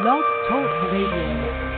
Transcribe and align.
Blog 0.00 0.24
Talk 0.48 0.70
Radio. 0.90 1.71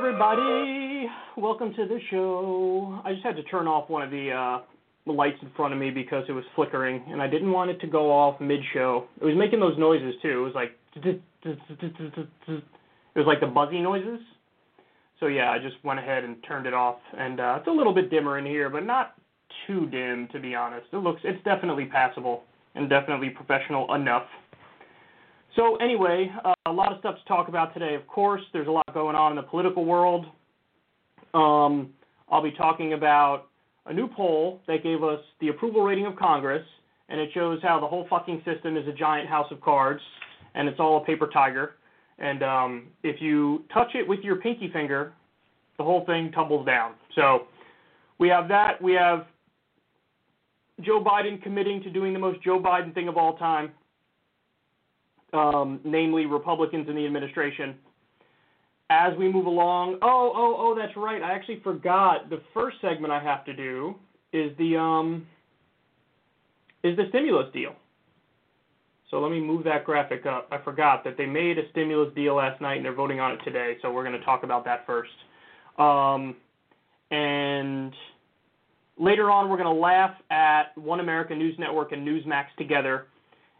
Everybody. 0.00 1.10
Welcome 1.36 1.74
to 1.74 1.86
the 1.86 1.98
show. 2.10 2.98
I 3.04 3.12
just 3.12 3.22
had 3.22 3.36
to 3.36 3.42
turn 3.42 3.66
off 3.66 3.90
one 3.90 4.00
of 4.00 4.10
the 4.10 4.30
uh, 4.30 5.12
lights 5.12 5.36
in 5.42 5.50
front 5.54 5.74
of 5.74 5.78
me 5.78 5.90
because 5.90 6.24
it 6.26 6.32
was 6.32 6.44
flickering, 6.56 7.02
and 7.08 7.20
I 7.20 7.26
didn't 7.26 7.52
want 7.52 7.70
it 7.70 7.82
to 7.82 7.86
go 7.86 8.10
off 8.10 8.40
mid-show. 8.40 9.04
It 9.20 9.26
was 9.26 9.34
making 9.36 9.60
those 9.60 9.78
noises 9.78 10.14
too. 10.22 10.40
It 10.40 10.42
was 10.42 10.54
like 10.54 10.70
it 10.94 11.20
was 13.14 13.26
like 13.26 13.40
the 13.40 13.46
buzzy 13.46 13.82
noises. 13.82 14.20
So 15.18 15.26
yeah, 15.26 15.50
I 15.50 15.58
just 15.58 15.76
went 15.84 16.00
ahead 16.00 16.24
and 16.24 16.36
turned 16.48 16.64
it 16.66 16.72
off, 16.72 16.96
and 17.18 17.38
uh, 17.38 17.56
it's 17.58 17.68
a 17.68 17.70
little 17.70 17.92
bit 17.94 18.08
dimmer 18.08 18.38
in 18.38 18.46
here, 18.46 18.70
but 18.70 18.86
not 18.86 19.16
too 19.66 19.86
dim 19.90 20.28
to 20.32 20.40
be 20.40 20.54
honest. 20.54 20.86
It 20.94 20.96
looks 20.96 21.20
it's 21.24 21.44
definitely 21.44 21.84
passable 21.84 22.44
and 22.74 22.88
definitely 22.88 23.28
professional 23.28 23.92
enough. 23.94 24.24
So 25.56 25.76
anyway, 25.76 26.32
uh, 26.42 26.54
lot 26.80 26.92
of 26.92 26.98
stuff 27.00 27.16
to 27.16 27.24
talk 27.28 27.48
about 27.48 27.74
today. 27.74 27.94
Of 27.94 28.06
course, 28.06 28.40
there's 28.54 28.66
a 28.66 28.70
lot 28.70 28.86
going 28.94 29.14
on 29.14 29.32
in 29.32 29.36
the 29.36 29.42
political 29.42 29.84
world. 29.84 30.24
Um, 31.34 31.90
I'll 32.30 32.42
be 32.42 32.52
talking 32.52 32.94
about 32.94 33.48
a 33.84 33.92
new 33.92 34.08
poll 34.08 34.60
that 34.66 34.82
gave 34.82 35.02
us 35.02 35.20
the 35.42 35.48
approval 35.48 35.82
rating 35.82 36.06
of 36.06 36.16
Congress, 36.16 36.64
and 37.10 37.20
it 37.20 37.28
shows 37.34 37.58
how 37.62 37.78
the 37.80 37.86
whole 37.86 38.06
fucking 38.08 38.42
system 38.46 38.78
is 38.78 38.88
a 38.88 38.92
giant 38.92 39.28
house 39.28 39.46
of 39.50 39.60
cards, 39.60 40.00
and 40.54 40.68
it's 40.68 40.80
all 40.80 41.02
a 41.02 41.04
paper 41.04 41.28
tiger. 41.30 41.72
And 42.18 42.42
um, 42.42 42.86
if 43.02 43.20
you 43.20 43.64
touch 43.74 43.90
it 43.94 44.08
with 44.08 44.20
your 44.20 44.36
pinky 44.36 44.70
finger, 44.72 45.12
the 45.76 45.84
whole 45.84 46.06
thing 46.06 46.32
tumbles 46.32 46.64
down. 46.64 46.94
So 47.14 47.40
we 48.18 48.28
have 48.28 48.48
that. 48.48 48.80
We 48.80 48.94
have 48.94 49.26
Joe 50.80 51.04
Biden 51.04 51.42
committing 51.42 51.82
to 51.82 51.90
doing 51.90 52.14
the 52.14 52.18
most 52.18 52.42
Joe 52.42 52.58
Biden 52.58 52.94
thing 52.94 53.08
of 53.08 53.18
all 53.18 53.36
time 53.36 53.72
um, 55.32 55.80
namely 55.84 56.26
Republicans 56.26 56.88
in 56.88 56.96
the 56.96 57.06
administration. 57.06 57.76
As 58.90 59.16
we 59.16 59.30
move 59.30 59.46
along, 59.46 59.98
oh, 60.02 60.32
oh, 60.34 60.56
oh, 60.58 60.74
that's 60.76 60.96
right. 60.96 61.22
I 61.22 61.32
actually 61.32 61.60
forgot. 61.60 62.28
The 62.28 62.40
first 62.52 62.78
segment 62.80 63.12
I 63.12 63.22
have 63.22 63.44
to 63.44 63.54
do 63.54 63.94
is 64.32 64.50
the 64.58 64.76
um, 64.76 65.26
is 66.82 66.96
the 66.96 67.04
stimulus 67.10 67.46
deal. 67.52 67.74
So 69.10 69.20
let 69.20 69.30
me 69.30 69.40
move 69.40 69.64
that 69.64 69.84
graphic 69.84 70.24
up. 70.24 70.48
I 70.52 70.58
forgot 70.58 71.02
that 71.04 71.16
they 71.16 71.26
made 71.26 71.58
a 71.58 71.68
stimulus 71.70 72.14
deal 72.14 72.36
last 72.36 72.60
night 72.60 72.76
and 72.76 72.84
they're 72.84 72.94
voting 72.94 73.18
on 73.18 73.32
it 73.32 73.40
today. 73.44 73.76
So 73.82 73.92
we're 73.92 74.04
going 74.04 74.18
to 74.18 74.24
talk 74.24 74.44
about 74.44 74.64
that 74.66 74.86
first. 74.86 75.10
Um, 75.78 76.36
and 77.10 77.92
later 78.98 79.30
on, 79.30 79.48
we're 79.48 79.56
going 79.56 79.74
to 79.74 79.80
laugh 79.80 80.14
at 80.30 80.76
One 80.78 81.00
America 81.00 81.34
News 81.34 81.56
Network 81.58 81.90
and 81.90 82.06
Newsmax 82.06 82.46
together 82.56 83.06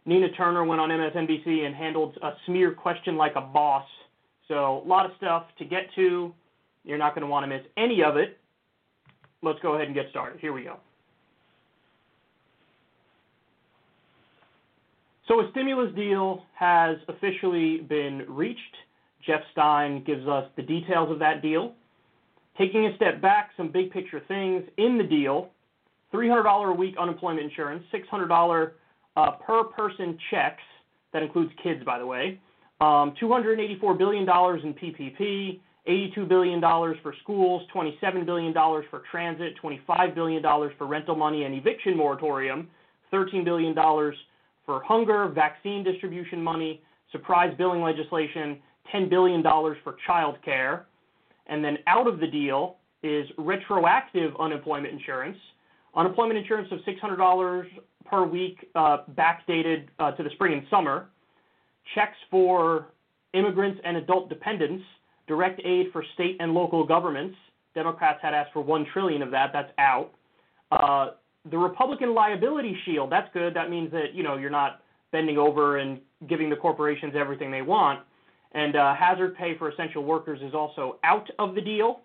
Nina 0.05 0.29
Turner 0.31 0.63
went 0.63 0.81
on 0.81 0.89
MSNBC 0.89 1.65
and 1.65 1.75
handled 1.75 2.17
a 2.21 2.31
smear 2.45 2.73
question 2.73 3.17
like 3.17 3.33
a 3.35 3.41
boss. 3.41 3.85
So, 4.47 4.81
a 4.83 4.87
lot 4.87 5.05
of 5.05 5.11
stuff 5.17 5.45
to 5.59 5.65
get 5.65 5.93
to. 5.95 6.33
You're 6.83 6.97
not 6.97 7.13
going 7.13 7.21
to 7.21 7.27
want 7.27 7.43
to 7.43 7.47
miss 7.47 7.65
any 7.77 8.03
of 8.03 8.17
it. 8.17 8.37
Let's 9.43 9.59
go 9.61 9.75
ahead 9.75 9.87
and 9.87 9.95
get 9.95 10.05
started. 10.09 10.39
Here 10.39 10.53
we 10.53 10.63
go. 10.63 10.77
So, 15.27 15.39
a 15.39 15.49
stimulus 15.51 15.93
deal 15.95 16.43
has 16.55 16.97
officially 17.07 17.77
been 17.77 18.25
reached. 18.27 18.59
Jeff 19.25 19.41
Stein 19.51 20.03
gives 20.03 20.27
us 20.27 20.49
the 20.55 20.63
details 20.63 21.11
of 21.11 21.19
that 21.19 21.43
deal. 21.43 21.73
Taking 22.57 22.87
a 22.87 22.95
step 22.95 23.21
back, 23.21 23.51
some 23.55 23.71
big 23.71 23.91
picture 23.91 24.21
things 24.27 24.63
in 24.77 24.97
the 24.97 25.03
deal 25.03 25.51
$300 26.13 26.69
a 26.69 26.73
week 26.73 26.95
unemployment 26.99 27.45
insurance, 27.45 27.83
$600 27.93 28.71
uh, 29.15 29.31
per 29.31 29.63
person 29.65 30.17
checks, 30.29 30.63
that 31.13 31.23
includes 31.23 31.51
kids, 31.61 31.83
by 31.83 31.99
the 31.99 32.05
way, 32.05 32.39
um, 32.79 33.13
$284 33.21 33.97
billion 33.97 34.23
in 34.23 34.73
PPP, 34.73 35.59
$82 35.87 36.27
billion 36.27 36.61
for 36.61 37.13
schools, 37.21 37.63
$27 37.73 38.25
billion 38.25 38.53
for 38.53 39.03
transit, 39.11 39.53
$25 39.63 40.15
billion 40.15 40.41
for 40.77 40.87
rental 40.87 41.15
money 41.15 41.43
and 41.43 41.53
eviction 41.55 41.97
moratorium, 41.97 42.69
$13 43.11 43.43
billion 43.43 43.75
for 44.65 44.83
hunger, 44.83 45.27
vaccine 45.27 45.83
distribution 45.83 46.41
money, 46.41 46.81
surprise 47.11 47.53
billing 47.57 47.81
legislation, 47.81 48.59
$10 48.93 49.09
billion 49.09 49.43
for 49.43 49.95
child 50.05 50.37
care. 50.43 50.85
And 51.47 51.63
then 51.63 51.77
out 51.87 52.07
of 52.07 52.19
the 52.19 52.27
deal 52.27 52.77
is 53.03 53.27
retroactive 53.37 54.33
unemployment 54.39 54.93
insurance, 54.93 55.37
unemployment 55.95 56.37
insurance 56.37 56.69
of 56.71 56.79
$600 56.79 57.63
per 58.05 58.25
week 58.25 58.69
uh, 58.75 58.97
backdated 59.13 59.87
uh, 59.99 60.11
to 60.11 60.23
the 60.23 60.29
spring 60.31 60.53
and 60.53 60.63
summer, 60.69 61.09
checks 61.95 62.17
for 62.29 62.87
immigrants 63.33 63.79
and 63.83 63.97
adult 63.97 64.29
dependents, 64.29 64.83
direct 65.27 65.61
aid 65.65 65.87
for 65.91 66.03
state 66.13 66.37
and 66.39 66.53
local 66.53 66.85
governments. 66.85 67.35
Democrats 67.73 68.19
had 68.21 68.33
asked 68.33 68.51
for 68.53 68.61
one 68.61 68.85
trillion 68.91 69.21
of 69.21 69.31
that. 69.31 69.51
That's 69.53 69.71
out. 69.77 70.11
Uh, 70.71 71.11
the 71.49 71.57
Republican 71.57 72.13
liability 72.13 72.77
shield. 72.85 73.11
That's 73.11 73.29
good. 73.33 73.53
That 73.53 73.69
means 73.69 73.91
that 73.91 74.13
you 74.13 74.23
know 74.23 74.37
you're 74.37 74.49
not 74.49 74.81
bending 75.11 75.37
over 75.37 75.77
and 75.77 75.99
giving 76.27 76.49
the 76.49 76.55
corporations 76.55 77.13
everything 77.15 77.51
they 77.51 77.61
want. 77.61 78.01
And 78.53 78.75
uh, 78.75 78.93
hazard 78.93 79.35
pay 79.35 79.57
for 79.57 79.69
essential 79.69 80.03
workers 80.03 80.41
is 80.41 80.53
also 80.53 80.99
out 81.03 81.29
of 81.39 81.55
the 81.55 81.61
deal. 81.61 82.01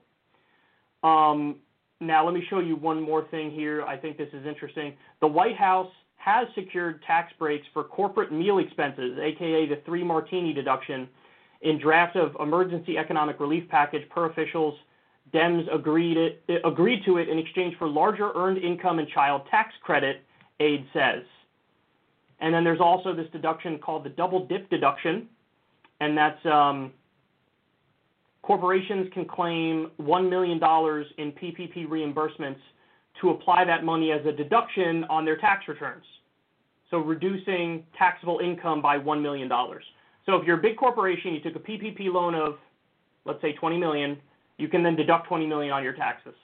Um, 1.02 1.56
now, 2.00 2.24
let 2.24 2.34
me 2.34 2.44
show 2.50 2.60
you 2.60 2.76
one 2.76 3.00
more 3.00 3.26
thing 3.30 3.50
here. 3.50 3.82
I 3.82 3.96
think 3.96 4.18
this 4.18 4.28
is 4.32 4.46
interesting. 4.46 4.94
The 5.20 5.26
White 5.26 5.56
House 5.56 5.90
has 6.16 6.46
secured 6.54 7.02
tax 7.06 7.32
breaks 7.38 7.66
for 7.72 7.84
corporate 7.84 8.32
meal 8.32 8.58
expenses, 8.58 9.18
aka 9.18 9.66
the 9.66 9.80
three 9.86 10.04
martini 10.04 10.52
deduction, 10.52 11.08
in 11.62 11.78
draft 11.78 12.16
of 12.16 12.36
emergency 12.40 12.98
economic 12.98 13.40
relief 13.40 13.68
package 13.68 14.08
per 14.10 14.26
officials 14.26 14.74
Dems 15.32 15.72
agreed 15.74 16.16
it 16.16 16.42
agreed 16.64 17.04
to 17.04 17.18
it 17.18 17.28
in 17.28 17.38
exchange 17.38 17.76
for 17.78 17.88
larger 17.88 18.30
earned 18.34 18.58
income 18.58 18.98
and 18.98 19.08
child 19.08 19.42
tax 19.50 19.74
credit. 19.82 20.22
aide 20.60 20.86
says. 20.92 21.22
And 22.40 22.54
then 22.54 22.64
there's 22.64 22.80
also 22.80 23.14
this 23.14 23.26
deduction 23.32 23.78
called 23.78 24.04
the 24.04 24.10
double 24.10 24.46
dip 24.46 24.68
deduction, 24.70 25.28
and 26.00 26.16
that's 26.16 26.44
um, 26.46 26.92
corporations 28.46 29.08
can 29.12 29.24
claim 29.24 29.90
$1 30.00 30.30
million 30.30 30.58
in 31.18 31.32
PPP 31.32 31.88
reimbursements 31.88 32.60
to 33.20 33.30
apply 33.30 33.64
that 33.64 33.82
money 33.82 34.12
as 34.12 34.24
a 34.24 34.30
deduction 34.30 35.04
on 35.10 35.24
their 35.24 35.36
tax 35.36 35.66
returns. 35.66 36.04
So 36.90 36.98
reducing 36.98 37.84
taxable 37.98 38.38
income 38.38 38.80
by 38.80 38.98
$1 38.98 39.20
million. 39.20 39.50
So 40.26 40.36
if 40.36 40.46
you're 40.46 40.58
a 40.58 40.62
big 40.62 40.76
corporation, 40.76 41.34
you 41.34 41.40
took 41.40 41.56
a 41.56 41.58
PPP 41.58 42.12
loan 42.12 42.36
of, 42.36 42.54
let's 43.24 43.42
say, 43.42 43.52
20 43.52 43.78
million, 43.78 44.16
you 44.58 44.68
can 44.68 44.84
then 44.84 44.94
deduct 44.94 45.26
20 45.26 45.44
million 45.46 45.72
on 45.72 45.82
your 45.82 45.94
taxes. 45.94 46.34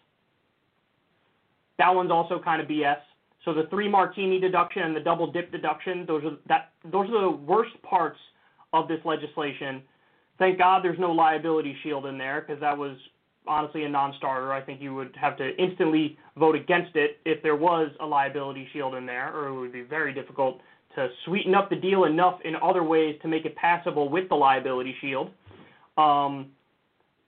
That 1.79 1.95
one's 1.95 2.11
also 2.11 2.41
kind 2.43 2.61
of 2.61 2.67
BS. 2.67 2.99
So 3.45 3.55
the 3.55 3.69
three 3.71 3.89
martini 3.89 4.41
deduction 4.41 4.83
and 4.83 4.97
the 4.97 5.01
double 5.01 5.31
dip 5.31 5.53
deduction, 5.53 6.05
those 6.07 6.25
are 6.25 6.37
that 6.47 6.73
those 6.85 7.09
are 7.11 7.23
the 7.23 7.31
worst 7.31 7.73
parts 7.83 8.19
of 8.73 8.87
this 8.87 9.01
legislation. 9.05 9.83
Thank 10.39 10.59
God 10.59 10.83
there's 10.83 10.99
no 10.99 11.13
liability 11.13 11.77
shield 11.83 12.07
in 12.07 12.19
there 12.19 12.41
because 12.41 12.61
that 12.61 12.77
was 12.77 12.97
honestly 13.47 13.85
a 13.85 13.89
non-starter. 13.89 14.53
I 14.53 14.61
think 14.61 14.81
you 14.81 14.95
would 14.95 15.15
have 15.21 15.37
to 15.39 15.57
instantly 15.57 16.17
vote 16.37 16.55
against 16.55 16.97
it 16.97 17.19
if 17.25 17.43
there 17.43 17.57
was 17.57 17.91
a 18.01 18.07
liability 18.07 18.69
shield 18.73 18.95
in 18.95 19.07
there, 19.07 19.35
or 19.35 19.49
it 19.49 19.61
would 19.61 19.73
be 19.73 19.83
very 19.83 20.13
difficult 20.13 20.61
to 20.95 21.09
sweeten 21.25 21.55
up 21.55 21.71
the 21.71 21.77
deal 21.77 22.05
enough 22.05 22.39
in 22.45 22.55
other 22.63 22.83
ways 22.83 23.17
to 23.23 23.29
make 23.29 23.45
it 23.45 23.57
passable 23.57 24.09
with 24.09 24.29
the 24.29 24.35
liability 24.35 24.95
shield. 25.01 25.31
Um, 25.97 26.51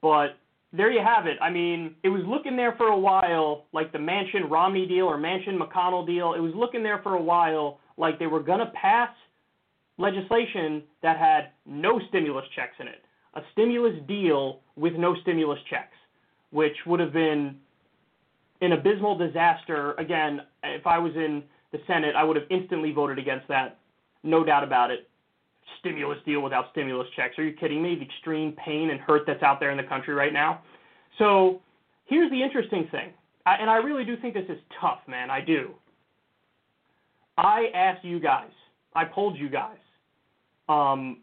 but 0.02 0.36
there 0.72 0.90
you 0.90 1.00
have 1.04 1.26
it. 1.26 1.38
I 1.40 1.50
mean, 1.50 1.94
it 2.02 2.08
was 2.08 2.22
looking 2.26 2.56
there 2.56 2.74
for 2.76 2.88
a 2.88 2.98
while 2.98 3.64
like 3.72 3.92
the 3.92 3.98
Manchin 3.98 4.50
Romney 4.50 4.86
deal 4.86 5.06
or 5.06 5.16
Manchin 5.16 5.58
McConnell 5.58 6.06
deal. 6.06 6.34
It 6.34 6.40
was 6.40 6.52
looking 6.54 6.82
there 6.82 7.00
for 7.02 7.14
a 7.14 7.22
while 7.22 7.78
like 7.96 8.18
they 8.18 8.26
were 8.26 8.42
to 8.58 8.72
pass 8.74 9.10
legislation 9.98 10.82
that 11.02 11.18
had 11.18 11.50
no 11.66 12.00
stimulus 12.08 12.44
checks 12.54 12.74
in 12.80 12.88
it. 12.88 13.02
A 13.34 13.42
stimulus 13.52 13.94
deal 14.06 14.60
with 14.76 14.94
no 14.94 15.14
stimulus 15.22 15.58
checks, 15.68 15.96
which 16.50 16.76
would 16.86 17.00
have 17.00 17.12
been 17.12 17.56
an 18.60 18.72
abysmal 18.72 19.16
disaster. 19.18 19.92
Again, 19.94 20.42
if 20.62 20.86
I 20.86 20.98
was 20.98 21.14
in 21.14 21.42
the 21.72 21.78
Senate, 21.86 22.14
I 22.16 22.24
would 22.24 22.36
have 22.36 22.46
instantly 22.50 22.92
voted 22.92 23.18
against 23.18 23.48
that. 23.48 23.78
No 24.22 24.44
doubt 24.44 24.64
about 24.64 24.90
it 24.90 25.08
stimulus 25.80 26.18
deal 26.24 26.40
without 26.40 26.66
stimulus 26.72 27.08
checks. 27.14 27.38
Are 27.38 27.44
you 27.44 27.52
kidding 27.52 27.82
me? 27.82 27.94
The 27.94 28.04
extreme 28.04 28.52
pain 28.52 28.90
and 28.90 29.00
hurt 29.00 29.22
that's 29.26 29.42
out 29.42 29.60
there 29.60 29.70
in 29.70 29.76
the 29.76 29.82
country 29.82 30.14
right 30.14 30.32
now. 30.32 30.62
So 31.18 31.60
here's 32.06 32.30
the 32.30 32.42
interesting 32.42 32.88
thing, 32.90 33.12
I, 33.46 33.56
and 33.56 33.70
I 33.70 33.76
really 33.76 34.04
do 34.04 34.16
think 34.16 34.34
this 34.34 34.48
is 34.48 34.58
tough, 34.80 35.00
man. 35.06 35.30
I 35.30 35.40
do. 35.40 35.74
I 37.36 37.66
asked 37.74 38.04
you 38.04 38.20
guys, 38.20 38.50
I 38.94 39.04
polled 39.04 39.36
you 39.36 39.48
guys, 39.48 39.76
um, 40.68 41.18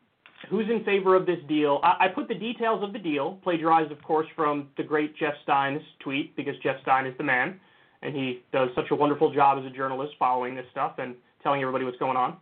who's 0.50 0.70
in 0.70 0.84
favor 0.84 1.16
of 1.16 1.26
this 1.26 1.40
deal. 1.48 1.80
I, 1.84 2.06
I 2.06 2.08
put 2.08 2.28
the 2.28 2.36
details 2.36 2.84
of 2.84 2.94
the 2.94 3.00
deal, 3.00 3.40
plagiarized, 3.44 3.92
of 3.92 4.02
course, 4.04 4.28
from 4.36 4.70
the 4.78 4.84
great 4.84 5.16
Jeff 5.18 5.34
Stein's 5.44 5.82
tweet, 6.00 6.36
because 6.36 6.56
Jeff 6.64 6.78
Stein 6.82 7.06
is 7.06 7.16
the 7.18 7.24
man, 7.24 7.60
and 8.02 8.16
he 8.16 8.44
does 8.52 8.70
such 8.76 8.92
a 8.92 8.96
wonderful 8.96 9.34
job 9.34 9.60
as 9.60 9.66
a 9.66 9.76
journalist 9.76 10.14
following 10.18 10.56
this 10.56 10.66
stuff 10.72 10.96
and 10.98 11.16
telling 11.44 11.62
everybody 11.62 11.86
what's 11.86 11.98
going 11.98 12.18
on. 12.18 12.38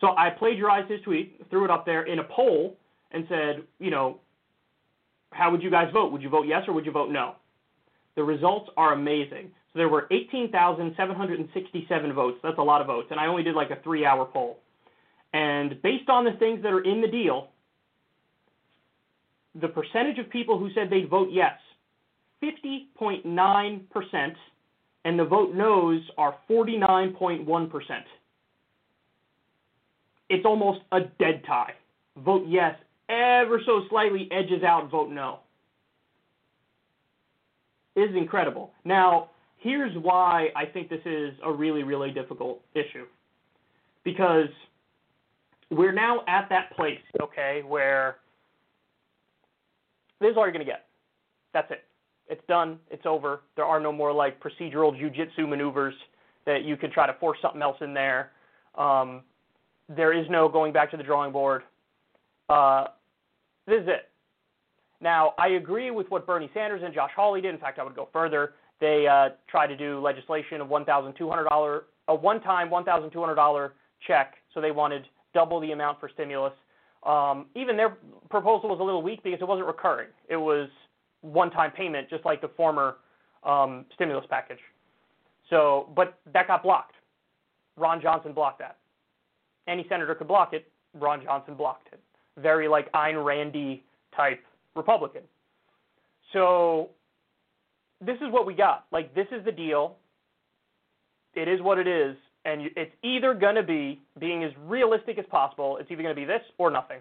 So 0.00 0.08
I 0.16 0.30
plagiarized 0.30 0.90
his 0.90 1.00
tweet, 1.02 1.48
threw 1.50 1.64
it 1.64 1.70
up 1.70 1.86
there 1.86 2.02
in 2.02 2.18
a 2.18 2.24
poll, 2.24 2.76
and 3.12 3.24
said, 3.28 3.62
you 3.78 3.90
know, 3.90 4.18
how 5.30 5.50
would 5.50 5.62
you 5.62 5.70
guys 5.70 5.90
vote? 5.92 6.12
Would 6.12 6.22
you 6.22 6.28
vote 6.28 6.46
yes 6.46 6.62
or 6.68 6.74
would 6.74 6.86
you 6.86 6.92
vote 6.92 7.10
no? 7.10 7.36
The 8.16 8.22
results 8.22 8.70
are 8.76 8.92
amazing. 8.92 9.50
So 9.72 9.78
there 9.78 9.88
were 9.88 10.06
18,767 10.10 12.12
votes. 12.12 12.38
That's 12.42 12.58
a 12.58 12.62
lot 12.62 12.80
of 12.80 12.86
votes. 12.86 13.08
And 13.10 13.18
I 13.18 13.26
only 13.26 13.42
did 13.42 13.54
like 13.54 13.70
a 13.70 13.80
three 13.82 14.04
hour 14.04 14.24
poll. 14.24 14.60
And 15.34 15.82
based 15.82 16.08
on 16.08 16.24
the 16.24 16.32
things 16.38 16.62
that 16.62 16.72
are 16.72 16.80
in 16.80 17.02
the 17.02 17.08
deal, 17.08 17.48
the 19.60 19.68
percentage 19.68 20.18
of 20.18 20.30
people 20.30 20.58
who 20.58 20.72
said 20.72 20.88
they'd 20.88 21.10
vote 21.10 21.28
yes, 21.30 21.58
50.9%, 22.42 24.34
and 25.04 25.18
the 25.18 25.24
vote 25.24 25.54
no's 25.54 26.00
are 26.16 26.36
49.1% 26.48 27.76
it's 30.28 30.44
almost 30.44 30.80
a 30.92 31.00
dead 31.18 31.42
tie. 31.46 31.74
Vote 32.24 32.44
yes 32.48 32.74
ever 33.08 33.60
so 33.66 33.82
slightly 33.90 34.28
edges 34.32 34.62
out 34.62 34.90
vote 34.90 35.10
no. 35.10 35.40
It 37.94 38.10
is 38.10 38.16
incredible. 38.16 38.72
Now, 38.84 39.30
here's 39.58 39.96
why 39.98 40.48
I 40.56 40.64
think 40.64 40.88
this 40.88 41.04
is 41.04 41.34
a 41.44 41.52
really, 41.52 41.82
really 41.82 42.10
difficult 42.10 42.60
issue. 42.74 43.06
Because 44.02 44.48
we're 45.70 45.92
now 45.92 46.22
at 46.28 46.48
that 46.50 46.70
place, 46.76 47.00
okay, 47.20 47.62
where 47.66 48.16
this 50.20 50.30
is 50.30 50.36
all 50.36 50.44
you're 50.44 50.52
going 50.52 50.64
to 50.64 50.70
get. 50.70 50.86
That's 51.52 51.70
it. 51.70 51.84
It's 52.28 52.42
done. 52.48 52.78
It's 52.90 53.04
over. 53.06 53.42
There 53.56 53.64
are 53.64 53.80
no 53.80 53.92
more 53.92 54.12
like 54.12 54.40
procedural 54.42 54.92
jujitsu 54.98 55.48
maneuvers 55.48 55.94
that 56.46 56.64
you 56.64 56.76
could 56.76 56.92
try 56.92 57.06
to 57.06 57.14
force 57.14 57.38
something 57.42 57.62
else 57.62 57.76
in 57.80 57.94
there. 57.94 58.30
Um, 58.76 59.22
there 59.94 60.12
is 60.12 60.26
no 60.30 60.48
going 60.48 60.72
back 60.72 60.90
to 60.92 60.96
the 60.96 61.02
drawing 61.02 61.32
board. 61.32 61.62
Uh, 62.48 62.86
this 63.66 63.82
is 63.82 63.88
it. 63.88 64.10
Now, 65.00 65.34
I 65.38 65.48
agree 65.48 65.90
with 65.90 66.10
what 66.10 66.26
Bernie 66.26 66.50
Sanders 66.54 66.82
and 66.84 66.94
Josh 66.94 67.10
Hawley 67.14 67.40
did. 67.40 67.54
In 67.54 67.60
fact, 67.60 67.78
I 67.78 67.84
would 67.84 67.94
go 67.94 68.08
further. 68.12 68.54
They 68.80 69.06
uh, 69.06 69.30
tried 69.48 69.66
to 69.68 69.76
do 69.76 70.00
legislation 70.00 70.60
of 70.60 70.68
$1,200, 70.68 71.80
a 72.08 72.14
one-time 72.14 72.70
$1,200 72.70 73.70
check. 74.06 74.34
So 74.52 74.60
they 74.60 74.70
wanted 74.70 75.04
double 75.34 75.60
the 75.60 75.72
amount 75.72 76.00
for 76.00 76.08
stimulus. 76.08 76.52
Um, 77.04 77.46
even 77.54 77.76
their 77.76 77.98
proposal 78.30 78.70
was 78.70 78.80
a 78.80 78.82
little 78.82 79.02
weak 79.02 79.22
because 79.22 79.40
it 79.40 79.48
wasn't 79.48 79.66
recurring. 79.66 80.08
It 80.28 80.36
was 80.36 80.68
one-time 81.20 81.72
payment, 81.72 82.08
just 82.08 82.24
like 82.24 82.40
the 82.40 82.48
former 82.56 82.96
um, 83.42 83.84
stimulus 83.94 84.24
package. 84.30 84.58
So, 85.50 85.90
but 85.94 86.18
that 86.32 86.46
got 86.46 86.62
blocked. 86.62 86.94
Ron 87.76 88.00
Johnson 88.00 88.32
blocked 88.32 88.60
that 88.60 88.78
any 89.66 89.86
senator 89.88 90.14
could 90.14 90.28
block 90.28 90.52
it. 90.52 90.66
Ron 90.94 91.22
Johnson 91.22 91.54
blocked 91.54 91.88
it. 91.92 92.00
Very 92.40 92.68
like 92.68 92.90
Ayn 92.92 93.24
Randy 93.24 93.84
type 94.16 94.42
Republican. 94.74 95.22
So 96.32 96.90
this 98.00 98.16
is 98.16 98.30
what 98.30 98.46
we 98.46 98.54
got. 98.54 98.86
Like 98.92 99.14
this 99.14 99.26
is 99.30 99.44
the 99.44 99.52
deal. 99.52 99.96
It 101.34 101.48
is 101.48 101.60
what 101.60 101.78
it 101.78 101.88
is, 101.88 102.16
and 102.44 102.70
it's 102.76 102.92
either 103.02 103.34
going 103.34 103.54
to 103.54 103.62
be 103.62 104.00
being 104.18 104.44
as 104.44 104.52
realistic 104.66 105.18
as 105.18 105.24
possible. 105.30 105.78
It's 105.78 105.90
either 105.90 106.02
going 106.02 106.14
to 106.14 106.20
be 106.20 106.26
this 106.26 106.42
or 106.58 106.70
nothing. 106.70 106.98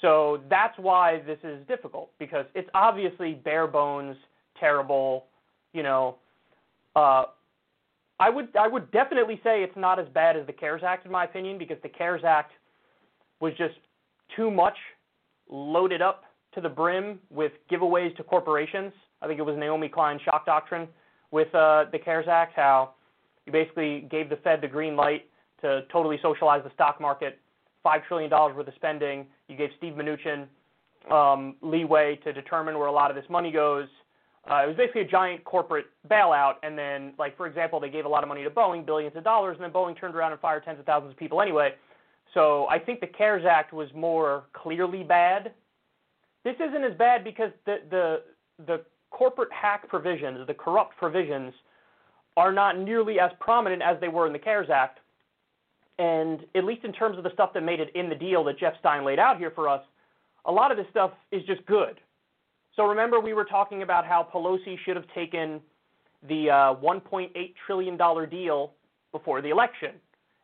So 0.00 0.40
that's 0.48 0.78
why 0.78 1.22
this 1.26 1.38
is 1.42 1.66
difficult 1.66 2.10
because 2.18 2.46
it's 2.54 2.68
obviously 2.74 3.34
bare 3.34 3.66
bones, 3.66 4.16
terrible, 4.58 5.26
you 5.72 5.82
know, 5.82 6.16
uh, 6.94 7.24
I 8.20 8.30
would 8.30 8.48
I 8.56 8.66
would 8.66 8.90
definitely 8.90 9.40
say 9.44 9.62
it's 9.62 9.76
not 9.76 9.98
as 9.98 10.06
bad 10.12 10.36
as 10.36 10.46
the 10.46 10.52
CARES 10.52 10.82
Act 10.84 11.06
in 11.06 11.12
my 11.12 11.24
opinion 11.24 11.56
because 11.58 11.76
the 11.82 11.88
CARES 11.88 12.22
Act 12.24 12.52
was 13.40 13.52
just 13.56 13.74
too 14.34 14.50
much 14.50 14.76
loaded 15.48 16.02
up 16.02 16.24
to 16.54 16.60
the 16.60 16.68
brim 16.68 17.20
with 17.30 17.52
giveaways 17.70 18.16
to 18.16 18.24
corporations. 18.24 18.92
I 19.22 19.26
think 19.26 19.38
it 19.38 19.44
was 19.44 19.56
Naomi 19.56 19.88
Klein's 19.88 20.20
shock 20.22 20.46
doctrine 20.46 20.88
with 21.30 21.54
uh, 21.54 21.84
the 21.92 21.98
CARES 21.98 22.26
Act, 22.28 22.54
how 22.56 22.94
you 23.48 23.52
basically 23.52 24.06
gave 24.10 24.28
the 24.28 24.36
Fed 24.36 24.60
the 24.60 24.68
green 24.68 24.94
light 24.94 25.26
to 25.62 25.82
totally 25.90 26.18
socialize 26.22 26.62
the 26.62 26.70
stock 26.74 27.00
market, 27.00 27.40
five 27.82 28.02
trillion 28.06 28.30
dollars 28.30 28.54
worth 28.54 28.68
of 28.68 28.74
spending. 28.74 29.26
You 29.48 29.56
gave 29.56 29.70
Steve 29.78 29.94
Mnuchin 29.94 30.46
um, 31.10 31.56
leeway 31.62 32.16
to 32.24 32.32
determine 32.32 32.78
where 32.78 32.88
a 32.88 32.92
lot 32.92 33.10
of 33.10 33.16
this 33.16 33.24
money 33.30 33.50
goes. 33.50 33.88
Uh, 34.50 34.62
it 34.64 34.66
was 34.66 34.76
basically 34.76 35.00
a 35.00 35.06
giant 35.06 35.44
corporate 35.44 35.86
bailout, 36.10 36.54
and 36.62 36.78
then, 36.78 37.12
like 37.18 37.36
for 37.36 37.46
example, 37.46 37.80
they 37.80 37.88
gave 37.88 38.04
a 38.04 38.08
lot 38.08 38.22
of 38.22 38.28
money 38.28 38.44
to 38.44 38.50
Boeing, 38.50 38.84
billions 38.84 39.16
of 39.16 39.24
dollars, 39.24 39.56
and 39.56 39.64
then 39.64 39.70
Boeing 39.70 39.98
turned 39.98 40.14
around 40.14 40.32
and 40.32 40.40
fired 40.40 40.64
tens 40.64 40.78
of 40.78 40.84
thousands 40.84 41.12
of 41.12 41.18
people 41.18 41.40
anyway. 41.40 41.74
So 42.34 42.66
I 42.68 42.78
think 42.78 43.00
the 43.00 43.06
CARES 43.06 43.44
Act 43.46 43.72
was 43.72 43.88
more 43.94 44.44
clearly 44.52 45.02
bad. 45.02 45.52
This 46.44 46.56
isn't 46.56 46.84
as 46.84 46.96
bad 46.98 47.24
because 47.24 47.50
the 47.64 47.78
the 47.90 48.22
the 48.66 48.82
corporate 49.10 49.52
hack 49.52 49.88
provisions, 49.88 50.46
the 50.46 50.54
corrupt 50.54 50.96
provisions, 50.98 51.54
are 52.38 52.52
not 52.52 52.78
nearly 52.78 53.18
as 53.18 53.32
prominent 53.40 53.82
as 53.82 54.00
they 54.00 54.06
were 54.06 54.26
in 54.28 54.32
the 54.32 54.38
CARES 54.38 54.70
Act. 54.72 55.00
And 55.98 56.46
at 56.54 56.64
least 56.64 56.84
in 56.84 56.92
terms 56.92 57.18
of 57.18 57.24
the 57.24 57.32
stuff 57.32 57.52
that 57.54 57.64
made 57.64 57.80
it 57.80 57.90
in 57.96 58.08
the 58.08 58.14
deal 58.14 58.44
that 58.44 58.60
Jeff 58.60 58.74
Stein 58.78 59.04
laid 59.04 59.18
out 59.18 59.38
here 59.38 59.50
for 59.50 59.68
us, 59.68 59.82
a 60.44 60.52
lot 60.52 60.70
of 60.70 60.76
this 60.76 60.86
stuff 60.90 61.10
is 61.32 61.42
just 61.44 61.66
good. 61.66 61.98
So 62.76 62.84
remember, 62.84 63.18
we 63.18 63.32
were 63.32 63.44
talking 63.44 63.82
about 63.82 64.06
how 64.06 64.28
Pelosi 64.32 64.76
should 64.84 64.94
have 64.94 65.06
taken 65.12 65.60
the 66.28 66.48
uh, 66.48 66.74
$1.8 66.80 67.30
trillion 67.66 67.96
deal 68.30 68.72
before 69.10 69.42
the 69.42 69.48
election. 69.48 69.90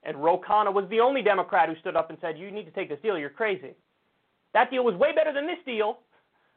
And 0.02 0.16
Ro 0.22 0.40
Khanna 0.40 0.74
was 0.74 0.86
the 0.90 0.98
only 0.98 1.22
Democrat 1.22 1.68
who 1.68 1.76
stood 1.76 1.94
up 1.94 2.10
and 2.10 2.18
said, 2.20 2.36
You 2.36 2.50
need 2.50 2.64
to 2.64 2.72
take 2.72 2.88
this 2.88 2.98
deal. 3.02 3.16
You're 3.16 3.30
crazy. 3.30 3.70
That 4.52 4.68
deal 4.68 4.84
was 4.84 4.96
way 4.96 5.12
better 5.14 5.32
than 5.32 5.46
this 5.46 5.62
deal, 5.64 5.98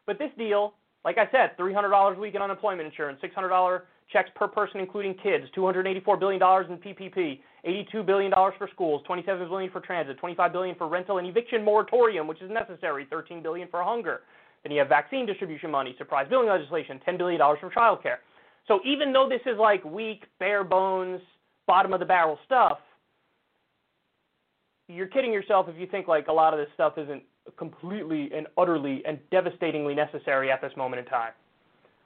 but 0.08 0.18
this 0.18 0.32
deal 0.36 0.74
Like 1.06 1.20
I 1.20 1.30
said, 1.32 1.56
$300 1.58 2.18
a 2.18 2.20
week 2.20 2.34
in 2.34 2.42
unemployment 2.42 2.88
insurance, 2.88 3.20
$600 3.22 3.82
checks 4.12 4.30
per 4.36 4.48
person, 4.48 4.80
including 4.80 5.14
kids, 5.16 5.46
$284 5.56 6.20
billion 6.20 6.42
in 6.42 6.78
PPP, 6.78 7.40
$82 7.66 8.06
billion 8.06 8.32
for 8.58 8.70
schools, 8.74 9.02
27 9.06 9.48
billion 9.50 9.72
for 9.72 9.82
transit, 9.82 10.18
25 10.18 10.52
billion 10.54 10.76
for 10.76 10.88
rental 10.88 11.18
and 11.18 11.28
eviction 11.28 11.64
moratorium, 11.64 12.28
which 12.28 12.42
is 12.42 12.50
necessary, 12.50 13.06
13 13.10 13.44
billion 13.44 13.68
for 13.68 13.84
hunger. 13.84 14.22
Then 14.64 14.72
you 14.72 14.80
have 14.80 14.90
vaccine 14.90 15.26
distribution 15.26 15.70
money, 15.70 15.96
surprise 15.98 16.28
billing 16.30 16.48
legislation, 16.48 17.00
$10 17.08 17.18
billion 17.18 17.40
for 17.60 17.70
child 17.74 18.02
care. 18.02 18.20
So 18.68 18.80
even 18.86 19.14
though 19.14 19.30
this 19.30 19.42
is 19.46 19.58
like 19.58 19.84
weak, 19.84 20.24
bare 20.40 20.64
bones, 20.64 21.22
bottom 21.68 21.94
of 21.94 22.00
the 22.00 22.06
barrel 22.06 22.38
stuff, 22.46 22.80
you're 24.88 25.08
kidding 25.08 25.34
yourself 25.34 25.68
if 25.70 25.78
you 25.78 25.88
think 25.88 26.08
like 26.08 26.28
a 26.28 26.34
lot 26.34 26.54
of 26.54 26.60
this 26.60 26.70
stuff 26.74 26.98
isn't 26.98 27.24
completely 27.58 28.30
and 28.34 28.48
utterly 28.58 29.04
and 29.06 29.20
devastatingly 29.32 29.94
necessary 29.94 30.52
at 30.52 30.62
this 30.62 30.72
moment 30.78 31.02
in 31.02 31.06
time. 31.06 31.32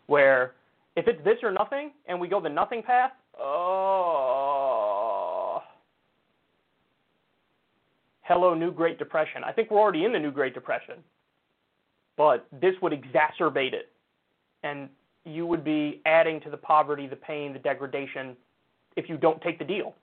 Where 0.08 0.54
if 0.96 1.08
it's 1.08 1.24
this 1.24 1.38
or 1.44 1.52
nothing 1.52 1.92
and 2.08 2.20
we 2.20 2.28
go 2.28 2.42
the 2.42 2.50
nothing 2.50 2.84
path, 2.84 3.12
oh, 3.40 4.82
hello, 8.24 8.54
new 8.54 8.72
Great 8.72 9.00
Depression. 9.00 9.44
I 9.44 9.52
think 9.52 9.72
we're 9.72 9.80
already 9.80 10.06
in 10.06 10.12
the 10.12 10.20
new 10.20 10.32
Great 10.32 10.54
Depression, 10.54 10.96
but 12.18 12.46
this 12.62 12.76
would 12.82 12.94
exacerbate 12.94 13.74
it. 13.74 13.90
And 14.64 14.90
you 15.24 15.46
would 15.46 15.64
be 15.64 16.02
adding 16.06 16.42
to 16.42 16.50
the 16.50 16.58
poverty, 16.58 17.08
the 17.08 17.16
pain, 17.16 17.54
the 17.54 17.60
degradation 17.60 18.36
if 18.98 19.08
you 19.08 19.18
don't 19.18 19.42
take 19.42 19.58
the 19.60 19.66
deal. 19.66 19.96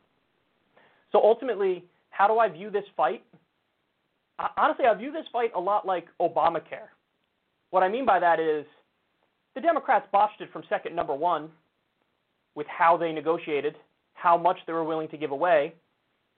So 1.12 1.21
ultimately, 1.23 1.85
how 2.11 2.26
do 2.26 2.38
I 2.38 2.49
view 2.49 2.71
this 2.71 2.85
fight? 2.97 3.23
Honestly, 4.57 4.87
I 4.87 4.95
view 4.95 5.12
this 5.12 5.26
fight 5.33 5.50
a 5.54 5.61
lot 5.61 5.87
like 5.87 6.07
Obamacare. 6.21 6.88
What 7.71 7.83
I 7.83 7.88
mean 7.88 8.07
by 8.07 8.18
that 8.21 8.40
is 8.40 8.64
the 9.59 9.62
Democrats 9.62 10.07
botched 10.12 10.41
it 10.41 10.53
from 10.53 10.62
second 10.69 10.95
number 10.95 11.17
one 11.17 11.49
with 12.55 12.69
how 12.69 12.97
they 12.97 13.11
negotiated, 13.11 13.75
how 14.15 14.38
much 14.38 14.57
they 14.69 14.73
were 14.73 14.85
willing 14.85 15.09
to 15.09 15.17
give 15.17 15.33
away, 15.33 15.75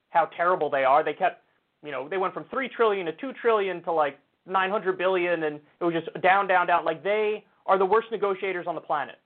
how 0.09 0.25
terrible 0.35 0.71
they 0.71 0.85
are. 0.85 1.05
They 1.05 1.13
kept, 1.13 1.43
you 1.85 1.93
know, 1.93 2.09
they 2.09 2.17
went 2.17 2.33
from 2.33 2.47
three 2.51 2.67
trillion 2.67 3.05
to 3.05 3.13
two 3.13 3.35
trillion 3.35 3.83
to 3.83 3.93
like 3.93 4.19
900 4.47 4.97
billion, 4.97 5.43
and 5.43 5.61
it 5.81 5.85
was 5.85 5.93
just 5.93 6.09
down, 6.23 6.47
down, 6.47 6.67
down. 6.67 6.87
Like 6.87 7.05
they 7.05 7.45
are 7.67 7.77
the 7.77 7.85
worst 7.85 8.09
negotiators 8.11 8.65
on 8.67 8.75
the 8.75 8.81
planet. 8.81 9.17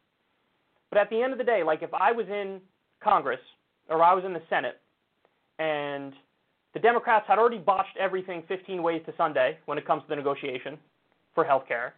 But 0.90 0.98
at 0.98 1.08
the 1.08 1.22
end 1.22 1.30
of 1.30 1.38
the 1.38 1.44
day, 1.44 1.62
like 1.62 1.84
if 1.84 1.94
I 1.94 2.10
was 2.10 2.26
in 2.26 2.60
Congress 3.00 3.40
or 3.88 4.02
I 4.02 4.12
was 4.12 4.24
in 4.24 4.32
the 4.32 4.42
Senate 4.50 4.80
and 5.60 6.14
the 6.72 6.80
Democrats 6.80 7.26
had 7.28 7.38
already 7.38 7.58
botched 7.58 7.96
everything 7.96 8.42
15 8.48 8.82
ways 8.82 9.02
to 9.06 9.14
Sunday 9.16 9.56
when 9.66 9.78
it 9.78 9.86
comes 9.86 10.02
to 10.02 10.08
the 10.08 10.16
negotiation 10.16 10.78
for 11.32 11.44
health 11.44 11.68
care. 11.68 11.94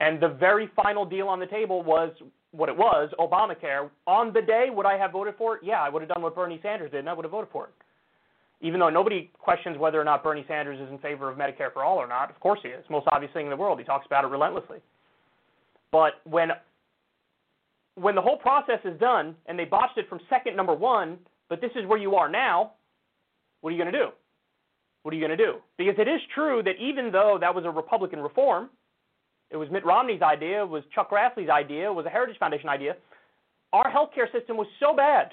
And 0.00 0.20
the 0.20 0.28
very 0.28 0.70
final 0.76 1.04
deal 1.06 1.28
on 1.28 1.40
the 1.40 1.46
table 1.46 1.82
was 1.82 2.12
what 2.50 2.68
it 2.68 2.76
was, 2.76 3.10
Obamacare. 3.18 3.90
On 4.06 4.32
the 4.32 4.42
day, 4.42 4.68
would 4.70 4.86
I 4.86 4.98
have 4.98 5.12
voted 5.12 5.34
for 5.36 5.56
it? 5.56 5.62
Yeah, 5.64 5.80
I 5.80 5.88
would 5.88 6.02
have 6.02 6.08
done 6.10 6.22
what 6.22 6.34
Bernie 6.34 6.60
Sanders 6.62 6.90
did, 6.90 7.00
and 7.00 7.08
I 7.08 7.12
would 7.12 7.24
have 7.24 7.32
voted 7.32 7.50
for 7.50 7.64
it. 7.64 7.70
Even 8.60 8.80
though 8.80 8.88
nobody 8.88 9.30
questions 9.38 9.76
whether 9.78 10.00
or 10.00 10.04
not 10.04 10.22
Bernie 10.22 10.44
Sanders 10.48 10.80
is 10.80 10.90
in 10.90 10.98
favor 10.98 11.30
of 11.30 11.36
Medicare 11.36 11.72
for 11.72 11.84
all 11.84 11.98
or 11.98 12.06
not. 12.06 12.30
Of 12.30 12.40
course 12.40 12.60
he 12.62 12.68
is. 12.68 12.84
Most 12.88 13.06
obvious 13.12 13.32
thing 13.32 13.46
in 13.46 13.50
the 13.50 13.56
world. 13.56 13.78
He 13.78 13.84
talks 13.84 14.06
about 14.06 14.24
it 14.24 14.28
relentlessly. 14.28 14.78
But 15.92 16.14
when 16.24 16.50
when 17.96 18.14
the 18.14 18.20
whole 18.20 18.36
process 18.36 18.80
is 18.84 18.98
done 19.00 19.34
and 19.46 19.58
they 19.58 19.64
botched 19.64 19.96
it 19.96 20.08
from 20.08 20.20
second 20.28 20.54
number 20.54 20.74
one, 20.74 21.18
but 21.48 21.60
this 21.60 21.70
is 21.74 21.86
where 21.86 21.98
you 21.98 22.14
are 22.14 22.28
now, 22.28 22.72
what 23.60 23.70
are 23.70 23.76
you 23.76 23.82
going 23.82 23.92
to 23.92 23.98
do? 23.98 24.08
What 25.02 25.14
are 25.14 25.16
you 25.16 25.26
going 25.26 25.36
to 25.36 25.42
do? 25.44 25.54
Because 25.78 25.94
it 25.98 26.08
is 26.08 26.20
true 26.34 26.62
that 26.64 26.76
even 26.78 27.10
though 27.10 27.38
that 27.40 27.54
was 27.54 27.64
a 27.64 27.70
Republican 27.70 28.20
reform, 28.20 28.68
it 29.50 29.56
was 29.56 29.70
Mitt 29.70 29.84
Romney's 29.84 30.22
idea, 30.22 30.62
it 30.62 30.68
was 30.68 30.82
Chuck 30.94 31.10
Grassley's 31.10 31.50
idea, 31.50 31.90
it 31.90 31.94
was 31.94 32.06
a 32.06 32.10
Heritage 32.10 32.38
Foundation 32.38 32.68
idea, 32.68 32.96
our 33.72 33.90
healthcare 33.90 34.30
system 34.32 34.56
was 34.56 34.66
so 34.80 34.94
bad 34.94 35.32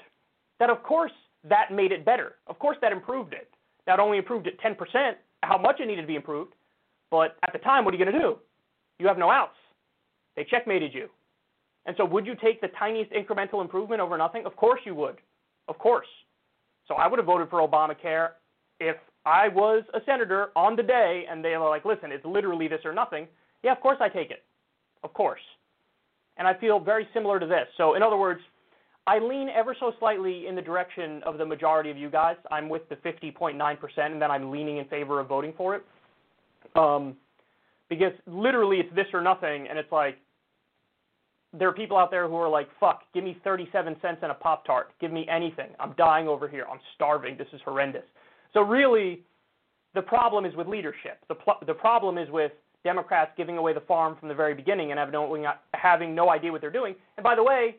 that 0.60 0.70
of 0.70 0.82
course 0.82 1.12
that 1.48 1.72
made 1.72 1.92
it 1.92 2.04
better. 2.04 2.36
Of 2.46 2.58
course 2.58 2.76
that 2.80 2.92
improved 2.92 3.32
it. 3.32 3.50
That 3.86 4.00
only 4.00 4.18
improved 4.18 4.46
it 4.46 4.58
10%, 4.60 5.12
how 5.42 5.58
much 5.58 5.80
it 5.80 5.86
needed 5.86 6.02
to 6.02 6.06
be 6.06 6.14
improved. 6.14 6.54
But 7.10 7.36
at 7.46 7.52
the 7.52 7.58
time, 7.58 7.84
what 7.84 7.92
are 7.92 7.98
you 7.98 8.04
going 8.04 8.14
to 8.14 8.20
do? 8.20 8.38
You 8.98 9.06
have 9.06 9.18
no 9.18 9.30
outs. 9.30 9.56
They 10.36 10.44
checkmated 10.44 10.94
you. 10.94 11.08
And 11.86 11.94
so 11.96 12.04
would 12.04 12.26
you 12.26 12.34
take 12.34 12.60
the 12.60 12.68
tiniest 12.78 13.12
incremental 13.12 13.60
improvement 13.60 14.00
over 14.00 14.16
nothing? 14.16 14.46
Of 14.46 14.56
course 14.56 14.80
you 14.84 14.94
would. 14.94 15.16
Of 15.68 15.78
course. 15.78 16.06
So 16.88 16.94
I 16.94 17.06
would 17.06 17.18
have 17.18 17.26
voted 17.26 17.50
for 17.50 17.66
Obamacare 17.66 18.30
if 18.80 18.96
I 19.26 19.48
was 19.48 19.84
a 19.94 20.00
senator 20.06 20.48
on 20.56 20.76
the 20.76 20.82
day 20.82 21.24
and 21.30 21.44
they 21.44 21.56
were 21.56 21.68
like, 21.68 21.84
listen, 21.84 22.10
it's 22.10 22.24
literally 22.24 22.68
this 22.68 22.80
or 22.84 22.92
nothing. 22.92 23.26
Yeah, 23.64 23.72
of 23.72 23.80
course 23.80 23.96
I 24.00 24.08
take 24.08 24.30
it. 24.30 24.44
Of 25.02 25.12
course. 25.14 25.40
And 26.36 26.46
I 26.46 26.54
feel 26.54 26.78
very 26.78 27.08
similar 27.14 27.40
to 27.40 27.46
this. 27.46 27.66
So, 27.76 27.94
in 27.94 28.02
other 28.02 28.16
words, 28.16 28.40
I 29.06 29.18
lean 29.18 29.48
ever 29.48 29.74
so 29.80 29.92
slightly 29.98 30.46
in 30.46 30.54
the 30.54 30.62
direction 30.62 31.22
of 31.24 31.38
the 31.38 31.46
majority 31.46 31.90
of 31.90 31.96
you 31.96 32.10
guys. 32.10 32.36
I'm 32.50 32.68
with 32.68 32.88
the 32.88 32.96
50.9%, 32.96 33.56
and 33.98 34.20
then 34.20 34.30
I'm 34.30 34.50
leaning 34.50 34.78
in 34.78 34.84
favor 34.86 35.18
of 35.18 35.28
voting 35.28 35.54
for 35.56 35.74
it. 35.74 35.84
Um, 36.76 37.16
because 37.88 38.12
literally 38.26 38.78
it's 38.78 38.94
this 38.94 39.06
or 39.12 39.22
nothing, 39.22 39.66
and 39.68 39.78
it's 39.78 39.92
like, 39.92 40.18
there 41.56 41.68
are 41.68 41.74
people 41.74 41.96
out 41.96 42.10
there 42.10 42.26
who 42.28 42.34
are 42.34 42.48
like, 42.48 42.68
fuck, 42.80 43.02
give 43.14 43.22
me 43.22 43.38
37 43.44 43.96
cents 44.02 44.18
and 44.22 44.32
a 44.32 44.34
Pop 44.34 44.66
Tart. 44.66 44.88
Give 45.00 45.12
me 45.12 45.26
anything. 45.30 45.68
I'm 45.78 45.92
dying 45.96 46.26
over 46.26 46.48
here. 46.48 46.66
I'm 46.70 46.80
starving. 46.96 47.36
This 47.38 47.46
is 47.52 47.60
horrendous. 47.64 48.02
So, 48.52 48.60
really, 48.60 49.22
the 49.94 50.02
problem 50.02 50.44
is 50.44 50.54
with 50.56 50.66
leadership. 50.66 51.20
The, 51.28 51.34
pl- 51.34 51.60
the 51.66 51.74
problem 51.74 52.18
is 52.18 52.28
with 52.30 52.52
Democrats 52.84 53.32
giving 53.36 53.56
away 53.56 53.72
the 53.72 53.80
farm 53.80 54.16
from 54.20 54.28
the 54.28 54.34
very 54.34 54.54
beginning 54.54 54.92
and 54.92 55.00
having 55.72 56.14
no, 56.14 56.30
idea 56.30 56.52
what 56.52 56.60
they're 56.60 56.70
doing. 56.70 56.94
And 57.16 57.24
by 57.24 57.34
the 57.34 57.42
way, 57.42 57.76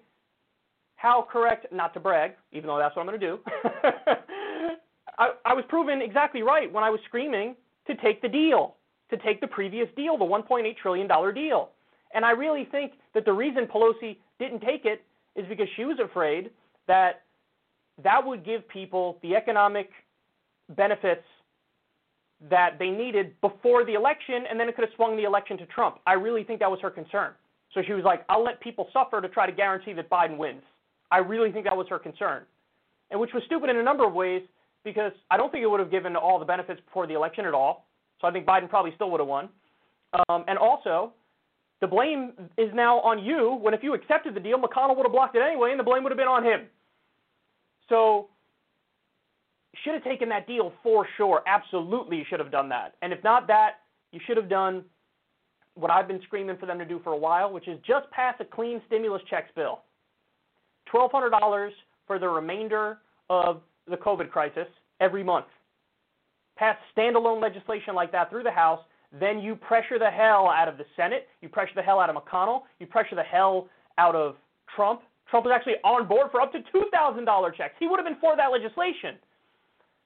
how 0.96 1.28
correct, 1.32 1.68
not 1.72 1.94
to 1.94 2.00
brag, 2.00 2.32
even 2.52 2.68
though 2.68 2.78
that's 2.78 2.96
what 2.96 3.04
I'm 3.04 3.08
going 3.08 3.20
to 3.20 3.28
do, 3.28 3.40
I, 5.20 5.30
I 5.46 5.54
was 5.54 5.64
proven 5.70 6.02
exactly 6.02 6.42
right 6.42 6.72
when 6.72 6.84
I 6.84 6.90
was 6.90 7.00
screaming 7.08 7.56
to 7.88 7.96
take 7.96 8.22
the 8.22 8.28
deal, 8.28 8.76
to 9.12 9.18
take 9.18 9.40
the 9.40 9.48
previous 9.48 9.88
deal, 9.96 10.18
the 10.18 10.26
$1.8 10.26 10.76
trillion 10.78 11.08
deal. 11.34 11.70
And 12.14 12.26
I 12.26 12.32
really 12.32 12.68
think 12.72 12.94
that 13.14 13.26
the 13.26 13.34
reason 13.34 13.68
Pelosi 13.68 14.18
didn't 14.40 14.62
take 14.62 14.86
it 14.86 15.04
is 15.36 15.46
because 15.48 15.68
she 15.76 15.86
was 15.86 15.98
afraid 16.04 16.50
that 16.88 17.22
that 18.04 18.26
would 18.26 18.46
give 18.46 18.68
people 18.68 19.20
the 19.22 19.36
economic 19.36 19.90
benefits 20.76 21.24
that 22.50 22.78
they 22.80 22.90
needed 22.90 23.40
before 23.42 23.86
the 23.86 23.94
election, 23.94 24.44
and 24.50 24.60
then 24.60 24.68
it 24.68 24.76
could 24.76 24.84
have 24.84 24.96
swung 24.96 25.16
the 25.16 25.24
election 25.24 25.58
to 25.58 25.66
Trump. 25.68 26.00
I 26.06 26.14
really 26.14 26.44
think 26.44 26.60
that 26.60 26.70
was 26.70 26.80
her 26.82 26.90
concern. 26.90 27.32
So 27.74 27.82
she 27.86 27.94
was 27.94 28.04
like, 28.04 28.26
I'll 28.30 28.44
let 28.44 28.60
people 28.62 28.88
suffer 28.94 29.22
to 29.22 29.30
try 29.30 29.46
to 29.46 29.52
guarantee 29.52 29.94
that 29.94 30.10
Biden 30.10 30.38
wins. 30.38 30.64
I 31.12 31.18
really 31.18 31.52
think 31.52 31.66
that 31.66 31.76
was 31.76 31.88
her 31.90 32.00
concern. 32.00 32.44
And 33.12 33.20
which 33.20 33.32
was 33.34 33.44
stupid 33.46 33.70
in 33.70 33.78
a 33.78 33.84
number 33.84 34.06
of 34.06 34.14
ways 34.14 34.42
because 34.84 35.12
I 35.30 35.38
don't 35.38 35.52
think 35.52 35.64
it 35.64 35.68
would 35.68 35.80
have 35.80 35.92
given 35.92 36.16
all 36.16 36.40
the 36.40 36.46
benefits 36.46 36.82
before 36.86 37.08
the 37.08 37.14
election 37.14 37.46
at 37.46 37.54
all. 37.54 37.86
So 38.22 38.28
I 38.28 38.32
think 38.32 38.46
Biden 38.46 38.70
probably 38.70 38.92
still 38.96 39.12
would 39.12 39.20
have 39.20 39.28
won. 39.28 39.50
Um, 40.30 40.46
and 40.48 40.58
also, 40.58 41.14
the 41.82 41.88
blame 41.88 42.34
is 42.58 42.70
now 42.74 43.00
on 43.02 43.24
you 43.24 43.58
when 43.62 43.74
if 43.74 43.84
you 43.84 43.94
accepted 43.94 44.34
the 44.34 44.40
deal, 44.40 44.58
McConnell 44.58 44.96
would 44.96 45.06
have 45.06 45.12
blocked 45.12 45.36
it 45.36 45.42
anyway, 45.42 45.72
and 45.72 45.80
the 45.80 45.84
blame 45.84 46.04
would 46.04 46.12
have 46.12 46.18
been 46.18 46.28
on 46.28 46.44
him. 46.44 46.68
So 47.90 48.30
should 49.84 49.94
have 49.94 50.04
taken 50.04 50.30
that 50.30 50.48
deal 50.48 50.74
for 50.84 51.08
sure. 51.18 51.42
Absolutely, 51.48 52.18
you 52.18 52.26
should 52.30 52.40
have 52.40 52.52
done 52.52 52.70
that. 52.70 52.96
And 53.02 53.12
if 53.12 53.24
not 53.24 53.48
that, 53.48 53.80
you 54.12 54.20
should 54.26 54.38
have 54.38 54.50
done 54.50 54.84
what 55.76 55.92
I've 55.92 56.08
been 56.08 56.22
screaming 56.24 56.58
for 56.58 56.66
them 56.66 56.80
to 56.80 56.86
do 56.86 57.00
for 57.04 57.12
a 57.12 57.18
while, 57.18 57.52
which 57.52 57.68
is 57.68 57.80
just 57.86 58.10
pass 58.12 58.36
a 58.40 58.46
clean 58.46 58.82
stimulus 58.88 59.22
checks 59.30 59.50
bill. 59.56 59.82
$1,200 60.94 61.70
for 62.08 62.20
the 62.20 62.28
remainder 62.28 63.00
of 63.30 63.62
the 63.90 63.98
COVID 63.98 64.30
crisis 64.30 64.68
every 65.02 65.24
month. 65.24 65.48
Pass 66.58 66.78
standalone 66.96 67.42
legislation 67.42 67.96
like 67.96 68.12
that 68.14 68.30
through 68.30 68.44
the 68.44 68.52
House, 68.52 68.80
then 69.20 69.40
you 69.40 69.56
pressure 69.56 70.00
the 70.00 70.10
hell 70.10 70.50
out 70.50 70.68
of 70.68 70.78
the 70.78 70.86
Senate, 70.96 71.28
you 71.42 71.50
pressure 71.50 71.74
the 71.76 71.82
hell 71.82 72.00
out 72.00 72.10
of 72.10 72.16
McConnell, 72.16 72.62
you 72.80 72.88
pressure 72.88 73.16
the 73.16 73.24
hell 73.24 73.68
out 73.98 74.16
of 74.16 74.36
Trump. 74.76 75.02
Trump 75.30 75.46
was 75.46 75.54
actually 75.54 75.76
on 75.84 76.08
board 76.08 76.28
for 76.32 76.40
up 76.40 76.52
to 76.54 76.60
$2,000 76.60 77.56
checks. 77.56 77.74
He 77.80 77.88
would 77.88 77.98
have 77.98 78.06
been 78.06 78.20
for 78.22 78.38
that 78.38 78.52
legislation. 78.52 79.16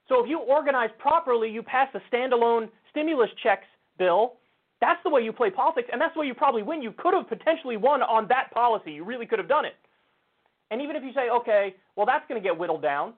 So 0.09 0.23
if 0.23 0.29
you 0.29 0.39
organize 0.39 0.89
properly, 0.97 1.49
you 1.49 1.63
pass 1.63 1.87
a 1.93 2.01
standalone 2.13 2.69
stimulus 2.89 3.29
checks 3.41 3.67
bill. 3.97 4.33
That's 4.81 4.99
the 5.03 5.09
way 5.09 5.21
you 5.21 5.31
play 5.31 5.49
politics, 5.49 5.89
and 5.91 6.01
that's 6.01 6.13
the 6.13 6.21
way 6.21 6.27
you 6.27 6.33
probably 6.33 6.63
win. 6.63 6.81
You 6.81 6.93
could 6.97 7.13
have 7.13 7.29
potentially 7.29 7.77
won 7.77 8.01
on 8.01 8.27
that 8.29 8.51
policy. 8.53 8.91
You 8.91 9.03
really 9.03 9.25
could 9.25 9.39
have 9.39 9.47
done 9.47 9.65
it. 9.65 9.75
And 10.71 10.81
even 10.81 10.95
if 10.95 11.03
you 11.03 11.11
say, 11.13 11.29
okay, 11.29 11.75
well, 11.95 12.05
that's 12.05 12.27
going 12.27 12.41
to 12.41 12.47
get 12.47 12.57
whittled 12.57 12.81
down, 12.81 13.13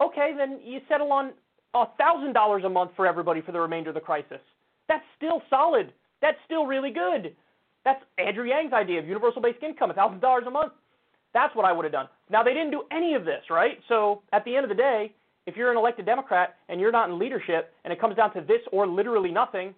okay, 0.00 0.32
then 0.36 0.60
you 0.62 0.80
settle 0.88 1.12
on 1.12 1.32
$1,000 1.74 2.64
a 2.64 2.68
month 2.68 2.90
for 2.96 3.06
everybody 3.06 3.40
for 3.40 3.52
the 3.52 3.60
remainder 3.60 3.90
of 3.90 3.94
the 3.94 4.00
crisis. 4.00 4.40
That's 4.88 5.04
still 5.16 5.42
solid. 5.48 5.92
That's 6.20 6.38
still 6.44 6.66
really 6.66 6.90
good. 6.90 7.34
That's 7.84 8.02
Andrew 8.18 8.44
Yang's 8.44 8.72
idea 8.72 8.98
of 8.98 9.06
universal 9.06 9.40
basic 9.40 9.62
income, 9.62 9.90
$1,000 9.90 10.46
a 10.46 10.50
month. 10.50 10.72
That's 11.32 11.54
what 11.54 11.64
I 11.64 11.72
would 11.72 11.84
have 11.84 11.92
done. 11.92 12.08
Now, 12.30 12.42
they 12.42 12.52
didn't 12.52 12.72
do 12.72 12.82
any 12.90 13.14
of 13.14 13.24
this, 13.24 13.44
right? 13.50 13.78
So 13.88 14.22
at 14.32 14.44
the 14.44 14.56
end 14.56 14.64
of 14.64 14.68
the 14.68 14.74
day, 14.74 15.12
if 15.46 15.56
you're 15.56 15.70
an 15.70 15.76
elected 15.76 16.06
Democrat 16.06 16.56
and 16.68 16.80
you're 16.80 16.92
not 16.92 17.08
in 17.08 17.18
leadership 17.18 17.72
and 17.84 17.92
it 17.92 18.00
comes 18.00 18.16
down 18.16 18.32
to 18.34 18.40
this 18.40 18.60
or 18.72 18.86
literally 18.86 19.30
nothing, 19.30 19.74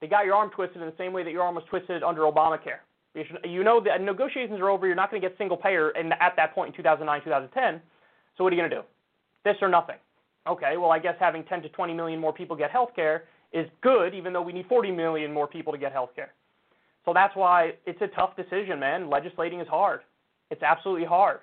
they 0.00 0.06
got 0.06 0.24
your 0.24 0.34
arm 0.34 0.50
twisted 0.50 0.80
in 0.80 0.86
the 0.86 0.94
same 0.96 1.12
way 1.12 1.22
that 1.24 1.30
your 1.30 1.42
arm 1.42 1.54
was 1.54 1.64
twisted 1.68 2.02
under 2.02 2.22
Obamacare. 2.22 2.78
You 3.44 3.62
know 3.62 3.80
the 3.80 3.96
negotiations 4.02 4.60
are 4.60 4.68
over. 4.68 4.86
You're 4.86 4.96
not 4.96 5.10
going 5.10 5.22
to 5.22 5.28
get 5.28 5.38
single 5.38 5.56
payer 5.56 5.90
in, 5.90 6.12
at 6.12 6.34
that 6.36 6.54
point 6.54 6.74
in 6.74 6.76
2009, 6.76 7.22
2010. 7.22 7.80
So 8.36 8.44
what 8.44 8.52
are 8.52 8.56
you 8.56 8.62
going 8.62 8.70
to 8.70 8.76
do? 8.76 8.82
This 9.44 9.56
or 9.62 9.68
nothing. 9.68 9.96
Okay, 10.48 10.76
well, 10.76 10.90
I 10.90 10.98
guess 10.98 11.14
having 11.18 11.44
10 11.44 11.62
to 11.62 11.68
20 11.70 11.94
million 11.94 12.20
more 12.20 12.32
people 12.32 12.56
get 12.56 12.70
health 12.70 12.90
care 12.94 13.24
is 13.52 13.66
good, 13.82 14.14
even 14.14 14.32
though 14.32 14.42
we 14.42 14.52
need 14.52 14.66
40 14.68 14.90
million 14.90 15.32
more 15.32 15.46
people 15.46 15.72
to 15.72 15.78
get 15.78 15.92
health 15.92 16.10
care. 16.14 16.32
So 17.04 17.12
that's 17.14 17.34
why 17.36 17.74
it's 17.86 18.00
a 18.02 18.08
tough 18.08 18.36
decision, 18.36 18.80
man. 18.80 19.08
Legislating 19.08 19.60
is 19.60 19.68
hard. 19.68 20.00
It's 20.50 20.62
absolutely 20.62 21.06
hard. 21.06 21.38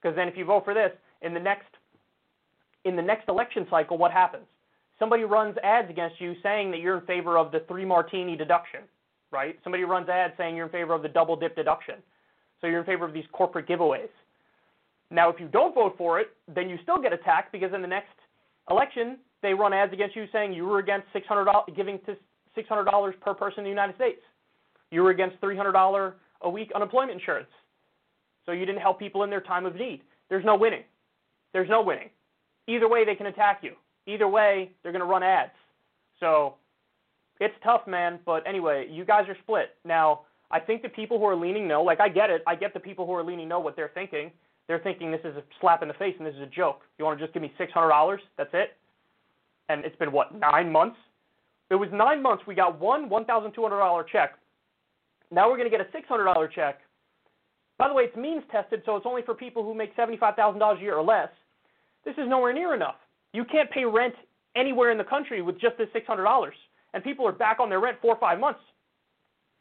Because 0.00 0.14
then 0.14 0.28
if 0.28 0.36
you 0.36 0.44
vote 0.44 0.64
for 0.64 0.74
this, 0.74 0.92
in 1.22 1.34
the 1.34 1.40
next 1.40 1.66
in 2.84 2.96
the 2.96 3.02
next 3.02 3.28
election 3.28 3.66
cycle, 3.70 3.98
what 3.98 4.12
happens? 4.12 4.44
Somebody 4.98 5.24
runs 5.24 5.56
ads 5.62 5.90
against 5.90 6.20
you 6.20 6.34
saying 6.42 6.70
that 6.72 6.80
you're 6.80 6.98
in 6.98 7.06
favor 7.06 7.38
of 7.38 7.52
the 7.52 7.60
three 7.68 7.84
martini 7.84 8.36
deduction, 8.36 8.80
right? 9.30 9.58
Somebody 9.62 9.84
runs 9.84 10.08
ads 10.08 10.34
saying 10.36 10.56
you're 10.56 10.66
in 10.66 10.72
favor 10.72 10.94
of 10.94 11.02
the 11.02 11.08
double 11.08 11.36
dip 11.36 11.54
deduction. 11.54 11.96
So 12.60 12.66
you're 12.66 12.80
in 12.80 12.86
favor 12.86 13.04
of 13.04 13.12
these 13.12 13.24
corporate 13.32 13.68
giveaways. 13.68 14.08
Now, 15.10 15.30
if 15.30 15.40
you 15.40 15.48
don't 15.48 15.74
vote 15.74 15.94
for 15.96 16.20
it, 16.20 16.28
then 16.52 16.68
you 16.68 16.76
still 16.82 17.00
get 17.00 17.12
attacked 17.12 17.52
because 17.52 17.72
in 17.72 17.80
the 17.80 17.88
next 17.88 18.12
election, 18.70 19.18
they 19.40 19.54
run 19.54 19.72
ads 19.72 19.92
against 19.92 20.16
you 20.16 20.26
saying 20.32 20.52
you 20.52 20.66
were 20.66 20.80
against 20.80 21.06
$600 21.14 21.76
giving 21.76 21.98
to 22.06 22.16
$600 22.56 23.20
per 23.20 23.34
person 23.34 23.60
in 23.60 23.64
the 23.64 23.70
United 23.70 23.94
States. 23.94 24.20
You 24.90 25.02
were 25.02 25.10
against 25.10 25.40
$300 25.40 26.12
a 26.42 26.50
week 26.50 26.70
unemployment 26.74 27.12
insurance. 27.12 27.48
So 28.46 28.52
you 28.52 28.66
didn't 28.66 28.80
help 28.80 28.98
people 28.98 29.22
in 29.22 29.30
their 29.30 29.40
time 29.40 29.66
of 29.66 29.76
need. 29.76 30.02
There's 30.28 30.44
no 30.44 30.56
winning. 30.56 30.82
There's 31.52 31.68
no 31.68 31.82
winning. 31.82 32.10
Either 32.68 32.88
way, 32.88 33.04
they 33.04 33.14
can 33.14 33.26
attack 33.26 33.60
you. 33.62 33.72
Either 34.06 34.28
way, 34.28 34.70
they're 34.82 34.92
going 34.92 35.00
to 35.00 35.06
run 35.06 35.22
ads. 35.22 35.50
So 36.20 36.54
it's 37.40 37.54
tough, 37.64 37.86
man. 37.86 38.20
But 38.24 38.46
anyway, 38.46 38.86
you 38.90 39.04
guys 39.04 39.24
are 39.28 39.36
split. 39.42 39.70
Now, 39.84 40.20
I 40.50 40.60
think 40.60 40.82
the 40.82 40.88
people 40.88 41.18
who 41.18 41.24
are 41.24 41.36
leaning 41.36 41.66
no, 41.66 41.82
like 41.82 42.00
I 42.00 42.08
get 42.08 42.30
it. 42.30 42.42
I 42.46 42.54
get 42.54 42.74
the 42.74 42.80
people 42.80 43.06
who 43.06 43.14
are 43.14 43.24
leaning 43.24 43.48
no 43.48 43.58
what 43.58 43.74
they're 43.74 43.90
thinking. 43.94 44.30
They're 44.66 44.78
thinking 44.78 45.10
this 45.10 45.20
is 45.24 45.36
a 45.36 45.42
slap 45.60 45.82
in 45.82 45.88
the 45.88 45.94
face 45.94 46.14
and 46.18 46.26
this 46.26 46.34
is 46.34 46.42
a 46.42 46.46
joke. 46.46 46.82
You 46.98 47.04
want 47.04 47.18
to 47.18 47.24
just 47.24 47.32
give 47.32 47.42
me 47.42 47.52
$600? 47.58 48.18
That's 48.36 48.50
it? 48.52 48.76
And 49.70 49.84
it's 49.84 49.96
been, 49.96 50.12
what, 50.12 50.34
nine 50.34 50.70
months? 50.70 50.96
It 51.70 51.74
was 51.74 51.88
nine 51.92 52.22
months. 52.22 52.44
We 52.46 52.54
got 52.54 52.78
one 52.78 53.08
$1,200 53.08 54.08
check. 54.08 54.34
Now 55.30 55.48
we're 55.48 55.56
going 55.56 55.70
to 55.70 55.76
get 55.76 55.86
a 55.86 55.90
$600 55.96 56.52
check. 56.52 56.80
By 57.78 57.88
the 57.88 57.94
way, 57.94 58.04
it's 58.04 58.16
means 58.16 58.42
tested, 58.50 58.82
so 58.84 58.96
it's 58.96 59.06
only 59.06 59.22
for 59.22 59.34
people 59.34 59.62
who 59.62 59.74
make 59.74 59.96
$75,000 59.96 60.78
a 60.78 60.80
year 60.80 60.96
or 60.96 61.04
less. 61.04 61.28
This 62.04 62.14
is 62.18 62.28
nowhere 62.28 62.52
near 62.52 62.74
enough. 62.74 62.96
You 63.32 63.44
can't 63.44 63.70
pay 63.70 63.84
rent 63.84 64.14
anywhere 64.56 64.90
in 64.90 64.98
the 64.98 65.04
country 65.04 65.42
with 65.42 65.60
just 65.60 65.76
this 65.78 65.88
$600. 65.94 66.48
And 66.94 67.04
people 67.04 67.26
are 67.26 67.32
back 67.32 67.60
on 67.60 67.68
their 67.68 67.80
rent 67.80 67.98
four 68.00 68.14
or 68.14 68.20
five 68.20 68.40
months. 68.40 68.60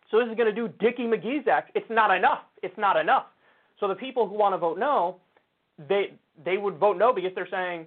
So 0.09 0.19
this 0.19 0.29
is 0.29 0.35
going 0.35 0.53
to 0.53 0.55
do 0.55 0.69
Dickie 0.79 1.03
McGee's 1.03 1.47
act. 1.47 1.71
It's 1.75 1.89
not 1.89 2.15
enough. 2.15 2.39
It's 2.63 2.77
not 2.77 2.97
enough. 2.97 3.25
So 3.79 3.87
the 3.87 3.95
people 3.95 4.27
who 4.27 4.35
want 4.35 4.53
to 4.53 4.57
vote 4.57 4.79
no, 4.79 5.17
they 5.89 6.13
they 6.43 6.57
would 6.57 6.77
vote 6.77 6.97
no 6.97 7.13
because 7.13 7.31
they're 7.35 7.47
saying 7.51 7.85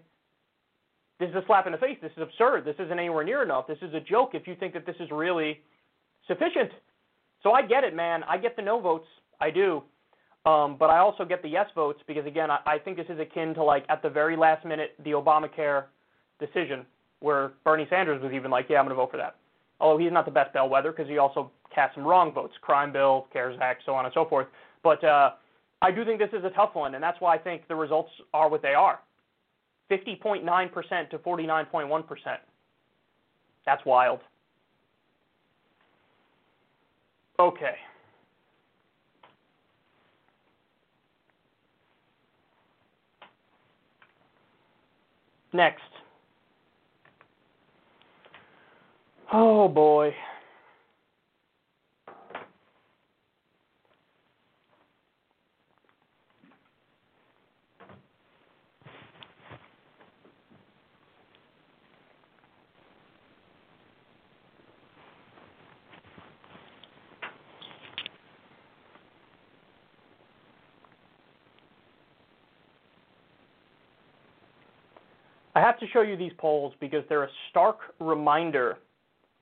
this 1.19 1.31
is 1.31 1.37
a 1.37 1.43
slap 1.47 1.67
in 1.67 1.73
the 1.73 1.79
face. 1.79 1.99
This 2.01 2.13
is 2.17 2.23
absurd. 2.23 2.65
This 2.65 2.77
isn't 2.79 2.99
anywhere 2.99 3.25
near 3.25 3.43
enough. 3.43 3.67
This 3.67 3.79
is 3.83 3.95
a 3.95 4.01
joke 4.01 4.31
if 4.35 4.47
you 4.47 4.55
think 4.55 4.75
that 4.75 4.87
this 4.87 4.97
is 5.01 5.11
really 5.11 5.61
sufficient. 6.27 6.71
So 7.43 7.53
I 7.53 7.63
get 7.63 7.85
it, 7.85 7.95
man. 7.95 8.23
I 8.25 8.37
get 8.39 8.55
the 8.57 8.63
no 8.63 8.81
votes. 8.81 9.07
I 9.41 9.51
do. 9.51 9.83
Um, 10.47 10.77
but 10.79 10.89
I 10.89 10.99
also 10.99 11.25
get 11.25 11.43
the 11.43 11.49
yes 11.49 11.67
votes 11.75 12.01
because, 12.07 12.25
again, 12.25 12.51
I, 12.51 12.59
I 12.65 12.79
think 12.79 12.97
this 12.97 13.07
is 13.09 13.19
akin 13.21 13.55
to, 13.55 13.63
like, 13.63 13.85
at 13.89 14.03
the 14.03 14.09
very 14.09 14.37
last 14.37 14.65
minute, 14.65 14.95
the 15.05 15.11
Obamacare 15.11 15.85
decision 16.39 16.87
where 17.21 17.53
Bernie 17.65 17.87
Sanders 17.91 18.23
was 18.23 18.33
even 18.33 18.51
like, 18.51 18.67
yeah, 18.71 18.79
I'm 18.79 18.87
going 18.87 18.97
to 18.97 18.97
vote 18.97 19.11
for 19.11 19.19
that. 19.19 19.37
Although 19.79 20.03
he's 20.03 20.13
not 20.13 20.25
the 20.25 20.31
best 20.31 20.53
bellwether 20.53 20.93
because 20.93 21.09
he 21.09 21.19
also 21.19 21.51
cast 21.75 21.95
some 21.95 22.05
wrong 22.05 22.33
votes, 22.33 22.55
crime 22.63 22.93
bill, 22.93 23.27
CARES 23.33 23.59
Act, 23.61 23.83
so 23.85 23.93
on 23.95 24.05
and 24.05 24.15
so 24.15 24.25
forth. 24.25 24.47
But 24.83 25.03
uh, 25.05 25.33
I 25.83 25.91
do 25.91 26.05
think 26.05 26.19
this 26.19 26.31
is 26.33 26.45
a 26.45 26.51
tough 26.51 26.75
one, 26.75 26.95
and 26.95 27.03
that's 27.03 27.21
why 27.21 27.35
I 27.35 27.39
think 27.39 27.69
the 27.69 27.75
results 27.77 28.11
are 28.35 28.49
what 28.49 28.63
they 28.63 28.75
are 28.75 29.01
50.9% 29.91 31.11
to 31.11 31.19
49.1%. 31.19 32.05
That's 33.67 33.85
wild. 33.85 34.21
Okay. 37.39 37.75
Next. 45.53 45.83
Oh 49.33 49.69
boy. 49.69 50.15
I 75.61 75.63
have 75.63 75.79
to 75.81 75.87
show 75.89 76.01
you 76.01 76.17
these 76.17 76.33
polls 76.39 76.73
because 76.81 77.05
they're 77.11 77.25
a 77.25 77.31
stark 77.51 77.81
reminder 77.99 78.79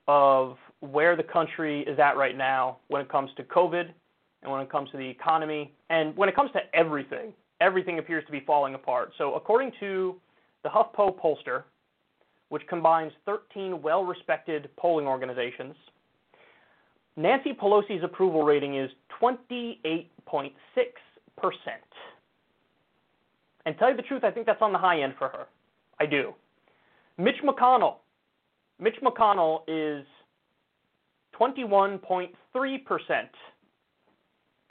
of 0.05 0.57
where 0.81 1.15
the 1.15 1.23
country 1.23 1.83
is 1.83 1.97
at 1.97 2.17
right 2.17 2.37
now 2.37 2.79
when 2.89 3.01
it 3.01 3.07
comes 3.07 3.29
to 3.37 3.43
COVID 3.43 3.89
and 4.43 4.51
when 4.51 4.59
it 4.59 4.69
comes 4.69 4.91
to 4.91 4.97
the 4.97 5.07
economy 5.07 5.73
and 5.89 6.13
when 6.17 6.27
it 6.27 6.35
comes 6.35 6.51
to 6.51 6.59
everything. 6.73 7.31
Everything 7.61 7.99
appears 7.99 8.25
to 8.25 8.33
be 8.33 8.41
falling 8.41 8.73
apart. 8.75 9.13
So, 9.17 9.35
according 9.35 9.71
to 9.79 10.19
the 10.63 10.69
HuffPo 10.69 11.17
pollster, 11.17 11.63
which 12.49 12.67
combines 12.67 13.13
13 13.25 13.81
well 13.81 14.03
respected 14.03 14.69
polling 14.75 15.07
organizations, 15.07 15.75
Nancy 17.15 17.53
Pelosi's 17.53 18.03
approval 18.03 18.43
rating 18.43 18.75
is 18.75 18.91
28.6%. 19.21 20.51
And 23.65 23.77
tell 23.77 23.89
you 23.89 23.95
the 23.95 24.01
truth, 24.01 24.25
I 24.25 24.31
think 24.31 24.45
that's 24.45 24.61
on 24.61 24.73
the 24.73 24.79
high 24.79 25.01
end 25.01 25.13
for 25.17 25.29
her. 25.29 25.47
I 25.99 26.05
do. 26.05 26.33
Mitch 27.17 27.35
McConnell. 27.43 27.95
Mitch 28.79 28.95
McConnell 29.03 29.61
is 29.67 30.05
21.3%. 31.39 32.29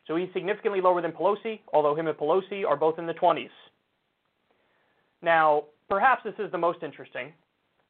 So 0.07 0.17
he's 0.17 0.29
significantly 0.33 0.81
lower 0.81 1.03
than 1.03 1.13
Pelosi, 1.13 1.61
although 1.73 1.95
him 1.95 2.07
and 2.07 2.17
Pelosi 2.17 2.67
are 2.67 2.77
both 2.77 2.99
in 2.99 3.07
the 3.07 3.13
20s. 3.15 3.51
Now, 5.21 5.65
perhaps 5.89 6.23
this 6.25 6.35
is 6.39 6.51
the 6.51 6.59
most 6.59 6.83
interesting, 6.83 7.33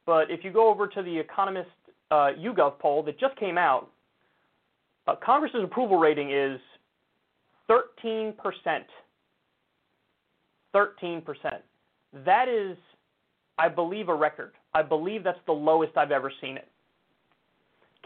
but 0.07 0.31
if 0.31 0.43
you 0.43 0.51
go 0.51 0.69
over 0.69 0.89
to 0.89 1.03
the 1.03 1.17
Economist 1.17 1.71
uh, 2.11 2.31
YouGov 2.39 2.79
poll 2.79 3.03
that 3.05 3.21
just 3.21 3.37
came 3.37 3.57
out, 3.57 3.91
uh, 5.07 5.15
Congress's 5.25 5.63
approval 5.63 5.99
rating 5.99 6.33
is 6.33 6.59
13%. 7.71 8.35
13%. 10.75 11.23
That 12.25 12.49
is 12.49 12.77
I 13.59 13.69
believe, 13.69 14.09
a 14.09 14.15
record. 14.15 14.53
I 14.75 14.83
believe 14.83 15.25
that's 15.25 15.39
the 15.47 15.53
lowest 15.53 15.97
I've 15.97 16.13
ever 16.13 16.33
seen 16.41 16.57
it. 16.57 16.69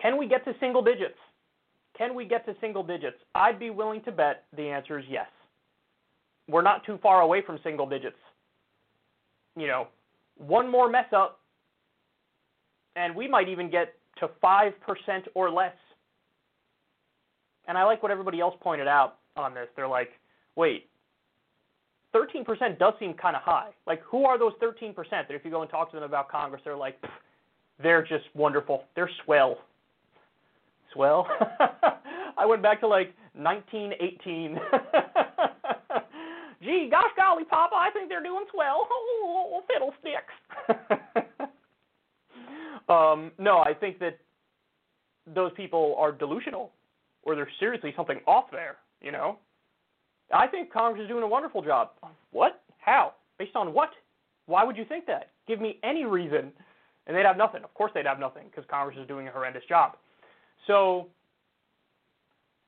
Can 0.00 0.16
we 0.16 0.26
get 0.26 0.44
to 0.46 0.54
single 0.60 0.82
digits? 0.82 1.18
Can 1.96 2.14
we 2.14 2.24
get 2.24 2.46
to 2.46 2.54
single 2.60 2.82
digits? 2.82 3.18
I'd 3.34 3.58
be 3.58 3.70
willing 3.70 4.02
to 4.02 4.12
bet 4.12 4.44
the 4.56 4.62
answer 4.62 4.98
is 4.98 5.04
yes. 5.08 5.26
We're 6.48 6.62
not 6.62 6.84
too 6.84 6.98
far 7.02 7.20
away 7.20 7.42
from 7.44 7.58
single 7.62 7.86
digits. 7.86 8.16
You 9.56 9.66
know, 9.66 9.88
one 10.38 10.68
more 10.70 10.88
mess 10.88 11.12
up, 11.14 11.40
and 12.96 13.14
we 13.14 13.28
might 13.28 13.48
even 13.48 13.70
get 13.70 13.94
to 14.18 14.28
5% 14.42 14.72
or 15.34 15.50
less. 15.50 15.74
And 17.68 17.76
I 17.76 17.84
like 17.84 18.02
what 18.02 18.10
everybody 18.10 18.40
else 18.40 18.54
pointed 18.60 18.88
out 18.88 19.18
on 19.36 19.54
this. 19.54 19.68
They're 19.76 19.86
like, 19.86 20.10
wait, 20.56 20.88
13% 22.14 22.78
does 22.78 22.94
seem 22.98 23.14
kind 23.14 23.36
of 23.36 23.42
high. 23.42 23.70
Like, 23.86 24.02
who 24.02 24.24
are 24.24 24.38
those 24.38 24.52
13% 24.62 24.94
that 25.10 25.30
if 25.30 25.44
you 25.44 25.50
go 25.50 25.62
and 25.62 25.70
talk 25.70 25.90
to 25.90 25.96
them 25.96 26.04
about 26.04 26.28
Congress, 26.28 26.60
they're 26.64 26.76
like, 26.76 27.02
they're 27.82 28.02
just 28.02 28.24
wonderful. 28.34 28.84
They're 28.94 29.10
swell. 29.24 29.58
Swell? 30.92 31.26
I 32.36 32.46
went 32.46 32.62
back 32.62 32.80
to 32.80 32.86
like 32.86 33.14
1918. 33.34 34.58
Gee, 36.62 36.88
gosh 36.90 37.10
golly, 37.16 37.44
Papa, 37.44 37.74
I 37.74 37.90
think 37.92 38.08
they're 38.08 38.22
doing 38.22 38.44
swell. 38.52 38.88
Oh, 39.24 39.62
fiddlesticks. 39.68 40.34
um, 42.88 43.30
no, 43.38 43.58
I 43.58 43.74
think 43.74 43.98
that 44.00 44.18
those 45.34 45.52
people 45.56 45.94
are 45.98 46.10
delusional, 46.12 46.72
or 47.22 47.34
there's 47.34 47.52
seriously 47.60 47.92
something 47.96 48.20
off 48.26 48.46
there, 48.50 48.76
you 49.00 49.12
know? 49.12 49.38
I 50.32 50.46
think 50.46 50.72
Congress 50.72 51.02
is 51.02 51.08
doing 51.08 51.22
a 51.22 51.28
wonderful 51.28 51.62
job. 51.62 51.90
What? 52.30 52.62
How? 52.78 53.14
Based 53.38 53.54
on 53.54 53.72
what? 53.72 53.90
Why 54.46 54.64
would 54.64 54.76
you 54.76 54.84
think 54.84 55.06
that? 55.06 55.30
Give 55.46 55.60
me 55.60 55.78
any 55.82 56.04
reason. 56.04 56.52
And 57.06 57.16
they'd 57.16 57.26
have 57.26 57.36
nothing. 57.36 57.64
Of 57.64 57.74
course 57.74 57.90
they'd 57.94 58.06
have 58.06 58.20
nothing 58.20 58.44
because 58.50 58.64
Congress 58.70 58.96
is 59.00 59.06
doing 59.08 59.28
a 59.28 59.30
horrendous 59.30 59.62
job. 59.68 59.96
So 60.66 61.08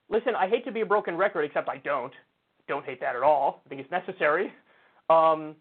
listen, 0.08 0.34
I 0.34 0.48
hate 0.48 0.64
to 0.64 0.72
be 0.72 0.80
a 0.80 0.86
broken 0.86 1.16
record, 1.16 1.42
except 1.42 1.68
I 1.68 1.78
don't. 1.78 2.12
Don't 2.68 2.84
hate 2.84 3.00
that 3.00 3.16
at 3.16 3.22
all. 3.22 3.62
I 3.64 3.68
think 3.68 3.80
it's 3.80 3.90
necessary. 3.90 4.52
Um, 5.10 5.54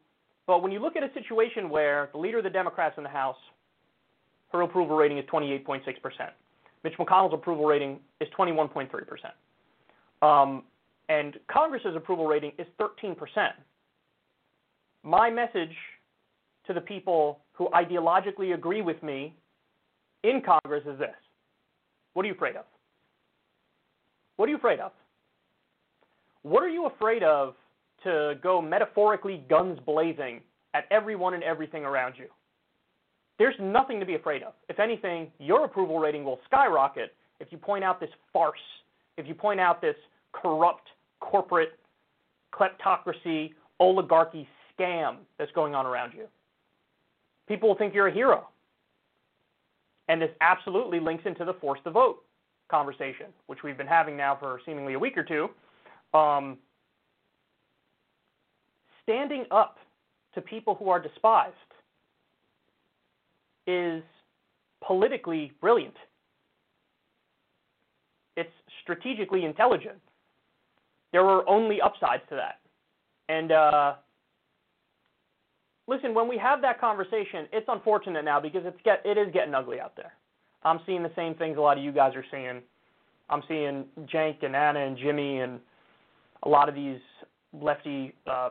but 0.47 0.61
when 0.61 0.71
you 0.71 0.79
look 0.79 0.95
at 0.95 1.03
a 1.03 1.13
situation 1.13 1.69
where 1.69 2.09
the 2.11 2.17
leader 2.17 2.39
of 2.39 2.43
the 2.43 2.49
Democrats 2.49 2.95
in 2.97 3.03
the 3.03 3.09
House, 3.09 3.37
her 4.51 4.61
approval 4.61 4.95
rating 4.95 5.17
is 5.17 5.25
28.6%, 5.25 5.81
Mitch 6.83 6.93
McConnell's 6.99 7.33
approval 7.33 7.65
rating 7.65 7.99
is 8.19 8.27
21.3%, 8.37 8.87
um, 10.25 10.63
and 11.09 11.37
Congress's 11.51 11.95
approval 11.95 12.27
rating 12.27 12.51
is 12.57 12.67
13%. 12.79 13.15
My 15.03 15.29
message 15.29 15.75
to 16.67 16.73
the 16.73 16.81
people 16.81 17.39
who 17.53 17.69
ideologically 17.69 18.53
agree 18.53 18.81
with 18.81 19.01
me 19.03 19.35
in 20.23 20.41
Congress 20.41 20.83
is 20.85 20.97
this 20.97 21.15
What 22.13 22.23
are 22.23 22.27
you 22.27 22.33
afraid 22.33 22.55
of? 22.55 22.65
What 24.37 24.47
are 24.47 24.51
you 24.51 24.57
afraid 24.57 24.79
of? 24.79 24.91
What 26.43 26.63
are 26.63 26.69
you 26.69 26.87
afraid 26.87 27.23
of 27.23 27.55
to 28.03 28.35
go 28.41 28.61
metaphorically 28.61 29.43
guns 29.49 29.79
blazing 29.85 30.41
at 30.73 30.85
everyone 30.91 31.33
and 31.33 31.43
everything 31.43 31.85
around 31.85 32.15
you? 32.17 32.27
There's 33.39 33.55
nothing 33.59 33.99
to 33.99 34.05
be 34.05 34.15
afraid 34.15 34.43
of. 34.43 34.53
If 34.69 34.79
anything, 34.79 35.31
your 35.39 35.65
approval 35.65 35.99
rating 35.99 36.23
will 36.23 36.39
skyrocket 36.45 37.13
if 37.39 37.51
you 37.51 37.57
point 37.57 37.83
out 37.83 37.99
this 37.99 38.09
farce, 38.31 38.59
if 39.17 39.27
you 39.27 39.33
point 39.33 39.59
out 39.59 39.81
this 39.81 39.95
corrupt 40.33 40.89
corporate 41.19 41.79
kleptocracy 42.53 43.53
oligarchy 43.79 44.47
scam 44.77 45.17
that's 45.37 45.51
going 45.53 45.73
on 45.75 45.85
around 45.85 46.13
you. 46.13 46.27
People 47.47 47.69
will 47.69 47.75
think 47.75 47.93
you're 47.93 48.07
a 48.07 48.13
hero. 48.13 48.47
And 50.09 50.21
this 50.21 50.31
absolutely 50.41 50.99
links 50.99 51.23
into 51.25 51.45
the 51.45 51.53
force 51.53 51.79
to 51.85 51.91
vote 51.91 52.23
conversation, 52.69 53.27
which 53.47 53.63
we've 53.63 53.77
been 53.77 53.87
having 53.87 54.17
now 54.17 54.35
for 54.39 54.59
seemingly 54.65 54.93
a 54.93 54.99
week 54.99 55.17
or 55.17 55.23
two. 55.23 55.49
Um, 56.17 56.57
standing 59.03 59.45
up 59.51 59.77
to 60.33 60.41
people 60.41 60.75
who 60.75 60.89
are 60.89 60.99
despised 60.99 61.53
is 63.67 64.03
politically 64.85 65.51
brilliant. 65.61 65.95
It's 68.35 68.49
strategically 68.81 69.45
intelligent. 69.45 70.01
There 71.13 71.25
are 71.25 71.47
only 71.47 71.79
upsides 71.79 72.23
to 72.29 72.35
that. 72.35 72.59
And 73.29 73.51
uh, 73.53 73.93
listen, 75.87 76.13
when 76.13 76.27
we 76.27 76.37
have 76.39 76.61
that 76.61 76.81
conversation, 76.81 77.47
it's 77.53 77.67
unfortunate 77.69 78.25
now 78.25 78.41
because 78.41 78.63
it's 78.65 78.77
get 78.83 79.01
it 79.05 79.17
is 79.17 79.31
getting 79.31 79.53
ugly 79.53 79.79
out 79.79 79.95
there. 79.95 80.13
I'm 80.63 80.79
seeing 80.85 81.03
the 81.03 81.11
same 81.15 81.35
things 81.35 81.57
a 81.57 81.61
lot 81.61 81.77
of 81.77 81.83
you 81.83 81.91
guys 81.91 82.13
are 82.15 82.25
seeing. 82.31 82.61
I'm 83.29 83.43
seeing 83.47 83.85
Cenk 84.13 84.43
and 84.43 84.55
Anna 84.55 84.79
and 84.79 84.97
Jimmy 84.97 85.39
and 85.39 85.59
a 86.43 86.49
lot 86.49 86.67
of 86.67 86.75
these 86.75 86.99
lefty 87.53 88.13
uh, 88.29 88.49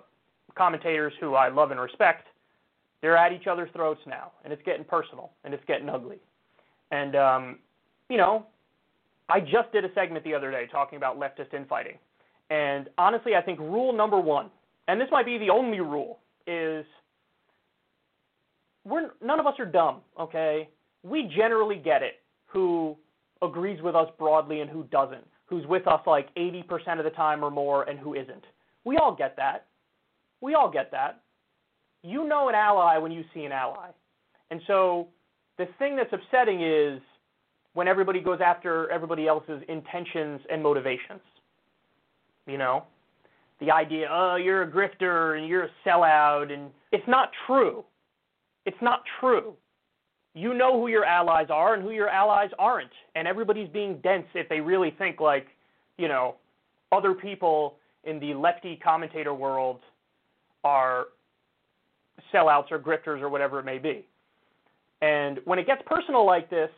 commentators 0.56 1.12
who 1.20 1.34
I 1.34 1.48
love 1.48 1.70
and 1.72 1.80
respect. 1.80 2.28
They're 3.00 3.16
at 3.16 3.32
each 3.32 3.46
other's 3.48 3.70
throats 3.74 4.00
now, 4.06 4.32
and 4.44 4.52
it's 4.52 4.62
getting 4.64 4.84
personal 4.84 5.32
and 5.44 5.52
it's 5.52 5.64
getting 5.66 5.88
ugly. 5.88 6.20
And 6.92 7.16
um, 7.16 7.58
you 8.08 8.16
know, 8.16 8.46
I 9.28 9.40
just 9.40 9.72
did 9.72 9.84
a 9.84 9.92
segment 9.94 10.24
the 10.24 10.34
other 10.34 10.50
day 10.50 10.68
talking 10.70 10.96
about 10.96 11.18
leftist 11.18 11.54
infighting. 11.54 11.98
And 12.52 12.90
honestly, 12.98 13.34
I 13.34 13.40
think 13.40 13.58
rule 13.58 13.94
number 13.94 14.20
one, 14.20 14.50
and 14.86 15.00
this 15.00 15.08
might 15.10 15.24
be 15.24 15.38
the 15.38 15.48
only 15.48 15.80
rule, 15.80 16.18
is 16.46 16.84
we're 18.84 19.08
none 19.22 19.40
of 19.40 19.46
us 19.46 19.54
are 19.58 19.64
dumb, 19.64 20.02
okay? 20.20 20.68
We 21.02 21.30
generally 21.34 21.76
get 21.76 22.02
it 22.02 22.20
who 22.44 22.94
agrees 23.40 23.80
with 23.80 23.94
us 23.94 24.08
broadly 24.18 24.60
and 24.60 24.68
who 24.68 24.84
doesn't, 24.84 25.26
who's 25.46 25.66
with 25.66 25.86
us 25.86 26.00
like 26.06 26.28
80% 26.34 26.98
of 26.98 27.04
the 27.04 27.10
time 27.16 27.42
or 27.42 27.50
more 27.50 27.84
and 27.84 27.98
who 27.98 28.12
isn't. 28.14 28.44
We 28.84 28.98
all 28.98 29.14
get 29.14 29.34
that. 29.36 29.64
We 30.42 30.52
all 30.52 30.70
get 30.70 30.90
that. 30.90 31.22
You 32.02 32.28
know 32.28 32.50
an 32.50 32.54
ally 32.54 32.98
when 32.98 33.12
you 33.12 33.24
see 33.32 33.44
an 33.44 33.52
ally. 33.52 33.88
And 34.50 34.60
so 34.66 35.08
the 35.56 35.68
thing 35.78 35.96
that's 35.96 36.12
upsetting 36.12 36.62
is 36.62 37.00
when 37.72 37.88
everybody 37.88 38.20
goes 38.20 38.40
after 38.44 38.90
everybody 38.90 39.26
else's 39.26 39.62
intentions 39.70 40.42
and 40.50 40.62
motivations. 40.62 41.22
You 42.46 42.58
know? 42.58 42.84
The 43.60 43.70
idea, 43.70 44.08
oh, 44.10 44.36
you're 44.36 44.62
a 44.62 44.70
grifter 44.70 45.38
and 45.38 45.46
you're 45.46 45.64
a 45.64 45.70
sellout, 45.86 46.52
and 46.52 46.70
it's 46.90 47.06
not 47.06 47.30
true. 47.46 47.84
It's 48.66 48.80
not 48.80 49.02
true. 49.20 49.54
You 50.34 50.54
know 50.54 50.80
who 50.80 50.88
your 50.88 51.04
allies 51.04 51.48
are 51.50 51.74
and 51.74 51.82
who 51.82 51.90
your 51.90 52.08
allies 52.08 52.50
aren't. 52.58 52.90
And 53.14 53.28
everybody's 53.28 53.68
being 53.68 53.98
dense 54.02 54.26
if 54.34 54.48
they 54.48 54.60
really 54.60 54.94
think 54.98 55.20
like, 55.20 55.46
you 55.98 56.08
know, 56.08 56.36
other 56.90 57.14
people 57.14 57.76
in 58.04 58.18
the 58.18 58.34
lefty 58.34 58.76
commentator 58.76 59.34
world 59.34 59.80
are 60.64 61.06
sellouts 62.32 62.70
or 62.70 62.78
grifters 62.78 63.20
or 63.20 63.28
whatever 63.28 63.58
it 63.58 63.64
may 63.64 63.78
be. 63.78 64.06
And 65.02 65.40
when 65.44 65.58
it 65.58 65.66
gets 65.66 65.82
personal 65.86 66.24
like 66.24 66.48
this, 66.48 66.70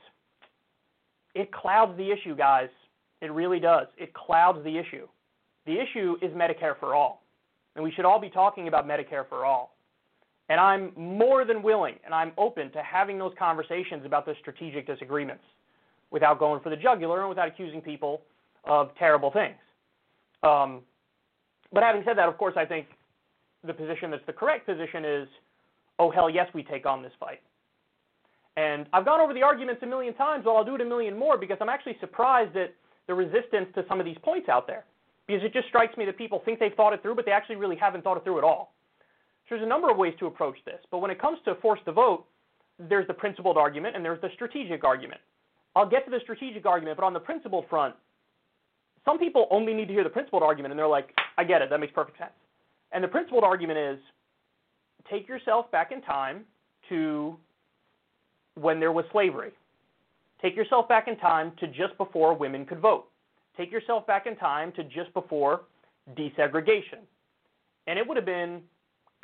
it 1.35 1.53
clouds 1.53 1.97
the 1.97 2.11
issue, 2.11 2.35
guys. 2.37 2.69
It 3.21 3.31
really 3.33 3.61
does. 3.61 3.87
It 3.97 4.13
clouds 4.15 4.63
the 4.65 4.79
issue. 4.79 5.07
The 5.67 5.81
issue 5.81 6.17
is 6.23 6.31
Medicare 6.33 6.79
for 6.79 6.95
all. 6.95 7.23
And 7.75 7.83
we 7.83 7.91
should 7.93 8.05
all 8.05 8.21
be 8.21 8.31
talking 8.31 8.69
about 8.69 8.87
Medicare 8.87 9.29
for 9.29 9.45
all. 9.45 9.75
And 10.49 10.61
I'm 10.61 10.93
more 10.97 11.45
than 11.45 11.63
willing 11.63 11.97
and 12.05 12.15
I'm 12.15 12.33
open 12.37 12.71
to 12.73 12.83
having 12.83 13.19
those 13.19 13.33
conversations 13.39 14.05
about 14.05 14.27
the 14.27 14.35
strategic 14.41 14.87
disagreements 14.87 15.43
without 16.11 16.39
going 16.39 16.63
for 16.63 16.71
the 16.71 16.77
jugular 16.77 17.21
and 17.21 17.29
without 17.29 17.49
accusing 17.49 17.81
people 17.81 18.21
of 18.65 18.91
terrible 18.99 19.31
things. 19.31 19.57
Um, 20.43 20.83
but 21.73 21.83
having 21.83 22.03
said 22.05 22.19
that, 22.19 22.29
of 22.29 22.37
course, 22.37 22.55
I 22.57 22.65
think 22.67 22.87
the 23.67 23.73
position 23.73 24.11
that's 24.11 24.25
the 24.27 24.33
correct 24.33 24.67
position 24.67 25.05
is, 25.05 25.29
oh, 25.99 26.11
hell 26.11 26.29
yes, 26.29 26.47
we 26.55 26.63
take 26.63 26.85
on 26.87 27.03
this 27.03 27.13
fight. 27.19 27.41
And 28.57 28.87
I've 28.93 29.05
gone 29.05 29.21
over 29.21 29.35
the 29.35 29.43
arguments 29.43 29.83
a 29.83 29.87
million 29.87 30.15
times, 30.15 30.45
well, 30.45 30.57
I'll 30.57 30.65
do 30.65 30.75
it 30.75 30.81
a 30.81 30.85
million 30.85 31.19
more 31.19 31.39
because 31.39 31.57
I'm 31.61 31.69
actually 31.69 31.97
surprised 32.01 32.57
at 32.57 32.75
the 33.09 33.15
resistance 33.15 33.67
to 33.75 33.85
some 33.89 33.99
of 33.99 34.07
these 34.07 34.19
points 34.23 34.49
out 34.49 34.67
there. 34.67 34.85
Because 35.27 35.43
it 35.43 35.53
just 35.53 35.69
strikes 35.69 35.97
me 35.97 36.05
that 36.05 36.19
people 36.19 36.43
think 36.45 36.59
they've 36.59 36.75
thought 36.75 36.93
it 36.93 37.03
through, 37.03 37.15
but 37.15 37.25
they 37.25 37.33
actually 37.33 37.57
really 37.57 37.77
haven't 37.77 38.03
thought 38.03 38.17
it 38.17 38.25
through 38.25 38.39
at 38.39 38.45
all. 38.45 38.75
So 39.49 39.55
there's 39.55 39.65
a 39.65 39.69
number 39.69 39.91
of 39.91 39.97
ways 39.97 40.15
to 40.19 40.27
approach 40.27 40.57
this, 40.65 40.81
but 40.91 40.99
when 40.99 41.11
it 41.11 41.21
comes 41.21 41.39
to 41.45 41.55
force 41.57 41.81
to 41.85 41.93
vote, 41.93 42.25
there's 42.79 43.07
the 43.07 43.15
principled 43.15 43.57
argument 43.57 43.95
and 43.95 44.05
there's 44.05 44.21
the 44.21 44.31
strategic 44.35 44.85
argument. 44.85 45.21
I'll 45.77 45.89
get 45.89 46.05
to 46.07 46.11
the 46.11 46.21
strategic 46.23 46.67
argument, 46.67 46.97
but 46.97 47.05
on 47.05 47.13
the 47.13 47.21
principled 47.21 47.67
front, 47.69 47.95
some 49.05 49.19
people 49.19 49.47
only 49.51 49.75
need 49.75 49.87
to 49.89 49.93
hear 49.93 50.05
the 50.05 50.11
principled 50.11 50.43
argument 50.43 50.73
and 50.73 50.79
they're 50.79 50.89
like, 50.89 51.11
I 51.37 51.45
get 51.45 51.63
it, 51.63 51.71
that 51.71 51.79
makes 51.79 51.93
perfect 51.93 52.19
sense. 52.19 52.33
And 52.93 53.03
the 53.03 53.09
principled 53.09 53.45
argument 53.45 53.79
is 53.79 53.99
take 55.11 55.29
yourself 55.29 55.71
back 55.71 55.93
in 55.93 56.01
time 56.03 56.45
to 56.89 57.37
when 58.55 58.81
there 58.81 58.93
was 58.93 59.05
slavery. 59.13 59.53
Take 60.41 60.57
yourself 60.57 60.89
back 60.89 61.09
in 61.09 61.17
time 61.17 61.53
to 61.61 61.67
just 61.67 61.97
before 61.99 62.35
women 62.35 62.65
could 62.65 62.81
vote. 62.81 63.07
Take 63.57 63.71
yourself 63.71 64.07
back 64.07 64.27
in 64.27 64.37
time 64.37 64.73
to 64.73 64.85
just 64.85 65.13
before 65.15 65.63
desegregation. 66.17 67.01
And 67.87 67.99
it 67.99 68.07
would 68.07 68.17
have 68.17 68.27
been 68.27 68.63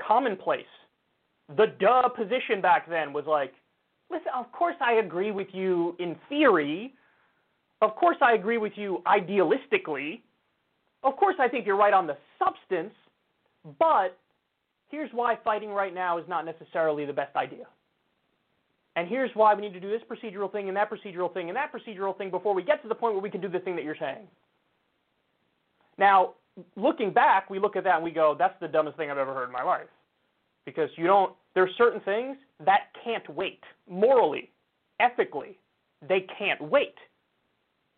commonplace. 0.07 0.65
The 1.57 1.67
duh 1.79 2.09
position 2.09 2.61
back 2.61 2.89
then 2.89 3.13
was 3.13 3.25
like, 3.27 3.53
listen, 4.11 4.29
of 4.37 4.51
course 4.53 4.77
I 4.81 4.95
agree 4.95 5.31
with 5.31 5.49
you 5.53 5.97
in 5.99 6.17
theory. 6.29 6.95
Of 7.83 7.97
course 7.97 8.19
I 8.21 8.35
agree 8.35 8.59
with 8.59 8.73
you 8.77 9.03
idealistically. 9.07 10.21
Of 11.03 11.17
course 11.17 11.37
I 11.41 11.49
think 11.49 11.67
you're 11.67 11.77
right 11.77 11.95
on 11.95 12.07
the 12.07 12.17
substance, 12.39 12.93
but 13.79 14.17
here's 14.89 15.11
why 15.13 15.39
fighting 15.43 15.71
right 15.71 15.95
now 15.95 16.19
is 16.19 16.25
not 16.29 16.45
necessarily 16.45 17.07
the 17.07 17.13
best 17.13 17.35
idea. 17.37 17.65
And 18.97 19.09
here's 19.09 19.31
why 19.35 19.55
we 19.55 19.63
need 19.63 19.73
to 19.73 19.81
do 19.81 19.89
this 19.89 20.03
procedural 20.11 20.51
thing 20.51 20.69
and 20.69 20.77
that 20.77 20.91
procedural 20.91 21.33
thing 21.33 21.49
and 21.49 21.57
that 21.57 21.73
procedural 21.73 22.17
thing 22.17 22.31
before 22.31 22.55
we 22.55 22.63
get 22.63 22.83
to 22.83 22.89
the 22.89 22.95
point 22.95 23.15
where 23.15 23.23
we 23.23 23.31
can 23.31 23.41
do 23.41 23.49
the 23.49 23.61
thing 23.61 23.77
that 23.77 23.85
you're 23.85 23.97
saying. 23.99 24.27
Now, 25.97 26.35
looking 26.77 27.13
back, 27.13 27.51
we 27.51 27.59
look 27.59 27.77
at 27.77 27.85
that 27.85 27.97
and 27.97 28.05
we 28.05 28.11
go, 28.11 28.35
that's 28.39 28.59
the 28.61 28.69
dumbest 28.69 28.97
thing 28.97 29.11
I've 29.11 29.19
ever 29.19 29.35
heard 29.35 29.47
in 29.47 29.53
my 29.53 29.63
life. 29.63 29.87
Because 30.67 30.91
you 30.97 31.07
don't, 31.07 31.35
there's 31.55 31.71
certain 31.79 32.01
things 32.01 32.37
that 32.65 32.89
can't 33.05 33.29
wait. 33.35 33.61
Morally, 33.89 34.51
ethically, 34.99 35.59
they 36.07 36.27
can't 36.39 36.61
wait. 36.61 36.95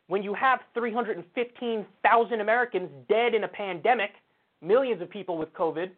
When 0.08 0.22
you 0.22 0.34
have 0.34 0.60
315,000 0.74 2.40
Americans 2.40 2.90
dead 3.08 3.34
in 3.34 3.44
a 3.44 3.48
pandemic, 3.48 4.10
millions 4.60 5.00
of 5.00 5.08
people 5.08 5.38
with 5.38 5.52
COVID, 5.54 5.90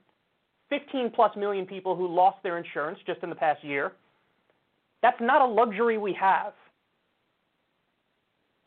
15 0.71 1.11
plus 1.11 1.37
million 1.37 1.67
people 1.67 1.97
who 1.97 2.07
lost 2.07 2.39
their 2.43 2.59
insurance 2.59 2.99
just 3.07 3.23
in 3.23 3.29
the 3.29 3.37
past 3.37 3.63
year, 3.65 3.93
that's 5.05 5.21
not 5.21 5.43
a 5.43 5.45
luxury 5.45 5.99
we 5.99 6.17
have. 6.19 6.55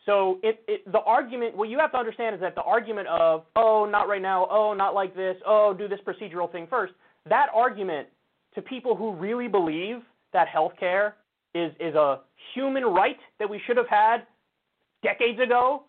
So 0.06 0.40
it, 0.44 0.64
it, 0.68 0.90
the 0.92 1.00
argument, 1.00 1.58
what 1.58 1.68
you 1.68 1.80
have 1.80 1.92
to 1.94 1.98
understand 1.98 2.36
is 2.36 2.42
that 2.42 2.54
the 2.54 2.62
argument 2.62 3.08
of, 3.08 3.46
oh, 3.56 3.88
not 3.92 4.08
right 4.08 4.22
now, 4.22 4.48
oh, 4.52 4.76
not 4.76 4.94
like 4.94 5.16
this, 5.16 5.36
oh, 5.48 5.74
do 5.76 5.88
this 5.88 6.00
procedural 6.08 6.50
thing 6.52 6.68
first, 6.70 6.94
that 7.28 7.48
argument 7.56 8.08
to 8.54 8.62
people 8.62 8.96
who 8.96 9.16
really 9.16 9.48
believe 9.48 10.04
that 10.32 10.48
healthcare 10.48 11.14
is, 11.56 11.72
is 11.80 11.96
a 11.96 12.20
human 12.54 12.84
right 12.84 13.18
that 13.40 13.50
we 13.50 13.60
should 13.66 13.76
have 13.76 13.90
had 13.90 14.20
decades 15.02 15.40
ago, 15.40 15.86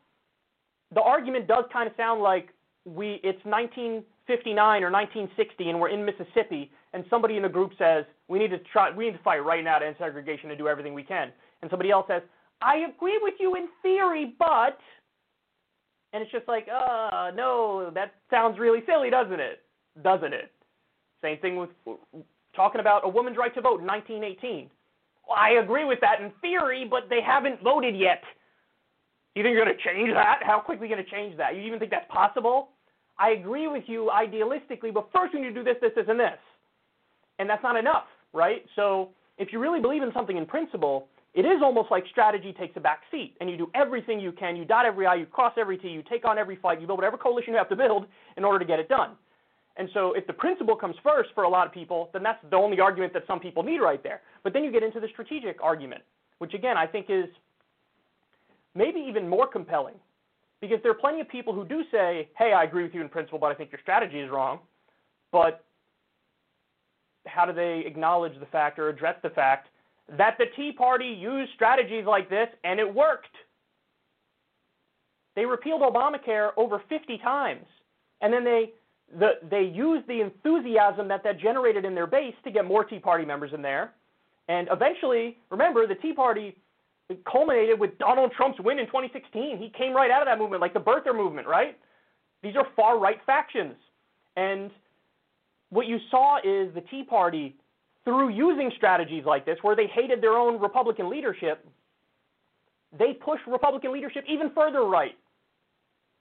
the 0.94 1.02
argument 1.02 1.46
does 1.46 1.64
kind 1.70 1.86
of 1.86 1.94
sound 1.94 2.22
like 2.22 2.48
we 2.86 3.20
it's 3.22 3.44
1959 3.44 4.82
or 4.82 4.90
1960 4.90 5.68
and 5.68 5.78
we're 5.78 5.90
in 5.90 6.06
Mississippi 6.06 6.72
and 6.92 7.04
somebody 7.10 7.36
in 7.36 7.42
the 7.42 7.48
group 7.48 7.72
says 7.78 8.04
we 8.28 8.38
need 8.38 8.50
to 8.50 8.58
try 8.72 8.94
we 8.94 9.06
need 9.06 9.16
to 9.16 9.22
fight 9.22 9.38
right 9.38 9.64
now 9.64 9.78
to 9.78 9.86
end 9.86 9.96
segregation 9.98 10.50
and 10.50 10.58
do 10.58 10.68
everything 10.68 10.94
we 10.94 11.02
can 11.02 11.32
and 11.62 11.70
somebody 11.70 11.90
else 11.90 12.06
says 12.08 12.22
I 12.60 12.84
agree 12.94 13.18
with 13.22 13.34
you 13.38 13.54
in 13.56 13.68
theory 13.82 14.34
but 14.38 14.78
and 16.12 16.22
it's 16.22 16.32
just 16.32 16.48
like 16.48 16.66
uh 16.68 17.30
no 17.34 17.90
that 17.94 18.14
sounds 18.30 18.58
really 18.58 18.80
silly 18.86 19.10
doesn't 19.10 19.40
it 19.40 19.62
doesn't 20.02 20.32
it 20.32 20.52
same 21.22 21.38
thing 21.38 21.56
with 21.56 21.70
talking 22.54 22.80
about 22.80 23.04
a 23.04 23.08
woman's 23.08 23.36
right 23.36 23.54
to 23.54 23.60
vote 23.60 23.80
in 23.80 23.86
1918 23.86 24.70
well, 25.28 25.36
I 25.38 25.62
agree 25.62 25.84
with 25.84 26.00
that 26.00 26.20
in 26.20 26.32
theory 26.40 26.86
but 26.88 27.08
they 27.10 27.20
haven't 27.20 27.62
voted 27.62 27.96
yet 27.96 28.22
you 29.38 29.44
think 29.44 29.54
you're 29.54 29.64
going 29.64 29.76
to 29.76 29.84
change 29.84 30.12
that? 30.14 30.40
How 30.42 30.58
quickly 30.58 30.86
are 30.86 30.88
you 30.90 30.96
going 30.96 31.04
to 31.04 31.10
change 31.10 31.36
that? 31.36 31.54
You 31.54 31.62
even 31.62 31.78
think 31.78 31.92
that's 31.92 32.10
possible? 32.10 32.70
I 33.20 33.30
agree 33.30 33.68
with 33.68 33.84
you 33.86 34.10
idealistically, 34.12 34.92
but 34.92 35.08
first 35.14 35.32
we 35.32 35.40
need 35.40 35.54
to 35.54 35.54
do 35.54 35.62
this, 35.62 35.76
this, 35.80 35.92
this, 35.94 36.06
and 36.08 36.18
this. 36.18 36.38
And 37.38 37.48
that's 37.48 37.62
not 37.62 37.76
enough, 37.76 38.04
right? 38.32 38.64
So 38.76 39.10
if 39.38 39.52
you 39.52 39.58
really 39.58 39.80
believe 39.80 40.02
in 40.02 40.12
something 40.12 40.36
in 40.36 40.46
principle, 40.46 41.08
it 41.34 41.42
is 41.42 41.60
almost 41.62 41.90
like 41.90 42.04
strategy 42.10 42.52
takes 42.52 42.76
a 42.76 42.80
back 42.80 43.02
seat, 43.10 43.36
and 43.40 43.48
you 43.48 43.56
do 43.56 43.70
everything 43.74 44.18
you 44.18 44.32
can. 44.32 44.56
You 44.56 44.64
dot 44.64 44.86
every 44.86 45.06
I, 45.06 45.14
you 45.14 45.26
cross 45.26 45.52
every 45.56 45.78
T, 45.78 45.88
you 45.88 46.02
take 46.02 46.24
on 46.24 46.38
every 46.38 46.56
fight, 46.56 46.80
you 46.80 46.86
build 46.86 46.98
whatever 46.98 47.16
coalition 47.16 47.52
you 47.52 47.58
have 47.58 47.68
to 47.68 47.76
build 47.76 48.06
in 48.36 48.44
order 48.44 48.58
to 48.58 48.64
get 48.64 48.80
it 48.80 48.88
done. 48.88 49.12
And 49.76 49.88
so 49.94 50.14
if 50.14 50.26
the 50.26 50.32
principle 50.32 50.74
comes 50.74 50.96
first 51.04 51.30
for 51.36 51.44
a 51.44 51.48
lot 51.48 51.66
of 51.66 51.72
people, 51.72 52.10
then 52.12 52.24
that's 52.24 52.42
the 52.50 52.56
only 52.56 52.80
argument 52.80 53.12
that 53.12 53.22
some 53.28 53.38
people 53.38 53.62
need 53.62 53.78
right 53.78 54.02
there. 54.02 54.22
But 54.42 54.52
then 54.52 54.64
you 54.64 54.72
get 54.72 54.82
into 54.82 54.98
the 54.98 55.06
strategic 55.12 55.62
argument, 55.62 56.02
which 56.38 56.54
again 56.54 56.76
I 56.76 56.86
think 56.86 57.06
is 57.08 57.26
maybe 58.74 58.98
even 58.98 59.28
more 59.28 59.46
compelling. 59.46 59.94
Because 60.60 60.78
there 60.82 60.90
are 60.90 60.96
plenty 60.96 61.20
of 61.20 61.28
people 61.28 61.52
who 61.52 61.64
do 61.64 61.84
say, 61.92 62.28
hey, 62.36 62.52
I 62.52 62.64
agree 62.64 62.82
with 62.82 62.92
you 62.92 63.00
in 63.00 63.08
principle, 63.08 63.38
but 63.38 63.52
I 63.52 63.54
think 63.54 63.70
your 63.70 63.80
strategy 63.80 64.18
is 64.18 64.28
wrong. 64.28 64.58
But 65.30 65.64
how 67.28 67.44
do 67.44 67.52
they 67.52 67.82
acknowledge 67.86 68.38
the 68.40 68.46
fact 68.46 68.78
or 68.78 68.88
address 68.88 69.16
the 69.22 69.30
fact 69.30 69.68
that 70.16 70.36
the 70.38 70.46
Tea 70.56 70.72
Party 70.72 71.06
used 71.06 71.52
strategies 71.54 72.04
like 72.06 72.28
this 72.30 72.48
and 72.64 72.80
it 72.80 72.94
worked? 72.94 73.34
They 75.36 75.46
repealed 75.46 75.82
Obamacare 75.82 76.50
over 76.56 76.82
50 76.88 77.18
times. 77.18 77.64
And 78.20 78.32
then 78.32 78.44
they, 78.44 78.72
the, 79.18 79.34
they 79.48 79.62
used 79.62 80.08
the 80.08 80.20
enthusiasm 80.20 81.06
that 81.08 81.22
that 81.22 81.38
generated 81.38 81.84
in 81.84 81.94
their 81.94 82.06
base 82.06 82.34
to 82.44 82.50
get 82.50 82.64
more 82.64 82.84
Tea 82.84 82.98
Party 82.98 83.24
members 83.24 83.52
in 83.54 83.62
there. 83.62 83.92
And 84.48 84.68
eventually, 84.72 85.38
remember, 85.50 85.86
the 85.86 85.94
Tea 85.94 86.12
Party 86.12 86.56
culminated 87.30 87.78
with 87.78 87.96
Donald 87.98 88.32
Trump's 88.36 88.58
win 88.60 88.78
in 88.78 88.86
2016. 88.86 89.58
He 89.58 89.70
came 89.76 89.94
right 89.94 90.10
out 90.10 90.22
of 90.22 90.26
that 90.26 90.38
movement, 90.38 90.60
like 90.60 90.74
the 90.74 90.80
birther 90.80 91.14
movement, 91.14 91.46
right? 91.46 91.78
These 92.42 92.56
are 92.56 92.66
far 92.76 92.98
right 92.98 93.18
factions. 93.24 93.74
And 94.36 94.70
what 95.70 95.86
you 95.86 95.98
saw 96.10 96.38
is 96.38 96.72
the 96.74 96.82
Tea 96.90 97.02
Party, 97.02 97.56
through 98.04 98.30
using 98.30 98.70
strategies 98.76 99.24
like 99.26 99.44
this, 99.44 99.58
where 99.62 99.76
they 99.76 99.86
hated 99.86 100.22
their 100.22 100.36
own 100.36 100.60
Republican 100.60 101.10
leadership, 101.10 101.66
they 102.98 103.12
pushed 103.12 103.46
Republican 103.46 103.92
leadership 103.92 104.24
even 104.28 104.50
further 104.54 104.84
right. 104.84 105.16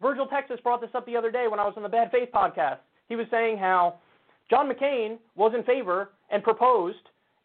Virgil 0.02 0.28
Texas 0.28 0.60
brought 0.64 0.82
this 0.82 0.90
up 0.94 1.06
the 1.06 1.16
other 1.16 1.32
day 1.32 1.48
when 1.50 1.60
I 1.60 1.64
was 1.64 1.74
on 1.78 1.84
the 1.84 1.90
Bad 1.90 2.12
Faith 2.12 2.30
podcast. 2.34 2.78
He 3.08 3.16
was 3.16 3.26
saying 3.32 3.58
how 3.58 3.96
John 4.50 4.70
McCain 4.70 5.18
was 5.36 5.54
in 5.56 5.64
favor 5.64 6.10
and 6.30 6.44
proposed 6.44 6.98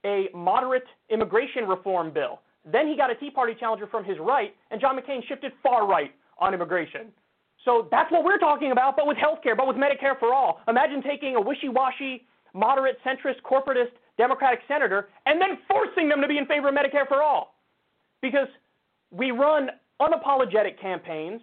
a 0.04 0.26
moderate 0.34 0.86
immigration 1.08 1.68
reform 1.68 2.12
bill 2.12 2.40
then 2.64 2.86
he 2.86 2.96
got 2.96 3.10
a 3.10 3.14
Tea 3.14 3.30
Party 3.30 3.54
challenger 3.58 3.86
from 3.86 4.04
his 4.04 4.18
right, 4.18 4.54
and 4.70 4.80
John 4.80 4.98
McCain 4.98 5.26
shifted 5.26 5.52
far 5.62 5.86
right 5.86 6.12
on 6.38 6.54
immigration. 6.54 7.08
So 7.64 7.88
that's 7.90 8.10
what 8.10 8.24
we're 8.24 8.38
talking 8.38 8.72
about, 8.72 8.96
but 8.96 9.06
with 9.06 9.16
health 9.16 9.38
care, 9.42 9.54
but 9.54 9.68
with 9.68 9.76
Medicare 9.76 10.18
for 10.18 10.34
all. 10.34 10.60
Imagine 10.66 11.02
taking 11.02 11.36
a 11.36 11.40
wishy 11.40 11.68
washy, 11.68 12.26
moderate, 12.54 12.98
centrist, 13.04 13.40
corporatist 13.42 13.92
Democratic 14.18 14.60
senator 14.68 15.08
and 15.26 15.40
then 15.40 15.58
forcing 15.68 16.08
them 16.08 16.20
to 16.20 16.28
be 16.28 16.38
in 16.38 16.46
favor 16.46 16.68
of 16.68 16.74
Medicare 16.74 17.08
for 17.08 17.22
all. 17.22 17.54
Because 18.20 18.48
we 19.10 19.30
run 19.30 19.70
unapologetic 20.00 20.80
campaigns, 20.80 21.40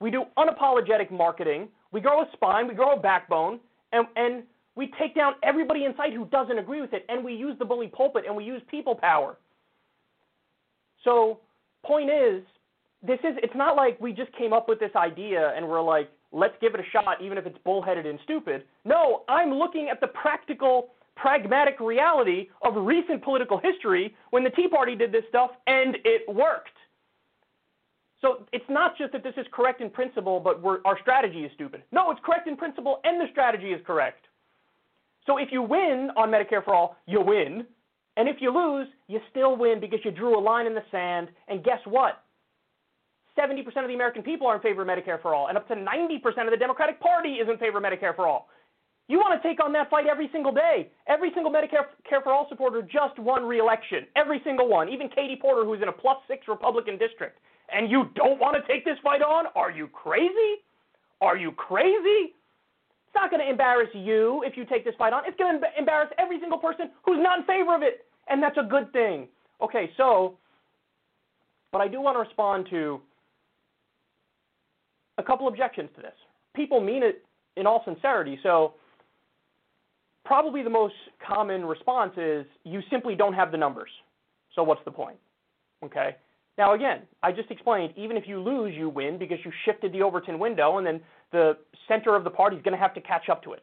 we 0.00 0.10
do 0.10 0.24
unapologetic 0.36 1.10
marketing, 1.10 1.68
we 1.92 2.00
grow 2.00 2.22
a 2.22 2.26
spine, 2.32 2.66
we 2.66 2.74
grow 2.74 2.96
a 2.96 3.00
backbone, 3.00 3.60
and, 3.92 4.06
and 4.16 4.42
we 4.74 4.92
take 4.98 5.14
down 5.14 5.34
everybody 5.42 5.84
in 5.84 5.94
sight 5.96 6.12
who 6.12 6.24
doesn't 6.26 6.58
agree 6.58 6.80
with 6.80 6.92
it, 6.92 7.04
and 7.08 7.24
we 7.24 7.34
use 7.34 7.56
the 7.58 7.64
bully 7.64 7.88
pulpit 7.88 8.24
and 8.26 8.34
we 8.34 8.44
use 8.44 8.62
people 8.70 8.94
power. 8.94 9.36
So, 11.04 11.40
point 11.84 12.10
is, 12.10 12.42
this 13.02 13.18
is 13.20 13.36
it's 13.42 13.54
not 13.54 13.76
like 13.76 14.00
we 14.00 14.12
just 14.12 14.32
came 14.32 14.52
up 14.52 14.68
with 14.68 14.80
this 14.80 14.90
idea 14.96 15.52
and 15.56 15.66
we're 15.68 15.82
like, 15.82 16.10
let's 16.32 16.54
give 16.60 16.74
it 16.74 16.80
a 16.80 16.90
shot 16.90 17.22
even 17.22 17.38
if 17.38 17.46
it's 17.46 17.58
bullheaded 17.64 18.06
and 18.06 18.18
stupid. 18.24 18.64
No, 18.84 19.22
I'm 19.28 19.52
looking 19.52 19.88
at 19.90 20.00
the 20.00 20.08
practical 20.08 20.90
pragmatic 21.16 21.80
reality 21.80 22.48
of 22.62 22.74
recent 22.76 23.22
political 23.22 23.58
history 23.58 24.14
when 24.30 24.44
the 24.44 24.50
Tea 24.50 24.68
Party 24.68 24.94
did 24.94 25.12
this 25.12 25.24
stuff 25.28 25.50
and 25.66 25.96
it 26.04 26.22
worked. 26.32 26.70
So 28.20 28.46
it's 28.52 28.64
not 28.68 28.98
just 28.98 29.12
that 29.12 29.22
this 29.22 29.34
is 29.36 29.46
correct 29.52 29.80
in 29.80 29.90
principle, 29.90 30.40
but 30.40 30.60
our 30.84 30.98
strategy 31.00 31.44
is 31.44 31.52
stupid. 31.54 31.82
No, 31.92 32.10
it's 32.10 32.20
correct 32.24 32.48
in 32.48 32.56
principle 32.56 33.00
and 33.04 33.20
the 33.20 33.26
strategy 33.30 33.68
is 33.68 33.80
correct. 33.86 34.26
So 35.26 35.38
if 35.38 35.48
you 35.52 35.62
win 35.62 36.10
on 36.16 36.30
Medicare 36.30 36.64
for 36.64 36.74
All, 36.74 36.96
you 37.06 37.20
win. 37.20 37.64
And 38.16 38.28
if 38.28 38.36
you 38.40 38.52
lose, 38.52 38.88
you 39.06 39.20
still 39.30 39.56
win 39.56 39.78
because 39.78 40.00
you 40.04 40.10
drew 40.10 40.36
a 40.36 40.42
line 40.42 40.66
in 40.66 40.74
the 40.74 40.82
sand. 40.90 41.28
And 41.46 41.62
guess 41.62 41.78
what? 41.84 42.24
70% 43.38 43.66
of 43.82 43.88
the 43.88 43.94
American 43.94 44.22
people 44.22 44.46
are 44.46 44.56
in 44.56 44.62
favor 44.62 44.82
of 44.82 44.88
Medicare 44.88 45.20
for 45.22 45.34
all, 45.34 45.48
and 45.48 45.56
up 45.56 45.68
to 45.68 45.74
90% 45.74 45.84
of 46.44 46.50
the 46.50 46.56
Democratic 46.56 47.00
Party 47.00 47.34
is 47.34 47.48
in 47.48 47.56
favor 47.58 47.78
of 47.78 47.84
Medicare 47.84 48.14
for 48.16 48.26
all. 48.26 48.48
You 49.08 49.18
want 49.18 49.40
to 49.40 49.48
take 49.48 49.62
on 49.62 49.72
that 49.72 49.88
fight 49.88 50.06
every 50.06 50.28
single 50.32 50.52
day. 50.52 50.90
Every 51.06 51.30
single 51.32 51.50
Medicare 51.50 51.88
Care 52.08 52.20
for 52.20 52.30
All 52.30 52.46
supporter 52.50 52.82
just 52.82 53.18
won 53.18 53.46
re-election. 53.46 54.06
Every 54.16 54.42
single 54.44 54.68
one. 54.68 54.90
Even 54.90 55.08
Katie 55.08 55.38
Porter, 55.40 55.64
who's 55.64 55.80
in 55.80 55.88
a 55.88 55.92
plus 55.92 56.18
six 56.28 56.46
Republican 56.46 56.98
district. 56.98 57.38
And 57.72 57.90
you 57.90 58.10
don't 58.14 58.38
want 58.38 58.56
to 58.60 58.70
take 58.70 58.84
this 58.84 58.98
fight 59.02 59.22
on? 59.22 59.46
Are 59.56 59.70
you 59.70 59.88
crazy? 59.88 60.60
Are 61.22 61.38
you 61.38 61.52
crazy? 61.52 62.36
It's 63.08 63.14
not 63.14 63.30
going 63.30 63.40
to 63.40 63.48
embarrass 63.48 63.88
you 63.94 64.42
if 64.44 64.58
you 64.58 64.66
take 64.66 64.84
this 64.84 64.94
fight 64.98 65.14
on. 65.14 65.22
It's 65.26 65.38
going 65.38 65.58
to 65.58 65.66
embarrass 65.78 66.10
every 66.18 66.38
single 66.38 66.58
person 66.58 66.90
who's 67.02 67.18
not 67.18 67.38
in 67.38 67.44
favor 67.46 67.74
of 67.74 67.80
it 67.80 68.04
and 68.28 68.42
that's 68.42 68.56
a 68.58 68.62
good 68.62 68.92
thing. 68.92 69.28
Okay, 69.62 69.90
so, 69.96 70.36
but 71.72 71.80
I 71.80 71.88
do 71.88 72.00
want 72.00 72.16
to 72.16 72.20
respond 72.20 72.66
to 72.70 73.00
a 75.18 75.22
couple 75.22 75.48
objections 75.48 75.90
to 75.96 76.02
this. 76.02 76.14
People 76.54 76.80
mean 76.80 77.02
it 77.02 77.24
in 77.56 77.66
all 77.66 77.82
sincerity, 77.84 78.38
so 78.42 78.74
probably 80.24 80.62
the 80.62 80.70
most 80.70 80.94
common 81.26 81.64
response 81.64 82.12
is 82.16 82.46
you 82.64 82.80
simply 82.90 83.14
don't 83.14 83.34
have 83.34 83.50
the 83.52 83.58
numbers. 83.58 83.90
So 84.54 84.62
what's 84.62 84.84
the 84.84 84.90
point? 84.90 85.16
Okay. 85.84 86.16
Now 86.56 86.74
again, 86.74 87.02
I 87.22 87.32
just 87.32 87.50
explained 87.50 87.92
even 87.96 88.16
if 88.16 88.24
you 88.26 88.40
lose, 88.40 88.74
you 88.74 88.88
win 88.88 89.18
because 89.18 89.38
you 89.44 89.52
shifted 89.64 89.92
the 89.92 90.02
Overton 90.02 90.38
window, 90.38 90.78
and 90.78 90.86
then 90.86 91.00
the 91.32 91.56
center 91.86 92.16
of 92.16 92.24
the 92.24 92.30
party 92.30 92.56
is 92.56 92.62
going 92.62 92.76
to 92.76 92.80
have 92.80 92.94
to 92.94 93.00
catch 93.00 93.28
up 93.28 93.42
to 93.44 93.52
it. 93.52 93.62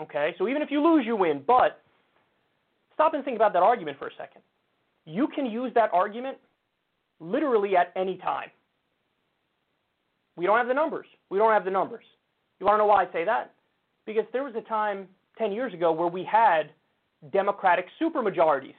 Okay. 0.00 0.34
So 0.38 0.48
even 0.48 0.62
if 0.62 0.70
you 0.70 0.82
lose, 0.82 1.04
you 1.06 1.16
win, 1.16 1.42
but 1.46 1.80
Stop 3.00 3.14
and 3.14 3.24
think 3.24 3.36
about 3.36 3.54
that 3.54 3.62
argument 3.62 3.98
for 3.98 4.08
a 4.08 4.10
second. 4.18 4.42
You 5.06 5.26
can 5.34 5.46
use 5.46 5.72
that 5.74 5.88
argument 5.90 6.36
literally 7.18 7.74
at 7.74 7.94
any 7.96 8.18
time. 8.18 8.50
We 10.40 10.46
don't 10.46 10.56
have 10.56 10.68
the 10.68 10.74
numbers. 10.74 11.04
We 11.28 11.36
don't 11.36 11.52
have 11.52 11.66
the 11.66 11.70
numbers. 11.70 12.04
You 12.60 12.64
want 12.64 12.76
to 12.76 12.78
know 12.78 12.86
why 12.86 13.04
I 13.04 13.12
say 13.12 13.26
that? 13.26 13.52
Because 14.06 14.24
there 14.32 14.42
was 14.42 14.54
a 14.56 14.62
time 14.62 15.06
10 15.36 15.52
years 15.52 15.74
ago 15.74 15.92
where 15.92 16.08
we 16.08 16.24
had 16.24 16.70
Democratic 17.30 17.84
supermajorities. 18.00 18.72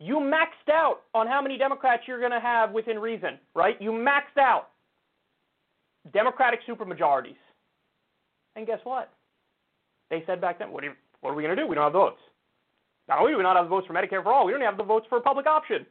You 0.00 0.14
maxed 0.14 0.72
out 0.72 1.00
on 1.12 1.26
how 1.26 1.42
many 1.42 1.58
Democrats 1.58 2.04
you're 2.06 2.20
going 2.20 2.32
to 2.32 2.40
have 2.40 2.72
within 2.72 2.98
reason, 2.98 3.38
right? 3.54 3.76
You 3.82 3.90
maxed 3.90 4.40
out 4.40 4.68
Democratic 6.14 6.60
supermajorities. 6.66 7.36
And 8.56 8.66
guess 8.66 8.80
what? 8.84 9.12
They 10.08 10.24
said 10.26 10.40
back 10.40 10.58
then, 10.58 10.72
what 10.72 10.84
are, 10.84 10.86
you, 10.86 10.92
what 11.20 11.32
are 11.32 11.34
we 11.34 11.42
going 11.42 11.54
to 11.54 11.62
do? 11.62 11.68
We 11.68 11.74
don't 11.74 11.84
have 11.84 11.92
the 11.92 11.98
votes. 11.98 12.20
Not 13.10 13.18
only 13.18 13.32
do 13.32 13.36
we 13.36 13.42
not 13.42 13.56
have 13.56 13.66
the 13.66 13.68
votes 13.68 13.86
for 13.86 13.92
Medicare 13.92 14.22
for 14.22 14.32
all, 14.32 14.46
we 14.46 14.52
don't 14.52 14.62
have 14.62 14.78
the 14.78 14.84
votes 14.84 15.04
for 15.10 15.18
a 15.18 15.20
public 15.20 15.46
option. 15.46 15.84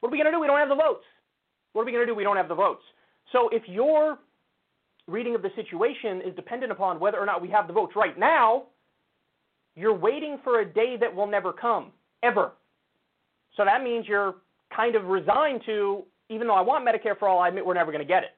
What 0.00 0.10
are 0.10 0.12
we 0.12 0.18
going 0.18 0.26
to 0.26 0.32
do? 0.32 0.40
We 0.40 0.48
don't 0.48 0.58
have 0.58 0.68
the 0.68 0.74
votes. 0.74 1.04
What 1.72 1.82
are 1.82 1.86
we 1.86 1.92
going 1.92 2.04
to 2.04 2.12
do? 2.12 2.14
We 2.14 2.24
don't 2.24 2.36
have 2.36 2.48
the 2.48 2.54
votes. 2.54 2.82
So 3.30 3.48
if 3.50 3.62
your 3.66 4.18
reading 5.06 5.34
of 5.34 5.42
the 5.42 5.50
situation 5.56 6.20
is 6.22 6.34
dependent 6.34 6.72
upon 6.72 7.00
whether 7.00 7.18
or 7.18 7.26
not 7.26 7.40
we 7.40 7.48
have 7.48 7.66
the 7.66 7.72
votes 7.72 7.94
right 7.96 8.18
now, 8.18 8.64
you're 9.74 9.94
waiting 9.94 10.38
for 10.44 10.60
a 10.60 10.64
day 10.64 10.96
that 11.00 11.14
will 11.14 11.26
never 11.26 11.52
come, 11.52 11.92
ever. 12.22 12.52
So 13.56 13.64
that 13.64 13.82
means 13.82 14.06
you're 14.06 14.36
kind 14.74 14.94
of 14.96 15.06
resigned 15.06 15.62
to, 15.66 16.04
even 16.28 16.46
though 16.46 16.54
I 16.54 16.60
want 16.60 16.86
Medicare 16.86 17.18
for 17.18 17.28
all, 17.28 17.40
I 17.40 17.48
admit 17.48 17.64
we're 17.64 17.74
never 17.74 17.92
going 17.92 18.04
to 18.04 18.08
get 18.08 18.22
it. 18.22 18.30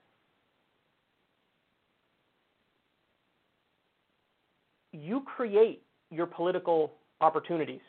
You 4.92 5.22
create 5.22 5.82
your 6.10 6.26
political 6.26 6.92
opportunities. 7.20 7.80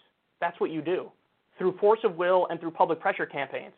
That's 0.41 0.59
what 0.59 0.71
you 0.71 0.81
do 0.81 1.11
through 1.57 1.77
force 1.77 1.99
of 2.03 2.15
will 2.15 2.47
and 2.49 2.59
through 2.59 2.71
public 2.71 2.99
pressure 2.99 3.25
campaigns. 3.25 3.73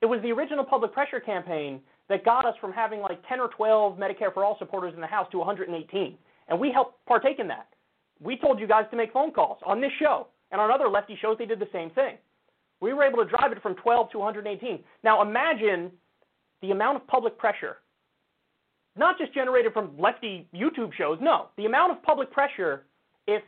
It 0.00 0.06
was 0.06 0.20
the 0.22 0.30
original 0.30 0.64
public 0.64 0.92
pressure 0.92 1.20
campaign 1.20 1.80
that 2.08 2.24
got 2.24 2.44
us 2.44 2.54
from 2.60 2.72
having 2.72 3.00
like 3.00 3.26
10 3.28 3.40
or 3.40 3.48
12 3.48 3.98
Medicare 3.98 4.32
for 4.32 4.44
All 4.44 4.56
supporters 4.58 4.92
in 4.94 5.00
the 5.00 5.06
House 5.06 5.26
to 5.32 5.38
118. 5.38 6.18
And 6.48 6.60
we 6.60 6.70
helped 6.70 7.04
partake 7.06 7.38
in 7.38 7.48
that. 7.48 7.68
We 8.20 8.36
told 8.36 8.60
you 8.60 8.66
guys 8.66 8.84
to 8.90 8.96
make 8.96 9.12
phone 9.12 9.32
calls 9.32 9.58
on 9.66 9.80
this 9.80 9.92
show. 9.98 10.28
And 10.50 10.60
on 10.60 10.70
other 10.70 10.88
lefty 10.88 11.18
shows, 11.20 11.36
they 11.38 11.46
did 11.46 11.58
the 11.58 11.68
same 11.72 11.90
thing. 11.90 12.16
We 12.80 12.92
were 12.92 13.02
able 13.02 13.18
to 13.18 13.28
drive 13.28 13.50
it 13.52 13.62
from 13.62 13.74
12 13.76 14.10
to 14.12 14.18
118. 14.18 14.80
Now 15.02 15.22
imagine 15.22 15.90
the 16.60 16.70
amount 16.70 16.96
of 16.96 17.06
public 17.06 17.38
pressure, 17.38 17.78
not 18.96 19.18
just 19.18 19.32
generated 19.34 19.72
from 19.72 19.98
lefty 19.98 20.46
YouTube 20.54 20.92
shows, 20.92 21.18
no, 21.20 21.48
the 21.56 21.66
amount 21.66 21.92
of 21.92 22.02
public 22.02 22.30
pressure 22.30 22.84
if 23.26 23.42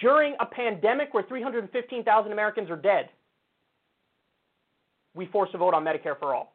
during 0.00 0.34
a 0.40 0.46
pandemic 0.46 1.12
where 1.14 1.24
315,000 1.24 2.32
Americans 2.32 2.70
are 2.70 2.76
dead, 2.76 3.08
we 5.14 5.26
force 5.26 5.50
a 5.54 5.58
vote 5.58 5.74
on 5.74 5.84
Medicare 5.84 6.18
for 6.18 6.34
all. 6.34 6.51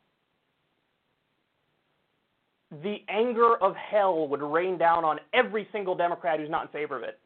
The 2.83 2.97
anger 3.07 3.55
of 3.55 3.75
hell 3.75 4.27
would 4.27 4.41
rain 4.41 4.77
down 4.77 5.05
on 5.05 5.19
every 5.33 5.67
single 5.71 5.95
Democrat 5.95 6.39
who's 6.39 6.49
not 6.49 6.63
in 6.63 6.67
favor 6.69 6.97
of 6.97 7.03
it. 7.03 7.19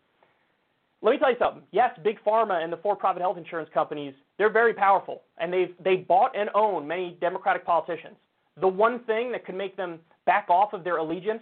Let 1.01 1.11
me 1.13 1.17
tell 1.17 1.31
you 1.31 1.37
something. 1.39 1.63
Yes, 1.71 1.97
big 2.03 2.23
pharma 2.23 2.63
and 2.63 2.71
the 2.71 2.77
for-profit 2.77 3.21
health 3.21 3.37
insurance 3.37 3.69
companies, 3.73 4.13
they're 4.37 4.51
very 4.51 4.73
powerful, 4.73 5.23
and 5.39 5.51
they've 5.51 5.73
they 5.83 5.95
bought 5.95 6.35
and 6.37 6.49
own 6.53 6.87
many 6.87 7.17
Democratic 7.19 7.65
politicians. 7.65 8.15
The 8.59 8.67
one 8.67 8.99
thing 9.05 9.31
that 9.31 9.45
could 9.45 9.55
make 9.55 9.75
them 9.75 9.99
back 10.25 10.47
off 10.49 10.73
of 10.73 10.83
their 10.83 10.97
allegiance 10.97 11.41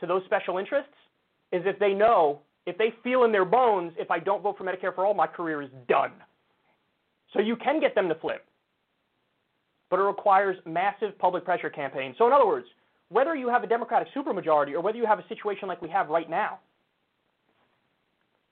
to 0.00 0.06
those 0.06 0.22
special 0.26 0.58
interests 0.58 0.92
is 1.52 1.62
if 1.64 1.78
they 1.78 1.94
know, 1.94 2.40
if 2.66 2.76
they 2.76 2.92
feel 3.02 3.24
in 3.24 3.32
their 3.32 3.46
bones, 3.46 3.92
if 3.98 4.10
I 4.10 4.18
don't 4.18 4.42
vote 4.42 4.58
for 4.58 4.64
Medicare 4.64 4.94
for 4.94 5.06
all, 5.06 5.14
my 5.14 5.26
career 5.26 5.62
is 5.62 5.70
done. 5.88 6.12
So 7.32 7.40
you 7.40 7.56
can 7.56 7.80
get 7.80 7.94
them 7.94 8.08
to 8.08 8.14
flip. 8.16 8.44
But 9.88 10.00
it 10.00 10.02
requires 10.02 10.58
massive 10.66 11.18
public 11.18 11.44
pressure 11.44 11.70
campaigns. 11.70 12.16
So 12.18 12.26
in 12.26 12.32
other 12.32 12.46
words, 12.46 12.66
whether 13.12 13.34
you 13.34 13.48
have 13.48 13.62
a 13.62 13.66
Democratic 13.66 14.08
supermajority 14.14 14.72
or 14.72 14.80
whether 14.80 14.98
you 14.98 15.06
have 15.06 15.18
a 15.18 15.28
situation 15.28 15.68
like 15.68 15.82
we 15.82 15.88
have 15.88 16.08
right 16.08 16.28
now, 16.28 16.58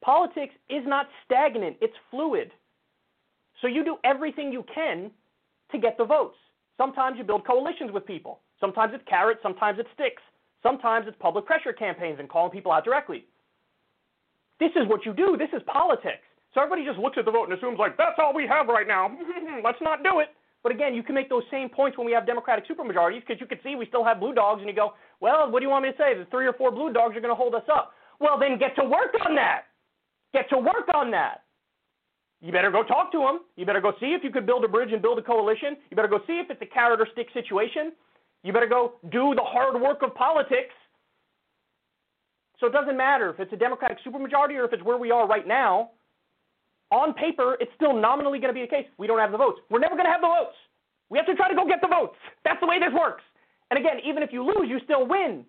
Politics 0.02 0.54
is 0.70 0.82
not 0.86 1.08
stagnant, 1.24 1.76
it's 1.80 1.94
fluid. 2.10 2.50
So 3.60 3.66
you 3.66 3.84
do 3.84 3.96
everything 4.04 4.52
you 4.52 4.64
can 4.74 5.10
to 5.72 5.78
get 5.78 5.98
the 5.98 6.04
votes. 6.04 6.36
Sometimes 6.78 7.18
you 7.18 7.24
build 7.24 7.46
coalitions 7.46 7.92
with 7.92 8.06
people. 8.06 8.40
Sometimes 8.58 8.92
it's 8.94 9.04
carrots, 9.06 9.40
sometimes 9.42 9.78
it's 9.78 9.88
sticks. 9.94 10.22
Sometimes 10.62 11.06
it's 11.06 11.16
public 11.20 11.46
pressure 11.46 11.72
campaigns 11.72 12.18
and 12.18 12.28
calling 12.28 12.50
people 12.50 12.72
out 12.72 12.84
directly. 12.84 13.24
This 14.58 14.70
is 14.76 14.86
what 14.88 15.04
you 15.04 15.12
do. 15.12 15.36
This 15.38 15.48
is 15.54 15.62
politics. 15.66 16.24
So 16.54 16.60
everybody 16.60 16.86
just 16.86 16.98
looks 16.98 17.16
at 17.16 17.24
the 17.24 17.30
vote 17.30 17.48
and 17.48 17.56
assumes, 17.56 17.78
like, 17.78 17.96
that's 17.96 18.18
all 18.18 18.34
we 18.34 18.46
have 18.46 18.66
right 18.66 18.86
now. 18.86 19.16
Let's 19.64 19.80
not 19.80 20.02
do 20.02 20.20
it. 20.20 20.28
But 20.62 20.72
again, 20.72 20.94
you 20.94 21.02
can 21.02 21.14
make 21.14 21.28
those 21.28 21.44
same 21.50 21.68
points 21.68 21.96
when 21.96 22.06
we 22.06 22.12
have 22.12 22.26
Democratic 22.26 22.68
supermajorities 22.68 23.20
because 23.20 23.40
you 23.40 23.46
can 23.46 23.58
see 23.62 23.76
we 23.76 23.86
still 23.86 24.04
have 24.04 24.20
blue 24.20 24.34
dogs, 24.34 24.60
and 24.60 24.68
you 24.68 24.76
go, 24.76 24.92
well, 25.20 25.50
what 25.50 25.60
do 25.60 25.64
you 25.64 25.70
want 25.70 25.84
me 25.84 25.92
to 25.92 25.96
say? 25.96 26.18
The 26.18 26.26
three 26.30 26.46
or 26.46 26.52
four 26.52 26.70
blue 26.70 26.92
dogs 26.92 27.16
are 27.16 27.20
going 27.20 27.32
to 27.32 27.38
hold 27.38 27.54
us 27.54 27.64
up. 27.72 27.92
Well, 28.20 28.38
then 28.38 28.58
get 28.58 28.76
to 28.76 28.84
work 28.84 29.14
on 29.26 29.34
that. 29.36 29.62
Get 30.34 30.48
to 30.50 30.58
work 30.58 30.88
on 30.94 31.10
that. 31.12 31.44
You 32.42 32.52
better 32.52 32.70
go 32.70 32.82
talk 32.82 33.12
to 33.12 33.18
them. 33.18 33.40
You 33.56 33.66
better 33.66 33.80
go 33.80 33.92
see 34.00 34.12
if 34.12 34.24
you 34.24 34.30
could 34.30 34.46
build 34.46 34.64
a 34.64 34.68
bridge 34.68 34.92
and 34.92 35.02
build 35.02 35.18
a 35.18 35.22
coalition. 35.22 35.76
You 35.90 35.96
better 35.96 36.08
go 36.08 36.20
see 36.26 36.34
if 36.34 36.50
it's 36.50 36.62
a 36.62 36.66
carrot 36.66 37.00
or 37.00 37.08
stick 37.12 37.28
situation. 37.34 37.92
You 38.42 38.52
better 38.52 38.66
go 38.66 38.94
do 39.10 39.34
the 39.34 39.42
hard 39.42 39.80
work 39.80 40.02
of 40.02 40.14
politics. 40.14 40.74
So 42.58 42.66
it 42.66 42.72
doesn't 42.72 42.96
matter 42.96 43.30
if 43.30 43.40
it's 43.40 43.52
a 43.52 43.56
Democratic 43.56 43.98
supermajority 44.06 44.56
or 44.56 44.64
if 44.64 44.72
it's 44.72 44.82
where 44.82 44.98
we 44.98 45.10
are 45.10 45.26
right 45.26 45.46
now. 45.46 45.90
On 46.90 47.14
paper, 47.14 47.56
it's 47.60 47.70
still 47.76 47.94
nominally 47.94 48.38
going 48.40 48.52
to 48.52 48.58
be 48.58 48.62
the 48.62 48.70
case. 48.70 48.86
We 48.98 49.06
don't 49.06 49.18
have 49.18 49.32
the 49.32 49.38
votes. 49.38 49.60
We're 49.70 49.78
never 49.78 49.94
going 49.94 50.06
to 50.06 50.10
have 50.10 50.20
the 50.20 50.26
votes. 50.26 50.56
We 51.08 51.18
have 51.18 51.26
to 51.26 51.34
try 51.34 51.48
to 51.48 51.54
go 51.54 51.66
get 51.66 51.80
the 51.80 51.88
votes. 51.88 52.16
That's 52.44 52.60
the 52.60 52.66
way 52.66 52.78
this 52.78 52.92
works. 52.92 53.22
And 53.70 53.78
again, 53.78 53.98
even 54.04 54.22
if 54.22 54.32
you 54.32 54.44
lose, 54.44 54.68
you 54.68 54.78
still 54.84 55.06
win. 55.06 55.44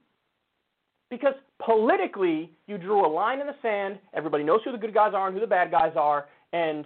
Because 1.09 1.33
politically, 1.63 2.51
you 2.67 2.77
drew 2.77 3.05
a 3.05 3.09
line 3.09 3.41
in 3.41 3.47
the 3.47 3.55
sand. 3.61 3.99
Everybody 4.13 4.43
knows 4.43 4.61
who 4.63 4.71
the 4.71 4.77
good 4.77 4.93
guys 4.93 5.13
are 5.15 5.27
and 5.27 5.35
who 5.35 5.41
the 5.41 5.47
bad 5.47 5.71
guys 5.71 5.93
are. 5.95 6.27
And 6.53 6.85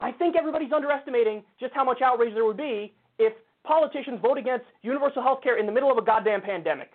I 0.00 0.12
think 0.12 0.36
everybody's 0.36 0.72
underestimating 0.72 1.42
just 1.58 1.74
how 1.74 1.84
much 1.84 2.00
outrage 2.02 2.34
there 2.34 2.44
would 2.44 2.56
be 2.56 2.94
if 3.18 3.32
politicians 3.64 4.18
vote 4.22 4.38
against 4.38 4.64
universal 4.82 5.22
health 5.22 5.42
care 5.42 5.58
in 5.58 5.66
the 5.66 5.72
middle 5.72 5.90
of 5.90 5.98
a 5.98 6.02
goddamn 6.02 6.40
pandemic. 6.40 6.90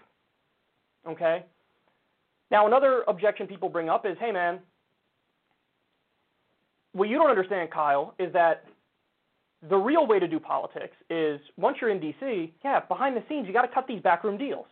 Okay? 1.08 1.44
Now, 2.52 2.68
another 2.68 3.04
objection 3.08 3.48
people 3.48 3.70
bring 3.70 3.90
up 3.90 4.06
is 4.06 4.18
hey, 4.20 4.32
man, 4.32 4.60
what 6.96 7.10
you 7.10 7.18
don't 7.18 7.30
understand, 7.30 7.70
Kyle, 7.72 8.16
is 8.18 8.32
that 8.32 8.64
the 9.70 9.76
real 9.76 10.08
way 10.08 10.18
to 10.18 10.28
do 10.28 10.40
politics 10.40 10.96
is 11.10 11.42
once 11.58 11.78
you're 11.82 11.90
in 11.90 12.00
D.C., 12.00 12.54
yeah, 12.64 12.80
behind 12.88 13.18
the 13.18 13.24
scenes, 13.28 13.48
you 13.48 13.54
got 13.54 13.64
to 13.64 13.74
cut 13.74 13.86
these 13.86 14.02
backroom 14.02 14.38
deals. 14.38 14.66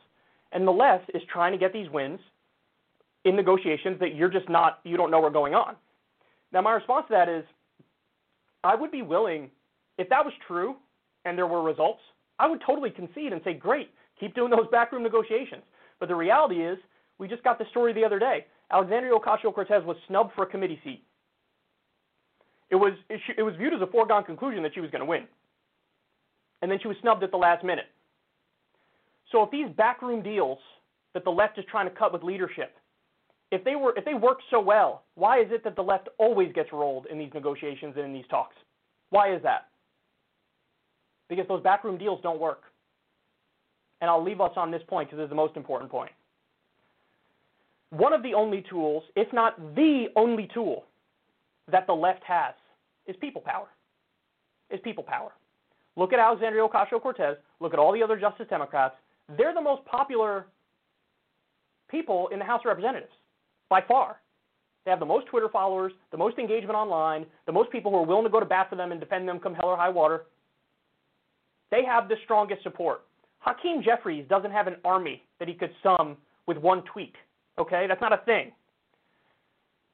And 0.53 0.65
the 0.65 0.71
left 0.71 1.11
is 1.13 1.21
trying 1.31 1.51
to 1.51 1.57
get 1.57 1.73
these 1.73 1.89
wins 1.89 2.19
in 3.25 3.35
negotiations 3.35 3.99
that 3.99 4.15
you're 4.15 4.29
just 4.29 4.47
not, 4.47 4.79
you 4.85 4.95
don't 4.95 5.11
know 5.11 5.21
are 5.21 5.29
going 5.29 5.53
on. 5.53 5.75
Now, 6.53 6.61
my 6.61 6.71
response 6.71 7.07
to 7.09 7.13
that 7.13 7.27
is 7.27 7.43
I 8.63 8.73
would 8.75 8.91
be 8.91 9.01
willing, 9.01 9.49
if 9.97 10.07
that 10.07 10.23
was 10.23 10.33
true 10.47 10.75
and 11.25 11.37
there 11.37 11.47
were 11.47 11.61
results, 11.61 11.99
I 12.39 12.47
would 12.47 12.61
totally 12.65 12.89
concede 12.89 13.33
and 13.33 13.41
say, 13.43 13.53
great, 13.53 13.89
keep 14.17 14.33
doing 14.33 14.49
those 14.49 14.67
backroom 14.71 15.03
negotiations. 15.03 15.63
But 15.99 16.07
the 16.07 16.15
reality 16.15 16.65
is, 16.65 16.77
we 17.17 17.27
just 17.27 17.43
got 17.43 17.59
the 17.59 17.65
story 17.71 17.91
the 17.91 18.05
other 18.05 18.19
day. 18.19 18.45
Alexandria 18.71 19.13
Ocasio 19.13 19.53
Cortez 19.53 19.83
was 19.83 19.97
snubbed 20.07 20.31
for 20.35 20.43
a 20.43 20.47
committee 20.47 20.79
seat. 20.85 21.03
It 22.73 22.77
was, 22.77 22.93
it 23.07 23.43
was 23.43 23.53
viewed 23.55 23.75
as 23.75 23.81
a 23.81 23.85
foregone 23.85 24.23
conclusion 24.23 24.63
that 24.63 24.73
she 24.73 24.79
was 24.79 24.89
going 24.89 25.01
to 25.01 25.05
win. 25.05 25.27
And 26.63 26.71
then 26.71 26.79
she 26.81 26.87
was 26.87 26.97
snubbed 27.01 27.21
at 27.21 27.29
the 27.29 27.37
last 27.37 27.63
minute. 27.63 27.85
So 29.31 29.43
if 29.43 29.51
these 29.51 29.67
backroom 29.77 30.23
deals 30.23 30.57
that 31.13 31.23
the 31.23 31.29
left 31.29 31.59
is 31.59 31.65
trying 31.69 31.87
to 31.87 31.93
cut 31.93 32.11
with 32.11 32.23
leadership, 32.23 32.75
if 33.51 33.63
they 33.63 33.75
were 33.75 33.93
if 33.95 34.05
they 34.05 34.15
work 34.15 34.39
so 34.49 34.59
well, 34.59 35.03
why 35.13 35.39
is 35.39 35.49
it 35.51 35.63
that 35.65 35.75
the 35.75 35.83
left 35.83 36.09
always 36.17 36.51
gets 36.51 36.73
rolled 36.73 37.05
in 37.11 37.19
these 37.19 37.29
negotiations 37.35 37.93
and 37.95 38.05
in 38.05 38.11
these 38.13 38.25
talks? 38.27 38.55
Why 39.11 39.35
is 39.35 39.43
that? 39.43 39.67
Because 41.29 41.47
those 41.47 41.61
backroom 41.61 41.99
deals 41.99 42.21
don't 42.23 42.39
work. 42.39 42.63
And 44.01 44.09
I'll 44.09 44.23
leave 44.23 44.41
us 44.41 44.53
on 44.55 44.71
this 44.71 44.81
point 44.87 45.11
because 45.11 45.21
it's 45.21 45.29
the 45.29 45.35
most 45.35 45.55
important 45.55 45.91
point. 45.91 46.11
One 47.91 48.13
of 48.13 48.23
the 48.23 48.33
only 48.33 48.65
tools, 48.67 49.03
if 49.15 49.31
not 49.31 49.75
the 49.75 50.07
only 50.15 50.49
tool, 50.55 50.85
that 51.71 51.85
the 51.85 51.93
left 51.93 52.23
has 52.23 52.55
is 53.07 53.15
people 53.19 53.41
power. 53.41 53.67
Is 54.69 54.79
people 54.83 55.03
power. 55.03 55.31
Look 55.95 56.13
at 56.13 56.19
Alexandria 56.19 56.67
Ocasio 56.67 57.01
Cortez, 57.01 57.37
look 57.59 57.73
at 57.73 57.79
all 57.79 57.93
the 57.93 58.01
other 58.01 58.19
Justice 58.19 58.47
Democrats, 58.49 58.95
they're 59.37 59.53
the 59.53 59.61
most 59.61 59.85
popular 59.85 60.47
people 61.89 62.29
in 62.29 62.39
the 62.39 62.45
House 62.45 62.61
of 62.61 62.65
Representatives 62.65 63.11
by 63.69 63.81
far. 63.87 64.19
They 64.85 64.91
have 64.91 64.99
the 64.99 65.05
most 65.05 65.27
Twitter 65.27 65.47
followers, 65.49 65.93
the 66.11 66.17
most 66.17 66.37
engagement 66.37 66.75
online, 66.75 67.25
the 67.45 67.51
most 67.51 67.71
people 67.71 67.91
who 67.91 67.97
are 67.97 68.05
willing 68.05 68.25
to 68.25 68.29
go 68.29 68.39
to 68.39 68.45
bat 68.45 68.69
for 68.69 68.75
them 68.75 68.91
and 68.91 68.99
defend 68.99 69.27
them 69.27 69.39
come 69.39 69.53
hell 69.53 69.69
or 69.69 69.77
high 69.77 69.89
water. 69.89 70.25
They 71.71 71.85
have 71.85 72.09
the 72.09 72.15
strongest 72.25 72.63
support. 72.63 73.03
Hakeem 73.39 73.81
Jeffries 73.83 74.25
doesn't 74.29 74.51
have 74.51 74.67
an 74.67 74.75
army 74.83 75.23
that 75.39 75.47
he 75.47 75.53
could 75.53 75.71
sum 75.81 76.17
with 76.47 76.57
one 76.57 76.83
tweet. 76.83 77.13
Okay, 77.57 77.85
that's 77.87 78.01
not 78.01 78.13
a 78.13 78.23
thing. 78.25 78.51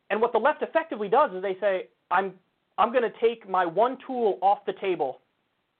And 0.09 0.21
what 0.21 0.31
the 0.31 0.39
left 0.39 0.63
effectively 0.63 1.07
does 1.07 1.31
is 1.33 1.41
they 1.41 1.57
say, 1.59 1.87
I'm 2.09 2.33
I'm 2.79 2.91
going 2.93 3.03
to 3.03 3.11
take 3.19 3.47
my 3.47 3.65
one 3.65 3.97
tool 4.07 4.39
off 4.41 4.59
the 4.65 4.73
table, 4.73 5.19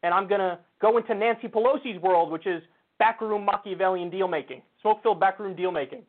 and 0.03 0.13
I'm 0.13 0.27
going 0.27 0.41
to 0.41 0.59
go 0.81 0.97
into 0.97 1.15
Nancy 1.15 1.47
Pelosi's 1.47 1.99
world, 2.01 2.29
which 2.29 2.45
is 2.45 2.61
backroom 2.99 3.45
Machiavellian 3.45 4.09
deal 4.09 4.27
making, 4.27 4.61
smoke 4.81 5.01
filled 5.01 5.19
backroom 5.19 5.55
deal 5.55 5.71
making. 5.71 6.01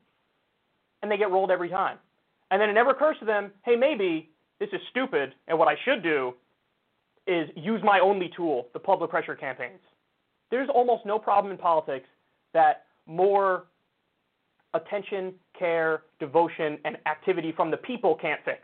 And 1.02 1.10
they 1.10 1.16
get 1.16 1.30
rolled 1.30 1.52
every 1.52 1.68
time. 1.68 1.98
And 2.50 2.60
then 2.60 2.68
it 2.68 2.72
never 2.72 2.90
occurs 2.90 3.16
to 3.20 3.24
them, 3.24 3.52
hey, 3.64 3.76
maybe 3.76 4.30
this 4.58 4.68
is 4.72 4.80
stupid, 4.90 5.32
and 5.46 5.56
what 5.56 5.68
I 5.68 5.76
should 5.84 6.02
do 6.02 6.34
is 7.28 7.48
use 7.54 7.80
my 7.84 8.00
only 8.00 8.28
tool, 8.36 8.66
the 8.72 8.80
public 8.80 9.10
pressure 9.10 9.36
campaigns. 9.36 9.78
There's 10.50 10.68
almost 10.68 11.06
no 11.06 11.20
problem 11.20 11.52
in 11.52 11.58
politics 11.58 12.08
that 12.52 12.86
more 13.06 13.66
attention, 14.74 15.34
care, 15.56 16.02
devotion, 16.18 16.78
and 16.84 16.96
activity 17.06 17.52
from 17.56 17.70
the 17.70 17.76
people 17.76 18.16
can't 18.20 18.40
fix. 18.44 18.58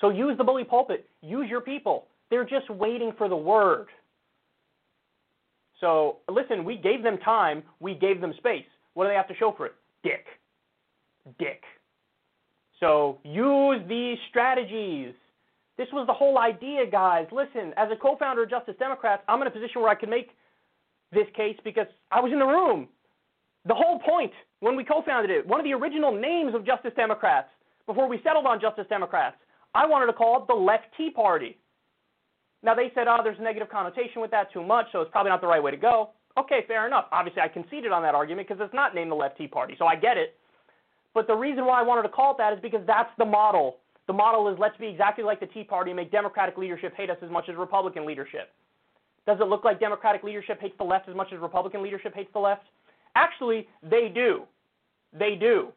So 0.00 0.10
use 0.10 0.36
the 0.36 0.44
bully 0.44 0.64
pulpit. 0.64 1.08
Use 1.22 1.48
your 1.48 1.60
people. 1.60 2.06
They're 2.30 2.44
just 2.44 2.68
waiting 2.70 3.12
for 3.16 3.28
the 3.28 3.36
word. 3.36 3.86
So 5.80 6.18
listen, 6.28 6.64
we 6.64 6.76
gave 6.76 7.02
them 7.02 7.18
time, 7.18 7.62
we 7.80 7.94
gave 7.94 8.20
them 8.20 8.32
space. 8.38 8.64
What 8.94 9.04
do 9.04 9.10
they 9.10 9.16
have 9.16 9.28
to 9.28 9.36
show 9.36 9.52
for 9.56 9.66
it? 9.66 9.74
Dick. 10.02 10.24
Dick. 11.38 11.62
So 12.80 13.18
use 13.24 13.80
these 13.88 14.18
strategies. 14.30 15.14
This 15.76 15.88
was 15.92 16.06
the 16.06 16.12
whole 16.12 16.38
idea, 16.38 16.86
guys. 16.90 17.26
Listen, 17.30 17.74
as 17.76 17.90
a 17.92 17.96
co-founder 17.96 18.44
of 18.44 18.50
Justice 18.50 18.76
Democrats, 18.78 19.22
I'm 19.28 19.40
in 19.42 19.48
a 19.48 19.50
position 19.50 19.82
where 19.82 19.90
I 19.90 19.94
can 19.94 20.08
make 20.08 20.30
this 21.12 21.26
case 21.36 21.56
because 21.64 21.86
I 22.10 22.20
was 22.20 22.32
in 22.32 22.38
the 22.38 22.46
room. 22.46 22.88
The 23.66 23.74
whole 23.74 23.98
point 23.98 24.32
when 24.60 24.76
we 24.76 24.84
co-founded 24.84 25.30
it, 25.30 25.46
one 25.46 25.60
of 25.60 25.64
the 25.64 25.74
original 25.74 26.14
names 26.14 26.54
of 26.54 26.64
Justice 26.64 26.92
Democrats, 26.96 27.48
before 27.86 28.08
we 28.08 28.20
settled 28.24 28.46
on 28.46 28.60
Justice 28.60 28.86
Democrats, 28.88 29.36
I 29.76 29.84
wanted 29.84 30.06
to 30.06 30.14
call 30.14 30.40
it 30.40 30.46
the 30.48 30.54
Left 30.54 30.86
Tea 30.96 31.10
Party. 31.10 31.58
Now 32.62 32.74
they 32.74 32.90
said, 32.94 33.08
oh, 33.08 33.18
there's 33.22 33.38
a 33.38 33.42
negative 33.42 33.68
connotation 33.68 34.22
with 34.22 34.30
that 34.30 34.50
too 34.50 34.62
much, 34.62 34.86
so 34.90 35.02
it's 35.02 35.10
probably 35.10 35.28
not 35.28 35.42
the 35.42 35.46
right 35.46 35.62
way 35.62 35.70
to 35.70 35.76
go. 35.76 36.10
Okay, 36.38 36.60
fair 36.66 36.86
enough. 36.86 37.04
Obviously, 37.12 37.42
I 37.42 37.48
conceded 37.48 37.92
on 37.92 38.02
that 38.02 38.14
argument 38.14 38.48
because 38.48 38.64
it's 38.64 38.72
not 38.72 38.94
named 38.94 39.10
the 39.10 39.14
Left 39.14 39.36
Tea 39.36 39.46
Party, 39.46 39.74
so 39.78 39.84
I 39.84 39.94
get 39.94 40.16
it. 40.16 40.34
But 41.12 41.26
the 41.26 41.34
reason 41.34 41.66
why 41.66 41.78
I 41.78 41.82
wanted 41.82 42.02
to 42.02 42.08
call 42.08 42.32
it 42.32 42.38
that 42.38 42.54
is 42.54 42.58
because 42.62 42.80
that's 42.86 43.10
the 43.18 43.24
model. 43.26 43.76
The 44.06 44.14
model 44.14 44.48
is 44.48 44.58
let's 44.58 44.76
be 44.78 44.86
exactly 44.86 45.24
like 45.24 45.40
the 45.40 45.46
Tea 45.46 45.64
Party 45.64 45.90
and 45.90 45.96
make 45.96 46.10
Democratic 46.10 46.56
leadership 46.56 46.94
hate 46.96 47.10
us 47.10 47.18
as 47.22 47.30
much 47.30 47.44
as 47.50 47.56
Republican 47.56 48.06
leadership. 48.06 48.52
Does 49.26 49.38
it 49.40 49.48
look 49.48 49.64
like 49.64 49.78
Democratic 49.78 50.22
leadership 50.22 50.58
hates 50.58 50.74
the 50.78 50.84
left 50.84 51.06
as 51.08 51.14
much 51.14 51.28
as 51.34 51.40
Republican 51.40 51.82
leadership 51.82 52.14
hates 52.14 52.30
the 52.32 52.38
left? 52.38 52.64
Actually, 53.14 53.68
they 53.82 54.10
do. 54.12 54.44
They 55.12 55.34
do. 55.34 55.68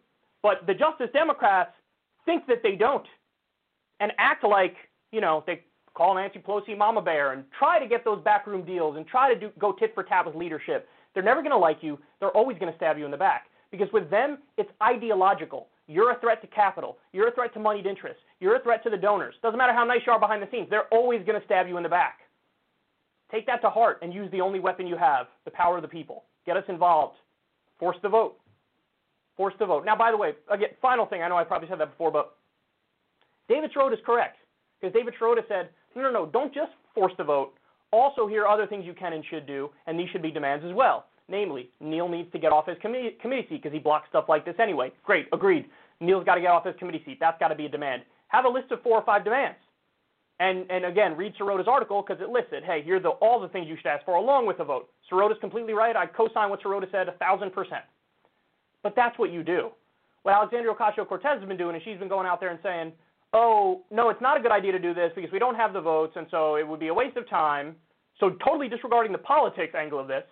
But 0.41 0.65
the 0.67 0.73
Justice 0.73 1.09
Democrats 1.11 1.71
think 2.25 2.47
that 2.47 2.61
they 2.63 2.75
don't 2.75 3.05
and 3.99 4.11
act 4.17 4.43
like, 4.43 4.75
you 5.11 5.21
know, 5.21 5.43
they 5.45 5.63
call 5.93 6.15
Nancy 6.15 6.39
Pelosi 6.39 6.77
Mama 6.77 7.01
Bear 7.01 7.33
and 7.33 7.43
try 7.57 7.79
to 7.79 7.87
get 7.87 8.05
those 8.05 8.23
backroom 8.23 8.65
deals 8.65 8.97
and 8.97 9.05
try 9.05 9.33
to 9.33 9.39
do, 9.39 9.51
go 9.59 9.71
tit 9.73 9.93
for 9.93 10.03
tat 10.03 10.25
with 10.25 10.35
leadership. 10.35 10.87
They're 11.13 11.23
never 11.23 11.41
going 11.41 11.51
to 11.51 11.57
like 11.57 11.79
you. 11.81 11.99
They're 12.19 12.29
always 12.29 12.57
going 12.57 12.71
to 12.71 12.77
stab 12.77 12.97
you 12.97 13.05
in 13.05 13.11
the 13.11 13.17
back. 13.17 13.45
Because 13.71 13.87
with 13.91 14.09
them, 14.09 14.39
it's 14.57 14.69
ideological. 14.81 15.67
You're 15.87 16.11
a 16.11 16.19
threat 16.19 16.41
to 16.41 16.47
capital. 16.47 16.97
You're 17.13 17.27
a 17.27 17.31
threat 17.31 17.53
to 17.55 17.59
moneyed 17.59 17.85
interests. 17.85 18.21
You're 18.39 18.55
a 18.55 18.63
threat 18.63 18.83
to 18.83 18.89
the 18.89 18.97
donors. 18.97 19.35
Doesn't 19.41 19.57
matter 19.57 19.73
how 19.73 19.83
nice 19.83 20.01
you 20.05 20.13
are 20.13 20.19
behind 20.19 20.41
the 20.41 20.47
scenes. 20.51 20.67
They're 20.69 20.87
always 20.91 21.25
going 21.25 21.39
to 21.39 21.45
stab 21.45 21.67
you 21.67 21.77
in 21.77 21.83
the 21.83 21.89
back. 21.89 22.19
Take 23.31 23.45
that 23.47 23.61
to 23.61 23.69
heart 23.69 23.99
and 24.01 24.13
use 24.13 24.31
the 24.31 24.41
only 24.41 24.59
weapon 24.59 24.87
you 24.87 24.97
have, 24.97 25.27
the 25.45 25.51
power 25.51 25.75
of 25.75 25.81
the 25.81 25.87
people. 25.87 26.23
Get 26.45 26.57
us 26.57 26.63
involved. 26.67 27.15
Force 27.79 27.97
the 28.01 28.09
vote. 28.09 28.37
Force 29.37 29.53
the 29.59 29.65
vote. 29.65 29.85
Now, 29.85 29.95
by 29.95 30.11
the 30.11 30.17
way, 30.17 30.33
again, 30.51 30.69
final 30.81 31.05
thing. 31.05 31.21
I 31.21 31.27
know 31.27 31.37
I 31.37 31.43
probably 31.43 31.69
said 31.69 31.79
that 31.79 31.91
before, 31.91 32.11
but 32.11 32.35
David 33.49 33.71
Sirota 33.75 33.93
is 33.93 33.99
correct. 34.05 34.37
Because 34.79 34.93
David 34.93 35.13
Sirota 35.19 35.41
said, 35.49 35.69
no, 35.95 36.03
no, 36.03 36.11
no, 36.11 36.25
don't 36.27 36.53
just 36.53 36.71
force 36.95 37.11
the 37.17 37.23
vote. 37.25 37.53
Also, 37.91 38.27
here 38.27 38.43
are 38.45 38.47
other 38.47 38.67
things 38.67 38.85
you 38.85 38.93
can 38.93 39.13
and 39.13 39.25
should 39.29 39.45
do, 39.45 39.69
and 39.87 39.99
these 39.99 40.07
should 40.11 40.21
be 40.21 40.31
demands 40.31 40.63
as 40.63 40.73
well. 40.73 41.07
Namely, 41.27 41.69
Neal 41.79 42.07
needs 42.07 42.31
to 42.31 42.39
get 42.39 42.51
off 42.51 42.67
his 42.67 42.77
committee, 42.81 43.17
committee 43.21 43.45
seat 43.49 43.61
because 43.61 43.73
he 43.73 43.79
blocks 43.79 44.07
stuff 44.09 44.25
like 44.29 44.45
this 44.45 44.55
anyway. 44.59 44.91
Great, 45.03 45.27
agreed. 45.33 45.65
Neal's 45.99 46.23
got 46.23 46.35
to 46.35 46.41
get 46.41 46.51
off 46.51 46.65
his 46.65 46.75
committee 46.79 47.01
seat. 47.05 47.17
That's 47.19 47.37
got 47.39 47.49
to 47.49 47.55
be 47.55 47.65
a 47.65 47.69
demand. 47.69 48.03
Have 48.29 48.45
a 48.45 48.49
list 48.49 48.71
of 48.71 48.81
four 48.83 48.97
or 48.97 49.05
five 49.05 49.23
demands. 49.23 49.57
And, 50.39 50.69
and 50.71 50.85
again, 50.85 51.17
read 51.17 51.33
Sirota's 51.35 51.67
article 51.67 52.01
because 52.01 52.21
it 52.21 52.29
lists 52.29 52.51
it. 52.53 52.63
Hey, 52.63 52.81
here 52.81 52.95
are 52.95 52.99
the, 53.01 53.09
all 53.09 53.41
the 53.41 53.49
things 53.49 53.67
you 53.67 53.75
should 53.75 53.87
ask 53.87 54.05
for 54.05 54.15
along 54.15 54.47
with 54.47 54.57
the 54.57 54.63
vote. 54.63 54.89
Sirota's 55.11 55.37
completely 55.41 55.73
right. 55.73 55.95
I 55.95 56.05
co-sign 56.05 56.49
what 56.49 56.63
Sirota 56.63 56.89
said 56.91 57.09
a 57.09 57.13
thousand 57.13 57.51
percent. 57.51 57.83
But 58.81 58.95
that's 58.95 59.19
what 59.19 59.31
you 59.31 59.43
do. 59.43 59.69
What 60.23 60.35
Alexandria 60.35 60.73
Ocasio-Cortez 60.73 61.39
has 61.39 61.47
been 61.47 61.57
doing 61.57 61.75
is 61.75 61.81
she's 61.83 61.97
been 61.97 62.07
going 62.07 62.25
out 62.25 62.39
there 62.39 62.49
and 62.49 62.59
saying, 62.63 62.93
oh, 63.33 63.81
no, 63.91 64.09
it's 64.09 64.21
not 64.21 64.37
a 64.37 64.41
good 64.41 64.51
idea 64.51 64.71
to 64.71 64.79
do 64.79 64.93
this 64.93 65.11
because 65.15 65.31
we 65.31 65.39
don't 65.39 65.55
have 65.55 65.73
the 65.73 65.81
votes, 65.81 66.13
and 66.15 66.27
so 66.31 66.55
it 66.55 66.67
would 66.67 66.79
be 66.79 66.87
a 66.87 66.93
waste 66.93 67.17
of 67.17 67.29
time. 67.29 67.75
So 68.19 68.31
totally 68.45 68.67
disregarding 68.67 69.11
the 69.11 69.17
politics 69.17 69.73
angle 69.75 69.99
of 69.99 70.07
this. 70.07 70.23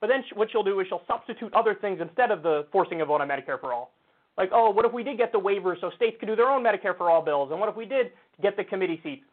But 0.00 0.08
then 0.08 0.24
what 0.34 0.50
she'll 0.50 0.62
do 0.62 0.80
is 0.80 0.86
she'll 0.88 1.02
substitute 1.06 1.52
other 1.54 1.74
things 1.74 2.00
instead 2.00 2.30
of 2.30 2.42
the 2.42 2.66
forcing 2.72 3.00
a 3.00 3.04
vote 3.04 3.20
on 3.20 3.28
Medicare 3.28 3.60
for 3.60 3.72
all. 3.72 3.92
Like, 4.36 4.50
oh, 4.52 4.70
what 4.70 4.84
if 4.84 4.92
we 4.92 5.02
did 5.02 5.16
get 5.16 5.32
the 5.32 5.38
waivers 5.38 5.80
so 5.80 5.90
states 5.96 6.16
could 6.18 6.26
do 6.26 6.36
their 6.36 6.48
own 6.48 6.62
Medicare 6.62 6.96
for 6.96 7.10
all 7.10 7.22
bills? 7.22 7.50
And 7.50 7.60
what 7.60 7.68
if 7.68 7.76
we 7.76 7.86
did 7.86 8.10
get 8.42 8.56
the 8.56 8.64
committee 8.64 9.00
seats? 9.02 9.24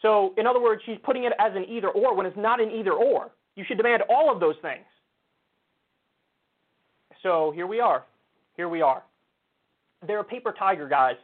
So, 0.00 0.34
in 0.36 0.46
other 0.46 0.60
words, 0.60 0.82
she's 0.86 0.98
putting 1.04 1.24
it 1.24 1.32
as 1.38 1.52
an 1.54 1.64
either 1.68 1.88
or 1.88 2.16
when 2.16 2.26
it's 2.26 2.36
not 2.36 2.60
an 2.60 2.70
either 2.70 2.92
or. 2.92 3.30
You 3.54 3.64
should 3.66 3.76
demand 3.76 4.02
all 4.08 4.32
of 4.32 4.40
those 4.40 4.56
things. 4.62 4.84
So, 7.22 7.52
here 7.54 7.66
we 7.66 7.78
are. 7.78 8.04
Here 8.56 8.68
we 8.68 8.82
are. 8.82 9.02
They're 10.04 10.20
a 10.20 10.24
paper 10.24 10.54
tiger, 10.58 10.88
guys. 10.88 11.16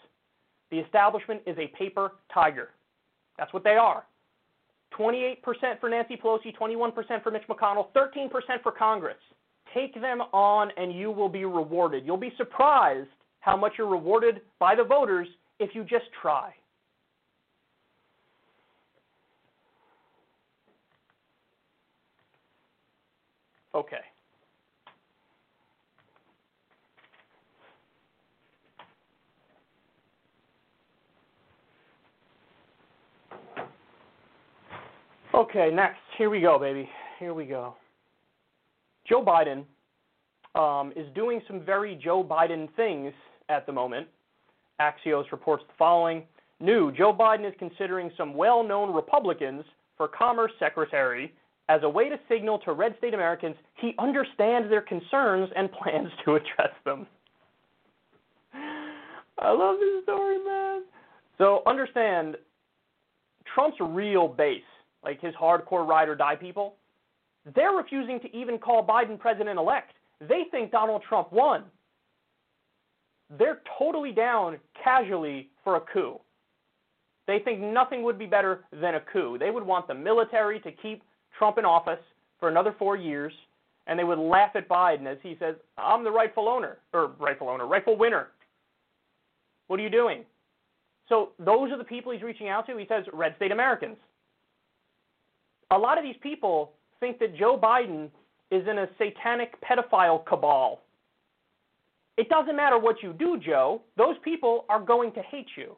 The 0.71 0.79
establishment 0.79 1.43
is 1.47 1.57
a 1.59 1.69
paper 1.77 2.13
tiger. 2.33 2.71
That's 3.39 3.53
what 3.53 3.65
they 3.65 3.77
are. 3.77 4.05
28% 4.99 5.37
for 5.81 5.89
Nancy 5.89 6.17
Pelosi, 6.17 6.57
21% 6.57 7.23
for 7.23 7.31
Mitch 7.31 7.43
McConnell, 7.49 7.89
13% 7.95 8.31
for 8.63 8.73
Congress. 8.73 9.17
Take 9.75 9.95
them 9.95 10.23
on 10.33 10.71
and 10.77 10.93
you 10.93 11.11
will 11.11 11.29
be 11.29 11.45
rewarded. 11.45 12.05
You'll 12.07 12.17
be 12.17 12.33
surprised 12.37 13.09
how 13.41 13.57
much 13.57 13.75
you're 13.79 13.87
rewarded 13.87 14.41
by 14.59 14.75
the 14.75 14.85
voters 14.85 15.29
if 15.59 15.75
you 15.75 15.85
just 15.85 16.07
try. 16.21 16.53
Okay. 23.75 24.08
Okay, 35.35 35.71
next. 35.73 35.99
Here 36.17 36.31
we 36.31 36.41
go, 36.41 36.59
baby. 36.59 36.89
Here 37.19 37.35
we 37.35 37.45
go. 37.45 37.75
Joe 39.07 39.25
Biden 39.25 39.65
um, 40.55 40.93
is 40.97 41.07
doing 41.15 41.41
some 41.47 41.65
very 41.65 41.95
Joe 42.03 42.25
Biden 42.25 42.69
things 42.77 43.13
at 43.49 43.67
the 43.67 43.73
moment. 43.73 44.07
Axios 44.81 45.31
reports 45.33 45.65
the 45.67 45.75
following 45.79 46.23
New 46.61 46.93
Joe 46.93 47.13
Biden 47.13 47.47
is 47.47 47.55
considering 47.59 48.11
some 48.17 48.35
well 48.35 48.63
known 48.63 48.93
Republicans 48.93 49.65
for 49.97 50.09
Commerce 50.09 50.53
Secretary 50.59 51.33
as 51.69 51.81
a 51.83 51.89
way 51.89 52.09
to 52.09 52.19
signal 52.29 52.59
to 52.61 52.73
red 52.73 52.95
state 52.99 53.15
Americans 53.15 53.55
he 53.77 53.95
understands 53.99 54.69
their 54.71 54.81
concerns 54.81 55.51
and 55.57 55.71
plans 55.83 56.09
to 56.25 56.37
address 56.37 56.73
them. 56.85 57.07
I 59.41 59.53
love 59.53 59.77
this 59.79 60.03
story, 60.03 60.39
man. 60.45 60.83
So 61.37 61.63
understand 61.67 62.37
Trump's 63.55 63.77
real 63.81 64.27
base, 64.27 64.63
like 65.03 65.21
his 65.21 65.35
hardcore 65.35 65.87
ride 65.87 66.09
or 66.09 66.15
die 66.15 66.37
people, 66.37 66.77
they're 67.55 67.73
refusing 67.73 68.21
to 68.21 68.37
even 68.37 68.59
call 68.59 68.87
Biden 68.87 69.19
president 69.19 69.59
elect. 69.59 69.93
They 70.21 70.45
think 70.51 70.71
Donald 70.71 71.03
Trump 71.09 71.33
won. 71.33 71.65
They're 73.39 73.61
totally 73.79 74.13
down 74.13 74.59
casually 74.83 75.51
for 75.63 75.77
a 75.77 75.81
coup. 75.81 76.19
They 77.27 77.39
think 77.41 77.61
nothing 77.61 78.03
would 78.03 78.19
be 78.19 78.27
better 78.27 78.65
than 78.73 78.95
a 78.95 79.01
coup. 79.13 79.37
They 79.39 79.51
would 79.51 79.65
want 79.65 79.87
the 79.87 79.95
military 79.95 80.61
to 80.61 80.73
keep 80.73 81.03
Trump 81.39 81.59
in 81.59 81.65
office 81.65 82.01
for 82.41 82.49
another 82.49 82.75
four 82.79 82.97
years, 82.97 83.33
and 83.87 83.99
they 83.99 84.05
would 84.05 84.19
laugh 84.19 84.53
at 84.55 84.69
Biden 84.69 85.07
as 85.07 85.19
he 85.23 85.37
says, 85.39 85.55
I'm 85.77 86.05
the 86.05 86.11
rightful 86.11 86.49
owner, 86.49 86.79
or 86.95 87.13
rightful 87.19 87.49
owner, 87.49 87.67
rightful 87.67 87.97
winner. 87.97 88.29
What 89.67 89.79
are 89.79 89.83
you 89.83 89.91
doing? 89.91 90.25
So 91.09 91.31
those 91.39 91.71
are 91.71 91.79
the 91.79 91.85
people 91.85 92.13
he's 92.13 92.23
reaching 92.23 92.49
out 92.49 92.67
to. 92.67 92.77
He 92.79 92.87
says, 92.89 93.05
red 93.13 93.35
state 93.37 93.53
Americans. 93.53 93.97
A 95.71 95.79
lot 95.79 95.99
of 95.99 96.05
these 96.05 96.17
people 96.23 96.73
think 97.01 97.19
that 97.19 97.37
Joe 97.37 97.59
Biden 97.59 98.11
is 98.51 98.67
in 98.67 98.79
a 98.79 98.89
satanic 98.99 99.55
pedophile 99.61 100.25
cabal. 100.25 100.81
It 102.17 102.29
doesn't 102.29 102.57
matter 102.57 102.79
what 102.79 103.03
you 103.03 103.13
do, 103.13 103.39
Joe. 103.39 103.83
Those 103.97 104.17
people 104.25 104.65
are 104.69 104.81
going 104.81 105.13
to 105.13 105.23
hate 105.23 105.47
you. 105.57 105.77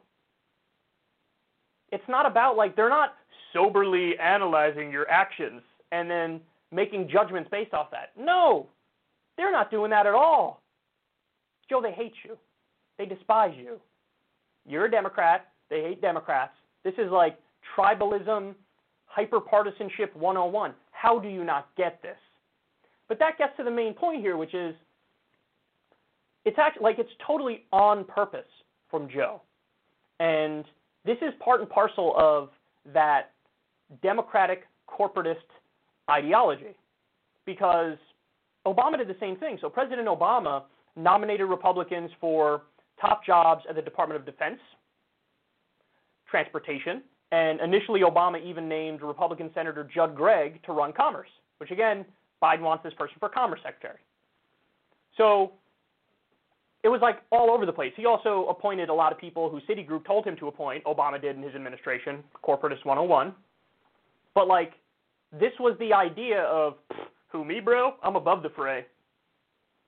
It's 1.91 2.03
not 2.07 2.25
about 2.25 2.55
like 2.55 2.75
they're 2.75 2.89
not 2.89 3.15
soberly 3.53 4.17
analyzing 4.17 4.91
your 4.91 5.09
actions 5.09 5.61
and 5.91 6.09
then 6.09 6.39
making 6.71 7.09
judgments 7.09 7.49
based 7.51 7.73
off 7.73 7.91
that. 7.91 8.11
No, 8.17 8.67
they're 9.37 9.51
not 9.51 9.69
doing 9.69 9.91
that 9.91 10.07
at 10.07 10.13
all. 10.13 10.61
Joe, 11.69 11.81
they 11.81 11.91
hate 11.91 12.13
you. 12.23 12.37
They 12.97 13.05
despise 13.05 13.53
you. 13.57 13.79
You're 14.65 14.85
a 14.85 14.91
Democrat. 14.91 15.47
They 15.69 15.81
hate 15.81 16.01
Democrats. 16.01 16.53
This 16.83 16.93
is 16.97 17.11
like 17.11 17.37
tribalism, 17.77 18.55
hyperpartisanship 19.17 20.15
101. 20.15 20.73
How 20.91 21.19
do 21.19 21.27
you 21.27 21.43
not 21.43 21.69
get 21.77 22.01
this? 22.01 22.17
But 23.07 23.19
that 23.19 23.37
gets 23.37 23.55
to 23.57 23.63
the 23.63 23.71
main 23.71 23.93
point 23.93 24.21
here, 24.21 24.37
which 24.37 24.53
is 24.53 24.73
it's 26.45 26.57
actually 26.57 26.83
like 26.83 26.99
it's 26.99 27.11
totally 27.25 27.65
on 27.71 28.05
purpose 28.05 28.47
from 28.89 29.09
Joe. 29.09 29.41
And 30.19 30.65
this 31.05 31.17
is 31.21 31.33
part 31.43 31.61
and 31.61 31.69
parcel 31.69 32.13
of 32.17 32.49
that 32.93 33.31
democratic 34.01 34.63
corporatist 34.87 35.35
ideology 36.09 36.75
because 37.45 37.97
Obama 38.65 38.97
did 38.97 39.07
the 39.07 39.17
same 39.19 39.35
thing. 39.37 39.57
So 39.61 39.69
President 39.69 40.07
Obama 40.07 40.63
nominated 40.95 41.47
Republicans 41.47 42.11
for 42.19 42.63
top 42.99 43.25
jobs 43.25 43.63
at 43.67 43.75
the 43.75 43.81
Department 43.81 44.19
of 44.19 44.25
Defense, 44.25 44.59
transportation, 46.29 47.01
and 47.31 47.59
initially 47.61 48.01
Obama 48.01 48.43
even 48.43 48.67
named 48.67 49.01
Republican 49.01 49.49
Senator 49.53 49.87
Judd 49.93 50.15
Gregg 50.15 50.61
to 50.63 50.73
run 50.73 50.91
Commerce, 50.93 51.29
which 51.59 51.71
again, 51.71 52.05
Biden 52.43 52.61
wants 52.61 52.83
this 52.83 52.93
person 52.93 53.15
for 53.19 53.29
Commerce 53.29 53.59
Secretary. 53.63 53.99
So 55.17 55.53
it 56.83 56.89
was 56.89 56.99
like 57.01 57.17
all 57.31 57.51
over 57.51 57.65
the 57.65 57.73
place. 57.73 57.93
He 57.95 58.05
also 58.05 58.47
appointed 58.49 58.89
a 58.89 58.93
lot 58.93 59.11
of 59.11 59.19
people 59.19 59.49
who 59.49 59.61
Citigroup 59.71 60.05
told 60.05 60.25
him 60.25 60.35
to 60.37 60.47
appoint. 60.47 60.83
Obama 60.85 61.21
did 61.21 61.35
in 61.35 61.43
his 61.43 61.53
administration, 61.53 62.23
corporatist 62.43 62.83
101. 62.85 63.33
But 64.33 64.47
like, 64.47 64.73
this 65.31 65.51
was 65.59 65.77
the 65.79 65.93
idea 65.93 66.41
of 66.43 66.75
who 67.29 67.45
me, 67.45 67.59
bro? 67.59 67.93
I'm 68.03 68.15
above 68.15 68.43
the 68.43 68.49
fray. 68.49 68.85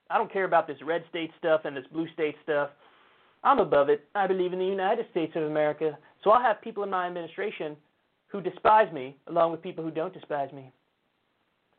I 0.10 0.18
don't 0.18 0.32
care 0.32 0.46
about 0.46 0.68
this 0.68 0.78
red 0.86 1.04
state 1.10 1.32
stuff 1.40 1.62
and 1.66 1.76
this 1.76 1.86
blue 1.92 2.08
state 2.14 2.36
stuff. 2.44 2.70
I'm 3.44 3.60
above 3.60 3.90
it. 3.90 4.06
I 4.16 4.28
believe 4.28 4.54
in 4.54 4.60
the 4.60 4.66
United 4.66 5.08
States 5.12 5.34
of 5.36 5.44
America. 5.44 5.98
So 6.24 6.32
I'll 6.32 6.42
have 6.42 6.62
people 6.62 6.84
in 6.84 6.90
my 6.90 7.06
administration 7.08 7.76
who 8.28 8.42
despise 8.42 8.92
me 8.94 9.16
along 9.28 9.52
with 9.52 9.62
people 9.62 9.84
who 9.84 9.92
don't 9.92 10.14
despise 10.14 10.52
me. 10.52 10.72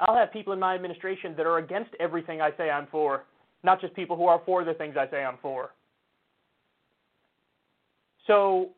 I'll 0.01 0.17
have 0.17 0.33
people 0.33 0.53
in 0.53 0.61
my 0.61 0.75
administration 0.75 1.35
that 1.37 1.47
are 1.47 1.59
against 1.59 1.91
everything 2.01 2.41
I 2.41 2.51
say 2.57 2.71
I'm 2.71 2.87
for, 2.91 3.25
not 3.63 3.81
just 3.81 3.95
people 3.95 4.17
who 4.17 4.27
are 4.27 4.43
for 4.45 4.65
the 4.65 4.75
things 4.75 4.97
I 4.99 5.09
say 5.11 5.25
I'm 5.25 5.39
for. 5.41 5.71
So, 8.27 8.71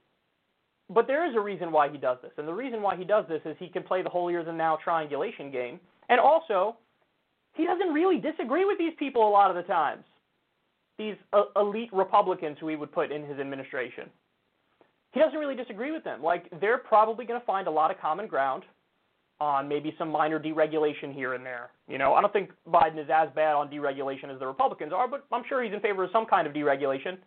but 0.91 1.07
there 1.07 1.29
is 1.29 1.35
a 1.37 1.41
reason 1.41 1.73
why 1.73 1.89
he 1.89 1.99
does 1.99 2.19
this. 2.23 2.33
And 2.37 2.47
the 2.47 2.53
reason 2.53 2.83
why 2.83 2.97
he 2.97 3.05
does 3.05 3.25
this 3.29 3.41
is 3.45 3.57
he 3.59 3.69
can 3.69 3.83
play 3.83 4.03
the 4.03 4.09
holier 4.09 4.45
than 4.45 4.57
thou 4.57 4.79
triangulation 4.83 5.51
game. 5.51 5.81
And 6.09 6.21
also, 6.21 6.77
he 7.55 7.65
doesn't 7.65 7.93
really 7.93 8.19
disagree 8.19 8.65
with 8.65 8.79
these 8.79 8.93
people 8.99 9.27
a 9.27 9.31
lot 9.31 9.51
of 9.51 9.57
the 9.57 9.63
times. 9.63 10.05
These 10.99 11.17
uh, 11.33 11.45
elite 11.57 11.93
Republicans 11.93 12.57
who 12.61 12.69
he 12.69 12.77
would 12.77 12.93
put 12.93 13.11
in 13.11 13.25
his 13.25 13.39
administration. 13.39 14.09
He 15.13 15.21
doesn't 15.21 15.39
really 15.39 15.55
disagree 15.55 15.93
with 15.93 16.05
them. 16.05 16.23
Like, 16.23 16.51
they're 16.61 16.79
probably 16.79 17.25
going 17.25 17.41
to 17.41 17.47
find 17.47 17.67
a 17.67 17.71
lot 17.71 17.91
of 17.91 17.99
common 18.01 18.27
ground 18.27 18.65
on 19.41 19.69
maybe 19.69 19.95
some 19.99 20.11
minor 20.11 20.41
deregulation 20.41 21.13
here 21.15 21.35
and 21.35 21.45
there. 21.45 21.71
You 21.89 21.99
know, 21.99 22.15
I 22.15 22.21
don't 22.21 22.33
think 22.33 22.51
Biden 22.69 22.99
is 22.99 23.09
as 23.13 23.29
bad 23.35 23.55
on 23.55 23.69
deregulation 23.69 24.33
as 24.33 24.39
the 24.39 24.47
Republicans 24.47 24.93
are, 24.93 25.07
but 25.09 25.27
I'm 25.33 25.43
sure 25.49 25.63
he's 25.63 25.73
in 25.73 25.81
favor 25.81 26.05
of 26.05 26.11
some 26.11 26.27
kind 26.27 26.47
of 26.47 26.55
deregulation. 26.55 27.19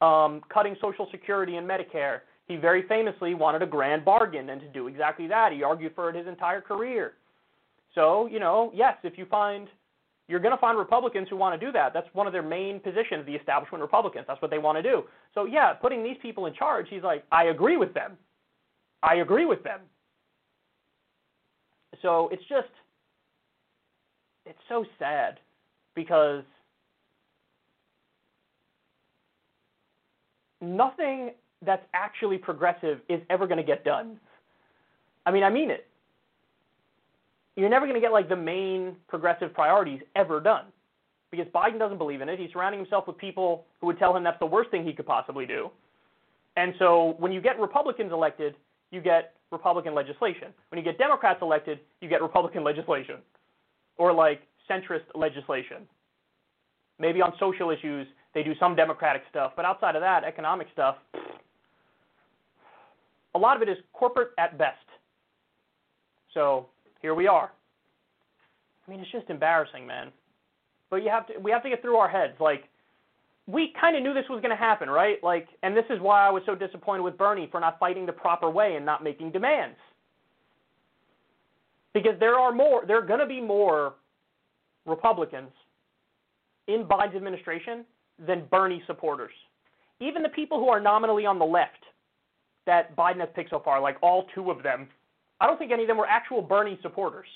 Um, 0.00 0.42
cutting 0.52 0.76
Social 0.80 1.06
Security 1.12 1.56
and 1.56 1.68
Medicare. 1.68 2.20
He 2.48 2.56
very 2.56 2.82
famously 2.88 3.34
wanted 3.34 3.62
a 3.62 3.66
grand 3.66 4.04
bargain, 4.04 4.50
and 4.50 4.60
to 4.60 4.68
do 4.68 4.88
exactly 4.88 5.28
that, 5.28 5.52
he 5.52 5.62
argued 5.62 5.94
for 5.94 6.10
it 6.10 6.16
his 6.16 6.26
entire 6.26 6.60
career. 6.60 7.12
So, 7.94 8.26
you 8.26 8.40
know, 8.40 8.72
yes, 8.74 8.96
if 9.04 9.16
you 9.16 9.26
find 9.26 9.68
you're 10.28 10.40
going 10.40 10.54
to 10.54 10.60
find 10.60 10.78
Republicans 10.78 11.28
who 11.28 11.36
want 11.36 11.58
to 11.58 11.66
do 11.66 11.72
that. 11.72 11.92
That's 11.92 12.06
one 12.12 12.26
of 12.26 12.32
their 12.32 12.42
main 12.42 12.80
positions, 12.80 13.26
the 13.26 13.34
establishment 13.34 13.82
Republicans. 13.82 14.24
That's 14.28 14.40
what 14.40 14.50
they 14.50 14.58
want 14.58 14.78
to 14.78 14.82
do. 14.82 15.02
So, 15.34 15.44
yeah, 15.44 15.72
putting 15.72 16.02
these 16.02 16.16
people 16.22 16.46
in 16.46 16.54
charge, 16.54 16.86
he's 16.88 17.02
like, 17.02 17.24
I 17.32 17.44
agree 17.44 17.76
with 17.76 17.92
them. 17.92 18.16
I 19.02 19.16
agree 19.16 19.46
with 19.46 19.62
them. 19.64 19.80
So 22.00 22.28
it's 22.32 22.42
just, 22.48 22.68
it's 24.46 24.58
so 24.68 24.84
sad 24.98 25.38
because 25.94 26.44
nothing 30.60 31.32
that's 31.64 31.84
actually 31.94 32.38
progressive 32.38 33.00
is 33.08 33.20
ever 33.28 33.46
going 33.46 33.58
to 33.58 33.64
get 33.64 33.84
done. 33.84 34.18
I 35.26 35.30
mean, 35.30 35.44
I 35.44 35.50
mean 35.50 35.70
it. 35.70 35.86
You're 37.56 37.68
never 37.68 37.86
going 37.86 37.94
to 37.94 38.00
get 38.00 38.12
like 38.12 38.28
the 38.28 38.36
main 38.36 38.96
progressive 39.08 39.52
priorities 39.52 40.00
ever 40.16 40.40
done 40.40 40.66
because 41.30 41.46
Biden 41.52 41.78
doesn't 41.78 41.98
believe 41.98 42.20
in 42.20 42.28
it. 42.28 42.38
He's 42.38 42.50
surrounding 42.52 42.80
himself 42.80 43.06
with 43.06 43.18
people 43.18 43.64
who 43.80 43.86
would 43.88 43.98
tell 43.98 44.16
him 44.16 44.22
that's 44.22 44.38
the 44.38 44.46
worst 44.46 44.70
thing 44.70 44.84
he 44.84 44.92
could 44.92 45.06
possibly 45.06 45.46
do. 45.46 45.70
And 46.56 46.74
so 46.78 47.14
when 47.18 47.32
you 47.32 47.40
get 47.40 47.58
Republicans 47.58 48.12
elected, 48.12 48.54
you 48.90 49.00
get 49.00 49.34
Republican 49.50 49.94
legislation. 49.94 50.48
When 50.70 50.78
you 50.78 50.84
get 50.84 50.98
Democrats 50.98 51.40
elected, 51.42 51.80
you 52.00 52.08
get 52.08 52.22
Republican 52.22 52.64
legislation 52.70 53.16
or 53.96 54.12
like 54.12 54.42
centrist 54.70 55.04
legislation. 55.14 55.88
Maybe 56.98 57.20
on 57.20 57.32
social 57.40 57.70
issues, 57.70 58.06
they 58.34 58.42
do 58.42 58.54
some 58.60 58.76
Democratic 58.76 59.22
stuff, 59.30 59.52
but 59.56 59.64
outside 59.64 59.96
of 59.96 60.02
that, 60.02 60.24
economic 60.24 60.68
stuff, 60.72 60.96
a 63.34 63.38
lot 63.38 63.56
of 63.56 63.62
it 63.62 63.68
is 63.68 63.78
corporate 63.92 64.30
at 64.38 64.56
best. 64.58 64.76
So 66.34 66.66
here 67.02 67.14
we 67.14 67.26
are. 67.26 67.52
I 68.86 68.90
mean, 68.90 69.00
it's 69.00 69.12
just 69.12 69.28
embarrassing, 69.28 69.86
man. 69.86 70.08
But 70.90 71.02
you 71.02 71.10
have 71.10 71.26
to, 71.26 71.38
we 71.38 71.50
have 71.50 71.62
to 71.62 71.68
get 71.68 71.82
through 71.82 71.96
our 71.96 72.08
heads. 72.08 72.34
Like, 72.40 72.64
we 73.46 73.72
kind 73.80 73.96
of 73.96 74.02
knew 74.02 74.14
this 74.14 74.24
was 74.30 74.40
going 74.40 74.50
to 74.50 74.56
happen, 74.56 74.88
right? 74.88 75.22
Like, 75.22 75.48
and 75.62 75.76
this 75.76 75.84
is 75.90 76.00
why 76.00 76.26
I 76.26 76.30
was 76.30 76.42
so 76.46 76.54
disappointed 76.54 77.02
with 77.02 77.18
Bernie 77.18 77.48
for 77.50 77.60
not 77.60 77.78
fighting 77.78 78.06
the 78.06 78.12
proper 78.12 78.48
way 78.48 78.76
and 78.76 78.86
not 78.86 79.02
making 79.02 79.32
demands. 79.32 79.76
Because 81.92 82.18
there 82.20 82.36
are 82.36 82.52
more, 82.52 82.84
there 82.86 82.98
are 82.98 83.06
going 83.06 83.20
to 83.20 83.26
be 83.26 83.40
more 83.40 83.94
Republicans 84.86 85.50
in 86.68 86.84
Biden's 86.84 87.16
administration 87.16 87.84
than 88.24 88.44
Bernie 88.50 88.82
supporters. 88.86 89.32
Even 90.00 90.22
the 90.22 90.28
people 90.28 90.58
who 90.58 90.68
are 90.68 90.80
nominally 90.80 91.26
on 91.26 91.38
the 91.38 91.44
left 91.44 91.84
that 92.66 92.94
Biden 92.96 93.20
has 93.20 93.28
picked 93.34 93.50
so 93.50 93.60
far, 93.64 93.80
like 93.80 93.96
all 94.02 94.26
two 94.34 94.50
of 94.50 94.62
them, 94.62 94.88
I 95.42 95.46
don't 95.48 95.58
think 95.58 95.72
any 95.72 95.82
of 95.82 95.88
them 95.88 95.98
were 95.98 96.06
actual 96.06 96.40
Bernie 96.40 96.78
supporters. 96.82 97.26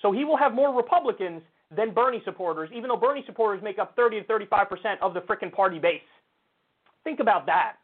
So 0.00 0.12
he 0.12 0.24
will 0.24 0.38
have 0.38 0.54
more 0.54 0.74
Republicans 0.74 1.42
than 1.76 1.92
Bernie 1.92 2.22
supporters, 2.24 2.70
even 2.74 2.88
though 2.88 2.96
Bernie 2.96 3.22
supporters 3.26 3.62
make 3.62 3.78
up 3.78 3.94
30 3.96 4.20
to 4.20 4.26
35 4.26 4.68
percent 4.68 5.02
of 5.02 5.12
the 5.12 5.20
frickin' 5.20 5.52
party 5.52 5.78
base. 5.78 6.00
Think 7.04 7.20
about 7.20 7.44
that. 7.46 7.74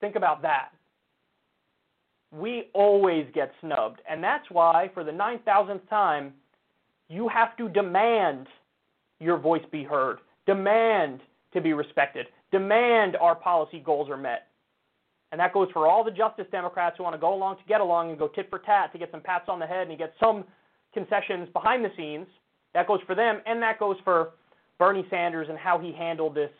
Think 0.00 0.16
about 0.16 0.40
that. 0.42 0.70
We 2.32 2.70
always 2.72 3.26
get 3.34 3.52
snubbed, 3.60 4.00
and 4.08 4.24
that's 4.24 4.50
why, 4.50 4.90
for 4.94 5.04
the 5.04 5.12
9,000th 5.12 5.88
time, 5.88 6.32
you 7.08 7.28
have 7.28 7.56
to 7.56 7.68
demand 7.68 8.46
your 9.20 9.38
voice 9.38 9.64
be 9.70 9.82
heard, 9.82 10.18
demand 10.46 11.20
to 11.52 11.60
be 11.60 11.72
respected, 11.72 12.26
demand 12.50 13.16
our 13.16 13.34
policy 13.34 13.80
goals 13.84 14.08
are 14.10 14.16
met. 14.16 14.47
And 15.30 15.40
that 15.40 15.52
goes 15.52 15.68
for 15.72 15.86
all 15.86 16.02
the 16.02 16.10
Justice 16.10 16.46
Democrats 16.50 16.96
who 16.96 17.04
want 17.04 17.14
to 17.14 17.20
go 17.20 17.34
along 17.34 17.56
to 17.56 17.62
get 17.68 17.80
along 17.80 18.10
and 18.10 18.18
go 18.18 18.28
tit 18.28 18.48
for 18.48 18.58
tat 18.60 18.92
to 18.92 18.98
get 18.98 19.10
some 19.10 19.20
pats 19.20 19.44
on 19.48 19.58
the 19.58 19.66
head 19.66 19.88
and 19.88 19.98
get 19.98 20.14
some 20.18 20.44
concessions 20.94 21.48
behind 21.52 21.84
the 21.84 21.90
scenes. 21.96 22.26
That 22.74 22.86
goes 22.86 23.00
for 23.06 23.14
them, 23.14 23.40
and 23.46 23.62
that 23.62 23.78
goes 23.78 23.96
for 24.04 24.30
Bernie 24.78 25.06
Sanders 25.10 25.48
and 25.50 25.58
how 25.58 25.78
he 25.78 25.92
handled 25.92 26.34
this 26.34 26.50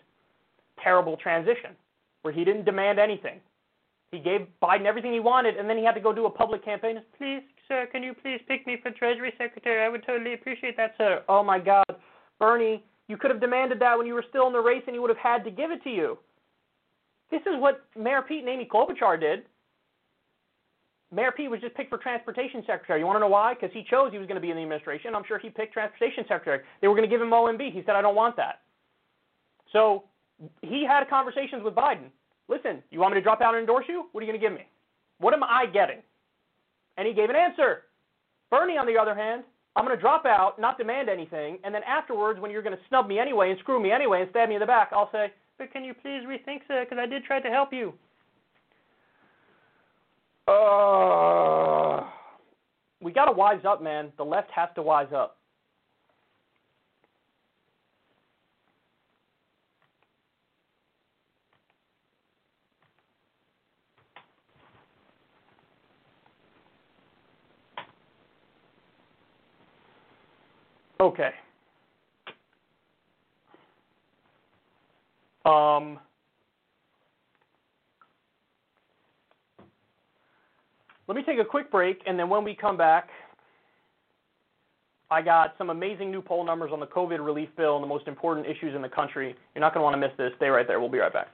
terrible 0.82 1.16
transition, 1.16 1.70
where 2.22 2.32
he 2.32 2.44
didn't 2.44 2.64
demand 2.64 2.98
anything. 2.98 3.40
He 4.10 4.18
gave 4.18 4.46
Biden 4.62 4.86
everything 4.86 5.12
he 5.12 5.20
wanted, 5.20 5.56
and 5.56 5.68
then 5.68 5.76
he 5.76 5.84
had 5.84 5.92
to 5.92 6.00
go 6.00 6.12
do 6.12 6.26
a 6.26 6.30
public 6.30 6.64
campaign. 6.64 6.96
Please, 7.18 7.42
sir, 7.68 7.86
can 7.92 8.02
you 8.02 8.14
please 8.14 8.40
pick 8.48 8.66
me 8.66 8.78
for 8.82 8.90
Treasury 8.90 9.32
Secretary? 9.36 9.84
I 9.84 9.88
would 9.88 10.04
totally 10.06 10.32
appreciate 10.34 10.76
that, 10.78 10.94
sir. 10.96 11.22
Oh 11.28 11.42
my 11.42 11.58
God, 11.58 11.84
Bernie, 12.38 12.82
you 13.08 13.16
could 13.16 13.30
have 13.30 13.40
demanded 13.40 13.80
that 13.80 13.98
when 13.98 14.06
you 14.06 14.14
were 14.14 14.24
still 14.28 14.46
in 14.46 14.52
the 14.52 14.60
race, 14.60 14.82
and 14.86 14.94
he 14.94 15.00
would 15.00 15.10
have 15.10 15.18
had 15.18 15.44
to 15.44 15.50
give 15.50 15.70
it 15.70 15.82
to 15.84 15.90
you. 15.90 16.18
This 17.30 17.42
is 17.42 17.54
what 17.58 17.84
Mayor 17.96 18.22
Pete 18.22 18.40
and 18.40 18.48
Amy 18.48 18.68
Klobuchar 18.70 19.20
did. 19.20 19.44
Mayor 21.10 21.32
Pete 21.32 21.50
was 21.50 21.60
just 21.60 21.74
picked 21.74 21.88
for 21.88 21.98
transportation 21.98 22.62
secretary. 22.66 23.00
You 23.00 23.06
want 23.06 23.16
to 23.16 23.20
know 23.20 23.28
why? 23.28 23.54
Because 23.54 23.70
he 23.72 23.82
chose 23.88 24.12
he 24.12 24.18
was 24.18 24.26
going 24.26 24.36
to 24.36 24.42
be 24.42 24.50
in 24.50 24.56
the 24.56 24.62
administration. 24.62 25.14
I'm 25.14 25.24
sure 25.26 25.38
he 25.38 25.48
picked 25.48 25.72
transportation 25.72 26.24
secretary. 26.28 26.60
They 26.80 26.88
were 26.88 26.94
going 26.94 27.08
to 27.08 27.10
give 27.14 27.22
him 27.22 27.30
OMB. 27.30 27.72
He 27.72 27.82
said, 27.86 27.94
I 27.94 28.02
don't 28.02 28.14
want 28.14 28.36
that. 28.36 28.60
So 29.72 30.04
he 30.62 30.84
had 30.86 31.08
conversations 31.08 31.62
with 31.64 31.74
Biden. 31.74 32.10
Listen, 32.48 32.82
you 32.90 33.00
want 33.00 33.14
me 33.14 33.20
to 33.20 33.24
drop 33.24 33.40
out 33.40 33.54
and 33.54 33.60
endorse 33.60 33.86
you? 33.88 34.06
What 34.12 34.22
are 34.22 34.26
you 34.26 34.32
going 34.32 34.40
to 34.40 34.46
give 34.46 34.56
me? 34.56 34.66
What 35.18 35.34
am 35.34 35.42
I 35.42 35.66
getting? 35.72 35.98
And 36.96 37.06
he 37.06 37.14
gave 37.14 37.30
an 37.30 37.36
answer. 37.36 37.84
Bernie, 38.50 38.76
on 38.78 38.86
the 38.86 38.96
other 38.96 39.14
hand, 39.14 39.44
I'm 39.76 39.84
going 39.84 39.96
to 39.96 40.00
drop 40.00 40.24
out, 40.26 40.58
not 40.58 40.78
demand 40.78 41.08
anything, 41.08 41.58
and 41.62 41.74
then 41.74 41.82
afterwards, 41.84 42.40
when 42.40 42.50
you're 42.50 42.62
going 42.62 42.76
to 42.76 42.82
snub 42.88 43.06
me 43.06 43.18
anyway 43.18 43.50
and 43.50 43.58
screw 43.60 43.80
me 43.80 43.92
anyway 43.92 44.22
and 44.22 44.30
stab 44.30 44.48
me 44.48 44.56
in 44.56 44.60
the 44.60 44.66
back, 44.66 44.90
I'll 44.92 45.10
say, 45.12 45.32
but 45.58 45.72
can 45.72 45.84
you 45.84 45.94
please 45.94 46.22
rethink, 46.26 46.60
sir? 46.68 46.84
Because 46.84 46.98
I 47.00 47.06
did 47.06 47.24
try 47.24 47.40
to 47.40 47.48
help 47.48 47.72
you. 47.72 47.92
Uh, 50.46 52.08
we 53.02 53.12
got 53.12 53.26
to 53.26 53.32
wise 53.32 53.64
up, 53.66 53.82
man. 53.82 54.12
The 54.16 54.24
left 54.24 54.50
has 54.52 54.68
to 54.76 54.82
wise 54.82 55.12
up. 55.14 55.36
Okay. 71.00 71.30
Um, 75.48 75.98
let 81.06 81.16
me 81.16 81.22
take 81.24 81.38
a 81.38 81.44
quick 81.44 81.70
break, 81.70 82.00
and 82.06 82.18
then 82.18 82.28
when 82.28 82.44
we 82.44 82.54
come 82.54 82.76
back, 82.76 83.08
I 85.10 85.22
got 85.22 85.54
some 85.56 85.70
amazing 85.70 86.10
new 86.10 86.20
poll 86.20 86.44
numbers 86.44 86.70
on 86.70 86.80
the 86.80 86.86
COVID 86.86 87.24
relief 87.24 87.48
bill 87.56 87.76
and 87.76 87.82
the 87.82 87.88
most 87.88 88.06
important 88.06 88.46
issues 88.46 88.74
in 88.74 88.82
the 88.82 88.90
country. 88.90 89.34
You're 89.54 89.60
not 89.60 89.72
going 89.72 89.80
to 89.80 89.84
want 89.84 89.94
to 89.94 90.00
miss 90.00 90.14
this. 90.18 90.32
Stay 90.36 90.48
right 90.48 90.66
there. 90.66 90.80
We'll 90.80 90.90
be 90.90 90.98
right 90.98 91.12
back. 91.12 91.28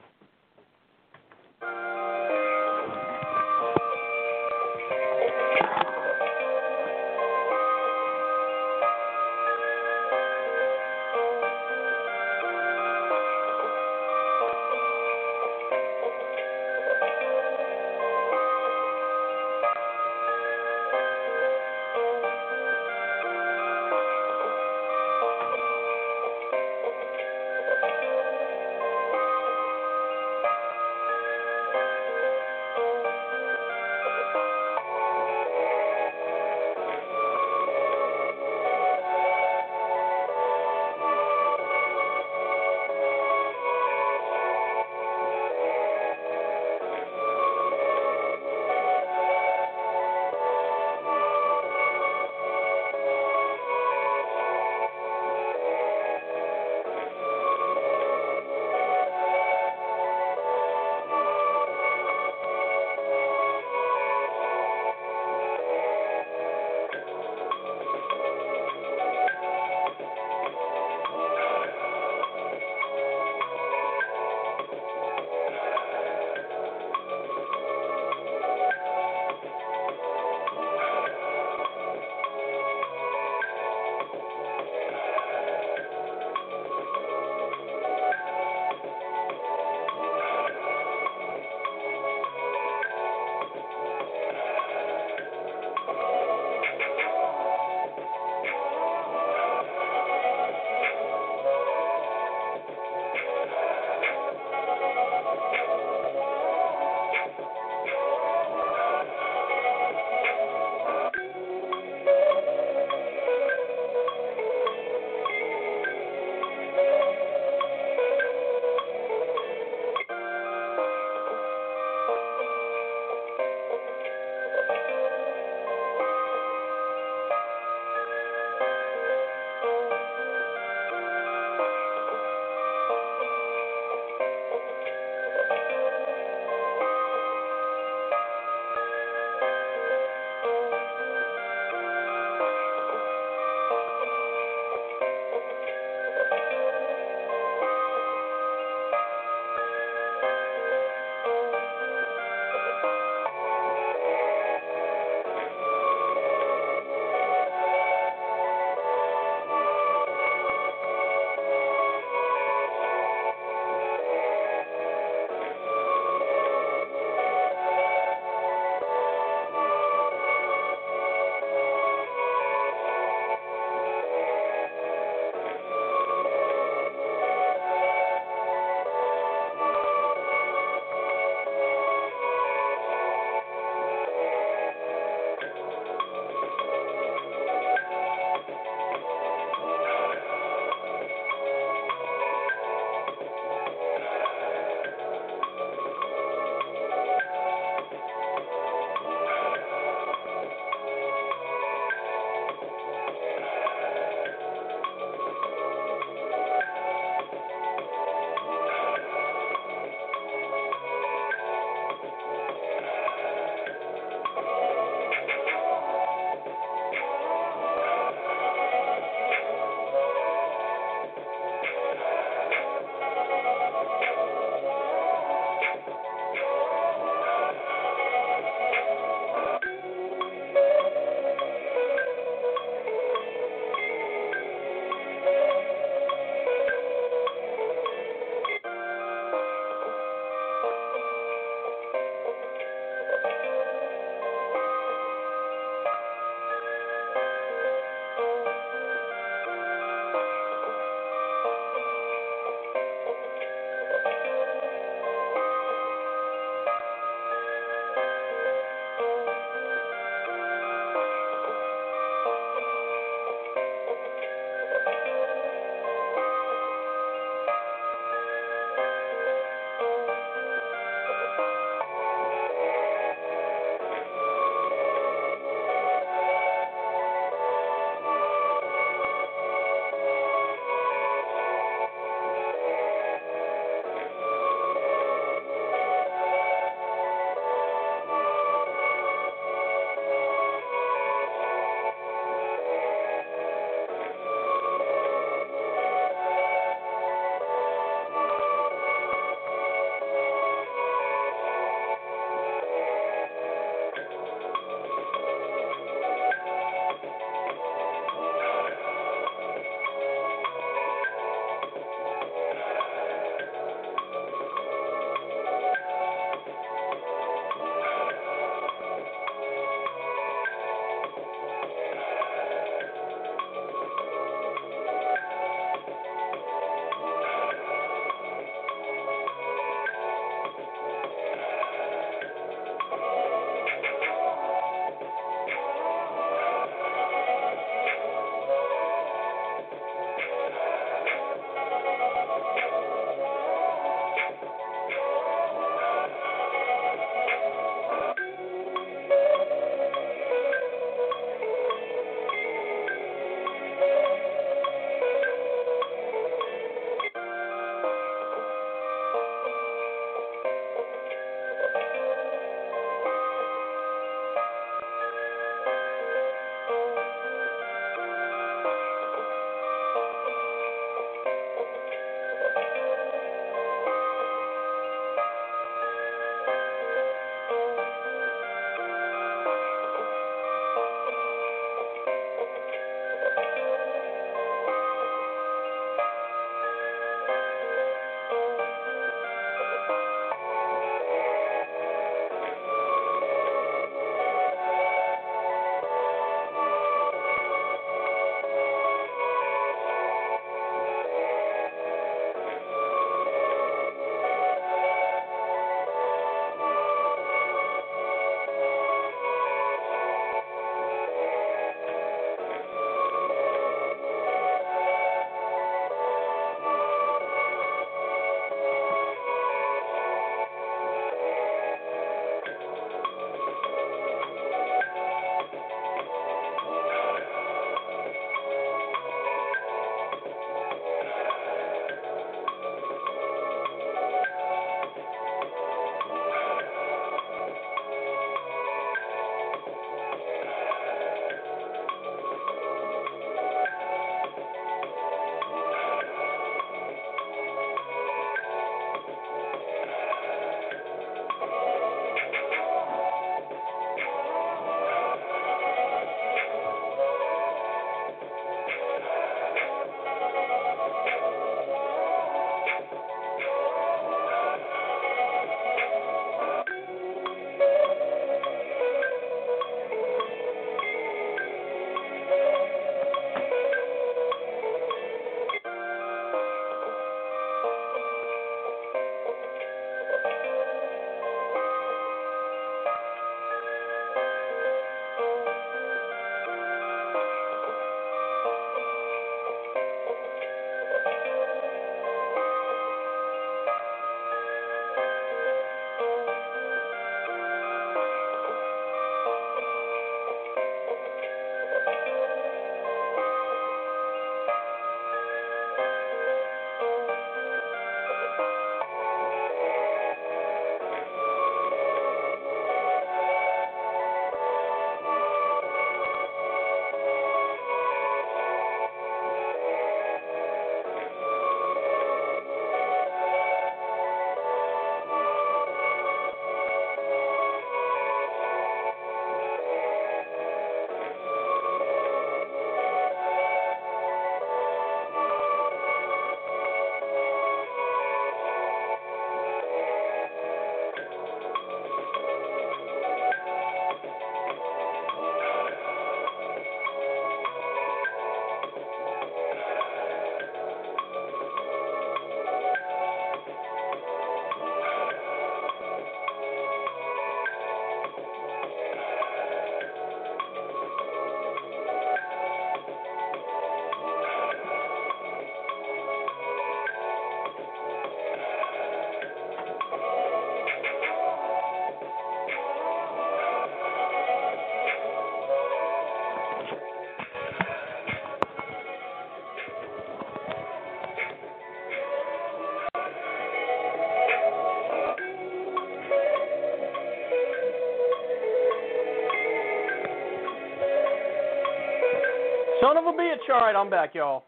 All 593.53 593.61
right, 593.61 593.75
I'm 593.75 593.91
back, 593.91 594.15
y'all. 594.15 594.43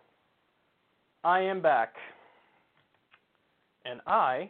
I 1.24 1.42
am 1.42 1.62
back. 1.62 1.94
And 3.86 4.02
I 4.08 4.50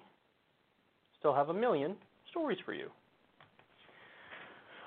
still 1.20 1.36
have 1.36 1.50
a 1.50 1.54
million 1.54 1.96
stories 2.30 2.58
for 2.66 2.74
you. 2.74 2.90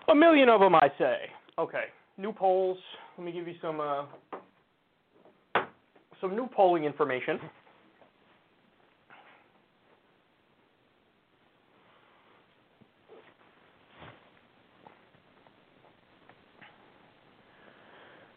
A 0.09 0.15
million 0.15 0.49
of 0.49 0.61
them, 0.61 0.75
I 0.75 0.89
say. 0.99 1.17
Okay, 1.59 1.85
new 2.17 2.33
polls. 2.33 2.79
Let 3.19 3.25
me 3.27 3.33
give 3.33 3.47
you 3.47 3.55
some 3.61 3.81
uh, 3.81 4.05
some 6.23 6.35
new 6.35 6.49
polling 6.55 6.85
information. 6.85 7.39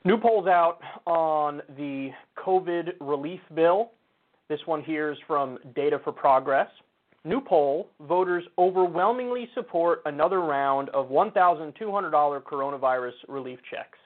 New 0.05 0.17
polls 0.17 0.47
out 0.47 0.79
on 1.05 1.61
the 1.77 2.09
COVID 2.37 2.95
relief 2.99 3.39
bill. 3.55 3.91
This 4.49 4.59
one 4.65 4.83
here 4.83 5.13
is 5.13 5.17
from 5.25 5.57
Data 5.75 5.97
for 6.03 6.11
Progress. 6.11 6.67
New 7.23 7.39
poll 7.39 7.87
voters 8.01 8.43
overwhelmingly 8.57 9.47
support 9.53 10.01
another 10.05 10.41
round 10.41 10.89
of 10.89 11.07
$1,200 11.07 11.73
coronavirus 12.43 13.13
relief 13.29 13.59
checks. 13.71 13.97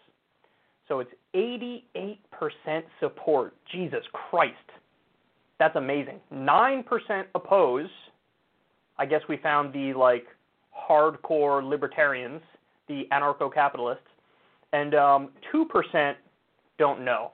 So 0.87 0.99
it's 0.99 1.09
88% 1.35 2.19
support. 2.99 3.55
Jesus 3.71 4.03
Christ. 4.13 4.53
That's 5.57 5.75
amazing. 5.77 6.19
9% 6.31 6.83
oppose. 7.33 7.89
I 8.99 9.07
guess 9.07 9.21
we 9.27 9.37
found 9.37 9.73
the 9.73 9.95
like 9.95 10.27
hardcore 10.87 11.67
libertarians, 11.67 12.41
the 12.87 13.07
anarcho 13.11 13.51
capitalists 13.51 14.03
and 14.73 14.95
um, 14.95 15.29
2% 15.53 16.13
don't 16.77 17.03
know. 17.03 17.31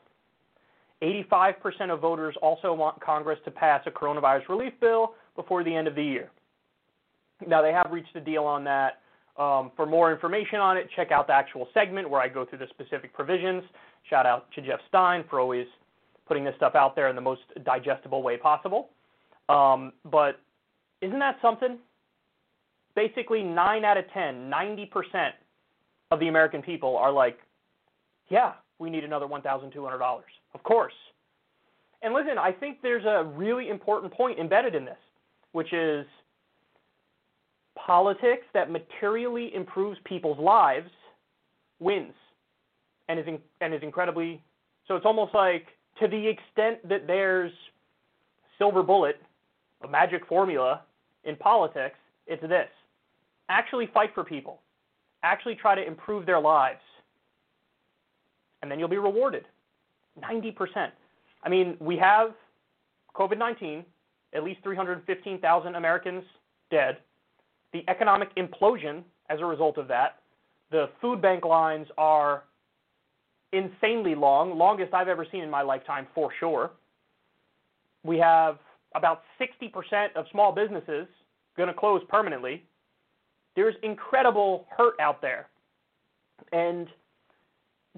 85% 1.02 1.92
of 1.92 2.00
voters 2.00 2.36
also 2.42 2.74
want 2.74 3.00
Congress 3.02 3.40
to 3.46 3.52
pass 3.52 3.82
a 3.86 3.92
coronavirus 3.92 4.48
relief 4.48 4.74
bill 4.80 5.16
before 5.36 5.64
the 5.64 5.76
end 5.76 5.88
of 5.88 5.96
the 5.96 6.04
year. 6.04 6.32
Now, 7.46 7.62
they 7.62 7.74
have 7.74 7.92
reached 7.92 8.16
a 8.16 8.22
deal 8.22 8.46
on 8.46 8.64
that. 8.64 9.00
Um, 9.36 9.72
for 9.76 9.86
more 9.86 10.14
information 10.14 10.60
on 10.60 10.78
it, 10.78 10.88
check 10.96 11.12
out 11.12 11.28
the 11.28 11.34
actual 11.34 11.68
segment 11.74 12.10
where 12.10 12.22
I 12.22 12.28
go 12.28 12.46
through 12.46 12.60
the 12.60 12.68
specific 12.70 13.14
provisions. 13.14 13.64
Shout 14.10 14.26
out 14.26 14.46
to 14.52 14.62
Jeff 14.62 14.80
Stein 14.88 15.24
for 15.30 15.40
always 15.40 15.66
putting 16.28 16.44
this 16.44 16.56
stuff 16.56 16.76
out 16.76 16.96
there 16.96 17.10
in 17.10 17.16
the 17.16 17.22
most 17.22 17.42
digestible 17.66 18.22
way 18.22 18.38
possible. 18.38 18.90
Um, 19.50 19.92
but 20.06 20.40
isn't 21.02 21.20
that 21.20 21.38
something? 21.42 21.80
Basically, 22.96 23.42
9 23.44 23.84
out 23.84 23.98
of 23.98 24.06
10, 24.14 24.52
90% 24.52 25.32
of 26.12 26.20
the 26.20 26.28
American 26.28 26.62
people 26.62 26.98
are 26.98 27.12
like, 27.12 27.40
yeah, 28.30 28.54
we 28.80 28.90
need 28.90 29.04
another 29.04 29.28
$1,200. 29.28 30.22
Of 30.54 30.64
course. 30.64 30.94
And 32.02 32.14
listen, 32.14 32.38
I 32.38 32.52
think 32.52 32.80
there's 32.82 33.06
a 33.06 33.24
really 33.24 33.70
important 33.70 34.14
point 34.14 34.40
embedded 34.40 34.76
in 34.76 34.86
this, 34.86 34.98
which 35.54 35.72
is 35.74 36.06
politics 37.76 38.46
that 38.54 38.70
materially 38.70 39.54
improves 39.56 39.98
people's 40.04 40.38
lives 40.38 40.90
wins 41.80 42.14
and 43.10 43.20
is 43.20 43.26
in, 43.28 43.40
and 43.62 43.74
is 43.74 43.82
incredibly 43.82 44.42
so 44.88 44.96
it's 44.96 45.06
almost 45.06 45.34
like 45.34 45.68
to 46.00 46.08
the 46.08 46.28
extent 46.28 46.88
that 46.88 47.08
there's 47.08 47.52
silver 48.58 48.84
bullet, 48.84 49.22
a 49.84 49.88
magic 49.88 50.26
formula 50.28 50.82
in 51.24 51.36
politics, 51.36 51.96
it's 52.28 52.42
this. 52.42 52.68
Actually 53.50 53.90
fight 53.94 54.10
for 54.14 54.24
people 54.24 54.60
actually 55.24 55.56
try 55.56 55.76
to 55.76 55.86
improve 55.86 56.26
their 56.26 56.40
lives. 56.40 56.82
And 58.62 58.72
then 58.72 58.80
you'll 58.80 58.90
be 58.90 58.98
rewarded. 58.98 59.46
90%. 60.22 60.92
I 61.44 61.50
mean, 61.50 61.76
we 61.80 61.98
have 61.98 62.34
COVID 63.16 63.38
19, 63.38 63.84
at 64.34 64.44
least 64.44 64.60
315,000 64.64 65.76
Americans 65.76 66.24
dead, 66.72 66.98
the 67.72 67.84
economic 67.88 68.30
implosion 68.36 69.04
as 69.30 69.40
a 69.40 69.46
result 69.46 69.78
of 69.78 69.88
that. 69.88 70.20
The 70.72 70.90
food 71.02 71.22
bank 71.22 71.46
lines 71.46 71.88
are 71.98 72.44
insanely 73.52 74.16
long, 74.16 74.58
longest 74.58 74.94
I've 74.94 75.08
ever 75.08 75.26
seen 75.32 75.44
in 75.44 75.50
my 75.50 75.62
lifetime 75.62 76.08
for 76.16 76.32
sure. 76.40 76.72
We 78.04 78.18
have 78.18 78.58
about 78.96 79.22
60% 79.40 80.16
of 80.16 80.26
small 80.32 80.52
businesses 80.52 81.08
going 81.56 81.68
to 81.68 81.74
close 81.74 82.02
permanently. 82.10 82.64
There's 83.56 83.76
incredible 83.84 84.66
hurt 84.76 84.96
out 85.00 85.22
there. 85.22 85.48
And 86.52 86.88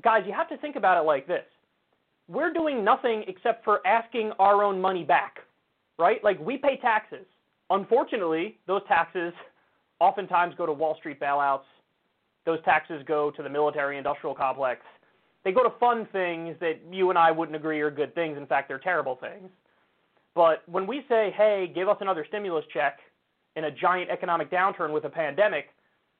guys, 0.04 0.24
you 0.26 0.34
have 0.34 0.50
to 0.50 0.58
think 0.58 0.76
about 0.76 1.02
it 1.02 1.06
like 1.06 1.28
this. 1.28 1.44
We're 2.28 2.52
doing 2.52 2.84
nothing 2.84 3.24
except 3.28 3.64
for 3.64 3.86
asking 3.86 4.32
our 4.40 4.64
own 4.64 4.82
money 4.82 5.04
back, 5.04 5.40
right? 5.98 6.24
Like 6.24 6.40
we 6.40 6.58
pay 6.58 6.78
taxes. 6.78 7.26
Unfortunately, 7.70 8.58
those 8.68 8.82
taxes 8.88 9.34
oftentimes 10.00 10.56
go 10.58 10.66
to 10.66 10.74
Wall 10.74 10.96
Street 10.98 11.20
bailouts. 11.20 11.66
Those 12.46 12.60
taxes 12.64 13.04
go 13.08 13.32
to 13.32 13.44
the 13.44 13.50
military 13.50 13.98
industrial 13.98 14.36
complex. 14.36 14.82
They 15.44 15.52
go 15.52 15.64
to 15.64 15.74
fund 15.80 16.08
things 16.12 16.56
that 16.60 16.80
you 16.92 17.10
and 17.10 17.20
I 17.20 17.32
wouldn't 17.32 17.56
agree 17.56 17.80
are 17.82 17.92
good 17.92 18.14
things. 18.16 18.38
In 18.38 18.48
fact, 18.48 18.68
they're 18.68 18.80
terrible 18.80 19.16
things. 19.16 19.50
But 20.34 20.68
when 20.68 20.86
we 20.86 21.06
say, 21.08 21.34
hey, 21.36 21.72
give 21.74 21.88
us 21.88 21.98
another 22.02 22.26
stimulus 22.28 22.66
check, 22.74 23.00
in 23.56 23.66
a 23.66 23.72
giant 23.72 24.10
economic 24.10 24.52
downturn 24.52 24.92
with 24.92 25.06
a 25.06 25.10
pandemic, 25.10 25.68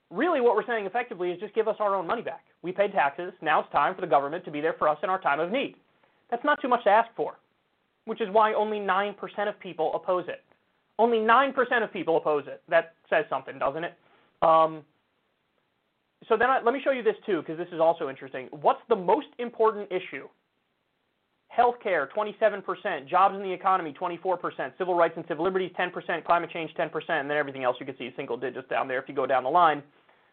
really 0.10 0.42
what 0.42 0.56
we're 0.56 0.66
saying 0.66 0.86
effectively 0.86 1.32
is 1.32 1.40
just 1.40 1.54
give 1.54 1.68
us 1.68 1.76
our 1.80 1.96
own 1.96 2.08
money 2.08 2.22
back. 2.22 2.46
We 2.62 2.72
paid 2.72 2.92
taxes. 2.92 3.34
Now 3.42 3.62
it's 3.62 3.72
time 3.72 3.96
for 3.96 4.02
the 4.02 4.08
government 4.08 4.46
to 4.46 4.52
be 4.52 4.62
there 4.62 4.76
for 4.78 4.88
us 4.88 4.98
in 5.04 5.10
our 5.10 5.22
time 5.22 5.40
of 5.40 5.52
need. 5.52 5.76
That's 6.32 6.44
not 6.44 6.62
too 6.62 6.68
much 6.68 6.84
to 6.86 6.90
ask 6.90 7.10
for, 7.16 7.38
which 8.06 8.22
is 8.22 8.30
why 8.32 8.54
only 8.54 8.80
9% 8.80 9.16
of 9.48 9.60
people 9.60 9.94
oppose 9.94 10.26
it. 10.28 10.44
Only 10.98 11.18
9% 11.18 11.84
of 11.84 11.92
people 11.92 12.18
oppose 12.18 12.46
it. 12.48 12.62
That 12.70 12.94
says 13.10 13.26
something, 13.30 13.60
doesn't 13.60 13.84
it? 13.84 13.94
Um, 14.42 14.84
so 16.28 16.38
then 16.38 16.50
I, 16.50 16.62
let 16.62 16.74
me 16.74 16.82
show 16.84 16.92
you 16.92 17.04
this 17.04 17.16
too, 17.26 17.42
because 17.42 17.58
this 17.58 17.68
is 17.72 17.80
also 17.80 18.10
interesting. 18.10 18.48
What's 18.52 18.82
the 18.90 18.96
most 18.96 19.28
important 19.38 19.92
issue 19.92 20.28
Healthcare, 21.58 22.08
27%. 22.12 23.08
Jobs 23.08 23.36
in 23.36 23.42
the 23.42 23.52
economy, 23.52 23.96
24%. 24.00 24.78
Civil 24.78 24.96
rights 24.96 25.14
and 25.16 25.26
civil 25.28 25.46
liberties, 25.46 25.72
10%. 25.80 26.26
Climate 26.26 26.50
change, 26.52 26.72
10%. 26.78 26.92
And 27.10 27.30
then 27.30 27.38
everything 27.38 27.64
else 27.64 27.78
you 27.80 27.86
can 27.86 27.98
see 27.98 28.12
single 28.16 28.38
digits 28.38 28.68
down 28.70 28.88
there 28.88 29.00
if 29.00 29.08
you 29.08 29.16
go 29.16 29.26
down 29.26 29.44
the 29.44 29.50
line. 29.50 29.82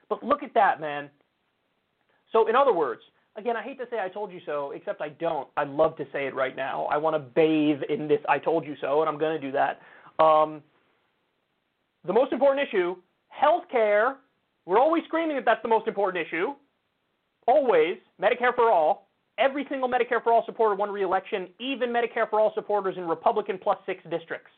But 0.08 0.22
look 0.24 0.42
at 0.42 0.52
that, 0.54 0.80
man. 0.80 1.10
So, 2.32 2.48
in 2.48 2.56
other 2.56 2.72
words, 2.72 3.02
again, 3.36 3.56
I 3.56 3.62
hate 3.62 3.78
to 3.78 3.86
say 3.90 4.00
I 4.00 4.08
told 4.08 4.32
you 4.32 4.40
so, 4.44 4.72
except 4.72 5.00
I 5.00 5.10
don't. 5.10 5.48
I 5.56 5.64
love 5.64 5.96
to 5.98 6.04
say 6.12 6.26
it 6.26 6.34
right 6.34 6.56
now. 6.56 6.86
I 6.86 6.96
want 6.96 7.14
to 7.14 7.20
bathe 7.20 7.82
in 7.88 8.08
this 8.08 8.20
I 8.28 8.38
told 8.38 8.66
you 8.66 8.74
so, 8.80 9.00
and 9.00 9.08
I'm 9.08 9.18
going 9.18 9.40
to 9.40 9.46
do 9.46 9.52
that. 9.52 9.80
Um, 10.22 10.62
the 12.04 12.12
most 12.12 12.32
important 12.32 12.66
issue, 12.66 12.96
healthcare. 13.32 14.16
We're 14.66 14.78
always 14.78 15.02
screaming 15.04 15.36
that 15.36 15.44
that's 15.44 15.62
the 15.62 15.68
most 15.68 15.88
important 15.88 16.26
issue. 16.26 16.54
Always. 17.46 17.96
Medicare 18.20 18.54
for 18.54 18.70
all. 18.70 19.01
Every 19.38 19.66
single 19.68 19.88
Medicare 19.88 20.22
for 20.22 20.32
All 20.32 20.44
supporter 20.44 20.74
won 20.74 20.90
re-election, 20.90 21.48
even 21.58 21.90
Medicare 21.90 22.28
for 22.28 22.38
All 22.38 22.52
supporters 22.54 22.96
in 22.96 23.04
Republican 23.04 23.58
plus 23.58 23.78
six 23.86 24.02
districts. 24.10 24.50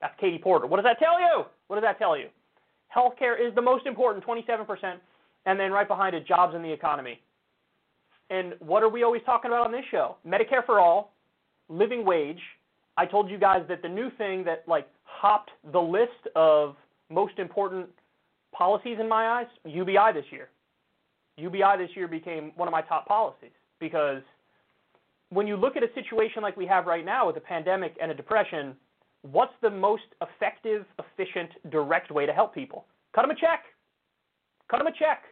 That's 0.00 0.14
Katie 0.20 0.38
Porter. 0.38 0.66
What 0.66 0.76
does 0.76 0.84
that 0.84 0.98
tell 0.98 1.18
you? 1.18 1.44
What 1.66 1.76
does 1.76 1.82
that 1.82 1.98
tell 1.98 2.16
you? 2.16 2.28
Healthcare 2.94 3.34
is 3.38 3.54
the 3.54 3.62
most 3.62 3.86
important, 3.86 4.24
27%, 4.24 4.94
and 5.46 5.58
then 5.58 5.72
right 5.72 5.88
behind 5.88 6.14
it, 6.14 6.26
jobs 6.26 6.54
in 6.54 6.62
the 6.62 6.70
economy. 6.70 7.20
And 8.30 8.54
what 8.60 8.82
are 8.82 8.88
we 8.88 9.02
always 9.02 9.22
talking 9.26 9.50
about 9.50 9.66
on 9.66 9.72
this 9.72 9.84
show? 9.90 10.16
Medicare 10.26 10.64
for 10.64 10.80
all, 10.80 11.12
living 11.68 12.04
wage. 12.04 12.40
I 12.96 13.06
told 13.06 13.30
you 13.30 13.38
guys 13.38 13.62
that 13.68 13.82
the 13.82 13.88
new 13.88 14.10
thing 14.18 14.44
that 14.44 14.64
like 14.66 14.88
hopped 15.04 15.50
the 15.72 15.80
list 15.80 16.28
of 16.34 16.76
most 17.10 17.38
important 17.38 17.88
policies 18.52 18.98
in 19.00 19.08
my 19.08 19.40
eyes, 19.40 19.46
UBI 19.64 20.12
this 20.14 20.24
year. 20.30 20.48
UBI 21.36 21.76
this 21.78 21.90
year 21.94 22.08
became 22.08 22.52
one 22.56 22.66
of 22.68 22.72
my 22.72 22.82
top 22.82 23.06
policies 23.06 23.50
because 23.80 24.22
when 25.30 25.46
you 25.46 25.56
look 25.56 25.76
at 25.76 25.82
a 25.82 25.88
situation 25.94 26.42
like 26.42 26.56
we 26.56 26.66
have 26.66 26.86
right 26.86 27.04
now 27.04 27.26
with 27.26 27.36
a 27.36 27.40
pandemic 27.40 27.96
and 28.00 28.10
a 28.10 28.14
depression, 28.14 28.74
what's 29.22 29.52
the 29.62 29.70
most 29.70 30.04
effective, 30.20 30.84
efficient, 30.98 31.50
direct 31.70 32.10
way 32.10 32.26
to 32.26 32.32
help 32.32 32.54
people? 32.54 32.86
Cut 33.14 33.22
them 33.22 33.30
a 33.30 33.34
check. 33.34 33.64
Cut 34.70 34.78
them 34.78 34.86
a 34.86 34.92
check. 34.92 35.24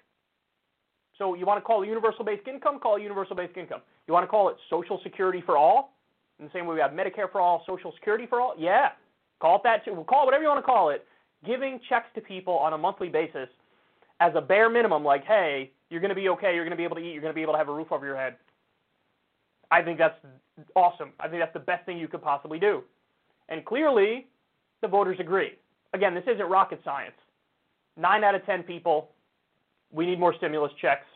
So 1.18 1.34
you 1.34 1.46
want 1.46 1.58
to 1.58 1.62
call 1.64 1.82
it 1.82 1.86
universal 1.86 2.24
basic 2.24 2.48
income? 2.48 2.80
Call 2.80 2.96
it 2.96 3.02
universal 3.02 3.36
basic 3.36 3.56
income. 3.56 3.80
You 4.06 4.14
want 4.14 4.24
to 4.24 4.28
call 4.28 4.48
it 4.48 4.56
Social 4.68 5.00
Security 5.02 5.42
for 5.44 5.56
all? 5.56 5.94
In 6.40 6.46
the 6.46 6.50
same 6.52 6.66
way 6.66 6.74
we 6.74 6.80
have 6.80 6.90
Medicare 6.90 7.30
for 7.30 7.40
all, 7.40 7.62
Social 7.66 7.92
Security 7.92 8.26
for 8.28 8.40
all? 8.40 8.54
Yeah. 8.58 8.88
Call 9.40 9.56
it 9.56 9.62
that 9.64 9.84
too. 9.84 9.94
We'll 9.94 10.04
Call 10.04 10.22
it 10.22 10.26
whatever 10.26 10.42
you 10.42 10.48
want 10.48 10.64
to 10.64 10.66
call 10.66 10.90
it. 10.90 11.06
Giving 11.46 11.78
checks 11.88 12.06
to 12.14 12.20
people 12.20 12.54
on 12.54 12.72
a 12.72 12.78
monthly 12.78 13.08
basis 13.08 13.48
as 14.20 14.32
a 14.34 14.40
bare 14.40 14.70
minimum, 14.70 15.04
like, 15.04 15.24
hey, 15.24 15.70
you're 15.94 16.00
going 16.00 16.08
to 16.08 16.16
be 16.16 16.28
okay. 16.30 16.56
You're 16.56 16.64
going 16.64 16.72
to 16.72 16.76
be 16.76 16.82
able 16.82 16.96
to 16.96 17.02
eat. 17.02 17.12
You're 17.12 17.22
going 17.22 17.32
to 17.32 17.36
be 17.36 17.42
able 17.42 17.52
to 17.52 17.58
have 17.58 17.68
a 17.68 17.72
roof 17.72 17.92
over 17.92 18.04
your 18.04 18.16
head. 18.16 18.34
I 19.70 19.80
think 19.80 19.96
that's 19.96 20.18
awesome. 20.74 21.12
I 21.20 21.28
think 21.28 21.40
that's 21.40 21.52
the 21.52 21.60
best 21.60 21.86
thing 21.86 21.98
you 21.98 22.08
could 22.08 22.20
possibly 22.20 22.58
do. 22.58 22.82
And 23.48 23.64
clearly, 23.64 24.26
the 24.82 24.88
voters 24.88 25.18
agree. 25.20 25.52
Again, 25.92 26.16
this 26.16 26.24
isn't 26.26 26.44
rocket 26.46 26.80
science. 26.84 27.14
Nine 27.96 28.24
out 28.24 28.34
of 28.34 28.44
10 28.44 28.64
people, 28.64 29.10
we 29.92 30.04
need 30.04 30.18
more 30.18 30.34
stimulus 30.34 30.72
checks. 30.80 31.06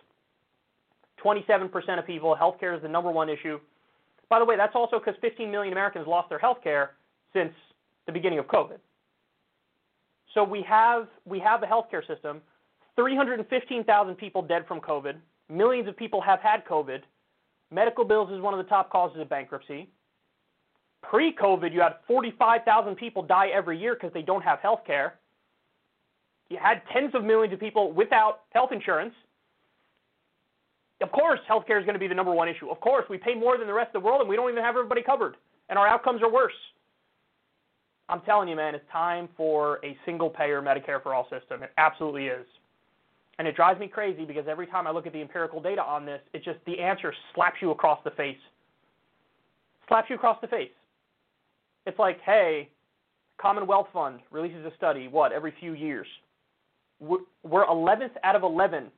27% 1.25 1.99
of 1.99 2.07
people. 2.07 2.37
Healthcare 2.41 2.77
is 2.77 2.83
the 2.83 2.89
number 2.89 3.11
one 3.11 3.29
issue. 3.29 3.59
By 4.29 4.39
the 4.39 4.45
way, 4.45 4.57
that's 4.57 4.77
also 4.77 5.01
because 5.01 5.17
15 5.21 5.51
million 5.51 5.73
Americans 5.73 6.07
lost 6.07 6.29
their 6.29 6.39
health 6.39 6.59
care 6.63 6.93
since 7.33 7.53
the 8.07 8.13
beginning 8.13 8.39
of 8.39 8.47
COVID. 8.47 8.79
So 10.35 10.45
we 10.45 10.63
have 10.63 11.09
we 11.25 11.41
have 11.41 11.63
a 11.63 11.67
healthcare 11.67 12.07
system, 12.07 12.41
315,000 12.99 14.17
people 14.17 14.43
dead 14.43 14.65
from 14.67 14.81
COVID, 14.81 15.15
millions 15.49 15.89
of 15.89 15.97
people 15.97 16.21
have 16.21 16.41
had 16.41 16.65
COVID. 16.67 16.99
Medical 17.71 18.05
bills 18.05 18.29
is 18.33 18.41
one 18.41 18.53
of 18.53 18.59
the 18.59 18.69
top 18.69 18.91
causes 18.91 19.21
of 19.21 19.29
bankruptcy. 19.29 19.89
Pre-COVID, 21.09 21.73
you 21.73 21.81
had 21.81 21.93
45,000 22.09 22.97
people 22.97 23.23
die 23.23 23.51
every 23.55 23.79
year 23.79 23.95
because 23.95 24.13
they 24.13 24.23
don't 24.23 24.43
have 24.43 24.59
health 24.59 24.81
care. 24.85 25.15
You 26.51 26.59
had 26.61 26.83
tens 26.93 27.15
of 27.15 27.23
millions 27.23 27.55
of 27.55 27.61
people 27.61 27.93
without 27.93 28.41
health 28.51 28.73
insurance. 28.73 29.15
Of 31.01 31.13
course, 31.13 31.39
healthcare 31.49 31.79
is 31.79 31.85
going 31.85 31.95
to 31.95 32.01
be 32.01 32.09
the 32.09 32.17
number 32.17 32.33
one 32.33 32.49
issue. 32.49 32.69
Of 32.69 32.81
course, 32.81 33.05
we 33.09 33.17
pay 33.17 33.37
more 33.37 33.59
than 33.59 33.69
the 33.69 33.73
rest 33.73 33.95
of 33.95 34.03
the 34.03 34.07
world, 34.07 34.23
and 34.23 34.29
we 34.29 34.35
don't 34.35 34.51
even 34.51 34.65
have 34.65 34.75
everybody 34.75 35.03
covered, 35.03 35.37
and 35.69 35.79
our 35.79 35.87
outcomes 35.87 36.21
are 36.21 36.33
worse. 36.33 36.53
I'm 38.09 38.23
telling 38.23 38.49
you, 38.49 38.57
man, 38.57 38.75
it's 38.75 38.85
time 38.91 39.29
for 39.37 39.79
a 39.85 39.97
single-payer 40.05 40.61
Medicare 40.63 41.01
for 41.01 41.15
all 41.15 41.29
system. 41.31 41.63
It 41.63 41.71
absolutely 41.79 42.27
is. 42.27 42.47
And 43.39 43.47
it 43.47 43.55
drives 43.55 43.79
me 43.79 43.87
crazy 43.87 44.25
because 44.25 44.47
every 44.49 44.67
time 44.67 44.87
I 44.87 44.91
look 44.91 45.07
at 45.07 45.13
the 45.13 45.21
empirical 45.21 45.61
data 45.61 45.83
on 45.83 46.05
this, 46.05 46.21
it 46.33 46.43
just 46.45 46.59
the 46.67 46.81
answer 46.81 47.15
slaps 47.35 47.57
you 47.63 47.71
across 47.71 48.01
the 48.05 48.11
face. 48.11 48.39
Slaps 49.87 50.11
you 50.11 50.17
across 50.17 50.39
the 50.41 50.49
face. 50.49 50.71
It's 51.87 51.99
like, 51.99 52.21
hey, 52.23 52.69
Commonwealth 53.41 53.87
Fund 53.93 54.21
releases 54.31 54.67
a 54.67 54.73
study, 54.77 55.09
what, 55.09 55.33
every 55.33 55.55
few 55.61 55.75
years. 55.75 56.07
We're 57.01 57.65
11th 57.67 58.11
out 58.25 58.35
of 58.35 58.43
11 58.43 58.91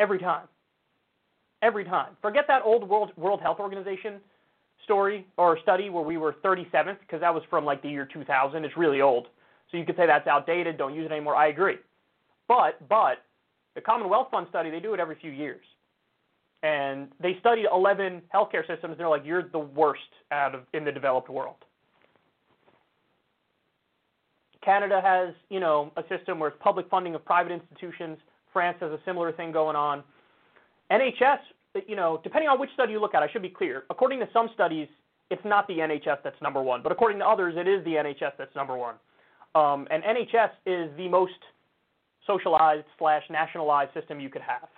every 0.00 0.18
time. 0.18 0.48
Every 1.62 1.84
time. 1.84 2.16
Forget 2.20 2.44
that 2.48 2.62
old 2.64 2.88
World, 2.88 3.12
World 3.16 3.40
Health 3.40 3.60
Organization 3.60 4.14
story 4.84 5.26
or 5.36 5.58
study 5.60 5.90
where 5.90 6.02
we 6.02 6.16
were 6.16 6.34
37th 6.44 6.98
because 7.00 7.20
that 7.20 7.32
was 7.32 7.42
from 7.48 7.64
like 7.64 7.82
the 7.82 7.88
year 7.88 8.08
2000. 8.12 8.64
It's 8.64 8.76
really 8.76 9.00
old. 9.00 9.28
So 9.70 9.76
you 9.76 9.84
could 9.84 9.96
say 9.96 10.06
that's 10.06 10.26
outdated, 10.26 10.78
don't 10.78 10.94
use 10.94 11.06
it 11.06 11.12
anymore. 11.12 11.36
I 11.36 11.48
agree. 11.48 11.76
But, 12.48 12.88
but, 12.88 13.18
the 13.78 13.82
Commonwealth 13.82 14.26
Fund 14.32 14.48
study, 14.50 14.70
they 14.70 14.80
do 14.80 14.92
it 14.92 14.98
every 14.98 15.14
few 15.20 15.30
years. 15.30 15.64
And 16.64 17.06
they 17.22 17.36
studied 17.38 17.66
11 17.72 18.22
healthcare 18.34 18.66
systems. 18.66 18.90
And 18.90 18.98
they're 18.98 19.08
like, 19.08 19.24
you're 19.24 19.48
the 19.48 19.60
worst 19.60 20.00
out 20.32 20.52
of 20.56 20.62
in 20.74 20.84
the 20.84 20.90
developed 20.90 21.30
world. 21.30 21.54
Canada 24.64 25.00
has, 25.00 25.32
you 25.48 25.60
know, 25.60 25.92
a 25.96 26.02
system 26.08 26.40
where 26.40 26.48
it's 26.48 26.58
public 26.60 26.90
funding 26.90 27.14
of 27.14 27.24
private 27.24 27.52
institutions. 27.52 28.18
France 28.52 28.78
has 28.80 28.90
a 28.90 28.98
similar 29.04 29.30
thing 29.30 29.52
going 29.52 29.76
on. 29.76 30.02
NHS, 30.90 31.38
you 31.86 31.94
know, 31.94 32.20
depending 32.24 32.48
on 32.48 32.58
which 32.58 32.70
study 32.74 32.92
you 32.92 33.00
look 33.00 33.14
at, 33.14 33.22
I 33.22 33.30
should 33.30 33.42
be 33.42 33.48
clear. 33.48 33.84
According 33.90 34.18
to 34.18 34.28
some 34.32 34.50
studies, 34.54 34.88
it's 35.30 35.44
not 35.44 35.68
the 35.68 35.74
NHS 35.74 36.18
that's 36.24 36.42
number 36.42 36.60
one, 36.60 36.82
but 36.82 36.90
according 36.90 37.20
to 37.20 37.26
others, 37.26 37.54
it 37.56 37.68
is 37.68 37.84
the 37.84 37.92
NHS 37.92 38.32
that's 38.38 38.54
number 38.56 38.76
one. 38.76 38.96
Um, 39.54 39.86
and 39.92 40.02
NHS 40.02 40.50
is 40.66 40.90
the 40.96 41.08
most 41.08 41.38
socialized 42.28 42.86
slash 42.98 43.24
nationalized 43.30 43.92
system 43.94 44.20
you 44.20 44.28
could 44.28 44.42
have. 44.42 44.68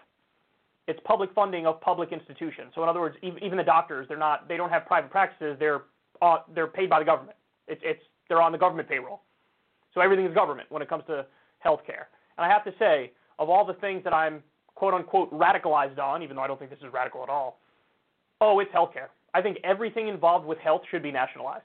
It's 0.88 0.98
public 1.04 1.30
funding 1.34 1.66
of 1.66 1.80
public 1.82 2.12
institutions. 2.12 2.72
So 2.74 2.82
in 2.82 2.88
other 2.88 3.00
words, 3.00 3.16
even 3.22 3.58
the 3.58 3.62
doctors, 3.62 4.06
they're 4.08 4.16
not, 4.16 4.48
they 4.48 4.56
don't 4.56 4.70
have 4.70 4.86
private 4.86 5.10
practices. 5.10 5.56
They're, 5.58 5.82
uh, 6.22 6.38
they're 6.54 6.66
paid 6.66 6.88
by 6.88 6.98
the 7.00 7.04
government. 7.04 7.36
It's, 7.68 7.82
it's, 7.84 8.02
they're 8.28 8.40
on 8.40 8.52
the 8.52 8.58
government 8.58 8.88
payroll. 8.88 9.20
So 9.92 10.00
everything 10.00 10.24
is 10.24 10.34
government 10.34 10.70
when 10.70 10.80
it 10.80 10.88
comes 10.88 11.04
to 11.08 11.26
healthcare. 11.64 12.08
And 12.38 12.46
I 12.46 12.48
have 12.48 12.64
to 12.64 12.72
say, 12.78 13.12
of 13.38 13.50
all 13.50 13.66
the 13.66 13.74
things 13.74 14.02
that 14.04 14.14
I'm 14.14 14.42
quote 14.74 14.94
unquote 14.94 15.30
radicalized 15.32 15.98
on, 15.98 16.22
even 16.22 16.36
though 16.36 16.42
I 16.42 16.46
don't 16.46 16.58
think 16.58 16.70
this 16.70 16.80
is 16.80 16.92
radical 16.92 17.22
at 17.22 17.28
all, 17.28 17.60
oh, 18.40 18.60
it's 18.60 18.72
healthcare. 18.72 19.08
I 19.34 19.42
think 19.42 19.58
everything 19.62 20.08
involved 20.08 20.46
with 20.46 20.58
health 20.58 20.82
should 20.90 21.02
be 21.02 21.12
nationalized. 21.12 21.64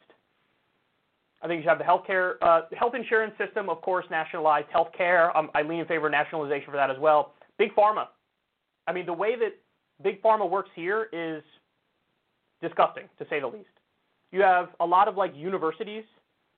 I 1.41 1.47
think 1.47 1.59
you 1.59 1.63
should 1.63 1.69
have 1.69 1.79
the 1.79 1.83
healthcare, 1.83 2.35
uh, 2.41 2.61
health 2.77 2.95
insurance 2.95 3.33
system, 3.37 3.69
of 3.69 3.81
course, 3.81 4.05
nationalized. 4.09 4.67
Healthcare, 4.69 5.35
um, 5.35 5.49
I 5.53 5.61
lean 5.61 5.79
in 5.79 5.85
favor 5.85 6.07
of 6.07 6.11
nationalization 6.11 6.71
for 6.71 6.77
that 6.77 6.89
as 6.89 6.97
well. 6.99 7.33
Big 7.57 7.75
pharma. 7.75 8.07
I 8.87 8.93
mean, 8.93 9.05
the 9.05 9.13
way 9.13 9.35
that 9.37 9.53
big 10.03 10.21
pharma 10.21 10.49
works 10.49 10.69
here 10.75 11.07
is 11.13 11.43
disgusting, 12.61 13.05
to 13.19 13.25
say 13.29 13.39
the 13.39 13.47
least. 13.47 13.69
You 14.31 14.41
have 14.41 14.69
a 14.79 14.85
lot 14.85 15.07
of 15.07 15.17
like 15.17 15.35
universities 15.35 16.03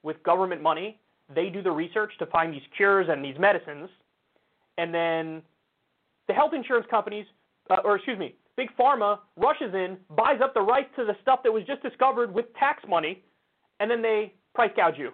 with 0.04 0.22
government 0.24 0.62
money 0.62 1.00
they 1.34 1.50
do 1.50 1.62
the 1.62 1.72
research 1.72 2.12
to 2.20 2.26
find 2.28 2.54
these 2.54 2.62
cures 2.76 3.08
and 3.10 3.24
these 3.24 3.38
medicines, 3.38 3.90
and 4.78 4.94
then 4.94 5.42
the 6.28 6.34
health 6.34 6.54
insurance 6.54 6.88
companies, 6.90 7.26
uh, 7.70 7.78
or 7.84 7.98
excuse 7.98 8.18
me, 8.18 8.36
big 8.56 8.70
pharma 8.80 9.20
rushes 9.36 9.74
in, 9.74 9.98
buys 10.16 10.40
up 10.42 10.54
the 10.54 10.62
rights 10.62 10.90
to 10.96 11.06
the 11.06 11.16
stuff 11.22 11.42
that 11.44 11.52
was 11.52 11.64
just 11.66 11.84
discovered 11.84 12.34
with 12.34 12.46
tax 12.58 12.84
money, 12.88 13.24
and 13.80 13.92
then 13.92 14.02
they 14.02 14.34
price 14.58 14.72
gouge 14.76 14.98
you 14.98 15.12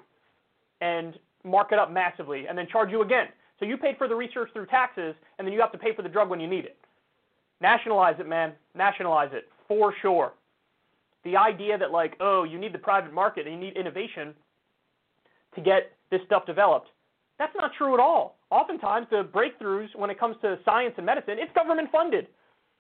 and 0.80 1.20
mark 1.44 1.74
it 1.74 1.80
up 1.80 1.92
massively, 1.92 2.48
and 2.48 2.58
then 2.58 2.66
charge 2.72 2.90
you 2.90 3.02
again. 3.02 3.28
So 3.60 3.66
you 3.66 3.76
paid 3.78 3.98
for 3.98 4.08
the 4.08 4.16
research 4.16 4.50
through 4.54 4.68
taxes, 4.68 5.14
and 5.38 5.46
then 5.46 5.54
you 5.54 5.60
have 5.60 5.72
to 5.74 5.78
pay 5.78 5.94
for 5.94 6.02
the 6.02 6.10
drug 6.10 6.30
when 6.30 6.40
you 6.40 6.48
need 6.48 6.66
it. 6.66 6.78
Nationalize 7.62 8.16
it, 8.20 8.28
man. 8.28 8.54
Nationalize 8.74 9.32
it 9.34 9.50
for 9.68 9.94
sure. 10.02 10.34
The 11.26 11.36
idea 11.36 11.78
that 11.78 11.92
like, 11.92 12.16
oh, 12.22 12.44
you 12.44 12.58
need 12.58 12.74
the 12.74 12.80
private 12.80 13.14
market 13.14 13.46
and 13.46 13.56
you 13.56 13.62
need 13.62 13.78
innovation 13.78 14.34
to 15.56 15.62
get 15.62 15.92
this 16.10 16.22
stuff 16.26 16.46
developed. 16.46 16.90
That's 17.38 17.54
not 17.56 17.72
true 17.78 17.94
at 17.94 18.00
all. 18.00 18.38
Oftentimes, 18.50 19.08
the 19.10 19.24
breakthroughs 19.24 19.94
when 19.96 20.10
it 20.10 20.20
comes 20.20 20.36
to 20.42 20.58
science 20.64 20.94
and 20.98 21.06
medicine, 21.06 21.36
it's 21.38 21.52
government 21.54 21.90
funded. 21.92 22.28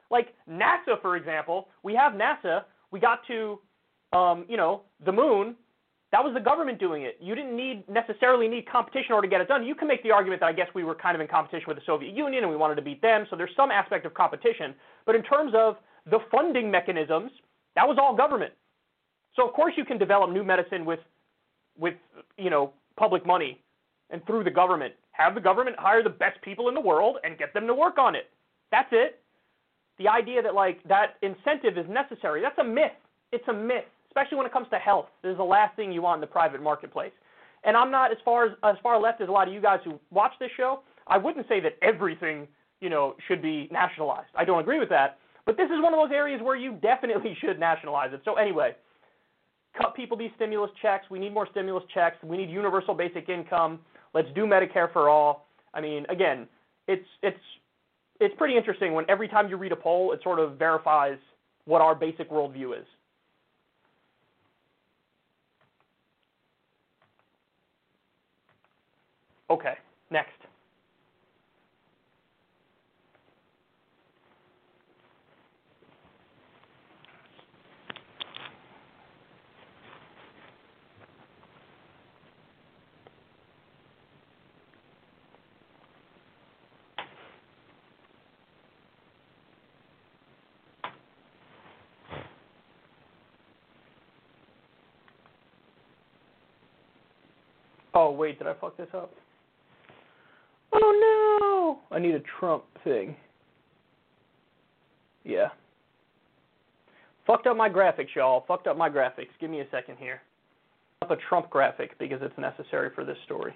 Like 0.09 0.33
NASA, 0.49 1.01
for 1.01 1.15
example, 1.17 1.67
we 1.83 1.93
have 1.95 2.13
NASA. 2.13 2.63
We 2.91 2.99
got 2.99 3.19
to, 3.27 3.59
um, 4.13 4.45
you 4.47 4.57
know, 4.57 4.83
the 5.05 5.11
moon. 5.11 5.55
That 6.13 6.23
was 6.23 6.35
the 6.35 6.39
government 6.39 6.79
doing 6.79 7.01
it. 7.01 7.17
You 7.19 7.33
didn't 7.33 7.57
need 7.57 7.89
necessarily 7.89 8.47
need 8.47 8.69
competition 8.69 9.07
in 9.09 9.13
order 9.15 9.27
to 9.27 9.31
get 9.31 9.41
it 9.41 9.47
done. 9.47 9.65
You 9.65 9.73
can 9.73 9.87
make 9.87 10.03
the 10.03 10.11
argument 10.11 10.41
that 10.41 10.45
I 10.45 10.53
guess 10.53 10.67
we 10.75 10.83
were 10.83 10.93
kind 10.93 11.15
of 11.15 11.21
in 11.21 11.27
competition 11.27 11.65
with 11.67 11.75
the 11.75 11.81
Soviet 11.87 12.15
Union 12.15 12.43
and 12.43 12.51
we 12.51 12.55
wanted 12.55 12.75
to 12.75 12.83
beat 12.83 13.01
them, 13.01 13.25
so 13.31 13.35
there's 13.35 13.49
some 13.57 13.71
aspect 13.71 14.05
of 14.05 14.13
competition. 14.13 14.75
But 15.07 15.15
in 15.15 15.23
terms 15.23 15.53
of 15.55 15.77
the 16.05 16.19
funding 16.31 16.69
mechanisms, 16.69 17.31
that 17.75 17.87
was 17.87 17.97
all 17.99 18.15
government. 18.15 18.53
So 19.35 19.47
of 19.47 19.55
course 19.55 19.73
you 19.75 19.85
can 19.85 19.97
develop 19.97 20.29
new 20.29 20.43
medicine 20.43 20.85
with, 20.85 20.99
with 21.79 21.95
you 22.37 22.51
know, 22.51 22.73
public 22.95 23.25
money 23.25 23.59
and 24.11 24.23
through 24.27 24.43
the 24.43 24.51
government. 24.51 24.93
Have 25.13 25.33
the 25.33 25.41
government 25.41 25.77
hire 25.79 26.03
the 26.03 26.11
best 26.11 26.39
people 26.43 26.69
in 26.69 26.75
the 26.75 26.81
world 26.81 27.17
and 27.23 27.39
get 27.39 27.55
them 27.55 27.65
to 27.65 27.73
work 27.73 27.97
on 27.97 28.13
it. 28.13 28.29
That's 28.69 28.89
it. 28.91 29.19
The 29.97 30.07
idea 30.07 30.43
that 30.43 30.53
like 30.53 30.83
that 30.83 31.15
incentive 31.23 31.75
is 31.75 31.89
necessary, 31.89 32.39
that's 32.39 32.59
a 32.59 32.63
myth. 32.63 32.91
It's 33.31 33.47
a 33.47 33.53
myth, 33.53 33.89
especially 34.13 34.37
when 34.37 34.45
it 34.45 34.53
comes 34.53 34.67
to 34.69 34.77
health. 34.77 35.07
This 35.23 35.31
is 35.31 35.37
the 35.37 35.43
last 35.43 35.75
thing 35.75 35.91
you 35.91 36.03
want 36.03 36.17
in 36.17 36.21
the 36.21 36.27
private 36.27 36.61
marketplace. 36.61 37.11
And 37.63 37.75
I'm 37.75 37.89
not 37.89 38.11
as 38.11 38.17
far 38.23 38.45
as 38.45 38.51
as 38.63 38.75
far 38.83 38.99
left 39.01 39.21
as 39.21 39.29
a 39.29 39.31
lot 39.31 39.47
of 39.47 39.53
you 39.53 39.61
guys 39.61 39.79
who 39.83 39.99
watch 40.11 40.33
this 40.39 40.51
show. 40.55 40.81
I 41.07 41.17
wouldn't 41.17 41.47
say 41.47 41.59
that 41.61 41.73
everything, 41.81 42.47
you 42.79 42.89
know, 42.89 43.15
should 43.27 43.41
be 43.41 43.67
nationalized. 43.71 44.29
I 44.35 44.45
don't 44.45 44.59
agree 44.59 44.79
with 44.79 44.89
that. 44.89 45.17
But 45.45 45.57
this 45.57 45.65
is 45.65 45.81
one 45.81 45.93
of 45.93 45.99
those 45.99 46.15
areas 46.15 46.41
where 46.41 46.55
you 46.55 46.73
definitely 46.81 47.35
should 47.41 47.59
nationalize 47.59 48.13
it. 48.13 48.21
So 48.23 48.35
anyway, 48.35 48.75
cut 49.77 49.95
people 49.95 50.15
these 50.15 50.31
stimulus 50.35 50.71
checks. 50.81 51.05
We 51.09 51.19
need 51.19 51.33
more 51.33 51.47
stimulus 51.51 51.83
checks. 51.93 52.17
We 52.23 52.37
need 52.37 52.49
universal 52.49 52.93
basic 52.93 53.29
income. 53.29 53.79
Let's 54.13 54.29
do 54.35 54.45
Medicare 54.45 54.91
for 54.93 55.09
all. 55.09 55.47
I 55.73 55.81
mean, 55.81 56.05
again, 56.09 56.47
it's 56.87 57.07
it's 57.23 57.37
it's 58.19 58.35
pretty 58.37 58.55
interesting 58.55 58.93
when 58.93 59.05
every 59.09 59.27
time 59.27 59.49
you 59.49 59.57
read 59.57 59.71
a 59.71 59.75
poll, 59.77 60.11
it 60.11 60.19
sort 60.21 60.39
of 60.39 60.57
verifies 60.57 61.17
what 61.65 61.81
our 61.81 61.95
basic 61.95 62.29
worldview 62.29 62.77
is. 62.77 62.85
Okay, 69.53 69.75
next. 70.09 70.31
Oh, 97.93 98.09
wait, 98.11 98.39
did 98.39 98.47
I 98.47 98.55
fuck 98.59 98.75
this 98.77 98.87
up? 98.95 99.11
I 101.93 101.99
need 101.99 102.15
a 102.15 102.21
Trump 102.39 102.63
thing. 102.83 103.15
Yeah. 105.23 105.49
Fucked 107.27 107.47
up 107.47 107.55
my 107.55 107.69
graphics, 107.69 108.15
y'all. 108.15 108.43
Fucked 108.47 108.67
up 108.67 108.77
my 108.77 108.89
graphics. 108.89 109.29
Give 109.39 109.49
me 109.49 109.61
a 109.61 109.69
second 109.71 109.97
here. 109.97 110.21
Up 111.01 111.11
a 111.11 111.17
Trump 111.29 111.49
graphic 111.49 111.97
because 111.99 112.19
it's 112.21 112.37
necessary 112.37 112.89
for 112.95 113.05
this 113.05 113.17
story. 113.25 113.53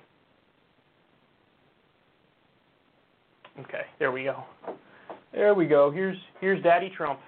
Okay, 3.60 3.84
there 3.98 4.12
we 4.12 4.24
go. 4.24 4.44
There 5.34 5.54
we 5.56 5.66
go. 5.66 5.90
Here's 5.90 6.18
here's 6.40 6.62
Daddy 6.64 6.92
Trump. 6.96 7.20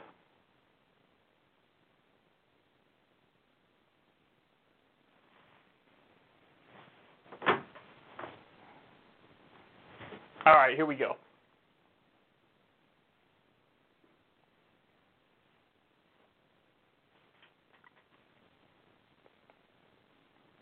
All 10.50 10.56
right, 10.56 10.76
here 10.76 10.88
we 10.88 10.96
go. 10.96 11.16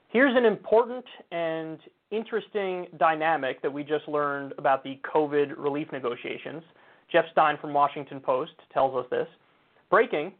Here's 0.09 0.35
an 0.35 0.43
important 0.43 1.05
and 1.31 1.79
interesting 2.11 2.87
dynamic 2.99 3.61
that 3.61 3.71
we 3.71 3.85
just 3.85 4.09
learned 4.09 4.53
about 4.57 4.83
the 4.83 4.99
COVID 5.05 5.53
relief 5.57 5.87
negotiations. 5.93 6.63
Jeff 7.09 7.23
Stein 7.31 7.57
from 7.61 7.73
Washington 7.73 8.19
Post 8.19 8.51
tells 8.73 8.93
us 8.93 9.09
this. 9.09 9.27
Breaking 9.89 10.33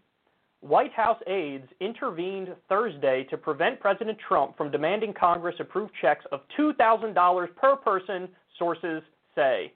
White 0.59 0.91
House 0.91 1.21
aides 1.25 1.69
intervened 1.79 2.49
Thursday 2.67 3.25
to 3.29 3.37
prevent 3.37 3.79
President 3.79 4.17
Trump 4.27 4.57
from 4.57 4.71
demanding 4.71 5.13
Congress 5.13 5.55
approve 5.59 5.89
checks 6.01 6.25
of 6.33 6.41
$2,000 6.59 7.55
per 7.55 7.77
person, 7.77 8.27
sources 8.59 9.01
say. 9.37 9.71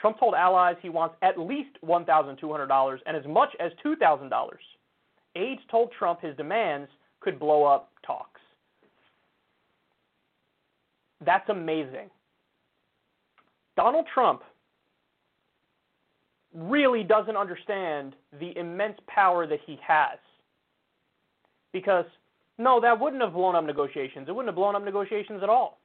Trump 0.00 0.18
told 0.18 0.34
allies 0.34 0.76
he 0.80 0.88
wants 0.88 1.16
at 1.22 1.38
least 1.38 1.78
$1,200 1.84 2.98
and 3.06 3.16
as 3.16 3.26
much 3.26 3.50
as 3.60 3.72
$2,000. 3.84 4.30
Aides 5.36 5.62
told 5.70 5.92
Trump 5.98 6.20
his 6.20 6.36
demands 6.36 6.88
could 7.20 7.38
blow 7.38 7.64
up 7.64 7.90
talks. 8.06 8.40
That's 11.24 11.48
amazing. 11.48 12.10
Donald 13.76 14.06
Trump 14.12 14.42
really 16.54 17.02
doesn't 17.02 17.36
understand 17.36 18.14
the 18.38 18.56
immense 18.56 18.98
power 19.08 19.46
that 19.46 19.58
he 19.66 19.78
has. 19.86 20.18
Because, 21.72 22.04
no, 22.58 22.80
that 22.80 22.98
wouldn't 22.98 23.22
have 23.22 23.32
blown 23.32 23.56
up 23.56 23.64
negotiations. 23.64 24.28
It 24.28 24.32
wouldn't 24.32 24.48
have 24.48 24.54
blown 24.54 24.76
up 24.76 24.84
negotiations 24.84 25.42
at 25.42 25.48
all. 25.48 25.80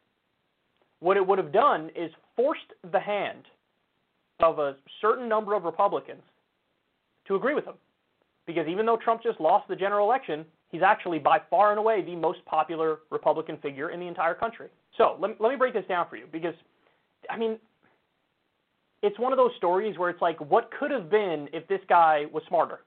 What 1.00 1.18
it 1.18 1.26
would 1.26 1.38
have 1.38 1.52
done 1.52 1.90
is 1.96 2.12
forced 2.36 2.74
the 2.92 3.00
hand 3.00 3.44
of 4.40 4.60
a 4.60 4.76
certain 5.02 5.28
number 5.28 5.54
of 5.56 5.64
Republicans 5.64 6.24
to 7.28 7.36
agree 7.36 7.54
with 7.54 7.66
him. 7.66 7.76
Because 8.46 8.68
even 8.68 8.86
though 8.86 8.98
Trump 8.98 9.22
just 9.22 9.40
lost 9.40 9.68
the 9.68 9.76
general 9.76 10.08
election, 10.08 10.46
he's 10.70 10.82
actually 10.82 11.20
by 11.20 11.40
far 11.50 11.72
and 11.72 11.80
away 11.80 12.02
the 12.02 12.16
most 12.16 12.44
popular 12.46 13.00
Republican 13.12 13.58
figure 13.58 13.92
in 13.92 14.00
the 14.00 14.08
entire 14.08 14.34
country. 14.34 14.70
So 14.98 15.18
let, 15.20 15.30
me, 15.30 15.36
let 15.40 15.50
me 15.50 15.56
break 15.56 15.74
this 15.74 15.86
down 15.88 16.08
for 16.10 16.16
you 16.16 16.26
because, 16.32 16.56
I 17.30 17.38
mean, 17.38 17.60
it's 19.02 19.18
one 19.20 19.32
of 19.32 19.38
those 19.38 19.52
stories 19.58 19.98
where 19.98 20.10
it's 20.10 20.22
like, 20.22 20.40
what 20.42 20.70
could 20.78 20.92
have 20.92 21.10
been 21.10 21.48
if 21.54 21.68
this 21.68 21.80
guy 21.88 22.26
was 22.34 22.44
smarter? 22.48 22.80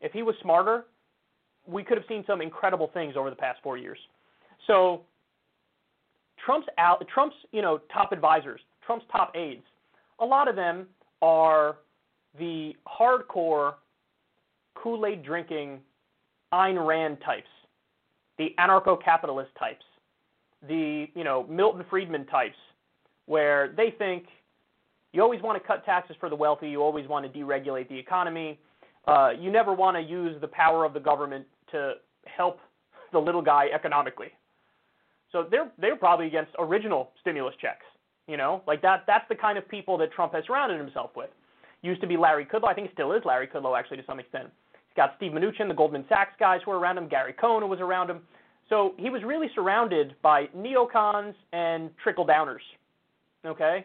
If 0.00 0.12
he 0.12 0.22
was 0.22 0.34
smarter, 0.42 0.86
we 1.66 1.84
could 1.84 1.96
have 1.96 2.06
seen 2.08 2.24
some 2.26 2.42
incredible 2.42 2.90
things 2.92 3.14
over 3.16 3.30
the 3.30 3.36
past 3.36 3.60
four 3.62 3.78
years. 3.78 3.98
So 4.66 5.02
Trump's 6.44 6.66
Trump's 7.12 7.36
you 7.52 7.62
know 7.62 7.80
top 7.92 8.12
advisors, 8.12 8.60
Trump's 8.84 9.04
top 9.10 9.34
aides, 9.36 9.64
a 10.18 10.24
lot 10.24 10.48
of 10.48 10.56
them 10.56 10.86
are 11.20 11.76
the 12.38 12.74
hardcore 12.86 13.74
Kool-Aid 14.74 15.22
drinking 15.22 15.80
Ayn 16.52 16.84
Rand 16.84 17.18
types, 17.24 17.48
the 18.38 18.54
anarcho-capitalist 18.58 19.50
types, 19.58 19.84
the 20.66 21.06
you 21.14 21.24
know 21.24 21.46
Milton 21.48 21.84
Friedman 21.88 22.26
types, 22.26 22.56
where 23.26 23.72
they 23.76 23.94
think 23.96 24.24
you 25.12 25.22
always 25.22 25.42
want 25.42 25.60
to 25.60 25.66
cut 25.66 25.84
taxes 25.84 26.16
for 26.18 26.28
the 26.28 26.36
wealthy, 26.36 26.70
you 26.70 26.82
always 26.82 27.06
want 27.06 27.30
to 27.30 27.38
deregulate 27.38 27.88
the 27.88 27.98
economy, 27.98 28.58
uh, 29.06 29.30
you 29.38 29.50
never 29.50 29.72
want 29.72 29.96
to 29.96 30.02
use 30.02 30.40
the 30.40 30.48
power 30.48 30.84
of 30.84 30.94
the 30.94 31.00
government 31.00 31.44
to 31.70 31.94
help 32.24 32.60
the 33.12 33.18
little 33.18 33.42
guy 33.42 33.66
economically. 33.74 34.28
So 35.32 35.46
they're 35.50 35.70
they're 35.78 35.96
probably 35.96 36.26
against 36.26 36.52
original 36.58 37.10
stimulus 37.20 37.54
checks. 37.60 37.84
You 38.28 38.36
know, 38.36 38.62
like 38.66 38.82
that 38.82 39.04
that's 39.06 39.24
the 39.28 39.34
kind 39.34 39.58
of 39.58 39.68
people 39.68 39.98
that 39.98 40.12
Trump 40.12 40.34
has 40.34 40.44
surrounded 40.46 40.78
himself 40.78 41.10
with. 41.16 41.30
Used 41.82 42.00
to 42.02 42.06
be 42.06 42.16
Larry 42.16 42.44
Kudlow, 42.44 42.68
I 42.68 42.74
think 42.74 42.88
it 42.88 42.92
still 42.92 43.12
is 43.12 43.22
Larry 43.24 43.48
Kudlow 43.48 43.76
actually 43.76 43.96
to 43.96 44.04
some 44.06 44.20
extent. 44.20 44.48
He's 44.72 44.96
got 44.96 45.14
Steve 45.16 45.32
Mnuchin, 45.32 45.66
the 45.66 45.74
Goldman 45.74 46.04
Sachs 46.08 46.34
guys 46.38 46.60
who 46.64 46.70
are 46.70 46.78
around 46.78 46.98
him, 46.98 47.08
Gary 47.08 47.32
Cohn 47.32 47.62
who 47.62 47.68
was 47.68 47.80
around 47.80 48.08
him. 48.08 48.20
So 48.68 48.94
he 48.98 49.10
was 49.10 49.22
really 49.24 49.48
surrounded 49.54 50.14
by 50.22 50.46
neocons 50.56 51.34
and 51.52 51.90
trickle 52.02 52.24
downers. 52.24 52.60
Okay? 53.44 53.84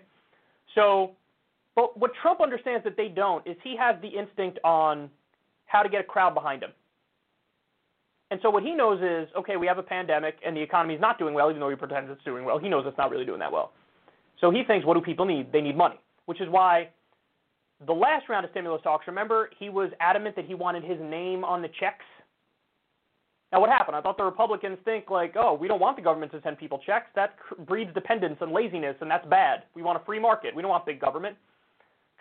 So 0.75 1.11
but 1.75 1.97
what 1.97 2.11
Trump 2.21 2.41
understands 2.41 2.83
that 2.83 2.97
they 2.97 3.07
don't 3.07 3.45
is 3.47 3.55
he 3.63 3.77
has 3.77 3.95
the 4.01 4.07
instinct 4.07 4.59
on 4.63 5.09
how 5.67 5.83
to 5.83 5.89
get 5.89 6.01
a 6.01 6.03
crowd 6.03 6.33
behind 6.33 6.63
him. 6.63 6.71
And 8.29 8.39
so 8.43 8.49
what 8.49 8.63
he 8.63 8.73
knows 8.73 9.01
is, 9.01 9.33
okay, 9.37 9.55
we 9.55 9.67
have 9.67 9.77
a 9.77 9.83
pandemic 9.83 10.35
and 10.45 10.55
the 10.55 10.61
economy 10.61 10.95
is 10.95 11.01
not 11.01 11.17
doing 11.17 11.33
well, 11.33 11.49
even 11.49 11.61
though 11.61 11.69
he 11.69 11.75
pretends 11.75 12.11
it's 12.11 12.23
doing 12.23 12.43
well. 12.43 12.57
He 12.57 12.67
knows 12.67 12.83
it's 12.85 12.97
not 12.97 13.09
really 13.09 13.25
doing 13.25 13.39
that 13.39 13.51
well. 13.51 13.71
So 14.41 14.51
he 14.51 14.63
thinks, 14.67 14.85
what 14.85 14.95
do 14.95 15.01
people 15.01 15.25
need? 15.25 15.51
They 15.51 15.61
need 15.61 15.77
money, 15.77 15.99
which 16.25 16.41
is 16.41 16.47
why 16.49 16.89
the 17.85 17.93
last 17.93 18.27
round 18.27 18.43
of 18.43 18.51
stimulus 18.51 18.81
talks, 18.83 19.07
remember, 19.07 19.49
he 19.57 19.69
was 19.69 19.91
adamant 19.99 20.35
that 20.35 20.45
he 20.45 20.55
wanted 20.55 20.83
his 20.83 20.99
name 20.99 21.43
on 21.43 21.61
the 21.61 21.69
checks. 21.79 22.05
Now, 23.53 23.61
what 23.61 23.69
happened? 23.69 23.95
I 23.95 24.01
thought 24.01 24.17
the 24.17 24.23
Republicans 24.23 24.77
think, 24.83 25.09
like, 25.09 25.35
oh, 25.37 25.53
we 25.53 25.69
don't 25.69 25.79
want 25.79 25.95
the 25.95 26.01
government 26.01 26.33
to 26.33 26.41
send 26.41 26.57
people 26.57 26.81
checks. 26.85 27.07
That 27.15 27.35
breeds 27.65 27.93
dependence 27.93 28.37
and 28.41 28.51
laziness, 28.51 28.95
and 28.99 29.09
that's 29.09 29.25
bad. 29.27 29.63
We 29.73 29.83
want 29.83 30.01
a 30.01 30.05
free 30.05 30.19
market. 30.19 30.53
We 30.53 30.61
don't 30.61 30.71
want 30.71 30.85
big 30.85 30.99
government. 30.99 31.37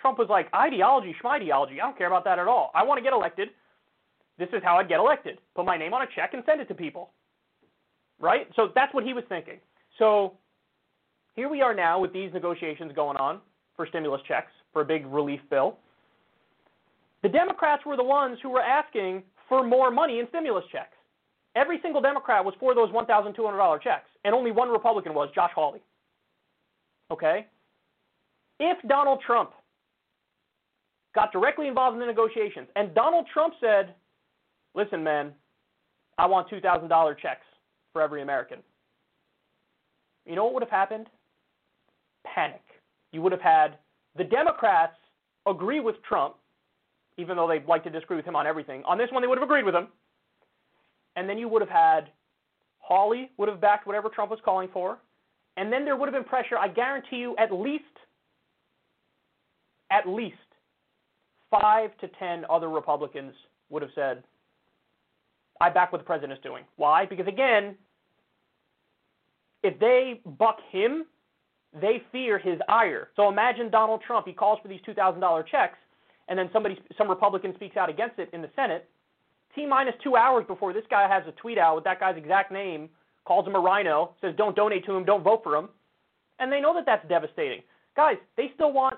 Trump 0.00 0.18
was 0.18 0.28
like, 0.28 0.52
ideology, 0.54 1.16
schmideology. 1.22 1.72
I 1.72 1.86
don't 1.86 1.98
care 1.98 2.06
about 2.06 2.24
that 2.24 2.38
at 2.38 2.46
all. 2.46 2.70
I 2.74 2.84
want 2.84 2.98
to 2.98 3.02
get 3.02 3.12
elected. 3.12 3.48
This 4.38 4.48
is 4.52 4.62
how 4.62 4.76
I'd 4.76 4.88
get 4.88 4.98
elected. 4.98 5.38
Put 5.54 5.64
my 5.64 5.76
name 5.76 5.94
on 5.94 6.02
a 6.02 6.06
check 6.14 6.34
and 6.34 6.42
send 6.46 6.60
it 6.60 6.68
to 6.68 6.74
people. 6.74 7.10
Right? 8.20 8.48
So 8.56 8.68
that's 8.74 8.92
what 8.94 9.04
he 9.04 9.12
was 9.12 9.24
thinking. 9.28 9.58
So 9.98 10.34
here 11.34 11.48
we 11.48 11.62
are 11.62 11.74
now 11.74 12.00
with 12.00 12.12
these 12.12 12.32
negotiations 12.32 12.92
going 12.94 13.16
on 13.16 13.40
for 13.76 13.86
stimulus 13.86 14.20
checks, 14.26 14.50
for 14.72 14.82
a 14.82 14.84
big 14.84 15.06
relief 15.06 15.40
bill. 15.50 15.78
The 17.22 17.28
Democrats 17.28 17.84
were 17.84 17.96
the 17.96 18.04
ones 18.04 18.38
who 18.42 18.50
were 18.50 18.62
asking 18.62 19.22
for 19.48 19.62
more 19.62 19.90
money 19.90 20.18
in 20.18 20.28
stimulus 20.28 20.64
checks. 20.72 20.96
Every 21.54 21.78
single 21.82 22.00
Democrat 22.00 22.44
was 22.44 22.54
for 22.60 22.74
those 22.74 22.90
$1,200 22.90 23.82
checks, 23.82 24.08
and 24.24 24.34
only 24.34 24.50
one 24.50 24.68
Republican 24.68 25.14
was, 25.14 25.30
Josh 25.34 25.50
Hawley. 25.54 25.80
Okay? 27.10 27.46
If 28.60 28.76
Donald 28.88 29.20
Trump 29.26 29.50
got 31.14 31.32
directly 31.32 31.68
involved 31.68 31.94
in 31.94 32.00
the 32.00 32.06
negotiations, 32.06 32.68
and 32.76 32.94
Donald 32.94 33.26
Trump 33.32 33.54
said, 33.60 33.94
listen, 34.76 35.02
man, 35.02 35.32
I 36.18 36.26
want 36.26 36.48
$2,000 36.48 37.18
checks 37.18 37.46
for 37.92 38.02
every 38.02 38.22
American. 38.22 38.58
You 40.24 40.36
know 40.36 40.44
what 40.44 40.54
would 40.54 40.62
have 40.62 40.70
happened? 40.70 41.08
Panic. 42.24 42.62
You 43.12 43.22
would 43.22 43.32
have 43.32 43.40
had 43.40 43.78
the 44.16 44.24
Democrats 44.24 44.96
agree 45.46 45.80
with 45.80 45.96
Trump, 46.02 46.36
even 47.16 47.36
though 47.36 47.48
they'd 47.48 47.66
like 47.66 47.84
to 47.84 47.90
disagree 47.90 48.16
with 48.16 48.26
him 48.26 48.36
on 48.36 48.46
everything. 48.46 48.82
On 48.84 48.98
this 48.98 49.08
one, 49.10 49.22
they 49.22 49.28
would 49.28 49.38
have 49.38 49.48
agreed 49.48 49.64
with 49.64 49.74
him. 49.74 49.88
And 51.16 51.28
then 51.28 51.38
you 51.38 51.48
would 51.48 51.62
have 51.62 51.70
had 51.70 52.10
Hawley 52.78 53.30
would 53.38 53.48
have 53.48 53.60
backed 53.60 53.86
whatever 53.86 54.08
Trump 54.08 54.30
was 54.30 54.40
calling 54.44 54.68
for. 54.72 54.98
And 55.56 55.72
then 55.72 55.84
there 55.84 55.96
would 55.96 56.06
have 56.06 56.14
been 56.14 56.28
pressure, 56.28 56.58
I 56.58 56.68
guarantee 56.68 57.16
you, 57.16 57.34
at 57.38 57.52
least, 57.52 57.84
at 59.90 60.06
least 60.06 60.36
five 61.50 61.96
to 61.98 62.08
ten 62.18 62.44
other 62.50 62.68
Republicans 62.68 63.32
would 63.70 63.82
have 63.82 63.90
said, 63.94 64.22
I 65.60 65.70
back 65.70 65.92
what 65.92 65.98
the 65.98 66.04
president 66.04 66.32
is 66.32 66.42
doing. 66.42 66.64
Why? 66.76 67.06
Because 67.06 67.26
again, 67.26 67.76
if 69.62 69.78
they 69.78 70.20
buck 70.38 70.58
him, 70.70 71.06
they 71.80 72.02
fear 72.12 72.38
his 72.38 72.58
ire. 72.68 73.08
So 73.16 73.28
imagine 73.28 73.70
Donald 73.70 74.00
Trump, 74.06 74.26
he 74.26 74.32
calls 74.32 74.58
for 74.62 74.68
these 74.68 74.80
$2,000 74.86 75.46
checks, 75.46 75.78
and 76.28 76.38
then 76.38 76.48
somebody, 76.52 76.78
some 76.96 77.08
Republican 77.08 77.54
speaks 77.54 77.76
out 77.76 77.90
against 77.90 78.18
it 78.18 78.30
in 78.32 78.42
the 78.42 78.50
Senate. 78.56 78.88
T 79.54 79.66
minus 79.66 79.94
two 80.02 80.16
hours 80.16 80.44
before 80.46 80.72
this 80.72 80.84
guy 80.90 81.08
has 81.08 81.22
a 81.26 81.32
tweet 81.32 81.58
out 81.58 81.76
with 81.76 81.84
that 81.84 82.00
guy's 82.00 82.16
exact 82.16 82.52
name, 82.52 82.88
calls 83.24 83.46
him 83.46 83.54
a 83.54 83.60
RINO, 83.60 84.14
says 84.20 84.34
don't 84.36 84.54
donate 84.54 84.84
to 84.86 84.94
him, 84.94 85.04
don't 85.04 85.22
vote 85.22 85.40
for 85.42 85.56
him. 85.56 85.68
And 86.38 86.52
they 86.52 86.60
know 86.60 86.74
that 86.74 86.84
that's 86.84 87.06
devastating. 87.08 87.62
Guys, 87.96 88.16
they 88.36 88.50
still 88.54 88.72
want 88.72 88.96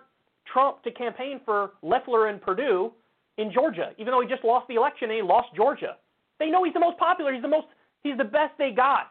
Trump 0.53 0.82
to 0.82 0.91
campaign 0.91 1.41
for 1.45 1.73
Loeffler 1.82 2.28
and 2.28 2.41
Perdue 2.41 2.93
in 3.37 3.53
Georgia, 3.53 3.93
even 3.99 4.12
though 4.12 4.20
he 4.20 4.27
just 4.27 4.45
lost 4.45 4.66
the 4.69 4.74
election 4.74 5.11
and 5.11 5.16
he 5.16 5.23
lost 5.23 5.49
Georgia. 5.55 5.97
They 6.39 6.51
know 6.51 6.65
he's 6.65 6.74
the 6.74 6.81
most 6.81 6.98
popular. 6.98 7.32
He's 7.32 7.43
the 7.43 7.48
most. 7.48 7.66
He's 8.02 8.16
the 8.16 8.24
best 8.24 8.52
they 8.59 8.70
got. 8.70 9.10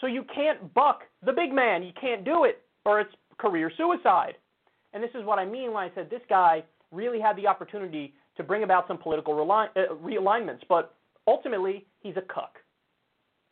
So 0.00 0.06
you 0.06 0.24
can't 0.34 0.72
buck 0.74 1.02
the 1.24 1.32
big 1.32 1.52
man. 1.52 1.82
You 1.82 1.92
can't 2.00 2.24
do 2.24 2.44
it, 2.44 2.62
or 2.84 3.00
it's 3.00 3.14
career 3.38 3.70
suicide. 3.76 4.34
And 4.92 5.02
this 5.02 5.10
is 5.14 5.24
what 5.24 5.38
I 5.38 5.44
mean 5.44 5.72
when 5.72 5.82
I 5.82 5.94
said 5.94 6.08
this 6.10 6.22
guy 6.28 6.62
really 6.90 7.20
had 7.20 7.36
the 7.36 7.46
opportunity 7.46 8.14
to 8.36 8.42
bring 8.42 8.62
about 8.62 8.86
some 8.88 8.98
political 8.98 9.34
uh, 9.34 9.66
realignments, 10.02 10.60
but 10.68 10.94
ultimately 11.26 11.86
he's 12.00 12.16
a 12.16 12.22
cuck. 12.22 12.58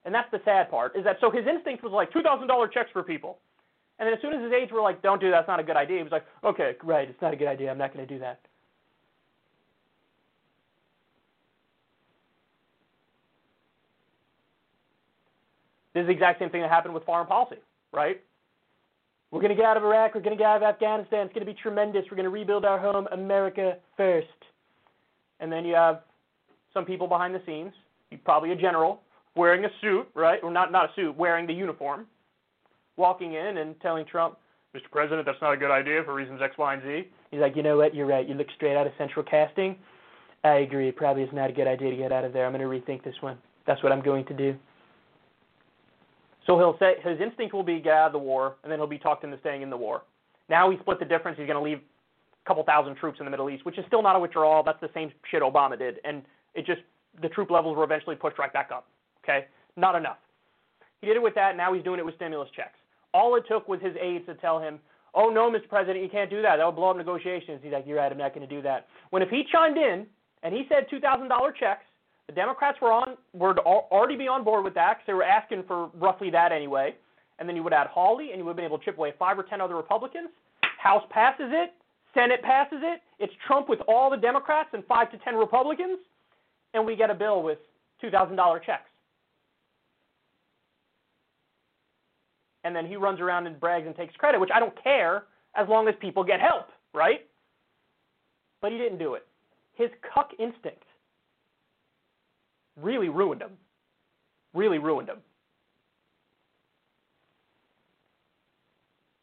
And 0.04 0.14
that's 0.14 0.30
the 0.30 0.40
sad 0.44 0.70
part 0.70 0.96
is 0.96 1.04
that 1.04 1.16
so 1.20 1.30
his 1.30 1.46
instinct 1.46 1.82
was 1.82 1.92
like 1.92 2.12
$2,000 2.12 2.72
checks 2.72 2.90
for 2.92 3.02
people. 3.02 3.38
And 3.98 4.06
then 4.06 4.14
as 4.14 4.20
soon 4.20 4.32
as 4.32 4.42
his 4.42 4.52
aides 4.52 4.72
were 4.72 4.80
like, 4.80 5.02
"Don't 5.02 5.20
do 5.20 5.30
that. 5.30 5.38
That's 5.38 5.48
not 5.48 5.60
a 5.60 5.62
good 5.62 5.76
idea," 5.76 5.98
he 5.98 6.02
was 6.02 6.10
like, 6.10 6.24
"Okay, 6.42 6.76
right. 6.82 7.08
It's 7.08 7.20
not 7.20 7.32
a 7.32 7.36
good 7.36 7.46
idea. 7.46 7.70
I'm 7.70 7.78
not 7.78 7.94
going 7.94 8.06
to 8.06 8.12
do 8.12 8.18
that." 8.20 8.40
This 15.94 16.02
is 16.02 16.06
the 16.06 16.12
exact 16.12 16.38
same 16.38 16.50
thing 16.50 16.62
that 16.62 16.70
happened 16.70 16.94
with 16.94 17.04
foreign 17.04 17.26
policy, 17.26 17.60
right? 17.92 18.20
We're 19.30 19.40
going 19.40 19.50
to 19.50 19.56
get 19.56 19.64
out 19.64 19.76
of 19.76 19.84
Iraq. 19.84 20.14
We're 20.14 20.20
going 20.20 20.36
to 20.36 20.40
get 20.40 20.46
out 20.46 20.56
of 20.58 20.62
Afghanistan. 20.62 21.26
It's 21.26 21.34
going 21.34 21.46
to 21.46 21.52
be 21.52 21.58
tremendous. 21.58 22.04
We're 22.10 22.16
going 22.16 22.24
to 22.24 22.30
rebuild 22.30 22.64
our 22.64 22.78
home, 22.78 23.08
America 23.12 23.76
first. 23.96 24.26
And 25.40 25.50
then 25.50 25.64
you 25.64 25.74
have 25.74 26.02
some 26.74 26.84
people 26.84 27.06
behind 27.06 27.34
the 27.34 27.42
scenes, 27.46 27.72
probably 28.24 28.52
a 28.52 28.56
general, 28.56 29.00
wearing 29.34 29.64
a 29.64 29.68
suit, 29.80 30.06
right? 30.14 30.38
Or 30.42 30.50
not, 30.50 30.70
not 30.70 30.90
a 30.90 30.94
suit, 30.94 31.16
wearing 31.16 31.46
the 31.46 31.54
uniform, 31.54 32.06
walking 32.96 33.34
in 33.34 33.58
and 33.58 33.74
telling 33.80 34.04
Trump, 34.04 34.36
Mr. 34.76 34.90
President, 34.90 35.26
that's 35.26 35.40
not 35.42 35.52
a 35.52 35.56
good 35.56 35.70
idea 35.70 36.02
for 36.04 36.14
reasons 36.14 36.40
X, 36.42 36.56
Y, 36.56 36.74
and 36.74 36.82
Z. 36.82 37.08
He's 37.30 37.40
like, 37.40 37.56
you 37.56 37.62
know 37.62 37.76
what? 37.76 37.94
You're 37.94 38.06
right. 38.06 38.26
You 38.26 38.34
look 38.34 38.46
straight 38.56 38.76
out 38.76 38.86
of 38.86 38.92
central 38.96 39.24
casting. 39.24 39.76
I 40.44 40.56
agree. 40.56 40.88
It 40.88 40.96
probably 40.96 41.22
is 41.22 41.30
not 41.32 41.50
a 41.50 41.52
good 41.52 41.66
idea 41.66 41.90
to 41.90 41.96
get 41.96 42.12
out 42.12 42.24
of 42.24 42.32
there. 42.32 42.46
I'm 42.46 42.52
going 42.52 42.62
to 42.62 42.90
rethink 42.90 43.04
this 43.04 43.14
one. 43.20 43.38
That's 43.66 43.82
what 43.82 43.92
I'm 43.92 44.02
going 44.02 44.24
to 44.26 44.34
do. 44.34 44.56
So 46.46 46.58
he'll 46.58 46.76
say 46.78 46.96
his 47.02 47.20
instinct 47.20 47.54
will 47.54 47.62
be 47.62 47.80
get 47.80 47.94
out 47.94 48.06
of 48.06 48.12
the 48.12 48.18
war, 48.18 48.56
and 48.62 48.70
then 48.70 48.78
he'll 48.78 48.86
be 48.86 48.98
talked 48.98 49.24
into 49.24 49.38
staying 49.40 49.62
in 49.62 49.70
the 49.70 49.76
war. 49.76 50.02
Now 50.48 50.70
he 50.70 50.78
split 50.78 50.98
the 50.98 51.04
difference. 51.04 51.38
He's 51.38 51.46
going 51.46 51.58
to 51.58 51.62
leave 51.62 51.78
a 51.78 52.48
couple 52.48 52.64
thousand 52.64 52.96
troops 52.96 53.20
in 53.20 53.24
the 53.24 53.30
Middle 53.30 53.48
East, 53.48 53.64
which 53.64 53.78
is 53.78 53.84
still 53.86 54.02
not 54.02 54.16
a 54.16 54.18
withdrawal. 54.18 54.62
That's 54.62 54.80
the 54.80 54.90
same 54.92 55.12
shit 55.30 55.42
Obama 55.42 55.78
did, 55.78 56.00
and 56.04 56.22
it 56.54 56.66
just 56.66 56.80
the 57.20 57.28
troop 57.28 57.50
levels 57.50 57.76
were 57.76 57.84
eventually 57.84 58.16
pushed 58.16 58.38
right 58.38 58.52
back 58.52 58.70
up. 58.72 58.86
Okay, 59.22 59.46
not 59.76 59.94
enough. 59.94 60.18
He 61.00 61.06
did 61.06 61.16
it 61.16 61.22
with 61.22 61.34
that. 61.34 61.56
Now 61.56 61.72
he's 61.72 61.84
doing 61.84 62.00
it 62.00 62.06
with 62.06 62.16
stimulus 62.16 62.48
checks. 62.56 62.78
All 63.14 63.36
it 63.36 63.44
took 63.48 63.68
was 63.68 63.80
his 63.80 63.94
aides 64.00 64.26
to 64.26 64.34
tell 64.34 64.58
him, 64.58 64.80
"Oh 65.14 65.28
no, 65.30 65.50
Mr. 65.50 65.68
President, 65.68 66.02
you 66.02 66.10
can't 66.10 66.30
do 66.30 66.42
that. 66.42 66.56
That 66.56 66.66
would 66.66 66.76
blow 66.76 66.90
up 66.90 66.96
negotiations." 66.96 67.60
He's 67.62 67.72
like, 67.72 67.86
"You're 67.86 67.98
right. 67.98 68.10
I'm 68.10 68.18
not 68.18 68.34
going 68.34 68.48
to 68.48 68.52
do 68.52 68.62
that." 68.62 68.88
When 69.10 69.22
if 69.22 69.28
he 69.28 69.44
chimed 69.50 69.76
in 69.76 70.06
and 70.42 70.54
he 70.54 70.64
said 70.68 70.86
two 70.90 70.98
thousand 70.98 71.28
dollar 71.28 71.52
checks, 71.52 71.84
the 72.28 72.34
Democrats 72.34 72.78
were 72.80 72.92
on 72.92 73.16
were 73.32 73.58
already 73.58 74.16
be 74.16 74.28
on 74.28 74.44
board 74.44 74.64
with 74.64 74.74
that 74.74 74.98
because 74.98 75.06
they 75.06 75.14
were 75.14 75.24
asking 75.24 75.64
for 75.66 75.90
roughly 75.94 76.30
that 76.30 76.52
anyway. 76.52 76.94
And 77.38 77.48
then 77.48 77.56
you 77.56 77.62
would 77.62 77.72
add 77.72 77.88
Hawley, 77.88 78.30
and 78.30 78.38
you 78.38 78.44
would 78.44 78.50
have 78.50 78.56
been 78.56 78.64
able 78.64 78.78
to 78.78 78.84
chip 78.84 78.96
away 78.96 79.12
five 79.18 79.38
or 79.38 79.42
ten 79.42 79.60
other 79.60 79.74
Republicans. 79.74 80.28
House 80.78 81.02
passes 81.10 81.50
it, 81.50 81.72
Senate 82.14 82.42
passes 82.42 82.78
it. 82.82 83.00
It's 83.18 83.32
Trump 83.46 83.68
with 83.68 83.80
all 83.88 84.10
the 84.10 84.16
Democrats 84.16 84.68
and 84.72 84.84
five 84.86 85.10
to 85.12 85.18
ten 85.18 85.34
Republicans, 85.34 85.98
and 86.74 86.86
we 86.86 86.94
get 86.94 87.10
a 87.10 87.14
bill 87.14 87.42
with 87.42 87.58
two 88.00 88.10
thousand 88.10 88.36
dollar 88.36 88.58
checks. 88.58 88.88
And 92.64 92.76
then 92.76 92.86
he 92.86 92.96
runs 92.96 93.18
around 93.18 93.48
and 93.48 93.58
brags 93.58 93.86
and 93.86 93.96
takes 93.96 94.14
credit, 94.16 94.40
which 94.40 94.50
I 94.54 94.60
don't 94.60 94.80
care 94.82 95.24
as 95.56 95.68
long 95.68 95.88
as 95.88 95.94
people 96.00 96.22
get 96.22 96.40
help, 96.40 96.68
right? 96.94 97.26
But 98.60 98.70
he 98.70 98.78
didn't 98.78 98.98
do 98.98 99.14
it. 99.14 99.26
His 99.74 99.90
cuck 100.14 100.30
instinct 100.38 100.84
really 102.80 103.08
ruined 103.08 103.42
him. 103.42 103.52
Really 104.54 104.78
ruined 104.78 105.08
him. 105.08 105.18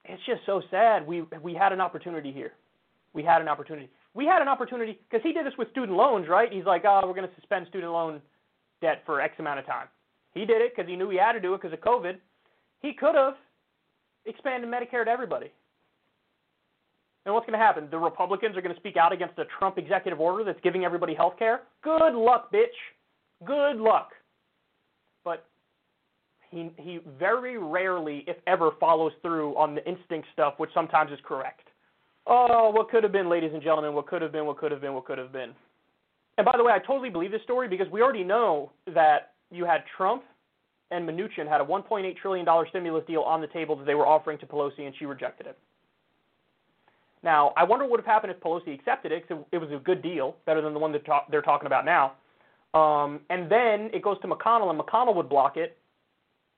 It's 0.06 0.26
just 0.26 0.42
so 0.46 0.62
sad. 0.72 1.06
We 1.06 1.24
we 1.42 1.54
had 1.54 1.72
an 1.72 1.82
opportunity 1.82 2.32
here. 2.32 2.54
We 3.14 3.24
had 3.24 3.42
an 3.42 3.48
opportunity. 3.48 3.90
We 4.16 4.26
had 4.26 4.42
an 4.42 4.48
opportunity 4.48 5.00
because 5.10 5.24
he 5.24 5.34
did 5.34 5.46
this 5.46 5.54
with 5.58 5.70
student 5.70 5.96
loans, 5.96 6.28
right? 6.28 6.52
He's 6.52 6.66
like, 6.66 6.84
oh, 6.86 7.02
we're 7.06 7.14
going 7.14 7.30
to 7.30 7.36
suspend 7.36 7.68
student 7.70 7.92
loan 7.92 8.22
debt 8.82 9.04
for 9.06 9.22
X 9.22 9.36
amount 9.40 9.60
of 9.60 9.66
time. 9.66 9.88
He 10.34 10.46
did 10.46 10.62
it 10.62 10.74
because 10.76 10.90
he 10.90 10.96
knew 10.96 11.10
he 11.10 11.18
had 11.18 11.34
to 11.34 11.40
do 11.40 11.54
it 11.54 11.62
because 11.62 11.74
of 11.74 11.82
COVID. 11.82 12.16
He 12.82 12.94
could 12.94 13.16
have 13.16 13.36
expanded 14.26 14.70
Medicare 14.70 15.06
to 15.06 15.12
everybody. 15.12 15.52
And 17.26 17.36
what's 17.36 17.46
going 17.46 17.60
to 17.60 17.64
happen? 17.64 17.88
The 17.92 17.98
Republicans 17.98 18.58
are 18.58 18.62
going 18.62 18.74
to 18.74 18.80
speak 18.80 18.98
out 18.98 19.12
against 19.12 19.38
a 19.38 19.46
Trump 19.60 19.78
executive 19.78 20.20
order 20.20 20.44
that's 20.44 20.60
giving 20.64 20.86
everybody 20.86 21.14
health 21.14 21.38
care? 21.38 21.62
Good 21.84 22.14
luck, 22.14 22.52
bitch. 22.52 22.68
Good 23.46 23.78
luck. 23.78 24.12
But 25.24 25.46
he 26.52 26.72
he 26.78 27.00
very 27.18 27.58
rarely, 27.58 28.24
if 28.28 28.38
ever, 28.48 28.72
follows 28.80 29.14
through 29.22 29.56
on 29.56 29.76
the 29.76 29.88
instinct 29.88 30.28
stuff, 30.34 30.56
which 30.58 30.72
sometimes 30.74 31.12
is 31.12 31.20
correct. 31.24 31.68
Oh, 32.28 32.70
what 32.70 32.90
could 32.90 33.04
have 33.04 33.12
been, 33.12 33.30
ladies 33.30 33.52
and 33.54 33.64
gentlemen, 33.64 33.94
what 33.94 34.08
could 34.08 34.22
have 34.22 34.32
been, 34.32 34.46
what 34.46 34.58
could 34.58 34.72
have 34.72 34.82
been, 34.82 34.94
what 34.94 35.06
could 35.06 35.18
have 35.18 35.32
been. 35.32 35.52
And 36.38 36.46
by 36.46 36.54
the 36.56 36.64
way, 36.64 36.72
I 36.72 36.80
totally 36.80 37.10
believe 37.10 37.32
this 37.32 37.42
story 37.42 37.68
because 37.68 37.88
we 37.92 38.02
already 38.02 38.24
know 38.24 38.72
that 38.94 39.34
you 39.52 39.66
had 39.66 39.84
Trump 39.98 40.24
and 40.92 41.08
Mnuchin 41.08 41.48
had 41.48 41.62
a 41.62 41.66
$1.8 41.66 42.18
trillion 42.18 42.46
stimulus 42.70 43.04
deal 43.08 43.22
on 43.22 43.42
the 43.42 43.48
table 43.48 43.76
that 43.76 43.86
they 43.86 43.96
were 43.96 44.08
offering 44.08 44.38
to 44.40 44.46
Pelosi, 44.46 44.82
and 44.82 44.94
she 44.98 45.06
rejected 45.06 45.48
it. 45.48 45.58
Now, 47.24 47.52
I 47.58 47.64
wonder 47.64 47.86
what 47.86 47.92
would 47.92 48.00
have 48.00 48.08
happened 48.08 48.32
if 48.32 48.40
Pelosi 48.40 48.74
accepted 48.74 49.12
it 49.12 49.28
because 49.28 49.44
it 49.52 49.58
was 49.58 49.70
a 49.72 49.78
good 49.78 50.02
deal, 50.02 50.36
better 50.46 50.62
than 50.62 50.74
the 50.74 50.80
one 50.80 50.92
that 50.94 51.04
they're 51.30 51.42
talking 51.42 51.68
about 51.68 51.86
now. 51.86 52.14
Um, 52.74 53.22
and 53.30 53.52
then 53.52 53.90
it 53.94 54.04
goes 54.04 54.20
to 54.22 54.28
McConnell, 54.28 54.70
and 54.70 54.80
McConnell 54.80 55.16
would 55.16 55.30
block 55.30 55.58
it. 55.58 55.78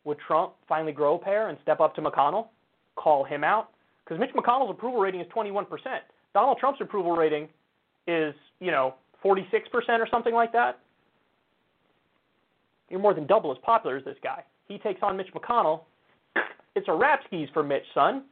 Would 0.04 0.18
Trump 0.26 0.54
finally 0.68 0.92
grow 0.92 1.16
a 1.16 1.20
pair 1.20 1.50
and 1.50 1.58
step 1.62 1.80
up 1.80 1.96
to 1.96 2.02
McConnell, 2.02 2.48
call 2.96 3.24
him 3.24 3.44
out? 3.44 3.70
Because 4.04 4.20
Mitch 4.20 4.32
McConnell's 4.36 4.72
approval 4.72 5.00
rating 5.00 5.22
is 5.22 5.28
21%. 5.28 5.66
Donald 6.34 6.58
Trump's 6.60 6.82
approval 6.82 7.12
rating 7.12 7.48
is, 8.08 8.34
you 8.60 8.72
know, 8.72 8.96
46% 9.24 9.44
or 10.00 10.08
something 10.10 10.34
like 10.34 10.52
that. 10.54 10.80
You're 12.90 13.00
more 13.00 13.14
than 13.14 13.28
double 13.28 13.52
as 13.52 13.58
popular 13.64 13.98
as 13.98 14.04
this 14.04 14.18
guy. 14.24 14.44
He 14.68 14.78
takes 14.80 15.02
on 15.02 15.16
Mitch 15.16 15.30
McConnell. 15.34 15.82
It's 16.76 16.88
a 16.88 16.94
rap 16.94 17.22
skis 17.28 17.50
for 17.54 17.64
Mitch, 17.64 17.84
son. 17.94 18.24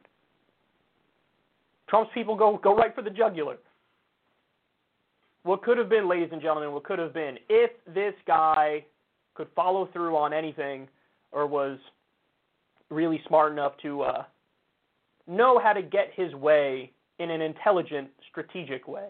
Trump's 1.88 2.10
people 2.14 2.36
go 2.36 2.58
go 2.62 2.74
right 2.74 2.94
for 2.94 3.02
the 3.02 3.10
jugular. 3.10 3.58
What 5.42 5.62
could 5.62 5.78
have 5.78 5.88
been, 5.88 6.08
ladies 6.08 6.28
and 6.32 6.42
gentlemen, 6.42 6.72
what 6.72 6.84
could 6.84 6.98
have 6.98 7.14
been 7.14 7.38
if 7.48 7.70
this 7.86 8.14
guy 8.26 8.84
could 9.34 9.48
follow 9.56 9.88
through 9.92 10.16
on 10.16 10.32
anything 10.32 10.86
or 11.32 11.46
was 11.46 11.78
really 12.90 13.22
smart 13.26 13.52
enough 13.52 13.72
to 13.82 14.02
uh, 14.02 14.24
know 15.26 15.58
how 15.58 15.72
to 15.72 15.82
get 15.82 16.10
his 16.14 16.34
way 16.34 16.92
in 17.18 17.30
an 17.30 17.40
intelligent, 17.40 18.08
strategic 18.30 18.86
way. 18.88 19.08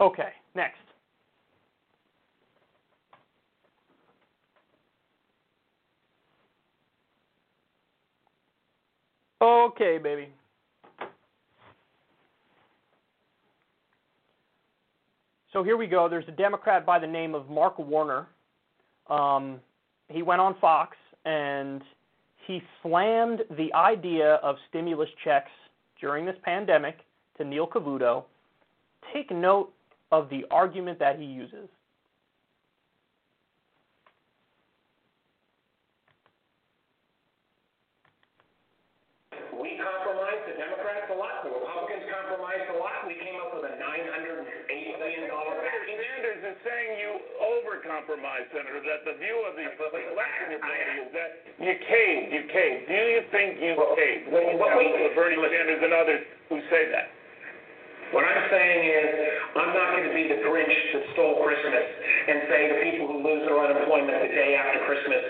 Okay, 0.00 0.30
next. 0.54 0.78
Okay, 9.40 9.98
baby. 9.98 10.28
So 15.52 15.62
here 15.62 15.76
we 15.76 15.86
go. 15.86 16.08
There's 16.08 16.28
a 16.28 16.32
Democrat 16.32 16.84
by 16.84 16.98
the 16.98 17.06
name 17.06 17.34
of 17.34 17.48
Mark 17.48 17.78
Warner. 17.78 18.26
Um, 19.08 19.60
he 20.08 20.22
went 20.22 20.40
on 20.40 20.56
Fox 20.60 20.96
and 21.24 21.82
he 22.46 22.62
slammed 22.82 23.40
the 23.56 23.72
idea 23.74 24.34
of 24.36 24.56
stimulus 24.68 25.08
checks 25.24 25.50
during 26.00 26.26
this 26.26 26.36
pandemic 26.42 26.98
to 27.38 27.44
Neil 27.44 27.66
Cavuto. 27.66 28.24
Take 29.12 29.30
note 29.30 29.72
of 30.10 30.28
the 30.30 30.44
argument 30.50 30.98
that 30.98 31.18
he 31.18 31.24
uses. 31.24 31.68
Compromise, 47.98 48.46
Senator, 48.54 48.78
that 48.78 49.02
the 49.02 49.18
view 49.18 49.34
of 49.42 49.58
the 49.58 49.66
election 49.66 50.62
party 50.62 51.02
is 51.02 51.10
that 51.18 51.30
you 51.58 51.74
caved, 51.82 52.30
you 52.30 52.42
caved. 52.46 52.86
Do 52.86 52.94
you 52.94 53.22
think 53.34 53.58
you 53.58 53.74
caved? 53.98 54.30
Well, 54.30 54.54
what 54.54 54.78
we, 54.78 54.86
Bernie 55.18 55.34
Sanders 55.34 55.82
and 55.82 55.90
others 55.90 56.22
who 56.46 56.62
say 56.70 56.94
that. 56.94 57.10
What 58.14 58.22
I'm 58.22 58.44
saying 58.54 58.82
is, 58.86 59.10
I'm 59.58 59.74
not 59.74 59.98
going 59.98 60.06
to 60.06 60.14
be 60.14 60.30
the 60.30 60.38
Grinch 60.46 60.78
that 60.94 61.04
stole 61.18 61.42
Christmas 61.42 61.86
and 62.30 62.38
say 62.46 62.60
to 62.70 62.74
people 62.86 63.10
who 63.10 63.18
lose 63.18 63.42
their 63.50 63.58
unemployment 63.58 64.14
the 64.14 64.30
day 64.30 64.54
after 64.54 64.78
Christmas, 64.86 65.22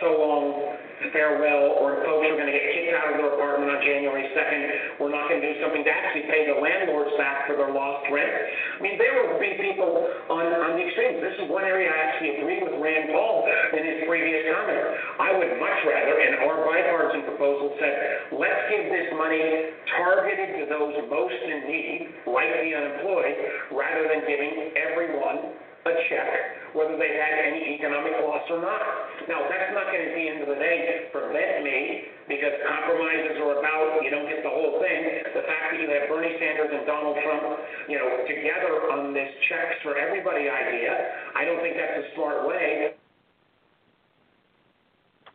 so 0.00 0.08
long, 0.16 0.80
farewell, 1.12 1.78
or 1.82 1.98
oh, 1.98 2.06
folks 2.06 2.26
are 2.30 2.38
going 2.38 2.50
to 2.50 2.56
get 2.56 2.66
kicked 2.74 2.94
out 2.94 3.12
of 3.12 3.14
their 3.18 3.30
apartment 3.34 3.70
on 3.70 3.80
January 3.82 4.30
2nd. 4.32 4.60
We're 5.02 5.14
not 5.14 5.28
going 5.28 5.42
to 5.42 5.46
do 5.46 5.54
something 5.60 5.82
to 5.82 5.92
actually 5.92 6.26
pay 6.30 6.46
the 6.46 6.58
landlords 6.58 7.12
back 7.18 7.46
for 7.50 7.58
their 7.58 7.72
lost 7.74 8.06
rent. 8.10 8.30
I 8.30 8.80
mean, 8.82 8.96
there 8.98 9.14
will 9.18 9.38
be 9.38 9.58
people 9.58 10.06
on, 10.30 10.44
on 10.64 10.78
the 10.78 10.82
extremes. 10.86 11.20
This 11.20 11.36
is 11.42 11.46
one 11.50 11.66
area 11.66 11.90
I 11.90 11.98
actually 12.10 12.42
agree 12.42 12.60
with 12.62 12.78
Rand 12.78 13.10
Paul 13.10 13.46
in 13.74 13.82
his 13.82 13.98
previous 14.06 14.46
comment. 14.50 14.82
I 15.18 15.30
would 15.34 15.52
much 15.58 15.78
rather, 15.86 16.14
and 16.20 16.46
our 16.46 16.56
bipartisan 16.62 17.22
proposal 17.26 17.74
said, 17.78 18.34
let's 18.34 18.62
give 18.70 18.84
this 18.90 19.08
money 19.18 19.74
targeted 19.98 20.62
to 20.62 20.64
those 20.70 20.94
most 21.10 21.40
in 21.42 21.58
need, 21.66 21.98
like 22.26 22.50
the 22.62 22.70
unemployed, 22.74 23.36
rather 23.74 24.06
than 24.10 24.22
giving 24.26 24.74
everyone 24.78 25.63
a 25.84 25.94
check, 26.08 26.74
whether 26.74 26.96
they 26.96 27.12
had 27.12 27.34
any 27.44 27.76
economic 27.76 28.16
loss 28.24 28.44
or 28.48 28.60
not. 28.60 28.82
Now, 29.28 29.44
that's 29.48 29.72
not 29.76 29.92
going 29.92 30.00
to, 30.00 30.08
at 30.10 30.16
the 30.16 30.26
end 30.28 30.40
of 30.40 30.48
the 30.48 30.58
day, 30.58 31.08
prevent 31.12 31.64
me, 31.64 32.08
because 32.28 32.56
compromises 32.64 33.36
are 33.40 33.60
about, 33.60 34.00
you 34.00 34.08
don't 34.08 34.28
get 34.28 34.40
the 34.40 34.52
whole 34.52 34.80
thing. 34.80 35.00
The 35.36 35.44
fact 35.44 35.76
that 35.76 35.78
you 35.80 35.88
have 35.92 36.08
Bernie 36.08 36.32
Sanders 36.40 36.72
and 36.72 36.88
Donald 36.88 37.16
Trump, 37.20 37.44
you 37.88 38.00
know, 38.00 38.24
together 38.24 38.88
on 38.92 39.12
this 39.12 39.28
checks 39.48 39.76
for 39.84 39.96
everybody 39.96 40.48
idea, 40.48 40.92
I 41.36 41.44
don't 41.44 41.60
think 41.60 41.76
that's 41.76 42.00
a 42.00 42.06
smart 42.16 42.48
way. 42.48 42.96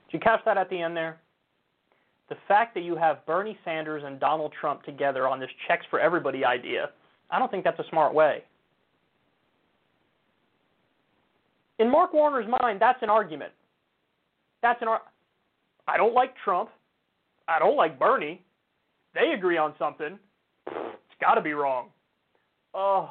Did 0.09 0.17
you 0.17 0.19
catch 0.19 0.41
that 0.45 0.57
at 0.57 0.69
the 0.69 0.81
end 0.81 0.97
there? 0.97 1.21
The 2.29 2.37
fact 2.47 2.73
that 2.75 2.83
you 2.83 2.95
have 2.95 3.25
Bernie 3.25 3.57
Sanders 3.65 4.03
and 4.05 4.19
Donald 4.19 4.53
Trump 4.59 4.83
together 4.83 5.27
on 5.27 5.39
this 5.39 5.49
checks 5.67 5.85
for 5.89 5.99
everybody 5.99 6.45
idea, 6.45 6.89
I 7.31 7.39
don't 7.39 7.49
think 7.49 7.63
that's 7.63 7.79
a 7.79 7.89
smart 7.89 8.13
way. 8.13 8.43
In 11.79 11.89
Mark 11.89 12.13
Warner's 12.13 12.47
mind, 12.61 12.79
that's 12.81 13.01
an 13.01 13.09
argument. 13.09 13.53
That's 14.61 14.81
an 14.81 14.89
ar- 14.89 15.01
I 15.87 15.97
don't 15.97 16.13
like 16.13 16.33
Trump. 16.43 16.69
I 17.47 17.57
don't 17.57 17.77
like 17.77 17.97
Bernie. 17.97 18.43
They 19.15 19.31
agree 19.35 19.57
on 19.57 19.73
something. 19.79 20.19
It's 20.67 21.19
got 21.19 21.35
to 21.35 21.41
be 21.41 21.53
wrong. 21.53 21.87
Oh. 22.73 23.09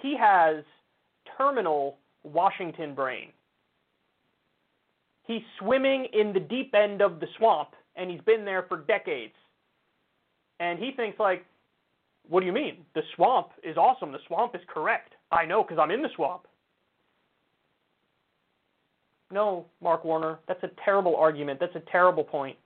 He 0.00 0.16
has 0.18 0.64
terminal 1.36 1.98
Washington 2.22 2.94
brain. 2.94 3.28
He's 5.26 5.42
swimming 5.58 6.06
in 6.12 6.32
the 6.32 6.40
deep 6.40 6.74
end 6.74 7.02
of 7.02 7.18
the 7.18 7.26
swamp, 7.38 7.70
and 7.96 8.10
he's 8.10 8.20
been 8.20 8.44
there 8.44 8.64
for 8.68 8.78
decades. 8.78 9.32
And 10.60 10.78
he 10.78 10.92
thinks 10.92 11.18
like, 11.18 11.44
what 12.28 12.40
do 12.40 12.46
you 12.46 12.52
mean? 12.52 12.78
The 12.94 13.02
swamp 13.16 13.48
is 13.62 13.76
awesome. 13.76 14.12
The 14.12 14.18
swamp 14.26 14.54
is 14.54 14.60
correct. 14.72 15.14
I 15.34 15.44
know 15.44 15.62
because 15.62 15.78
I'm 15.78 15.90
in 15.90 16.00
the 16.00 16.08
swamp. 16.14 16.46
No, 19.32 19.66
Mark 19.82 20.04
Warner, 20.04 20.38
that's 20.46 20.62
a 20.62 20.70
terrible 20.84 21.16
argument. 21.16 21.58
That's 21.58 21.74
a 21.74 21.82
terrible 21.90 22.22
point. 22.22 22.56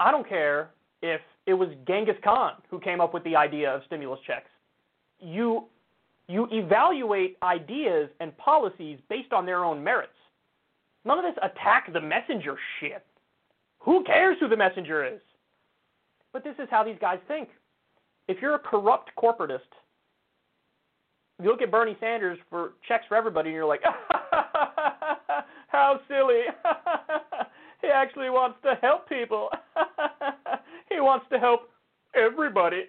I 0.00 0.10
don't 0.10 0.28
care 0.28 0.70
if 1.00 1.20
it 1.46 1.54
was 1.54 1.68
Genghis 1.86 2.16
Khan 2.24 2.54
who 2.70 2.80
came 2.80 3.00
up 3.00 3.14
with 3.14 3.22
the 3.22 3.36
idea 3.36 3.72
of 3.72 3.82
stimulus 3.86 4.20
checks. 4.26 4.50
You 5.20 5.66
you 6.26 6.46
evaluate 6.50 7.38
ideas 7.42 8.10
and 8.20 8.36
policies 8.36 8.98
based 9.08 9.32
on 9.32 9.46
their 9.46 9.64
own 9.64 9.82
merits. 9.82 10.12
None 11.04 11.18
of 11.18 11.24
this 11.24 11.42
attack 11.42 11.90
the 11.92 12.00
messenger 12.00 12.56
shit. 12.78 13.04
Who 13.78 14.04
cares 14.04 14.36
who 14.40 14.48
the 14.48 14.56
messenger 14.56 15.06
is? 15.06 15.20
But 16.32 16.44
this 16.44 16.56
is 16.58 16.68
how 16.70 16.84
these 16.84 16.98
guys 17.00 17.18
think. 17.28 17.48
If 18.26 18.42
you're 18.42 18.56
a 18.56 18.58
corrupt 18.58 19.10
corporatist, 19.16 19.70
you 21.42 21.48
look 21.50 21.62
at 21.62 21.70
Bernie 21.70 21.96
Sanders 22.00 22.38
for 22.50 22.72
checks 22.86 23.04
for 23.08 23.16
everybody, 23.16 23.50
and 23.50 23.54
you're 23.54 23.66
like, 23.66 23.82
how 25.68 26.00
silly. 26.08 26.42
he 27.82 27.88
actually 27.88 28.30
wants 28.30 28.58
to 28.64 28.74
help 28.82 29.08
people. 29.08 29.48
he 30.90 31.00
wants 31.00 31.26
to 31.30 31.38
help 31.38 31.70
everybody. 32.14 32.84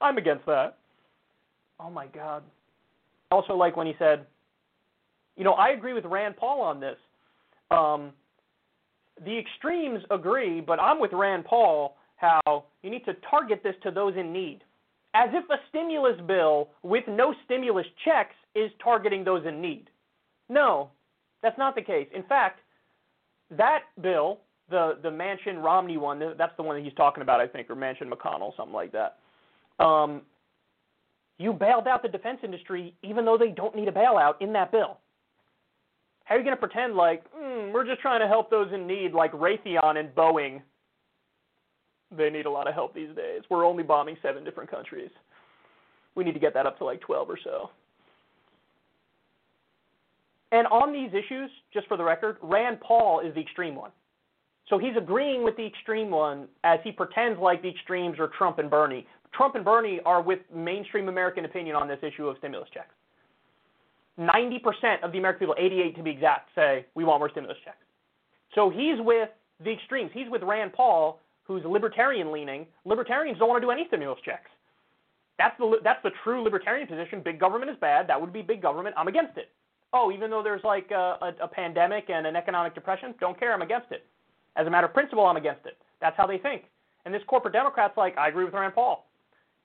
I'm 0.00 0.18
against 0.18 0.46
that. 0.46 0.78
Oh 1.78 1.90
my 1.90 2.06
God. 2.06 2.42
Also 3.30 3.54
like 3.54 3.76
when 3.76 3.86
he 3.86 3.94
said, 3.98 4.26
you 5.36 5.44
know, 5.44 5.52
I 5.52 5.70
agree 5.70 5.92
with 5.92 6.04
Rand 6.04 6.36
Paul 6.36 6.60
on 6.60 6.80
this. 6.80 6.96
Um, 7.70 8.12
the 9.24 9.38
extremes 9.38 10.02
agree, 10.10 10.60
but 10.60 10.80
I'm 10.80 11.00
with 11.00 11.12
Rand 11.12 11.44
Paul 11.44 11.96
how 12.16 12.64
you 12.82 12.90
need 12.90 13.04
to 13.04 13.14
target 13.30 13.60
this 13.62 13.74
to 13.84 13.90
those 13.92 14.14
in 14.16 14.32
need. 14.32 14.60
As 15.18 15.30
if 15.32 15.50
a 15.50 15.56
stimulus 15.68 16.20
bill 16.28 16.68
with 16.84 17.02
no 17.08 17.34
stimulus 17.44 17.86
checks 18.04 18.36
is 18.54 18.70
targeting 18.82 19.24
those 19.24 19.44
in 19.44 19.60
need. 19.60 19.90
No, 20.48 20.90
that's 21.42 21.58
not 21.58 21.74
the 21.74 21.82
case. 21.82 22.06
In 22.14 22.22
fact, 22.22 22.60
that 23.50 23.80
bill, 24.00 24.38
the 24.70 24.98
the 25.02 25.08
Manchin 25.10 25.60
Romney 25.60 25.96
one, 25.96 26.20
that's 26.38 26.56
the 26.56 26.62
one 26.62 26.76
that 26.76 26.84
he's 26.84 26.94
talking 26.94 27.22
about, 27.22 27.40
I 27.40 27.48
think, 27.48 27.68
or 27.68 27.74
Manchin 27.74 28.08
McConnell, 28.08 28.56
something 28.56 28.72
like 28.72 28.92
that. 28.92 29.18
Um, 29.84 30.22
you 31.38 31.52
bailed 31.52 31.88
out 31.88 32.02
the 32.02 32.08
defense 32.08 32.38
industry 32.44 32.94
even 33.02 33.24
though 33.24 33.38
they 33.38 33.50
don't 33.50 33.74
need 33.74 33.88
a 33.88 33.92
bailout 33.92 34.34
in 34.40 34.52
that 34.52 34.70
bill. 34.70 34.98
How 36.24 36.36
are 36.36 36.38
you 36.38 36.44
going 36.44 36.56
to 36.56 36.60
pretend 36.60 36.94
like 36.94 37.24
mm, 37.32 37.72
we're 37.72 37.86
just 37.86 38.00
trying 38.02 38.20
to 38.20 38.28
help 38.28 38.50
those 38.50 38.72
in 38.72 38.86
need, 38.86 39.14
like 39.14 39.32
Raytheon 39.32 39.98
and 39.98 40.14
Boeing? 40.14 40.62
They 42.16 42.30
need 42.30 42.46
a 42.46 42.50
lot 42.50 42.66
of 42.66 42.74
help 42.74 42.94
these 42.94 43.14
days. 43.14 43.42
We're 43.50 43.66
only 43.66 43.82
bombing 43.82 44.16
seven 44.22 44.44
different 44.44 44.70
countries. 44.70 45.10
We 46.14 46.24
need 46.24 46.32
to 46.32 46.40
get 46.40 46.54
that 46.54 46.66
up 46.66 46.78
to 46.78 46.84
like 46.84 47.00
12 47.00 47.30
or 47.30 47.38
so. 47.42 47.70
And 50.50 50.66
on 50.68 50.92
these 50.92 51.10
issues, 51.10 51.50
just 51.72 51.86
for 51.88 51.96
the 51.96 52.04
record, 52.04 52.38
Rand 52.42 52.80
Paul 52.80 53.20
is 53.20 53.34
the 53.34 53.40
extreme 53.40 53.74
one. 53.74 53.90
So 54.68 54.78
he's 54.78 54.96
agreeing 54.96 55.44
with 55.44 55.56
the 55.56 55.66
extreme 55.66 56.10
one 56.10 56.48
as 56.64 56.78
he 56.84 56.92
pretends 56.92 57.38
like 57.38 57.62
the 57.62 57.68
extremes 57.68 58.18
are 58.18 58.28
Trump 58.36 58.58
and 58.58 58.70
Bernie. 58.70 59.06
Trump 59.34 59.54
and 59.54 59.64
Bernie 59.64 60.00
are 60.04 60.22
with 60.22 60.40
mainstream 60.54 61.08
American 61.08 61.44
opinion 61.44 61.76
on 61.76 61.88
this 61.88 61.98
issue 62.02 62.28
of 62.28 62.36
stimulus 62.38 62.68
checks. 62.72 62.94
90% 64.18 65.02
of 65.02 65.12
the 65.12 65.18
American 65.18 65.40
people, 65.40 65.54
88 65.58 65.96
to 65.96 66.02
be 66.02 66.10
exact, 66.10 66.50
say 66.54 66.84
we 66.94 67.04
want 67.04 67.20
more 67.20 67.30
stimulus 67.30 67.56
checks. 67.64 67.76
So 68.54 68.68
he's 68.68 68.98
with 68.98 69.28
the 69.62 69.70
extremes. 69.70 70.10
He's 70.12 70.28
with 70.28 70.42
Rand 70.42 70.72
Paul, 70.72 71.20
who's 71.48 71.64
libertarian 71.64 72.30
leaning. 72.30 72.66
Libertarians 72.84 73.38
don't 73.38 73.48
want 73.48 73.60
to 73.60 73.66
do 73.66 73.70
any 73.72 73.86
stimulus 73.88 74.20
checks. 74.24 74.50
That's 75.38 75.56
the 75.58 75.78
that's 75.82 76.02
the 76.02 76.10
true 76.22 76.42
libertarian 76.42 76.86
position. 76.86 77.22
Big 77.24 77.40
government 77.40 77.70
is 77.70 77.76
bad. 77.80 78.08
That 78.08 78.20
would 78.20 78.32
be 78.32 78.42
big 78.42 78.62
government. 78.62 78.94
I'm 78.98 79.08
against 79.08 79.36
it. 79.38 79.50
Oh, 79.92 80.12
even 80.12 80.30
though 80.30 80.42
there's 80.42 80.62
like 80.64 80.90
a, 80.90 81.16
a, 81.22 81.44
a 81.44 81.48
pandemic 81.48 82.10
and 82.10 82.26
an 82.26 82.36
economic 82.36 82.74
depression, 82.74 83.14
don't 83.18 83.38
care. 83.38 83.54
I'm 83.54 83.62
against 83.62 83.90
it. 83.90 84.04
As 84.56 84.66
a 84.66 84.70
matter 84.70 84.86
of 84.86 84.92
principle, 84.92 85.24
I'm 85.24 85.36
against 85.36 85.64
it. 85.64 85.78
That's 86.00 86.16
how 86.16 86.26
they 86.26 86.38
think. 86.38 86.64
And 87.06 87.14
this 87.14 87.22
corporate 87.26 87.54
Democrat's 87.54 87.96
like, 87.96 88.18
I 88.18 88.28
agree 88.28 88.44
with 88.44 88.52
Rand 88.52 88.74
Paul. 88.74 89.06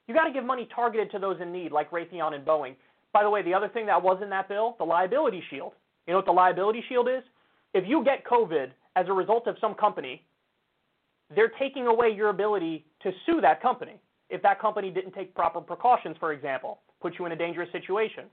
You 0.06 0.14
got 0.14 0.24
to 0.24 0.32
give 0.32 0.44
money 0.44 0.68
targeted 0.74 1.10
to 1.10 1.18
those 1.18 1.40
in 1.42 1.52
need, 1.52 1.72
like 1.72 1.90
Raytheon 1.90 2.34
and 2.34 2.44
Boeing. 2.44 2.74
By 3.12 3.22
the 3.22 3.30
way, 3.30 3.42
the 3.42 3.52
other 3.52 3.68
thing 3.68 3.86
that 3.86 4.02
was 4.02 4.20
in 4.22 4.30
that 4.30 4.48
bill, 4.48 4.76
the 4.78 4.84
liability 4.84 5.42
shield. 5.50 5.72
You 6.06 6.12
know 6.12 6.18
what 6.18 6.26
the 6.26 6.32
liability 6.32 6.82
shield 6.88 7.08
is? 7.08 7.22
If 7.74 7.84
you 7.86 8.04
get 8.04 8.24
COVID 8.24 8.70
as 8.96 9.06
a 9.08 9.12
result 9.12 9.46
of 9.46 9.56
some 9.60 9.74
company, 9.74 10.24
they're 11.34 11.52
taking 11.58 11.86
away 11.86 12.10
your 12.10 12.30
ability 12.30 12.84
to 13.02 13.12
sue 13.26 13.40
that 13.40 13.62
company 13.62 14.00
if 14.30 14.42
that 14.42 14.60
company 14.60 14.90
didn't 14.90 15.12
take 15.12 15.34
proper 15.34 15.60
precautions, 15.60 16.16
for 16.18 16.32
example, 16.32 16.80
put 17.00 17.18
you 17.18 17.26
in 17.26 17.32
a 17.32 17.36
dangerous 17.36 17.70
situation. 17.72 18.24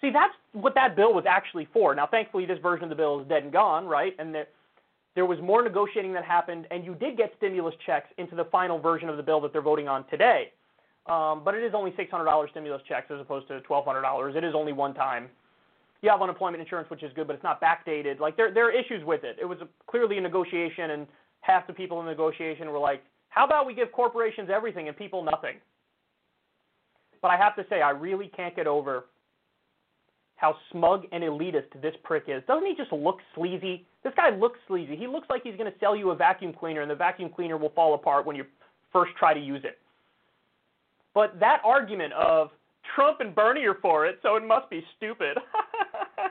See, 0.00 0.10
that's 0.10 0.34
what 0.52 0.74
that 0.74 0.96
bill 0.96 1.14
was 1.14 1.24
actually 1.26 1.66
for. 1.72 1.94
Now, 1.94 2.06
thankfully, 2.06 2.46
this 2.46 2.58
version 2.60 2.84
of 2.84 2.90
the 2.90 2.96
bill 2.96 3.20
is 3.20 3.28
dead 3.28 3.42
and 3.42 3.52
gone, 3.52 3.86
right? 3.86 4.14
And 4.18 4.34
there, 4.34 4.46
there 5.14 5.26
was 5.26 5.38
more 5.40 5.62
negotiating 5.62 6.12
that 6.12 6.24
happened, 6.24 6.66
and 6.70 6.84
you 6.84 6.94
did 6.94 7.16
get 7.16 7.32
stimulus 7.38 7.74
checks 7.86 8.08
into 8.18 8.36
the 8.36 8.44
final 8.46 8.78
version 8.78 9.08
of 9.08 9.16
the 9.16 9.22
bill 9.22 9.40
that 9.40 9.52
they're 9.52 9.62
voting 9.62 9.88
on 9.88 10.06
today. 10.08 10.52
Um, 11.06 11.42
but 11.44 11.54
it 11.54 11.62
is 11.62 11.72
only 11.74 11.90
$600 11.92 12.50
stimulus 12.50 12.82
checks 12.88 13.10
as 13.10 13.20
opposed 13.20 13.48
to 13.48 13.60
$1,200. 13.60 14.36
It 14.36 14.44
is 14.44 14.54
only 14.54 14.72
one 14.72 14.94
time. 14.94 15.28
You 16.02 16.10
have 16.10 16.20
unemployment 16.20 16.60
insurance, 16.60 16.90
which 16.90 17.02
is 17.02 17.12
good, 17.14 17.26
but 17.26 17.34
it's 17.34 17.42
not 17.42 17.62
backdated. 17.62 18.20
Like 18.20 18.36
there, 18.36 18.52
there 18.52 18.66
are 18.66 18.72
issues 18.72 19.04
with 19.04 19.24
it. 19.24 19.38
It 19.40 19.46
was 19.46 19.58
a, 19.62 19.68
clearly 19.86 20.18
a 20.18 20.20
negotiation, 20.20 20.90
and 20.90 21.06
half 21.44 21.66
the 21.66 21.72
people 21.72 22.00
in 22.00 22.06
the 22.06 22.12
negotiation 22.12 22.70
were 22.70 22.78
like, 22.78 23.02
"How 23.28 23.44
about 23.44 23.66
we 23.66 23.74
give 23.74 23.92
corporations 23.92 24.48
everything 24.50 24.88
and 24.88 24.96
people 24.96 25.22
nothing?" 25.22 25.60
But 27.20 27.30
I 27.30 27.36
have 27.36 27.54
to 27.56 27.64
say, 27.68 27.80
I 27.80 27.90
really 27.90 28.28
can't 28.28 28.54
get 28.54 28.66
over 28.66 29.06
how 30.36 30.56
smug 30.70 31.04
and 31.12 31.22
elitist 31.22 31.80
this 31.80 31.94
prick 32.02 32.24
is. 32.28 32.42
Doesn't 32.46 32.66
he 32.66 32.74
just 32.74 32.92
look 32.92 33.18
sleazy? 33.34 33.86
This 34.02 34.12
guy 34.14 34.30
looks 34.30 34.58
sleazy. 34.68 34.96
He 34.96 35.06
looks 35.06 35.26
like 35.30 35.42
he's 35.42 35.56
going 35.56 35.72
to 35.72 35.78
sell 35.78 35.96
you 35.96 36.10
a 36.10 36.16
vacuum 36.16 36.52
cleaner, 36.52 36.82
and 36.82 36.90
the 36.90 36.94
vacuum 36.94 37.30
cleaner 37.34 37.56
will 37.56 37.70
fall 37.70 37.94
apart 37.94 38.26
when 38.26 38.36
you 38.36 38.44
first 38.92 39.12
try 39.18 39.32
to 39.32 39.40
use 39.40 39.62
it. 39.64 39.78
But 41.14 41.40
that 41.40 41.62
argument 41.64 42.12
of 42.12 42.50
Trump 42.94 43.20
and 43.20 43.34
Bernie 43.34 43.64
are 43.64 43.78
for 43.80 44.06
it, 44.06 44.18
so 44.22 44.36
it 44.36 44.46
must 44.46 44.68
be 44.68 44.84
stupid. 44.96 45.38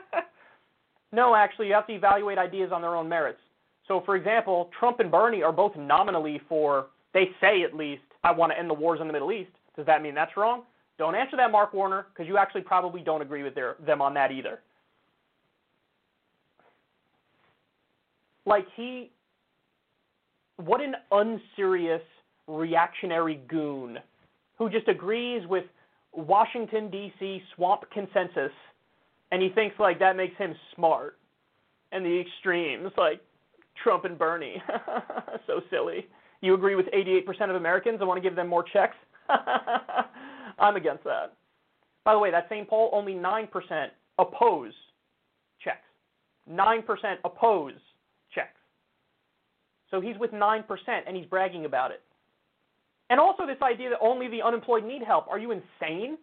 no, 1.12 1.34
actually, 1.34 1.66
you 1.66 1.74
have 1.74 1.86
to 1.88 1.94
evaluate 1.94 2.38
ideas 2.38 2.70
on 2.72 2.82
their 2.82 2.94
own 2.94 3.08
merits. 3.08 3.40
So, 3.86 4.02
for 4.04 4.16
example, 4.16 4.70
Trump 4.78 5.00
and 5.00 5.10
Bernie 5.10 5.42
are 5.42 5.52
both 5.52 5.76
nominally 5.76 6.40
for, 6.48 6.86
they 7.12 7.30
say 7.40 7.62
at 7.62 7.74
least, 7.74 8.02
I 8.22 8.32
want 8.32 8.52
to 8.52 8.58
end 8.58 8.70
the 8.70 8.74
wars 8.74 9.00
in 9.00 9.06
the 9.06 9.12
Middle 9.12 9.32
East. 9.32 9.50
Does 9.76 9.86
that 9.86 10.02
mean 10.02 10.14
that's 10.14 10.36
wrong? 10.36 10.62
Don't 10.98 11.14
answer 11.14 11.36
that, 11.36 11.50
Mark 11.50 11.74
Warner, 11.74 12.06
because 12.12 12.28
you 12.28 12.38
actually 12.38 12.62
probably 12.62 13.02
don't 13.02 13.20
agree 13.20 13.42
with 13.42 13.54
their, 13.54 13.76
them 13.84 14.00
on 14.00 14.14
that 14.14 14.30
either. 14.30 14.60
Like, 18.46 18.66
he, 18.76 19.10
what 20.56 20.80
an 20.80 20.94
unserious 21.10 22.02
reactionary 22.46 23.40
goon 23.48 23.98
who 24.58 24.70
just 24.70 24.88
agrees 24.88 25.42
with 25.48 25.64
Washington, 26.12 26.90
D.C. 26.90 27.42
swamp 27.54 27.82
consensus, 27.92 28.52
and 29.32 29.42
he 29.42 29.48
thinks 29.48 29.76
like 29.78 29.98
that 29.98 30.16
makes 30.16 30.36
him 30.36 30.54
smart. 30.74 31.18
And 31.90 32.04
the 32.04 32.20
extremes, 32.20 32.90
like 32.96 33.20
Trump 33.82 34.04
and 34.04 34.18
Bernie, 34.18 34.62
so 35.46 35.60
silly. 35.70 36.06
You 36.40 36.54
agree 36.54 36.74
with 36.74 36.86
88% 36.86 37.50
of 37.50 37.56
Americans 37.56 37.98
and 38.00 38.08
want 38.08 38.22
to 38.22 38.28
give 38.28 38.36
them 38.36 38.48
more 38.48 38.62
checks? 38.62 38.96
I'm 40.58 40.76
against 40.76 41.04
that. 41.04 41.34
By 42.04 42.12
the 42.12 42.18
way, 42.18 42.30
that 42.30 42.48
same 42.48 42.66
poll, 42.66 42.90
only 42.92 43.14
9% 43.14 43.48
oppose 44.18 44.72
checks. 45.62 45.78
9% 46.50 46.82
oppose 47.24 47.72
checks. 48.34 48.58
So 49.90 50.00
he's 50.00 50.18
with 50.18 50.32
9% 50.32 50.64
and 51.06 51.16
he's 51.16 51.26
bragging 51.26 51.64
about 51.64 51.90
it. 51.90 52.02
And 53.10 53.20
also 53.20 53.46
this 53.46 53.60
idea 53.62 53.90
that 53.90 53.98
only 54.00 54.28
the 54.28 54.42
unemployed 54.42 54.84
need 54.84 55.02
help. 55.02 55.28
Are 55.28 55.38
you 55.38 55.52
insane? 55.52 56.18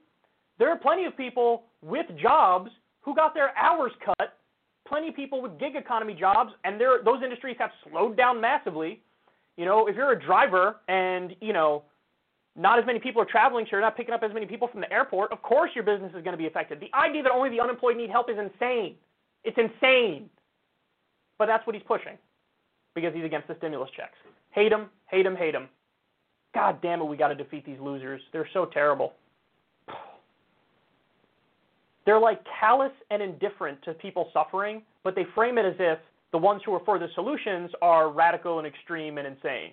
There 0.60 0.70
are 0.70 0.78
plenty 0.78 1.06
of 1.06 1.16
people 1.18 1.64
with 1.82 2.06
jobs 2.22 2.70
who 3.02 3.16
got 3.16 3.34
their 3.34 3.58
hours 3.58 3.92
cut, 4.06 4.38
plenty 4.92 5.08
of 5.08 5.16
people 5.16 5.42
with 5.42 5.58
gig 5.58 5.76
economy 5.76 6.14
jobs, 6.14 6.52
and 6.66 6.80
those 6.80 7.24
industries 7.24 7.56
have 7.60 7.72
slowed 7.90 8.18
down 8.18 8.42
massively. 8.42 9.02
You 9.56 9.66
know, 9.66 9.88
if 9.88 9.96
you're 9.96 10.12
a 10.12 10.20
driver 10.20 10.78
and, 10.90 11.34
you 11.40 11.54
know, 11.54 11.84
not 12.58 12.78
as 12.78 12.86
many 12.86 13.00
people 13.00 13.22
are 13.22 13.26
traveling, 13.26 13.66
so 13.66 13.70
you're 13.72 13.82
not 13.82 13.96
picking 13.96 14.14
up 14.14 14.22
as 14.22 14.34
many 14.34 14.46
people 14.46 14.68
from 14.68 14.82
the 14.82 14.92
airport, 14.92 15.32
of 15.32 15.42
course 15.42 15.72
your 15.74 15.86
business 15.86 16.10
is 16.10 16.24
going 16.24 16.34
to 16.34 16.38
be 16.38 16.48
affected. 16.48 16.82
The 16.82 16.90
idea 16.94 17.24
that 17.24 17.32
only 17.32 17.50
the 17.50 17.62
unemployed 17.62 17.96
need 17.96 18.10
help 18.10 18.30
is 18.30 18.36
insane. 18.38 18.96
It's 19.46 19.58
insane. 19.58 20.30
But 21.40 21.46
that's 21.46 21.66
what 21.66 21.74
he's 21.74 21.86
pushing 21.88 22.18
because 22.94 23.14
he's 23.14 23.24
against 23.24 23.48
the 23.48 23.56
stimulus 23.60 23.90
checks. 23.96 24.18
Hate 24.50 24.74
him, 24.74 24.88
hate 25.10 25.26
him, 25.26 25.36
hate 25.38 25.56
him. 25.56 25.70
God 26.54 26.82
damn 26.82 27.00
it, 27.00 27.06
we 27.06 27.16
got 27.16 27.30
to 27.30 27.36
defeat 27.36 27.66
these 27.66 27.80
losers. 27.80 28.22
They're 28.34 28.50
so 28.52 28.66
terrible. 28.66 29.14
They're 32.06 32.20
like 32.20 32.42
callous 32.60 32.92
and 33.10 33.22
indifferent 33.22 33.82
to 33.84 33.94
people 33.94 34.30
suffering, 34.34 34.82
but 35.04 35.16
they 35.16 35.26
frame 35.36 35.58
it 35.58 35.66
as 35.66 35.76
if 35.80 36.00
the 36.32 36.38
ones 36.38 36.62
who 36.66 36.74
are 36.74 36.84
for 36.86 36.98
the 36.98 37.08
solutions 37.16 37.72
are 37.82 38.12
radical 38.12 38.58
and 38.58 38.68
extreme 38.68 39.18
and 39.18 39.28
insane. 39.28 39.72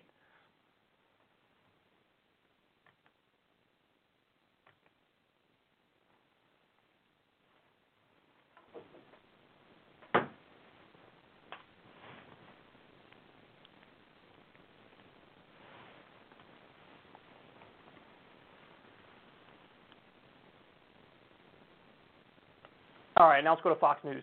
All 23.18 23.26
right, 23.26 23.42
now 23.42 23.50
let's 23.50 23.62
go 23.62 23.70
to 23.70 23.80
Fox 23.80 24.02
News. 24.04 24.22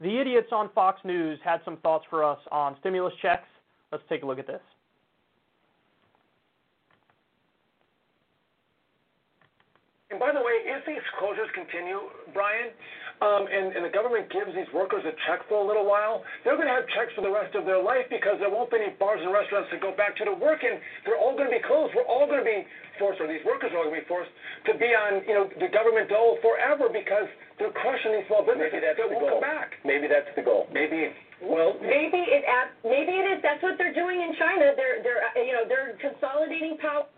The 0.00 0.18
idiots 0.18 0.48
on 0.50 0.70
Fox 0.74 1.00
News 1.04 1.38
had 1.44 1.60
some 1.64 1.76
thoughts 1.78 2.04
for 2.10 2.24
us 2.24 2.38
on 2.50 2.74
stimulus 2.80 3.12
checks. 3.22 3.46
Let's 3.92 4.02
take 4.08 4.24
a 4.24 4.26
look 4.26 4.40
at 4.40 4.46
this. 4.46 4.60
And 10.10 10.18
by 10.18 10.32
the 10.32 10.40
way, 10.40 10.66
if 10.66 10.84
these 10.86 11.04
closures 11.22 11.52
continue, 11.54 12.00
Brian, 12.34 12.70
um, 13.20 13.44
and, 13.48 13.76
and 13.76 13.84
the 13.84 13.92
government 13.92 14.32
gives 14.32 14.52
these 14.56 14.68
workers 14.72 15.04
a 15.04 15.12
check 15.28 15.44
for 15.48 15.60
a 15.60 15.66
little 15.66 15.84
while, 15.84 16.24
they're 16.44 16.56
going 16.56 16.68
to 16.68 16.76
have 16.76 16.88
checks 16.96 17.12
for 17.12 17.20
the 17.20 17.30
rest 17.32 17.52
of 17.54 17.68
their 17.68 17.80
life 17.80 18.08
because 18.08 18.40
there 18.40 18.48
won't 18.48 18.72
be 18.72 18.80
any 18.80 18.96
bars 18.96 19.20
and 19.20 19.28
restaurants 19.28 19.68
to 19.70 19.78
go 19.78 19.92
back 19.92 20.16
to 20.16 20.24
to 20.24 20.32
work, 20.36 20.64
and 20.64 20.80
they're 21.04 21.20
all 21.20 21.36
going 21.36 21.48
to 21.48 21.56
be 21.56 21.64
closed. 21.64 21.92
We're 21.96 22.08
all 22.08 22.24
going 22.28 22.40
to 22.40 22.48
be 22.48 22.64
forced, 22.96 23.20
or 23.20 23.28
these 23.28 23.44
workers 23.44 23.72
are 23.72 23.80
all 23.80 23.88
going 23.92 24.00
to 24.00 24.04
be 24.04 24.08
forced 24.08 24.32
to 24.68 24.72
be 24.76 24.92
on, 24.92 25.24
you 25.28 25.34
know, 25.36 25.44
the 25.60 25.68
government 25.68 26.08
dole 26.12 26.36
forever 26.44 26.88
because 26.92 27.28
they're 27.60 27.72
crushing 27.76 28.16
these 28.16 28.24
small 28.28 28.44
businesses 28.44 28.72
Maybe 28.72 28.84
that's 28.84 29.00
that 29.00 29.08
the 29.08 29.16
won't 29.16 29.28
goal. 29.28 29.40
come 29.40 29.48
back. 29.48 29.76
Maybe 29.84 30.08
that's 30.08 30.28
the 30.36 30.44
goal. 30.44 30.68
Maybe. 30.72 31.12
Well, 31.40 31.76
Maybe 31.80 32.20
it 32.20 32.44
maybe 32.84 33.12
it 33.16 33.26
is. 33.32 33.38
That's 33.40 33.64
what 33.64 33.80
they're 33.80 33.96
doing 33.96 34.20
in 34.20 34.36
China. 34.36 34.76
They're 34.76 35.00
they're 35.00 35.24
uh, 35.24 35.40
you 35.40 35.56
know 35.56 35.64
they're 35.64 35.96
consolidating 35.96 36.76
power. 36.76 37.08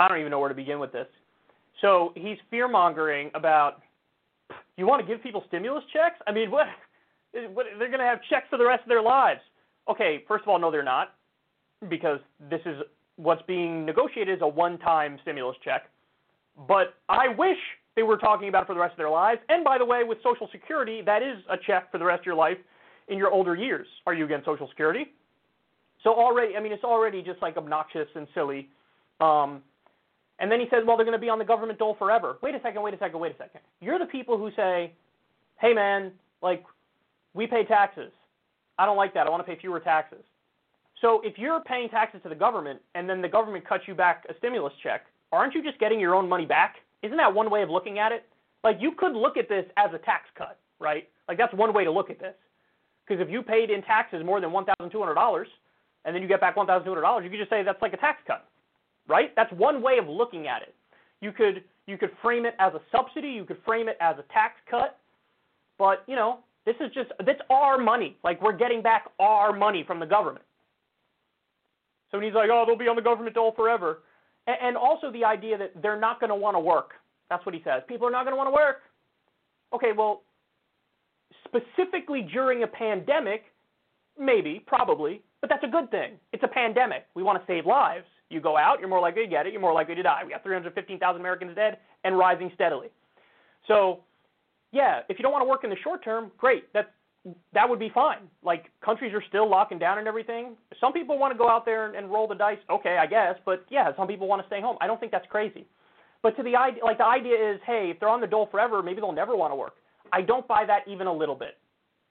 I 0.00 0.08
don't 0.08 0.18
even 0.18 0.30
know 0.30 0.40
where 0.40 0.48
to 0.48 0.54
begin 0.54 0.80
with 0.80 0.90
this. 0.90 1.06
So 1.80 2.12
he's 2.16 2.38
fear 2.50 2.66
mongering 2.66 3.30
about 3.34 3.82
you 4.76 4.86
want 4.86 5.06
to 5.06 5.06
give 5.06 5.22
people 5.22 5.44
stimulus 5.46 5.84
checks? 5.92 6.18
I 6.26 6.32
mean, 6.32 6.50
what? 6.50 6.66
what 7.52 7.66
they're 7.78 7.88
going 7.88 8.00
to 8.00 8.06
have 8.06 8.20
checks 8.28 8.46
for 8.50 8.58
the 8.58 8.66
rest 8.66 8.82
of 8.82 8.88
their 8.88 9.02
lives. 9.02 9.40
Okay, 9.88 10.24
first 10.26 10.42
of 10.42 10.48
all, 10.48 10.58
no, 10.58 10.70
they're 10.70 10.82
not, 10.82 11.14
because 11.88 12.18
this 12.48 12.60
is 12.64 12.76
what's 13.16 13.42
being 13.42 13.84
negotiated 13.84 14.36
is 14.36 14.42
a 14.42 14.48
one-time 14.48 15.18
stimulus 15.22 15.56
check. 15.64 15.84
But 16.68 16.94
I 17.08 17.28
wish 17.28 17.56
they 17.96 18.02
were 18.02 18.16
talking 18.16 18.48
about 18.48 18.64
it 18.64 18.66
for 18.66 18.74
the 18.74 18.80
rest 18.80 18.92
of 18.92 18.98
their 18.98 19.10
lives. 19.10 19.40
And 19.48 19.64
by 19.64 19.78
the 19.78 19.84
way, 19.84 20.02
with 20.04 20.18
Social 20.22 20.48
Security, 20.50 21.02
that 21.02 21.22
is 21.22 21.38
a 21.50 21.56
check 21.66 21.90
for 21.90 21.98
the 21.98 22.04
rest 22.04 22.20
of 22.20 22.26
your 22.26 22.34
life 22.34 22.58
in 23.08 23.18
your 23.18 23.30
older 23.30 23.54
years. 23.54 23.86
Are 24.06 24.14
you 24.14 24.24
against 24.24 24.46
Social 24.46 24.68
Security? 24.68 25.12
So 26.02 26.14
already, 26.14 26.56
I 26.56 26.60
mean, 26.60 26.72
it's 26.72 26.84
already 26.84 27.22
just 27.22 27.42
like 27.42 27.56
obnoxious 27.56 28.08
and 28.14 28.26
silly. 28.34 28.68
Um, 29.20 29.62
and 30.40 30.50
then 30.50 30.58
he 30.58 30.66
says, 30.70 30.82
well, 30.86 30.96
they're 30.96 31.04
going 31.04 31.16
to 31.16 31.20
be 31.20 31.28
on 31.28 31.38
the 31.38 31.44
government 31.44 31.78
dole 31.78 31.94
forever. 31.98 32.38
Wait 32.42 32.54
a 32.54 32.60
second, 32.62 32.80
wait 32.80 32.94
a 32.94 32.98
second, 32.98 33.20
wait 33.20 33.32
a 33.32 33.36
second. 33.36 33.60
You're 33.80 33.98
the 33.98 34.06
people 34.06 34.38
who 34.38 34.50
say, 34.56 34.92
hey, 35.60 35.74
man, 35.74 36.12
like, 36.42 36.64
we 37.34 37.46
pay 37.46 37.64
taxes. 37.64 38.10
I 38.78 38.86
don't 38.86 38.96
like 38.96 39.12
that. 39.14 39.26
I 39.26 39.30
want 39.30 39.46
to 39.46 39.52
pay 39.52 39.60
fewer 39.60 39.78
taxes. 39.80 40.24
So 41.02 41.20
if 41.22 41.36
you're 41.36 41.60
paying 41.60 41.90
taxes 41.90 42.20
to 42.22 42.30
the 42.30 42.34
government 42.34 42.80
and 42.94 43.08
then 43.08 43.20
the 43.20 43.28
government 43.28 43.68
cuts 43.68 43.84
you 43.86 43.94
back 43.94 44.24
a 44.30 44.34
stimulus 44.38 44.72
check, 44.82 45.04
aren't 45.30 45.54
you 45.54 45.62
just 45.62 45.78
getting 45.78 46.00
your 46.00 46.14
own 46.14 46.26
money 46.26 46.46
back? 46.46 46.76
Isn't 47.02 47.18
that 47.18 47.32
one 47.32 47.50
way 47.50 47.62
of 47.62 47.68
looking 47.68 47.98
at 47.98 48.10
it? 48.10 48.24
Like, 48.64 48.78
you 48.80 48.92
could 48.92 49.12
look 49.12 49.36
at 49.36 49.48
this 49.48 49.66
as 49.76 49.90
a 49.92 49.98
tax 49.98 50.24
cut, 50.36 50.58
right? 50.78 51.06
Like, 51.28 51.36
that's 51.36 51.52
one 51.52 51.74
way 51.74 51.84
to 51.84 51.90
look 51.90 52.08
at 52.08 52.18
this. 52.18 52.34
Because 53.06 53.20
if 53.22 53.30
you 53.30 53.42
paid 53.42 53.68
in 53.68 53.82
taxes 53.82 54.24
more 54.24 54.40
than 54.40 54.50
$1,200 54.50 55.44
and 56.06 56.14
then 56.14 56.22
you 56.22 56.28
get 56.28 56.40
back 56.40 56.56
$1,200, 56.56 57.24
you 57.24 57.30
could 57.30 57.38
just 57.38 57.50
say 57.50 57.62
that's 57.62 57.82
like 57.82 57.92
a 57.92 57.98
tax 57.98 58.22
cut 58.26 58.46
right? 59.10 59.34
That's 59.36 59.52
one 59.52 59.82
way 59.82 59.98
of 59.98 60.08
looking 60.08 60.46
at 60.46 60.62
it. 60.62 60.74
You 61.20 61.32
could 61.32 61.64
you 61.86 61.98
could 61.98 62.12
frame 62.22 62.46
it 62.46 62.54
as 62.58 62.72
a 62.72 62.80
subsidy, 62.92 63.28
you 63.28 63.44
could 63.44 63.58
frame 63.66 63.88
it 63.88 63.98
as 64.00 64.16
a 64.18 64.32
tax 64.32 64.54
cut, 64.70 64.98
but 65.76 66.04
you 66.06 66.14
know, 66.14 66.38
this 66.64 66.76
is 66.80 66.90
just 66.94 67.10
that's 67.26 67.40
our 67.50 67.76
money. 67.76 68.16
Like 68.22 68.40
we're 68.40 68.56
getting 68.56 68.80
back 68.80 69.10
our 69.18 69.52
money 69.52 69.84
from 69.86 69.98
the 70.00 70.06
government. 70.06 70.44
So 72.10 72.20
he's 72.20 72.32
like, 72.32 72.48
oh, 72.52 72.64
they'll 72.66 72.78
be 72.78 72.88
on 72.88 72.96
the 72.96 73.02
government 73.02 73.34
dole 73.34 73.52
forever, 73.54 74.00
and, 74.46 74.56
and 74.62 74.76
also 74.76 75.12
the 75.12 75.24
idea 75.24 75.58
that 75.58 75.82
they're 75.82 76.00
not 76.00 76.20
going 76.20 76.30
to 76.30 76.36
want 76.36 76.54
to 76.56 76.60
work. 76.60 76.92
That's 77.28 77.44
what 77.46 77.54
he 77.54 77.62
says. 77.64 77.82
People 77.88 78.06
are 78.06 78.10
not 78.10 78.24
going 78.24 78.32
to 78.32 78.36
want 78.36 78.48
to 78.48 78.52
work. 78.52 78.82
Okay, 79.72 79.92
well, 79.96 80.22
specifically 81.44 82.22
during 82.22 82.64
a 82.64 82.66
pandemic, 82.66 83.44
maybe, 84.18 84.62
probably, 84.66 85.22
but 85.40 85.48
that's 85.48 85.62
a 85.62 85.68
good 85.68 85.90
thing. 85.90 86.14
It's 86.32 86.42
a 86.42 86.48
pandemic. 86.48 87.06
We 87.14 87.22
want 87.22 87.40
to 87.40 87.46
save 87.46 87.66
lives. 87.66 88.06
You 88.30 88.40
go 88.40 88.56
out, 88.56 88.78
you're 88.80 88.88
more 88.88 89.00
likely 89.00 89.24
to 89.24 89.28
get 89.28 89.46
it, 89.46 89.52
you're 89.52 89.60
more 89.60 89.74
likely 89.74 89.94
to 89.96 90.02
die. 90.02 90.22
We 90.24 90.30
got 90.30 90.42
315,000 90.42 91.20
Americans 91.20 91.54
dead 91.54 91.78
and 92.04 92.16
rising 92.16 92.50
steadily. 92.54 92.88
So, 93.68 94.00
yeah, 94.72 95.00
if 95.08 95.18
you 95.18 95.22
don't 95.22 95.32
want 95.32 95.42
to 95.42 95.48
work 95.48 95.64
in 95.64 95.70
the 95.70 95.76
short 95.82 96.02
term, 96.04 96.30
great. 96.38 96.72
That 96.72 96.92
that 97.52 97.68
would 97.68 97.78
be 97.78 97.90
fine. 97.92 98.28
Like 98.42 98.70
countries 98.82 99.12
are 99.12 99.22
still 99.28 99.48
locking 99.48 99.78
down 99.78 99.98
and 99.98 100.08
everything. 100.08 100.56
Some 100.80 100.92
people 100.92 101.18
want 101.18 101.34
to 101.34 101.38
go 101.38 101.50
out 101.50 101.66
there 101.66 101.86
and, 101.86 101.94
and 101.94 102.10
roll 102.10 102.26
the 102.26 102.34
dice. 102.34 102.58
Okay, 102.70 102.96
I 102.96 103.06
guess, 103.06 103.34
but 103.44 103.66
yeah, 103.68 103.90
some 103.96 104.06
people 104.06 104.26
want 104.26 104.40
to 104.42 104.46
stay 104.46 104.60
home. 104.60 104.76
I 104.80 104.86
don't 104.86 104.98
think 104.98 105.12
that's 105.12 105.26
crazy. 105.28 105.66
But 106.22 106.36
to 106.36 106.42
the 106.42 106.56
idea, 106.56 106.84
like 106.84 106.98
the 106.98 107.06
idea 107.06 107.34
is, 107.34 107.60
hey, 107.66 107.90
if 107.92 108.00
they're 108.00 108.08
on 108.08 108.20
the 108.20 108.26
dole 108.26 108.48
forever, 108.50 108.82
maybe 108.82 109.00
they'll 109.00 109.12
never 109.12 109.36
want 109.36 109.52
to 109.52 109.56
work. 109.56 109.74
I 110.12 110.22
don't 110.22 110.46
buy 110.46 110.64
that 110.66 110.80
even 110.86 111.06
a 111.06 111.12
little 111.12 111.34
bit. 111.34 111.58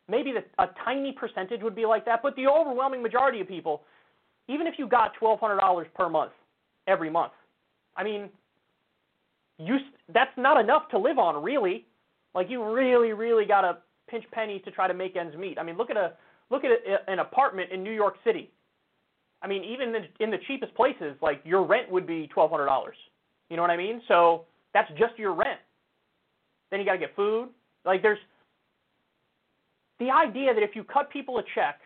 Maybe 0.07 0.31
the, 0.31 0.43
a 0.61 0.67
tiny 0.83 1.11
percentage 1.11 1.61
would 1.61 1.75
be 1.75 1.85
like 1.85 2.05
that, 2.05 2.21
but 2.23 2.35
the 2.35 2.47
overwhelming 2.47 3.03
majority 3.03 3.41
of 3.41 3.47
people 3.47 3.83
even 4.49 4.67
if 4.67 4.73
you 4.77 4.87
got 4.87 5.11
$1,200 5.21 5.85
per 5.93 6.09
month 6.09 6.31
every 6.87 7.09
month, 7.09 7.31
I 7.95 8.03
mean, 8.03 8.29
you 9.57 9.77
that's 10.13 10.31
not 10.37 10.59
enough 10.59 10.89
to 10.89 10.97
live 10.97 11.19
on, 11.19 11.41
really. 11.41 11.85
Like 12.33 12.49
you 12.49 12.63
really, 12.63 13.13
really 13.13 13.45
got 13.45 13.61
to 13.61 13.77
pinch 14.09 14.25
pennies 14.31 14.61
to 14.65 14.71
try 14.71 14.87
to 14.87 14.93
make 14.93 15.15
ends 15.15 15.35
meet. 15.37 15.59
I 15.59 15.63
mean, 15.63 15.77
look 15.77 15.89
at 15.89 15.97
a 15.97 16.13
look 16.49 16.63
at 16.63 16.71
a, 16.71 17.11
an 17.11 17.19
apartment 17.19 17.71
in 17.71 17.83
New 17.83 17.93
York 17.93 18.15
City. 18.23 18.49
I 19.41 19.47
mean, 19.47 19.63
even 19.63 19.95
in, 19.95 20.05
in 20.19 20.31
the 20.31 20.37
cheapest 20.47 20.73
places, 20.75 21.15
like 21.21 21.41
your 21.45 21.63
rent 21.63 21.91
would 21.91 22.07
be 22.07 22.27
twelve 22.33 22.49
hundred 22.49 22.65
dollars. 22.65 22.95
You 23.49 23.55
know 23.55 23.61
what 23.61 23.71
I 23.71 23.77
mean? 23.77 24.01
So 24.07 24.45
that's 24.73 24.89
just 24.91 25.17
your 25.17 25.33
rent. 25.33 25.59
Then 26.71 26.79
you 26.79 26.85
got 26.85 26.93
to 26.93 26.99
get 26.99 27.15
food. 27.15 27.49
Like 27.85 28.01
there's 28.01 28.19
the 29.99 30.09
idea 30.09 30.53
that 30.53 30.63
if 30.63 30.71
you 30.75 30.83
cut 30.83 31.09
people 31.11 31.37
a 31.39 31.43
check 31.55 31.79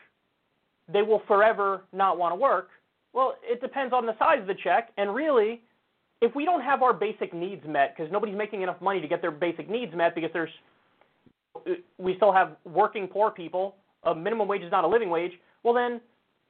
they 0.94 1.02
will 1.02 1.22
forever 1.28 1.84
not 1.91 2.18
want 2.18 2.32
to 2.32 2.36
work. 2.36 2.70
Well, 3.14 3.36
it 3.44 3.61
depends 3.61 3.94
on 3.94 4.06
the 4.06 4.18
size 4.18 4.40
of 4.40 4.48
the 4.48 4.56
check, 4.64 4.91
and 4.98 5.14
really, 5.14 5.61
if 6.22 6.34
we 6.36 6.45
don't 6.45 6.61
have 6.61 6.82
our 6.82 6.94
basic 6.94 7.34
needs 7.34 7.65
met, 7.68 7.95
because 7.95 8.11
nobody's 8.11 8.38
making 8.38 8.61
enough 8.61 8.82
money 8.82 9.02
to 9.02 9.07
get 9.07 9.22
their 9.22 9.32
basic 9.32 9.70
needs 9.70 9.94
met, 9.94 10.15
because 10.15 10.32
there's 10.34 10.49
we 11.99 12.15
still 12.15 12.32
have 12.32 12.56
working 12.65 13.07
poor 13.07 13.30
people, 13.30 13.76
a 14.03 14.15
minimum 14.15 14.48
wage 14.48 14.64
is 14.64 14.72
not 14.72 14.84
a 14.84 14.88
living 14.88 15.10
wage. 15.10 15.34
Well, 15.64 15.74
then 15.74 16.02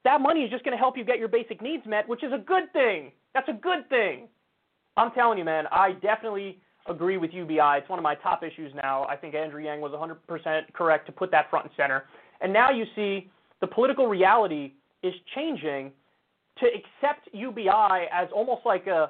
that 0.05 0.21
money 0.21 0.41
is 0.41 0.49
just 0.49 0.63
going 0.63 0.71
to 0.71 0.77
help 0.77 0.97
you 0.97 1.03
get 1.03 1.19
your 1.19 1.27
basic 1.27 1.61
needs 1.61 1.85
met, 1.85 2.07
which 2.07 2.23
is 2.23 2.31
a 2.31 2.37
good 2.37 2.71
thing. 2.71 3.11
That's 3.33 3.49
a 3.49 3.53
good 3.53 3.87
thing. 3.89 4.27
I'm 4.95 5.11
telling 5.11 5.37
you, 5.37 5.43
man, 5.43 5.65
I 5.71 5.93
definitely 5.93 6.59
agree 6.87 7.17
with 7.17 7.31
UBI. 7.33 7.77
It's 7.77 7.89
one 7.89 7.99
of 7.99 8.03
my 8.03 8.15
top 8.15 8.43
issues 8.43 8.73
now. 8.75 9.05
I 9.05 9.15
think 9.15 9.35
Andrew 9.35 9.61
Yang 9.61 9.81
was 9.81 9.91
100% 9.91 10.73
correct 10.73 11.05
to 11.07 11.11
put 11.11 11.31
that 11.31 11.49
front 11.49 11.65
and 11.65 11.73
center. 11.75 12.05
And 12.41 12.51
now 12.51 12.71
you 12.71 12.85
see 12.95 13.29
the 13.63 13.67
political 13.67 14.07
reality 14.07 14.73
is 15.03 15.13
changing 15.33 15.89
to 16.59 16.65
accept 16.65 17.29
UBI 17.31 18.09
as 18.11 18.27
almost 18.35 18.65
like 18.65 18.87
a 18.87 19.09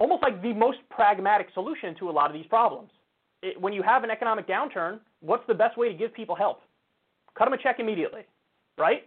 almost 0.00 0.22
like 0.22 0.40
the 0.40 0.54
most 0.54 0.78
pragmatic 0.88 1.48
solution 1.52 1.94
to 1.98 2.08
a 2.08 2.10
lot 2.10 2.30
of 2.30 2.32
these 2.32 2.46
problems. 2.46 2.88
It, 3.42 3.60
when 3.60 3.74
you 3.74 3.82
have 3.82 4.02
an 4.02 4.10
economic 4.10 4.48
downturn, 4.48 5.00
what's 5.20 5.46
the 5.46 5.52
best 5.52 5.76
way 5.76 5.88
to 5.88 5.94
give 5.94 6.14
people 6.14 6.34
help? 6.34 6.62
Cut 7.36 7.44
them 7.44 7.52
a 7.52 7.58
check 7.58 7.76
immediately, 7.78 8.22
right? 8.78 9.02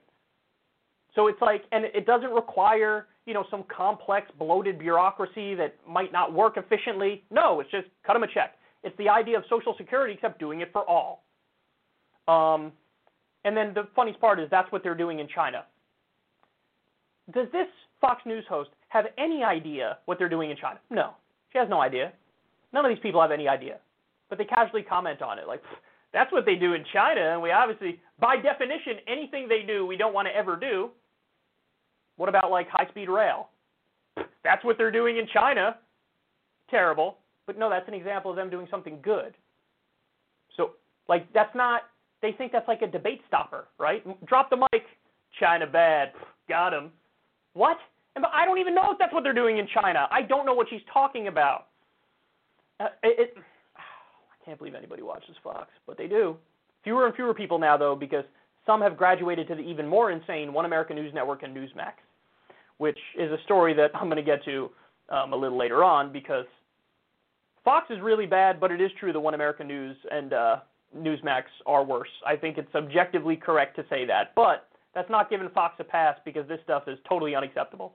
So 1.15 1.25
it's 1.25 1.41
like, 1.41 1.63
and 1.71 1.85
it 1.85 2.05
doesn't 2.05 2.29
require, 2.29 3.07
you 3.25 3.33
know, 3.33 3.45
some 3.49 3.63
complex, 3.75 4.29
bloated 4.37 4.77
bureaucracy 4.77 5.55
that 5.55 5.73
might 5.89 6.11
not 6.11 6.31
work 6.31 6.55
efficiently. 6.57 7.23
No, 7.31 7.61
it's 7.61 7.71
just 7.71 7.87
cut 8.05 8.13
them 8.13 8.21
a 8.21 8.27
check. 8.27 8.59
It's 8.83 8.95
the 8.97 9.09
idea 9.09 9.39
of 9.39 9.43
Social 9.49 9.73
Security, 9.75 10.13
except 10.13 10.39
doing 10.39 10.61
it 10.61 10.71
for 10.71 10.87
all. 10.87 11.23
Um, 12.27 12.71
and 13.45 13.55
then 13.55 13.73
the 13.73 13.87
funniest 13.95 14.19
part 14.19 14.39
is 14.39 14.47
that's 14.49 14.71
what 14.71 14.83
they're 14.83 14.95
doing 14.95 15.19
in 15.19 15.27
China. 15.27 15.65
Does 17.33 17.47
this 17.51 17.67
Fox 17.99 18.21
News 18.25 18.45
host 18.47 18.69
have 18.89 19.05
any 19.17 19.43
idea 19.43 19.97
what 20.05 20.17
they're 20.17 20.29
doing 20.29 20.49
in 20.51 20.57
China? 20.57 20.79
No, 20.89 21.11
she 21.51 21.57
has 21.57 21.69
no 21.69 21.81
idea. 21.81 22.13
None 22.73 22.85
of 22.85 22.89
these 22.89 23.01
people 23.01 23.21
have 23.21 23.31
any 23.31 23.47
idea, 23.47 23.77
but 24.29 24.37
they 24.37 24.45
casually 24.45 24.83
comment 24.83 25.21
on 25.21 25.39
it, 25.39 25.47
like 25.47 25.61
that's 26.13 26.31
what 26.31 26.45
they 26.45 26.55
do 26.55 26.73
in 26.73 26.83
China, 26.93 27.33
and 27.33 27.41
we 27.41 27.51
obviously, 27.51 27.99
by 28.19 28.37
definition, 28.37 28.97
anything 29.07 29.47
they 29.47 29.63
do, 29.65 29.85
we 29.85 29.97
don't 29.97 30.13
want 30.13 30.27
to 30.27 30.35
ever 30.35 30.55
do. 30.55 30.89
What 32.15 32.29
about 32.29 32.49
like 32.49 32.67
high-speed 32.69 33.09
rail? 33.09 33.49
That's 34.43 34.63
what 34.63 34.77
they're 34.77 34.91
doing 34.91 35.17
in 35.17 35.27
China. 35.33 35.77
Terrible, 36.69 37.17
but 37.45 37.57
no, 37.57 37.69
that's 37.69 37.87
an 37.87 37.93
example 37.93 38.31
of 38.31 38.37
them 38.37 38.49
doing 38.49 38.67
something 38.71 38.99
good. 39.01 39.35
So, 40.55 40.71
like, 41.07 41.31
that's 41.33 41.53
not. 41.55 41.83
They 42.21 42.31
think 42.31 42.51
that's 42.51 42.67
like 42.67 42.81
a 42.81 42.87
debate 42.87 43.21
stopper, 43.27 43.67
right? 43.77 44.03
Drop 44.25 44.49
the 44.49 44.57
mic. 44.57 44.83
China 45.39 45.67
bad. 45.67 46.13
Got 46.49 46.73
him. 46.73 46.91
What? 47.53 47.77
And 48.15 48.25
I 48.33 48.45
don't 48.45 48.57
even 48.57 48.73
know 48.73 48.91
if 48.91 48.97
that's 48.97 49.13
what 49.13 49.23
they're 49.23 49.33
doing 49.33 49.57
in 49.57 49.67
China. 49.73 50.07
I 50.09 50.23
don't 50.23 50.45
know 50.45 50.53
what 50.53 50.67
she's 50.69 50.81
talking 50.91 51.27
about. 51.27 51.67
Uh, 52.79 52.85
it, 53.03 53.19
it, 53.19 53.33
I 53.77 54.45
can't 54.45 54.57
believe 54.57 54.75
anybody 54.75 55.03
watches 55.03 55.35
Fox, 55.43 55.67
but 55.85 55.97
they 55.97 56.07
do. 56.07 56.35
Fewer 56.83 57.05
and 57.05 57.15
fewer 57.15 57.33
people 57.33 57.59
now, 57.59 57.77
though, 57.77 57.95
because 57.95 58.23
some 58.65 58.81
have 58.81 58.97
graduated 58.97 59.47
to 59.49 59.55
the 59.55 59.61
even 59.61 59.87
more 59.87 60.11
insane 60.11 60.53
One 60.53 60.65
American 60.65 60.95
News 60.95 61.13
Network 61.13 61.43
and 61.43 61.55
Newsmax, 61.55 61.93
which 62.77 62.97
is 63.17 63.31
a 63.31 63.37
story 63.43 63.73
that 63.75 63.91
I'm 63.93 64.05
going 64.05 64.17
to 64.17 64.23
get 64.23 64.43
to 64.45 64.69
um, 65.09 65.33
a 65.33 65.35
little 65.35 65.57
later 65.57 65.83
on 65.83 66.11
because 66.11 66.45
Fox 67.63 67.87
is 67.89 67.99
really 68.01 68.25
bad, 68.25 68.59
but 68.59 68.71
it 68.71 68.81
is 68.81 68.91
true 68.99 69.13
that 69.13 69.19
One 69.19 69.33
American 69.33 69.67
News 69.67 69.95
and 70.09 70.33
uh, 70.33 70.55
Newsmax 70.95 71.43
are 71.65 71.83
worse. 71.83 72.09
I 72.25 72.35
think 72.35 72.57
it's 72.57 72.73
objectively 72.75 73.35
correct 73.35 73.75
to 73.77 73.85
say 73.89 74.05
that, 74.05 74.33
but 74.35 74.67
that's 74.93 75.09
not 75.09 75.29
giving 75.29 75.49
Fox 75.49 75.75
a 75.79 75.83
pass 75.83 76.17
because 76.25 76.47
this 76.47 76.59
stuff 76.63 76.83
is 76.87 76.97
totally 77.07 77.35
unacceptable. 77.35 77.93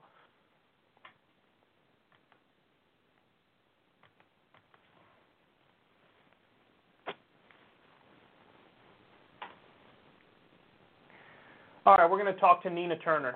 All 11.85 11.97
right, 11.97 12.09
we're 12.09 12.21
going 12.21 12.33
to 12.33 12.39
talk 12.39 12.63
to 12.63 12.69
Nina 12.69 12.97
Turner. 12.99 13.35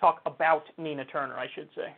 Talk 0.00 0.20
about 0.26 0.64
Nina 0.76 1.04
Turner, 1.04 1.36
I 1.36 1.46
should 1.54 1.68
say. 1.76 1.94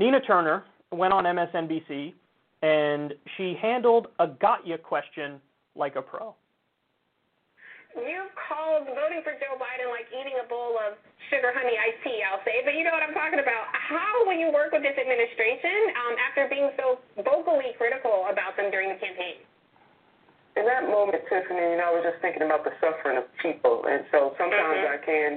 Nina 0.00 0.16
Turner 0.24 0.64
went 0.96 1.12
on 1.12 1.28
MSNBC 1.28 2.16
and 2.64 3.12
she 3.36 3.52
handled 3.60 4.08
a 4.16 4.32
got 4.32 4.64
you 4.64 4.80
question 4.80 5.36
like 5.76 6.00
a 6.00 6.00
pro. 6.00 6.32
You 7.92 8.32
called 8.48 8.88
voting 8.96 9.20
for 9.20 9.36
Joe 9.36 9.60
Biden 9.60 9.92
like 9.92 10.08
eating 10.08 10.40
a 10.40 10.48
bowl 10.48 10.80
of 10.80 10.96
sugar 11.28 11.52
honey 11.52 11.76
iced 11.76 12.00
tea, 12.00 12.24
I'll 12.24 12.40
say, 12.48 12.64
but 12.64 12.72
you 12.72 12.80
know 12.80 12.96
what 12.96 13.04
I'm 13.04 13.12
talking 13.12 13.44
about. 13.44 13.68
How 13.76 14.24
will 14.24 14.40
you 14.40 14.48
work 14.48 14.72
with 14.72 14.80
this 14.80 14.96
administration 14.96 15.92
um, 15.92 16.14
after 16.24 16.48
being 16.48 16.72
so 16.80 17.04
vocally 17.20 17.76
critical 17.76 18.24
about 18.32 18.56
them 18.56 18.72
during 18.72 18.88
the 18.88 19.00
campaign? 19.04 19.44
In 20.56 20.64
that 20.64 20.88
moment, 20.88 21.28
Tiffany, 21.28 21.60
you 21.60 21.76
know, 21.76 21.92
I 21.92 21.92
was 21.92 22.08
just 22.08 22.24
thinking 22.24 22.48
about 22.48 22.64
the 22.64 22.72
suffering 22.80 23.20
of 23.20 23.28
people, 23.44 23.84
and 23.84 24.08
so 24.08 24.32
sometimes 24.40 24.80
mm-hmm. 24.80 24.96
I 24.96 24.98
can, 25.04 25.30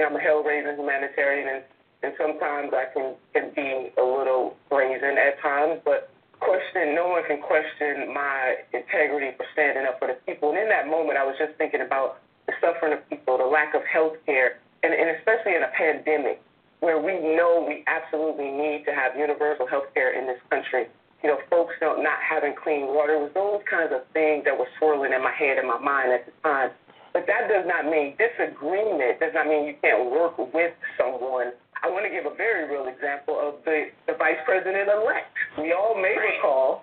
I'm 0.00 0.16
a 0.16 0.22
hell-raising 0.22 0.80
humanitarian, 0.80 1.60
and 1.60 1.62
and 2.02 2.12
sometimes 2.16 2.72
I 2.72 2.86
can 2.94 3.14
can 3.32 3.50
be 3.54 3.90
a 3.98 4.04
little 4.04 4.56
brazen 4.70 5.18
at 5.18 5.40
times, 5.40 5.80
but 5.84 6.10
question, 6.40 6.94
no 6.94 7.08
one 7.08 7.24
can 7.26 7.42
question 7.42 8.14
my 8.14 8.56
integrity 8.72 9.36
for 9.36 9.46
standing 9.52 9.86
up 9.86 9.98
for 9.98 10.08
the 10.08 10.18
people. 10.26 10.50
And 10.50 10.58
in 10.58 10.68
that 10.68 10.86
moment, 10.86 11.18
I 11.18 11.24
was 11.26 11.34
just 11.38 11.58
thinking 11.58 11.82
about 11.82 12.20
the 12.46 12.54
suffering 12.60 12.92
of 12.92 13.02
people, 13.10 13.38
the 13.38 13.46
lack 13.46 13.74
of 13.74 13.82
health 13.84 14.16
care, 14.24 14.58
and, 14.82 14.94
and 14.94 15.16
especially 15.18 15.54
in 15.54 15.62
a 15.62 15.72
pandemic 15.76 16.40
where 16.80 16.98
we 16.98 17.18
know 17.18 17.64
we 17.66 17.82
absolutely 17.90 18.50
need 18.50 18.86
to 18.86 18.94
have 18.94 19.18
universal 19.18 19.66
health 19.66 19.90
care 19.94 20.14
in 20.14 20.26
this 20.26 20.38
country. 20.48 20.86
You 21.22 21.30
know, 21.30 21.38
folks 21.50 21.74
don't, 21.80 22.02
not 22.02 22.22
having 22.22 22.54
clean 22.54 22.86
water, 22.94 23.18
it 23.18 23.20
was 23.20 23.34
those 23.34 23.62
kinds 23.68 23.90
of 23.90 24.06
things 24.14 24.44
that 24.46 24.56
were 24.56 24.70
swirling 24.78 25.12
in 25.12 25.22
my 25.22 25.34
head 25.34 25.58
and 25.58 25.66
my 25.66 25.78
mind 25.78 26.12
at 26.12 26.26
the 26.26 26.32
time. 26.46 26.70
But 27.12 27.26
that 27.26 27.48
does 27.48 27.64
not 27.66 27.86
mean 27.86 28.16
disagreement, 28.16 29.20
does 29.20 29.32
not 29.34 29.46
mean 29.46 29.66
you 29.66 29.74
can't 29.82 30.10
work 30.10 30.38
with 30.38 30.72
someone 30.96 31.52
I 31.82 31.90
want 31.90 32.04
to 32.04 32.10
give 32.10 32.26
a 32.26 32.34
very 32.34 32.68
real 32.68 32.88
example 32.88 33.38
of 33.38 33.62
the, 33.64 33.90
the 34.06 34.14
vice 34.18 34.40
president 34.44 34.88
elect. 34.90 35.30
We 35.58 35.72
all 35.72 35.94
may 35.94 36.16
recall 36.18 36.82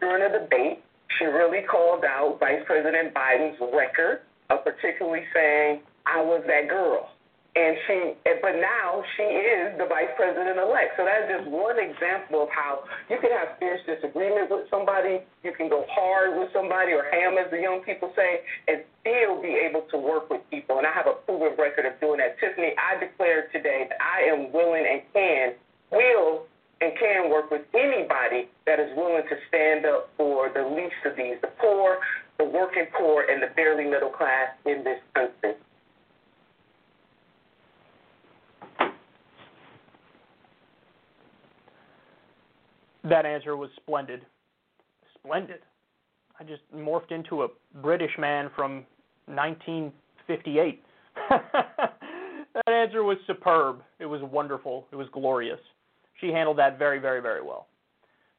during 0.00 0.22
a 0.22 0.30
debate, 0.30 0.82
she 1.18 1.24
really 1.24 1.62
called 1.62 2.04
out 2.04 2.38
Vice 2.38 2.62
President 2.66 3.14
Biden's 3.14 3.58
record 3.74 4.20
of 4.50 4.62
particularly 4.62 5.24
saying, 5.34 5.80
I 6.06 6.22
was 6.22 6.42
that 6.46 6.68
girl 6.68 7.10
and 7.56 7.72
she, 7.88 7.96
but 8.44 8.60
now 8.60 9.00
she 9.16 9.24
is 9.24 9.72
the 9.80 9.88
vice 9.88 10.12
president 10.12 10.60
elect. 10.60 10.92
So 11.00 11.08
that's 11.08 11.24
just 11.24 11.48
one 11.48 11.80
example 11.80 12.44
of 12.44 12.52
how 12.52 12.84
you 13.08 13.16
can 13.16 13.32
have 13.32 13.56
fierce 13.56 13.80
disagreement 13.88 14.52
with 14.52 14.68
somebody, 14.68 15.24
you 15.42 15.56
can 15.56 15.72
go 15.72 15.88
hard 15.88 16.36
with 16.36 16.52
somebody, 16.52 16.92
or 16.92 17.08
ham, 17.08 17.40
as 17.40 17.50
the 17.50 17.56
young 17.56 17.80
people 17.80 18.12
say, 18.12 18.44
and 18.68 18.84
still 19.00 19.40
be 19.40 19.56
able 19.56 19.88
to 19.88 19.96
work 19.96 20.28
with 20.28 20.44
people. 20.50 20.76
And 20.76 20.86
I 20.86 20.92
have 20.92 21.08
a 21.08 21.16
proven 21.24 21.56
record 21.56 21.88
of 21.88 21.96
doing 21.98 22.20
that. 22.20 22.36
Tiffany, 22.38 22.76
I 22.76 23.00
declare 23.00 23.48
today 23.48 23.88
that 23.88 23.98
I 24.04 24.28
am 24.28 24.52
willing 24.52 24.84
and 24.84 25.00
can, 25.16 25.56
will 25.90 26.44
and 26.84 26.92
can 27.00 27.30
work 27.32 27.50
with 27.50 27.64
anybody 27.72 28.52
that 28.66 28.76
is 28.78 28.92
willing 29.00 29.24
to 29.32 29.36
stand 29.48 29.86
up 29.86 30.12
for 30.20 30.52
the 30.52 30.60
least 30.60 31.00
of 31.08 31.16
these, 31.16 31.40
the 31.40 31.48
poor, 31.56 32.04
the 32.36 32.44
working 32.44 32.84
poor, 32.92 33.24
and 33.24 33.40
the 33.42 33.48
barely 33.56 33.88
middle 33.88 34.12
class 34.12 34.52
in 34.66 34.84
this 34.84 35.00
country. 35.14 35.56
That 43.08 43.24
answer 43.24 43.56
was 43.56 43.70
splendid. 43.76 44.24
Splendid. 45.18 45.60
I 46.40 46.44
just 46.44 46.62
morphed 46.74 47.12
into 47.12 47.44
a 47.44 47.48
British 47.80 48.10
man 48.18 48.50
from 48.54 48.84
1958. 49.26 50.82
that 51.30 52.68
answer 52.68 53.04
was 53.04 53.16
superb. 53.26 53.82
It 54.00 54.06
was 54.06 54.20
wonderful. 54.22 54.86
It 54.92 54.96
was 54.96 55.06
glorious. 55.12 55.60
She 56.20 56.28
handled 56.28 56.58
that 56.58 56.78
very, 56.78 56.98
very, 56.98 57.20
very 57.20 57.42
well. 57.42 57.68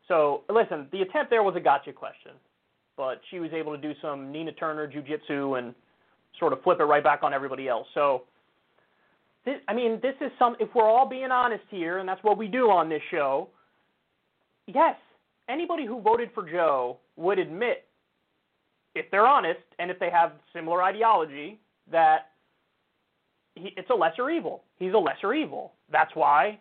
So, 0.07 0.43
listen, 0.49 0.87
the 0.91 1.01
attempt 1.01 1.29
there 1.29 1.43
was 1.43 1.55
a 1.55 1.59
gotcha 1.59 1.93
question, 1.93 2.31
but 2.95 3.21
she 3.29 3.39
was 3.39 3.51
able 3.53 3.75
to 3.75 3.81
do 3.81 3.93
some 4.01 4.31
Nina 4.31 4.51
Turner 4.53 4.87
jujitsu 4.87 5.59
and 5.59 5.73
sort 6.39 6.53
of 6.53 6.61
flip 6.63 6.79
it 6.79 6.83
right 6.83 7.03
back 7.03 7.23
on 7.23 7.33
everybody 7.33 7.67
else. 7.67 7.87
So, 7.93 8.23
I 9.67 9.73
mean, 9.73 9.99
this 10.01 10.15
is 10.21 10.31
some. 10.37 10.55
If 10.59 10.69
we're 10.75 10.89
all 10.89 11.07
being 11.07 11.31
honest 11.31 11.63
here, 11.69 11.99
and 11.99 12.07
that's 12.07 12.23
what 12.23 12.37
we 12.37 12.47
do 12.47 12.69
on 12.69 12.89
this 12.89 13.01
show, 13.11 13.49
yes, 14.67 14.95
anybody 15.49 15.85
who 15.85 16.01
voted 16.01 16.29
for 16.33 16.49
Joe 16.49 16.97
would 17.15 17.39
admit, 17.39 17.85
if 18.95 19.09
they're 19.11 19.27
honest 19.27 19.59
and 19.79 19.91
if 19.91 19.99
they 19.99 20.09
have 20.09 20.33
similar 20.53 20.83
ideology, 20.83 21.59
that 21.91 22.31
he, 23.55 23.73
it's 23.77 23.89
a 23.89 23.95
lesser 23.95 24.29
evil. 24.29 24.63
He's 24.77 24.93
a 24.93 24.97
lesser 24.97 25.33
evil. 25.33 25.73
That's 25.91 26.11
why 26.15 26.59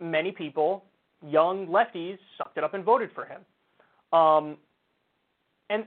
many 0.00 0.32
people, 0.32 0.84
young 1.26 1.66
lefties, 1.66 2.18
sucked 2.36 2.58
it 2.58 2.64
up 2.64 2.74
and 2.74 2.84
voted 2.84 3.10
for 3.14 3.24
him. 3.24 3.40
Um, 4.12 4.56
and 5.70 5.84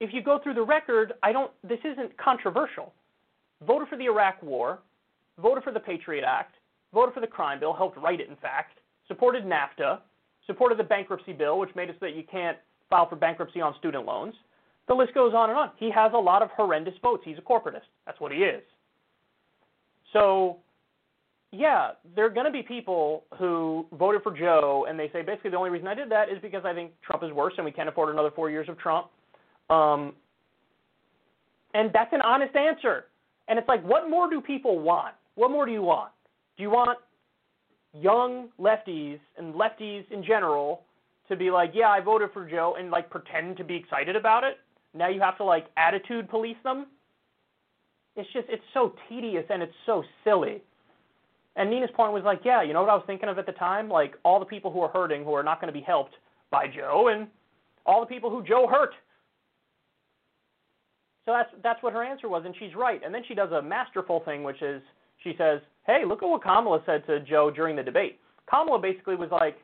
if 0.00 0.12
you 0.12 0.22
go 0.22 0.38
through 0.42 0.54
the 0.54 0.62
record, 0.62 1.14
I 1.22 1.32
don't. 1.32 1.50
This 1.66 1.78
isn't 1.84 2.16
controversial. 2.18 2.92
Voted 3.66 3.88
for 3.88 3.96
the 3.96 4.04
Iraq 4.04 4.42
War, 4.42 4.80
voted 5.40 5.64
for 5.64 5.72
the 5.72 5.80
Patriot 5.80 6.24
Act, 6.24 6.54
voted 6.94 7.14
for 7.14 7.20
the 7.20 7.26
crime 7.26 7.60
bill, 7.60 7.74
helped 7.74 7.98
write 7.98 8.20
it, 8.20 8.28
in 8.28 8.36
fact, 8.36 8.78
supported 9.06 9.44
NAFTA, 9.44 9.98
supported 10.46 10.78
the 10.78 10.84
bankruptcy 10.84 11.32
bill, 11.32 11.58
which 11.58 11.70
made 11.74 11.88
it 11.88 11.96
so 12.00 12.06
that 12.06 12.16
you 12.16 12.24
can't 12.30 12.56
file 12.88 13.08
for 13.08 13.16
bankruptcy 13.16 13.60
on 13.60 13.74
student 13.78 14.04
loans. 14.04 14.34
The 14.88 14.94
list 14.94 15.14
goes 15.14 15.32
on 15.34 15.50
and 15.50 15.58
on. 15.58 15.70
He 15.76 15.90
has 15.90 16.12
a 16.14 16.18
lot 16.18 16.42
of 16.42 16.50
horrendous 16.50 16.94
votes. 17.02 17.22
He's 17.24 17.38
a 17.38 17.42
corporatist. 17.42 17.86
That's 18.06 18.20
what 18.20 18.32
he 18.32 18.38
is. 18.38 18.62
So 20.12 20.58
yeah, 21.52 21.92
there 22.14 22.24
are 22.26 22.30
going 22.30 22.46
to 22.46 22.52
be 22.52 22.62
people 22.62 23.24
who 23.38 23.86
voted 23.92 24.22
for 24.22 24.36
Joe 24.36 24.86
and 24.88 24.98
they 24.98 25.10
say 25.12 25.22
basically 25.22 25.50
the 25.50 25.56
only 25.56 25.70
reason 25.70 25.88
I 25.88 25.94
did 25.94 26.10
that 26.10 26.28
is 26.28 26.38
because 26.42 26.64
I 26.64 26.72
think 26.72 26.92
Trump 27.02 27.24
is 27.24 27.32
worse 27.32 27.54
and 27.56 27.64
we 27.64 27.72
can't 27.72 27.88
afford 27.88 28.12
another 28.12 28.30
four 28.30 28.50
years 28.50 28.68
of 28.68 28.78
Trump. 28.78 29.08
Um, 29.68 30.14
and 31.74 31.90
that's 31.92 32.12
an 32.12 32.20
honest 32.22 32.54
answer. 32.54 33.06
And 33.48 33.58
it's 33.58 33.68
like, 33.68 33.82
what 33.84 34.08
more 34.08 34.30
do 34.30 34.40
people 34.40 34.78
want? 34.78 35.14
What 35.34 35.50
more 35.50 35.66
do 35.66 35.72
you 35.72 35.82
want? 35.82 36.10
Do 36.56 36.62
you 36.62 36.70
want 36.70 36.98
young 37.92 38.48
lefties 38.60 39.18
and 39.36 39.54
lefties 39.54 40.04
in 40.10 40.22
general 40.24 40.82
to 41.28 41.36
be 41.36 41.50
like, 41.50 41.72
yeah, 41.74 41.88
I 41.88 42.00
voted 42.00 42.30
for 42.32 42.48
Joe 42.48 42.76
and 42.78 42.90
like 42.90 43.10
pretend 43.10 43.56
to 43.58 43.64
be 43.64 43.76
excited 43.76 44.16
about 44.16 44.44
it? 44.44 44.58
Now 44.94 45.08
you 45.08 45.20
have 45.20 45.36
to 45.38 45.44
like 45.44 45.66
attitude 45.76 46.28
police 46.28 46.56
them? 46.64 46.86
It's 48.16 48.30
just, 48.32 48.46
it's 48.48 48.62
so 48.74 48.94
tedious 49.08 49.44
and 49.50 49.62
it's 49.62 49.74
so 49.86 50.02
silly. 50.24 50.62
And 51.56 51.70
Nina's 51.70 51.90
point 51.94 52.12
was 52.12 52.22
like, 52.24 52.40
yeah, 52.44 52.62
you 52.62 52.72
know 52.72 52.80
what 52.80 52.90
I 52.90 52.94
was 52.94 53.04
thinking 53.06 53.28
of 53.28 53.38
at 53.38 53.46
the 53.46 53.52
time? 53.52 53.88
Like 53.88 54.14
all 54.24 54.38
the 54.38 54.46
people 54.46 54.70
who 54.70 54.80
are 54.80 54.88
hurting 54.88 55.24
who 55.24 55.34
are 55.34 55.42
not 55.42 55.60
going 55.60 55.72
to 55.72 55.78
be 55.78 55.84
helped 55.84 56.14
by 56.50 56.66
Joe 56.66 57.08
and 57.12 57.28
all 57.86 58.00
the 58.00 58.06
people 58.06 58.30
who 58.30 58.42
Joe 58.42 58.66
hurt. 58.70 58.94
So 61.26 61.32
that's 61.32 61.50
that's 61.62 61.82
what 61.82 61.92
her 61.92 62.02
answer 62.02 62.28
was, 62.28 62.42
and 62.44 62.54
she's 62.58 62.74
right. 62.74 63.00
And 63.04 63.14
then 63.14 63.22
she 63.28 63.34
does 63.34 63.52
a 63.52 63.62
masterful 63.62 64.20
thing, 64.24 64.42
which 64.42 64.62
is 64.62 64.82
she 65.22 65.34
says, 65.36 65.60
"Hey, 65.90 66.04
look 66.06 66.22
at 66.22 66.28
what 66.28 66.42
Kamala 66.42 66.82
said 66.86 67.06
to 67.06 67.20
Joe 67.20 67.50
during 67.50 67.76
the 67.76 67.82
debate." 67.82 68.20
Kamala 68.48 68.78
basically 68.78 69.16
was 69.16 69.30
like, 69.30 69.56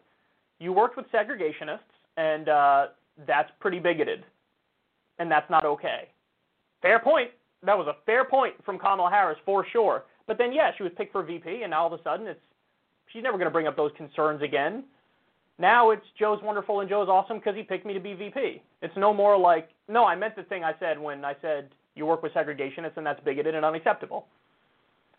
"You 0.59 0.73
worked 0.73 0.97
with 0.97 1.07
segregationists, 1.13 1.81
and 2.17 2.49
uh, 2.49 2.87
that's 3.27 3.51
pretty 3.61 3.79
bigoted, 3.79 4.25
and 5.19 5.31
that's 5.31 5.49
not 5.51 5.65
okay." 5.65 6.09
Fair 6.83 6.99
point. 6.99 7.31
That 7.63 7.77
was 7.77 7.87
a 7.87 7.97
fair 8.05 8.25
point 8.25 8.55
from 8.65 8.79
Kamala 8.79 9.11
Harris 9.11 9.39
for 9.45 9.67
sure. 9.73 10.05
But 10.27 10.39
then, 10.39 10.53
yeah, 10.53 10.71
she 10.77 10.83
was 10.83 10.93
picked 10.97 11.13
for 11.13 11.23
VP, 11.23 11.63
and 11.63 11.71
now 11.71 11.83
all 11.83 11.93
of 11.93 11.99
a 11.99 12.03
sudden, 12.03 12.27
it's 12.27 12.41
she's 13.13 13.23
never 13.23 13.39
going 13.39 13.47
to 13.47 13.53
bring 13.53 13.67
up 13.67 13.77
those 13.77 13.93
concerns 13.97 14.43
again. 14.43 14.85
Now 15.59 15.91
it's 15.91 16.05
Joe's 16.19 16.41
wonderful 16.43 16.81
and 16.81 16.89
Joe's 16.89 17.09
awesome 17.09 17.39
because 17.39 17.57
he 17.57 17.63
picked 17.63 17.87
me 17.87 17.95
to 17.95 18.01
be 18.01 18.15
VP. 18.15 18.63
It's 18.83 18.97
no 18.97 19.15
more 19.15 19.39
like, 19.39 19.71
no, 19.89 20.05
I 20.05 20.15
meant 20.15 20.37
the 20.37 20.43
thing 20.43 20.65
I 20.65 20.73
said 20.79 20.99
when 20.99 21.25
I 21.25 21.35
said 21.41 21.71
you 21.95 22.05
work 22.05 22.23
with 22.23 22.33
segregationists 22.33 22.97
and 22.97 23.07
that's 23.07 23.21
bigoted 23.25 23.55
and 23.55 23.65
unacceptable. 23.65 24.27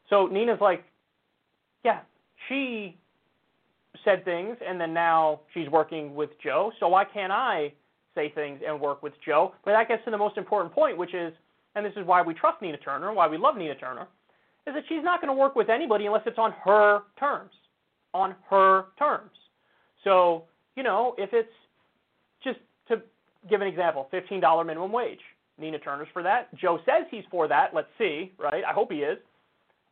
So 0.10 0.28
Nina's 0.28 0.60
like, 0.62 0.84
yeah, 1.84 2.00
she 2.48 2.98
said 4.04 4.24
things 4.26 4.58
and 4.66 4.80
then 4.80 4.94
now 4.94 5.42
she's 5.54 5.70
working 5.70 6.16
with 6.16 6.30
Joe. 6.44 6.72
So 6.80 6.88
why 6.88 7.06
can't 7.06 7.32
I 7.32 7.74
say 8.16 8.32
things 8.34 8.62
and 8.66 8.80
work 8.80 9.04
with 9.04 9.14
Joe? 9.26 9.54
But 9.66 9.72
that 9.72 9.88
gets 9.88 10.04
to 10.06 10.12
the 10.12 10.18
most 10.18 10.38
important 10.38 10.74
point, 10.74 10.98
which 10.98 11.14
is, 11.14 11.34
and 11.76 11.86
this 11.86 11.94
is 11.96 12.06
why 12.06 12.22
we 12.22 12.34
trust 12.34 12.62
Nina 12.62 12.78
Turner, 12.78 13.14
why 13.14 13.28
we 13.28 13.38
love 13.38 13.56
Nina 13.58 13.76
Turner, 13.76 14.08
is 14.66 14.74
that 14.74 14.84
she's 14.90 15.04
not 15.04 15.22
going 15.22 15.34
to 15.34 15.40
work 15.40 15.56
with 15.56 15.70
anybody 15.70 16.06
unless 16.06 16.24
it's 16.26 16.40
on 16.40 16.54
her 16.64 17.02
terms. 17.20 17.52
On 18.14 18.36
her 18.50 18.86
terms. 18.98 19.32
So, 20.04 20.44
you 20.76 20.84
know, 20.84 21.16
if 21.18 21.30
it's 21.34 21.50
just 22.44 22.60
to 22.88 23.02
give 23.50 23.62
an 23.62 23.68
example, 23.68 24.10
$15 24.12 24.66
minimum 24.66 24.92
wage, 24.92 25.20
Nina 25.60 25.80
Turner's 25.80 26.08
for 26.14 26.24
that. 26.24 26.54
Joe 26.56 26.80
says 26.86 27.06
he's 27.10 27.24
for 27.32 27.48
that. 27.48 27.74
Let's 27.74 27.88
see, 27.98 28.32
right? 28.38 28.64
I 28.64 28.74
hope 28.74 28.92
he 28.92 29.00
is. 29.00 29.18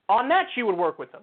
On 0.10 0.30
that, 0.30 0.46
she 0.54 0.64
would 0.64 0.78
work 0.78 1.00
with 1.00 1.12
him. 1.12 1.22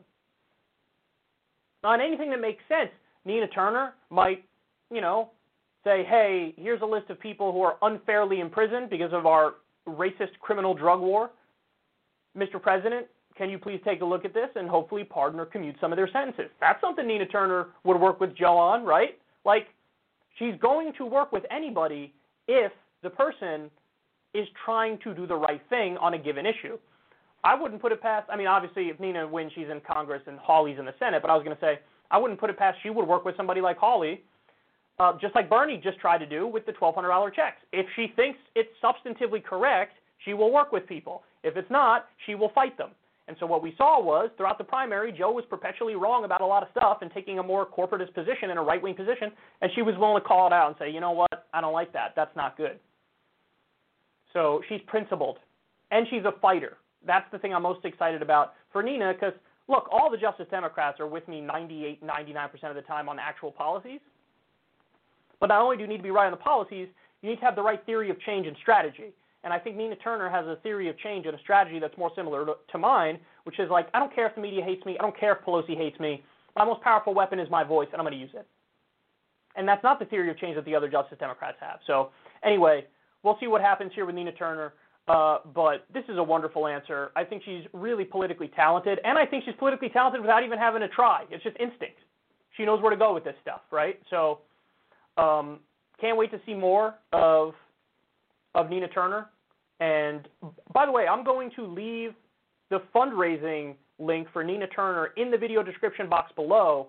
On 1.85 2.01
anything 2.01 2.31
that 2.31 2.41
makes 2.41 2.63
sense, 2.69 2.91
Nina 3.25 3.49
Turner 3.49 3.95
might, 4.11 4.45
you 4.91 5.01
know, 5.01 5.31
say, 5.85 6.05
hey, 6.09 6.55
here's 6.57 6.81
a 6.83 6.87
list 6.87 7.11
of 7.11 7.19
people 7.19 7.53
who 7.53 7.63
are 7.63 7.77
unfairly 7.83 8.41
imprisoned 8.41 8.89
because 8.89 9.13
of 9.13 9.27
our 9.27 9.55
racist 9.89 10.39
criminal 10.41 10.75
drug 10.75 11.01
war. 11.01 11.31
Mr. 12.37 12.61
President, 12.63 13.07
can 13.37 13.51
you 13.51 13.59
please 13.59 13.81
take 13.85 14.01
a 14.01 14.05
look 14.05 14.25
at 14.25 14.33
this 14.33 14.49
and 14.55 14.69
hopefully 14.69 15.05
pardon 15.05 15.41
or 15.41 15.47
commute 15.47 15.77
some 15.81 15.93
of 15.93 15.97
their 15.97 16.09
sentences? 16.13 16.51
That's 16.61 16.81
something 16.81 17.07
Nina 17.07 17.27
Turner 17.27 17.69
would 17.85 18.01
work 18.01 18.21
with 18.21 18.37
Joe 18.37 18.57
on, 18.57 18.85
right? 18.85 19.19
Like, 19.45 19.69
she's 20.39 20.55
going 20.61 20.93
to 20.99 21.07
work 21.07 21.33
with 21.33 21.45
anybody 21.51 22.13
if 22.47 22.73
the 23.03 23.11
person 23.11 23.71
is 24.35 24.47
trying 24.65 24.99
to 25.05 25.15
do 25.15 25.27
the 25.27 25.35
right 25.35 25.61
thing 25.69 25.97
on 25.99 26.15
a 26.15 26.19
given 26.19 26.47
issue. 26.47 26.79
I 27.45 27.55
wouldn't 27.55 27.83
put 27.83 27.93
it 27.93 28.01
past, 28.01 28.29
I 28.31 28.37
mean, 28.37 28.47
obviously, 28.47 28.85
if 28.89 29.01
Nina 29.01 29.27
wins, 29.27 29.53
she's 29.55 29.69
in 29.69 29.81
Congress 29.81 30.23
and 30.27 30.39
Hawley's 30.39 30.79
in 30.79 30.85
the 30.85 30.95
Senate, 30.99 31.23
but 31.23 31.31
I 31.31 31.35
was 31.35 31.45
going 31.45 31.57
to 31.57 31.61
say, 31.61 31.81
I 32.11 32.19
wouldn't 32.19 32.39
put 32.39 32.51
it 32.51 32.59
past 32.59 32.79
she 32.83 32.91
would 32.91 33.07
work 33.07 33.25
with 33.25 33.37
somebody 33.37 33.61
like 33.61 33.79
Hawley, 33.79 34.23
uh, 34.99 35.15
just 35.21 35.35
like 35.35 35.51
Bernie 35.51 35.81
just 35.83 35.99
tried 35.99 36.19
to 36.19 36.27
do 36.27 36.47
with 36.47 36.67
the 36.67 36.73
$1,200 36.73 37.35
checks. 37.35 37.57
If 37.73 37.87
she 37.97 38.13
thinks 38.15 38.39
it's 38.55 38.71
substantively 38.83 39.43
correct, 39.43 39.95
she 40.25 40.35
will 40.35 40.53
work 40.53 40.71
with 40.71 40.87
people. 40.87 41.23
If 41.43 41.57
it's 41.57 41.71
not, 41.71 42.07
she 42.27 42.35
will 42.35 42.51
fight 42.55 42.79
them. 42.79 42.91
And 43.29 43.37
so 43.41 43.47
what 43.47 43.63
we 43.63 43.75
saw 43.79 44.03
was 44.03 44.31
throughout 44.37 44.59
the 44.59 44.65
primary, 44.65 45.13
Joe 45.13 45.33
was 45.33 45.45
perpetually 45.49 45.95
wrong 45.95 46.25
about 46.25 46.41
a 46.41 46.47
lot 46.47 46.63
of 46.63 46.69
stuff 46.77 46.99
and 47.03 47.11
taking 47.13 47.39
a 47.39 47.43
more 47.43 47.67
corporatist 47.67 48.15
position 48.15 48.51
and 48.51 48.59
a 48.59 48.63
right 48.63 48.83
wing 48.83 48.95
position, 48.95 49.33
and 49.61 49.71
she 49.75 49.83
was 49.83 49.95
willing 49.99 50.21
to 50.21 50.27
call 50.27 50.47
it 50.47 50.53
out 50.53 50.69
and 50.69 50.77
say, 50.79 50.91
you 50.91 51.01
know 51.01 51.13
what, 51.13 51.47
I 51.53 51.61
don't 51.61 51.73
like 51.73 51.93
that. 51.93 52.13
That's 52.15 52.35
not 52.37 52.57
good. 52.57 52.79
So 54.33 54.61
she's 54.69 54.81
principled, 54.87 55.39
and 55.91 56.07
she's 56.11 56.25
a 56.25 56.33
fighter. 56.41 56.77
That's 57.07 57.27
the 57.33 57.39
thing 57.39 57.55
I'm 57.55 57.63
most 57.63 57.85
excited 57.85 58.23
about 58.23 58.55
for 58.73 58.83
Nina, 58.83 59.13
because 59.13 59.35
look, 59.69 59.89
all 59.91 60.11
the 60.11 60.17
Justice 60.17 60.47
Democrats 60.51 61.01
are 61.01 61.07
with 61.07 61.27
me 61.29 61.41
98, 61.41 62.05
99% 62.05 62.65
of 62.65 62.75
the 62.75 62.83
time 62.83 63.09
on 63.09 63.19
actual 63.19 63.53
policies. 63.53 64.01
But 65.41 65.49
not 65.49 65.61
only 65.61 65.77
do 65.77 65.83
you 65.83 65.89
need 65.89 65.97
to 65.97 66.03
be 66.03 66.11
right 66.11 66.27
on 66.27 66.31
the 66.31 66.37
policies, 66.37 66.89
you 67.21 67.31
need 67.31 67.41
to 67.41 67.45
have 67.45 67.57
the 67.57 67.63
right 67.63 67.85
theory 67.85 68.11
of 68.11 68.21
change 68.21 68.47
and 68.47 68.57
strategy. 68.63 69.13
And 69.45 69.53
I 69.53 69.59
think 69.59 69.77
Nina 69.77 69.97
Turner 69.97 70.31
has 70.31 70.47
a 70.47 70.57
theory 70.63 70.89
of 70.89 70.97
change 70.99 71.27
and 71.27 71.35
a 71.35 71.39
strategy 71.41 71.81
that's 71.81 71.97
more 71.99 72.13
similar 72.15 72.47
to, 72.47 72.55
to 72.71 72.79
mine, 72.79 73.19
which 73.45 73.59
is 73.59 73.69
like, 73.71 73.89
I 73.93 73.99
don't 73.99 74.15
care 74.15 74.27
if 74.27 74.35
the 74.37 74.41
media 74.41 74.63
hates 74.63 74.85
me. 74.87 74.97
I 74.99 75.03
don't 75.03 75.19
care 75.19 75.33
if 75.33 75.45
Pelosi 75.45 75.77
hates 75.77 75.99
me. 75.99 76.23
My 76.55 76.65
most 76.65 76.81
powerful 76.83 77.13
weapon 77.13 77.41
is 77.41 77.51
my 77.51 77.65
voice, 77.65 77.89
and 77.93 78.01
I'm 78.01 78.05
going 78.05 78.15
to 78.15 78.21
use 78.21 78.31
it. 78.35 78.47
And 79.57 79.67
that's 79.67 79.83
not 79.83 79.99
the 79.99 80.05
theory 80.05 80.31
of 80.31 80.39
change 80.39 80.55
that 80.57 80.65
the 80.65 80.75
other 80.75 80.89
Justice 80.89 81.19
Democrats 81.19 81.57
have. 81.61 81.81
So, 81.87 82.11
anyway, 82.45 82.87
we'll 83.23 83.37
see 83.41 83.49
what 83.49 83.61
happens 83.61 83.93
here 83.95 84.07
with 84.07 84.15
Nina 84.15 84.33
Turner. 84.33 84.75
Uh, 85.09 85.39
but 85.55 85.87
this 85.93 86.05
is 86.09 86.17
a 86.17 86.23
wonderful 86.23 86.67
answer. 86.67 87.11
I 87.17 87.25
think 87.25 87.43
she's 87.45 87.65
really 87.73 88.05
politically 88.05 88.49
talented, 88.55 89.01
and 89.05 89.19
I 89.19 89.27
think 89.27 89.45
she's 89.45 89.55
politically 89.59 89.89
talented 89.89 90.21
without 90.21 90.45
even 90.45 90.59
having 90.59 90.81
to 90.81 90.89
try. 90.89 91.25
It's 91.31 91.43
just 91.43 91.57
instinct. 91.59 91.99
She 92.57 92.65
knows 92.65 92.81
where 92.81 92.91
to 92.91 92.97
go 92.97 93.13
with 93.13 93.25
this 93.25 93.35
stuff, 93.43 93.63
right? 93.73 93.99
So, 94.11 94.41
um, 95.17 95.59
can't 96.01 96.17
wait 96.17 96.31
to 96.31 96.41
see 96.47 96.55
more 96.55 96.95
of 97.13 97.55
of 98.55 98.69
Nina 98.69 98.89
Turner. 98.89 99.29
And 99.81 100.29
by 100.73 100.87
the 100.87 100.93
way, 100.93 101.07
I'm 101.07 101.25
going 101.25 101.51
to 101.57 101.67
leave 101.67 102.13
the 102.71 102.83
fundraising 102.95 103.75
link 103.99 104.29
for 104.33 104.45
Nina 104.45 104.67
Turner 104.69 105.11
in 105.17 105.31
the 105.31 105.39
video 105.39 105.63
description 105.63 106.09
box 106.09 106.33
below. 106.37 106.89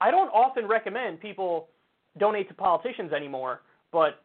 I 0.00 0.10
don't 0.10 0.28
often 0.28 0.66
recommend 0.66 1.20
people 1.20 1.68
donate 2.18 2.48
to 2.48 2.54
politicians 2.54 3.12
anymore, 3.12 3.62
but 3.92 4.22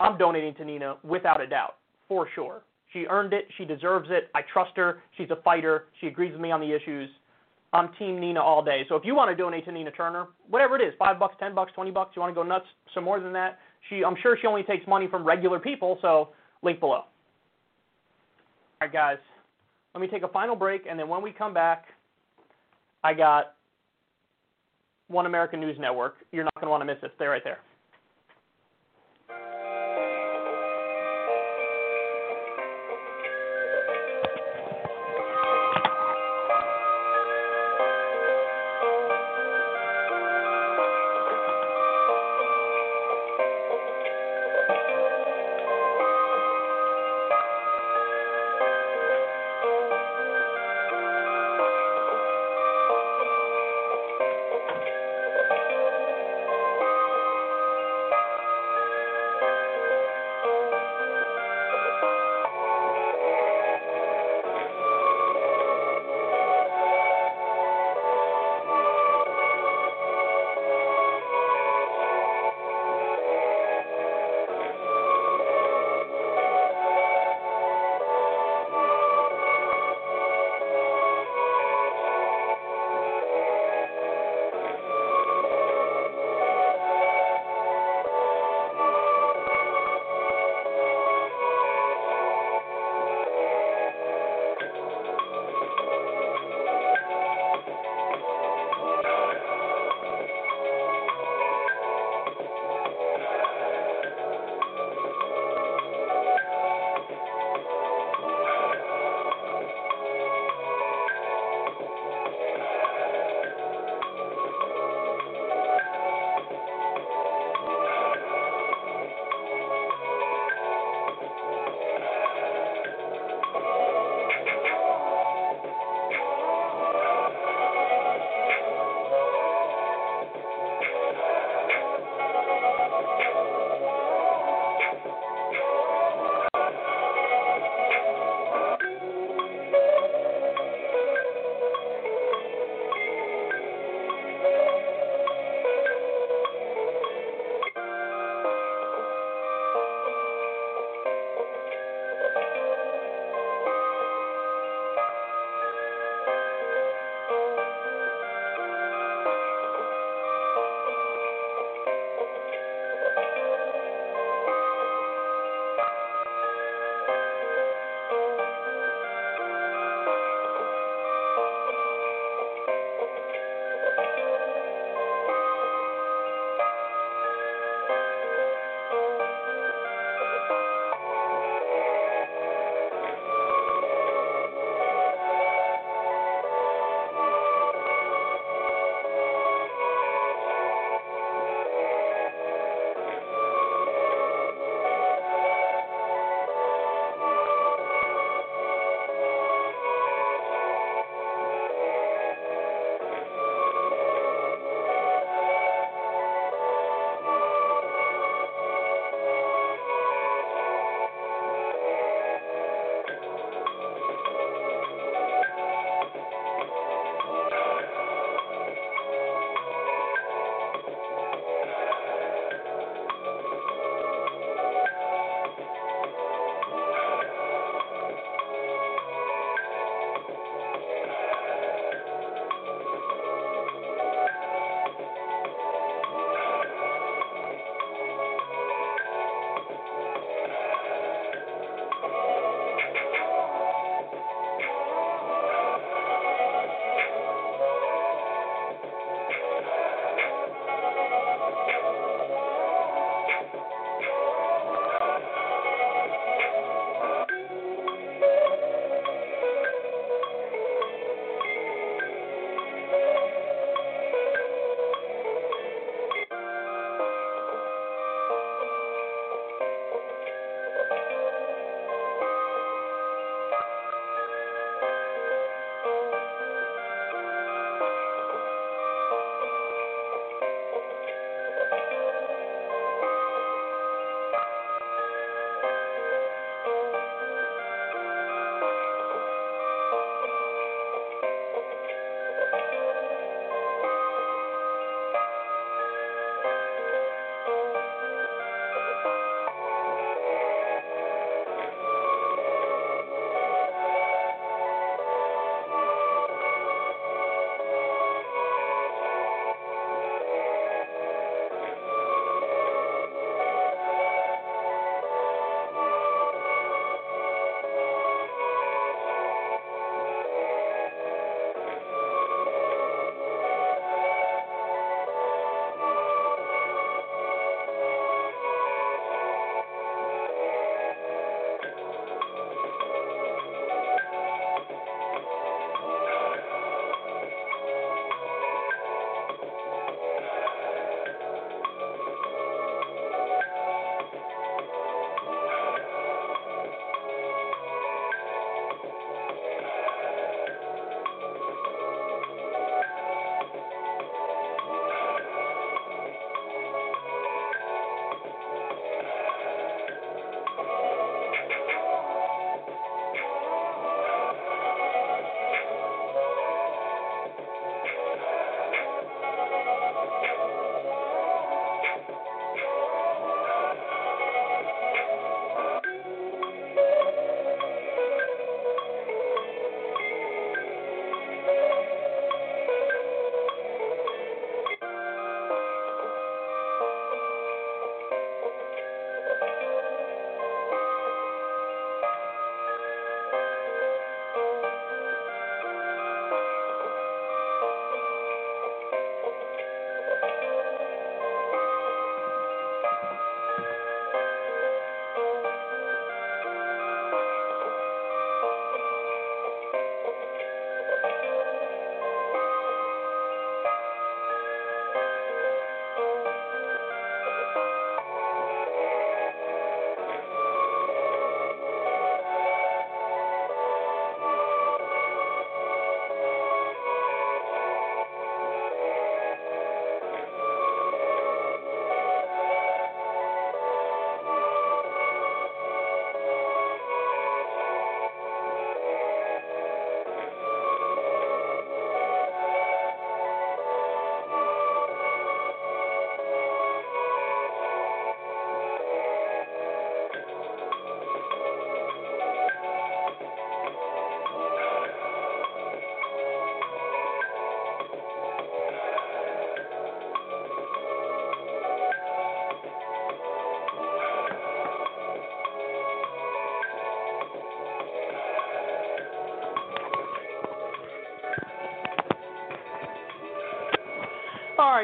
I'm 0.00 0.18
donating 0.18 0.54
to 0.56 0.64
Nina 0.64 0.96
without 1.02 1.40
a 1.40 1.46
doubt, 1.46 1.76
for 2.08 2.28
sure. 2.34 2.62
She 2.94 3.04
earned 3.10 3.34
it. 3.34 3.46
She 3.58 3.66
deserves 3.66 4.08
it. 4.10 4.30
I 4.34 4.40
trust 4.50 4.70
her. 4.76 5.02
She's 5.18 5.28
a 5.30 5.36
fighter. 5.42 5.84
She 6.00 6.06
agrees 6.06 6.32
with 6.32 6.40
me 6.40 6.50
on 6.50 6.60
the 6.60 6.72
issues. 6.72 7.10
I'm 7.74 7.90
Team 7.98 8.20
Nina 8.20 8.40
all 8.40 8.64
day. 8.64 8.86
So 8.88 8.94
if 8.94 9.04
you 9.04 9.16
want 9.16 9.30
to 9.30 9.36
donate 9.36 9.64
to 9.64 9.72
Nina 9.72 9.90
Turner, 9.90 10.28
whatever 10.48 10.76
it 10.76 10.82
is, 10.82 10.94
five 10.96 11.18
bucks, 11.18 11.34
ten 11.40 11.54
bucks, 11.54 11.72
twenty 11.74 11.90
bucks, 11.90 12.12
you 12.14 12.22
want 12.22 12.30
to 12.30 12.34
go 12.34 12.44
nuts, 12.44 12.66
some 12.94 13.02
more 13.02 13.18
than 13.18 13.32
that. 13.32 13.58
She, 13.90 14.04
I'm 14.04 14.14
sure 14.22 14.38
she 14.40 14.46
only 14.46 14.62
takes 14.62 14.86
money 14.86 15.08
from 15.10 15.24
regular 15.24 15.58
people. 15.58 15.98
So 16.00 16.28
link 16.62 16.78
below. 16.78 17.02
All 17.02 17.06
right, 18.80 18.92
guys. 18.92 19.18
Let 19.92 20.00
me 20.00 20.06
take 20.06 20.22
a 20.22 20.28
final 20.28 20.56
break, 20.56 20.86
and 20.88 20.98
then 20.98 21.08
when 21.08 21.22
we 21.22 21.32
come 21.32 21.52
back, 21.52 21.84
I 23.02 23.12
got 23.12 23.54
One 25.08 25.26
American 25.26 25.60
News 25.60 25.76
Network. 25.78 26.16
You're 26.32 26.44
not 26.44 26.54
going 26.54 26.66
to 26.66 26.70
want 26.70 26.80
to 26.80 26.84
miss 26.84 26.98
it. 27.02 27.12
Stay 27.16 27.26
right 27.26 27.42
there. 27.44 27.58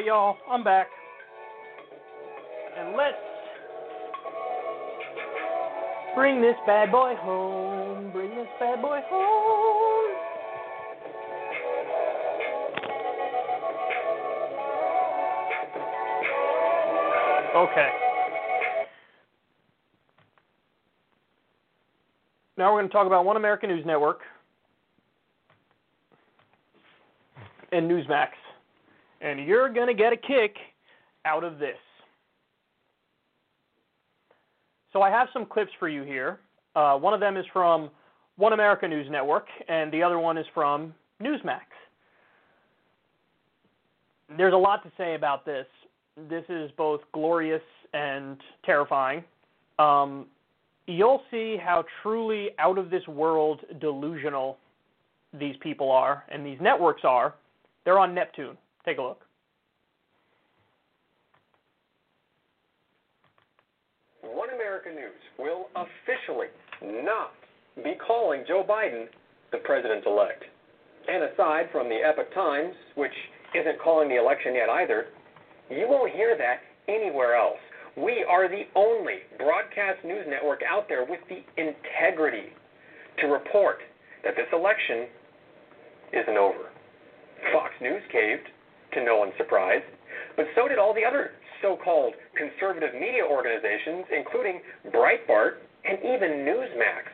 Right, 0.01 0.06
y'all, 0.06 0.36
I'm 0.51 0.64
back. 0.64 0.89
And 2.78 2.97
let's 2.97 3.16
bring 6.14 6.40
this 6.40 6.55
bad 6.66 6.90
boy 6.90 7.14
home. 7.18 8.10
Bring 8.12 8.31
this 8.31 8.47
bad 8.59 8.81
boy 8.81 9.01
home. 9.10 10.16
Okay. 17.56 17.89
Now 22.56 22.72
we're 22.72 22.81
going 22.81 22.89
to 22.89 22.93
talk 22.93 23.06
about 23.06 23.24
One 23.24 23.36
American 23.36 23.68
News 23.70 23.85
Network 23.85 24.20
and 27.72 27.90
Newsmax. 27.90 28.28
And 29.31 29.47
you're 29.47 29.73
going 29.73 29.86
to 29.86 29.94
get 29.94 30.12
a 30.12 30.16
kick 30.16 30.57
out 31.24 31.44
of 31.44 31.61
this. 31.61 31.77
So 34.93 35.02
I 35.02 35.11
have 35.11 35.28
some 35.32 35.47
clips 35.47 35.70
for 35.78 35.89
you 35.89 36.02
here. 36.02 36.40
Uh, 36.74 36.97
one 36.97 37.15
of 37.15 37.20
them 37.20 37.36
is 37.36 37.44
from 37.52 37.90
One 38.36 38.52
America 38.52 38.89
News 38.89 39.07
Network, 39.09 39.47
and 39.69 39.93
the 39.93 40.02
other 40.02 40.19
one 40.19 40.36
is 40.36 40.47
from 40.52 40.93
Newsmax. 41.23 41.61
There's 44.36 44.55
a 44.55 44.57
lot 44.57 44.82
to 44.82 44.90
say 44.98 45.15
about 45.15 45.44
this. 45.44 45.66
This 46.28 46.44
is 46.48 46.70
both 46.77 47.01
glorious 47.12 47.62
and 47.94 48.36
terrifying. 48.65 49.23
Um, 49.78 50.27
you'll 50.86 51.23
see 51.31 51.57
how 51.57 51.85
truly 52.02 52.51
out 52.59 52.78
of 52.78 52.90
this 52.90 53.07
world 53.07 53.61
delusional 53.81 54.59
these 55.39 55.55
people 55.61 55.93
are 55.93 56.24
and 56.31 56.44
these 56.44 56.59
networks 56.61 57.02
are. 57.05 57.35
They're 57.85 57.98
on 57.98 58.12
Neptune. 58.12 58.57
Take 58.85 58.98
a 58.98 59.02
look. 59.02 59.24
One 64.23 64.51
America 64.51 64.89
News 64.89 65.20
will 65.39 65.69
officially 65.77 66.48
not 67.05 67.32
be 67.82 67.94
calling 68.07 68.44
Joe 68.47 68.65
Biden 68.69 69.07
the 69.52 69.59
president 69.59 70.07
elect. 70.07 70.44
And 71.09 71.24
aside 71.24 71.69
from 71.73 71.89
the 71.89 71.97
Epoch 71.97 72.32
Times, 72.35 72.74
which 72.94 73.12
isn't 73.55 73.81
calling 73.82 74.09
the 74.09 74.16
election 74.16 74.55
yet 74.55 74.69
either, 74.69 75.07
you 75.70 75.86
won't 75.89 76.12
hear 76.12 76.36
that 76.36 76.61
anywhere 76.89 77.35
else. 77.35 77.59
We 77.97 78.24
are 78.28 78.48
the 78.48 78.65
only 78.77 79.27
broadcast 79.39 80.05
news 80.05 80.24
network 80.28 80.61
out 80.62 80.89
there 80.89 81.05
with 81.05 81.20
the 81.28 81.43
integrity 81.61 82.52
to 83.20 83.27
report 83.27 83.78
that 84.24 84.35
this 84.36 84.47
election 84.52 85.09
isn't 86.12 86.36
over. 86.36 86.70
Fox 87.52 87.73
News 87.81 88.02
caved, 88.12 88.47
to 88.93 89.05
no 89.05 89.19
one's 89.19 89.37
surprise, 89.37 89.83
but 90.37 90.47
so 90.55 90.69
did 90.69 90.79
all 90.79 90.95
the 90.95 91.05
other 91.05 91.33
so 91.62 91.77
called 91.83 92.15
conservative 92.37 92.95
media 92.95 93.25
organizations, 93.29 94.07
including 94.17 94.61
Breitbart 94.89 95.61
and 95.85 95.99
even 95.99 96.45
Newsmax. 96.45 97.09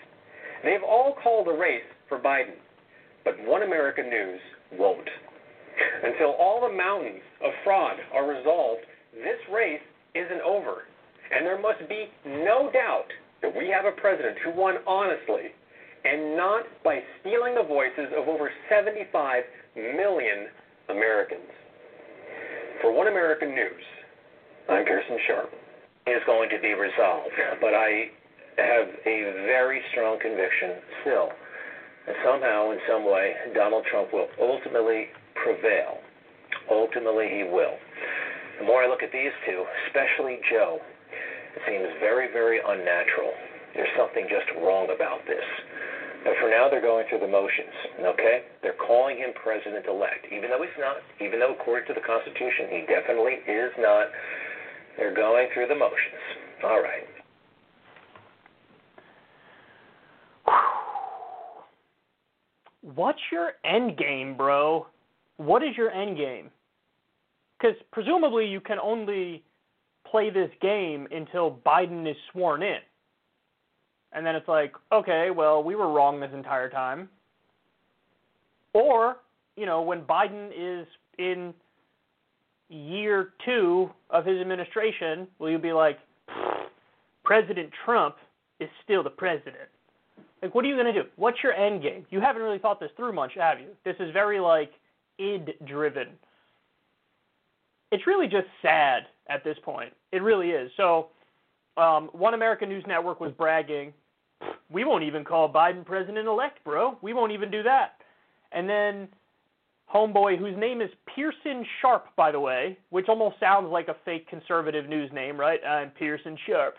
They've 0.64 0.84
all 0.86 1.16
called 1.22 1.48
a 1.48 1.52
race 1.52 1.86
for 2.08 2.18
Biden, 2.18 2.56
but 3.24 3.34
One 3.44 3.62
America 3.62 4.02
News 4.02 4.40
won't. 4.72 5.08
Until 6.02 6.32
all 6.38 6.60
the 6.66 6.74
mountains 6.74 7.22
of 7.44 7.52
fraud 7.64 7.96
are 8.14 8.26
resolved, 8.26 8.82
this 9.12 9.40
race 9.52 9.82
isn't 10.14 10.40
over. 10.40 10.84
And 11.30 11.44
there 11.44 11.60
must 11.60 11.88
be 11.88 12.06
no 12.24 12.70
doubt 12.72 13.10
that 13.42 13.54
we 13.54 13.68
have 13.68 13.84
a 13.84 14.00
president 14.00 14.38
who 14.44 14.52
won 14.52 14.76
honestly 14.86 15.52
and 16.04 16.36
not 16.36 16.64
by 16.84 17.00
stealing 17.20 17.54
the 17.54 17.66
voices 17.66 18.12
of 18.16 18.28
over 18.28 18.50
75 18.70 19.42
million 19.74 20.46
Americans. 20.88 21.50
For 22.82 22.92
One 22.92 23.08
America 23.08 23.46
News, 23.46 23.84
I'm 24.68 24.84
Pearson 24.84 25.16
Sharp. 25.26 25.50
Is 26.06 26.22
going 26.26 26.50
to 26.50 26.60
be 26.60 26.74
resolved, 26.74 27.32
but 27.60 27.72
I 27.72 28.12
have 28.58 28.86
a 29.06 29.16
very 29.48 29.80
strong 29.90 30.18
conviction 30.20 30.76
still 31.00 31.30
that 32.06 32.16
somehow, 32.22 32.70
in 32.70 32.78
some 32.86 33.04
way, 33.04 33.34
Donald 33.54 33.84
Trump 33.90 34.12
will 34.12 34.28
ultimately 34.38 35.08
prevail. 35.34 35.98
Ultimately, 36.70 37.28
he 37.32 37.42
will. 37.42 37.74
The 38.60 38.66
more 38.66 38.84
I 38.84 38.88
look 38.88 39.02
at 39.02 39.10
these 39.10 39.32
two, 39.46 39.64
especially 39.88 40.38
Joe, 40.52 40.78
it 41.56 41.62
seems 41.66 41.88
very, 41.98 42.30
very 42.30 42.60
unnatural. 42.60 43.32
There's 43.74 43.88
something 43.96 44.28
just 44.28 44.46
wrong 44.62 44.92
about 44.94 45.26
this. 45.26 45.44
And 46.26 46.34
for 46.40 46.50
now, 46.50 46.66
they're 46.68 46.82
going 46.82 47.06
through 47.08 47.20
the 47.20 47.30
motions, 47.30 47.70
okay? 48.02 48.42
They're 48.60 48.74
calling 48.84 49.16
him 49.16 49.30
president 49.40 49.86
elect, 49.86 50.26
even 50.34 50.50
though 50.50 50.60
he's 50.60 50.74
not, 50.76 50.96
even 51.22 51.38
though, 51.38 51.54
according 51.54 51.86
to 51.86 51.94
the 51.94 52.04
Constitution, 52.04 52.66
he 52.68 52.80
definitely 52.90 53.38
is 53.46 53.70
not. 53.78 54.06
They're 54.98 55.14
going 55.14 55.46
through 55.54 55.68
the 55.68 55.76
motions. 55.76 56.18
All 56.64 56.82
right. 56.82 57.06
What's 62.94 63.20
your 63.30 63.52
end 63.64 63.96
game, 63.96 64.36
bro? 64.36 64.86
What 65.36 65.62
is 65.62 65.76
your 65.76 65.90
end 65.90 66.16
game? 66.16 66.50
Because 67.58 67.76
presumably 67.92 68.46
you 68.46 68.60
can 68.60 68.78
only 68.80 69.44
play 70.10 70.30
this 70.30 70.50
game 70.60 71.06
until 71.12 71.60
Biden 71.64 72.10
is 72.10 72.16
sworn 72.32 72.62
in. 72.62 72.78
And 74.16 74.24
then 74.24 74.34
it's 74.34 74.48
like, 74.48 74.72
okay, 74.90 75.30
well, 75.30 75.62
we 75.62 75.74
were 75.74 75.92
wrong 75.92 76.18
this 76.18 76.30
entire 76.32 76.70
time. 76.70 77.10
Or, 78.72 79.18
you 79.56 79.66
know, 79.66 79.82
when 79.82 80.00
Biden 80.00 80.50
is 80.56 80.86
in 81.18 81.52
year 82.70 83.34
two 83.44 83.90
of 84.08 84.24
his 84.24 84.40
administration, 84.40 85.28
will 85.38 85.50
you 85.50 85.58
be 85.58 85.74
like, 85.74 85.98
President 87.24 87.70
Trump 87.84 88.16
is 88.58 88.70
still 88.82 89.02
the 89.02 89.10
president? 89.10 89.68
Like, 90.40 90.54
what 90.54 90.64
are 90.64 90.68
you 90.68 90.76
going 90.76 90.92
to 90.92 91.02
do? 91.02 91.08
What's 91.16 91.42
your 91.42 91.52
end 91.52 91.82
game? 91.82 92.06
You 92.08 92.20
haven't 92.20 92.40
really 92.40 92.58
thought 92.58 92.80
this 92.80 92.90
through 92.96 93.12
much, 93.12 93.32
have 93.34 93.60
you? 93.60 93.68
This 93.84 93.96
is 94.00 94.12
very, 94.14 94.40
like, 94.40 94.72
id 95.18 95.54
driven. 95.66 96.08
It's 97.92 98.06
really 98.06 98.28
just 98.28 98.46
sad 98.62 99.02
at 99.28 99.44
this 99.44 99.58
point. 99.62 99.92
It 100.12 100.22
really 100.22 100.50
is. 100.50 100.70
So, 100.78 101.08
um, 101.76 102.08
One 102.12 102.32
American 102.32 102.70
News 102.70 102.84
Network 102.86 103.20
was 103.20 103.32
bragging, 103.32 103.92
we 104.70 104.84
won't 104.84 105.04
even 105.04 105.24
call 105.24 105.52
Biden 105.52 105.84
president 105.84 106.26
elect, 106.26 106.62
bro. 106.64 106.98
We 107.02 107.12
won't 107.12 107.32
even 107.32 107.50
do 107.50 107.62
that. 107.62 107.92
And 108.52 108.68
then, 108.68 109.08
homeboy, 109.92 110.38
whose 110.38 110.56
name 110.58 110.80
is 110.80 110.90
Pearson 111.14 111.64
Sharp, 111.80 112.06
by 112.16 112.32
the 112.32 112.40
way, 112.40 112.78
which 112.90 113.06
almost 113.08 113.38
sounds 113.38 113.68
like 113.70 113.88
a 113.88 113.96
fake 114.04 114.28
conservative 114.28 114.88
news 114.88 115.10
name, 115.12 115.38
right? 115.38 115.60
I'm 115.64 115.90
Pearson 115.90 116.36
Sharp. 116.46 116.74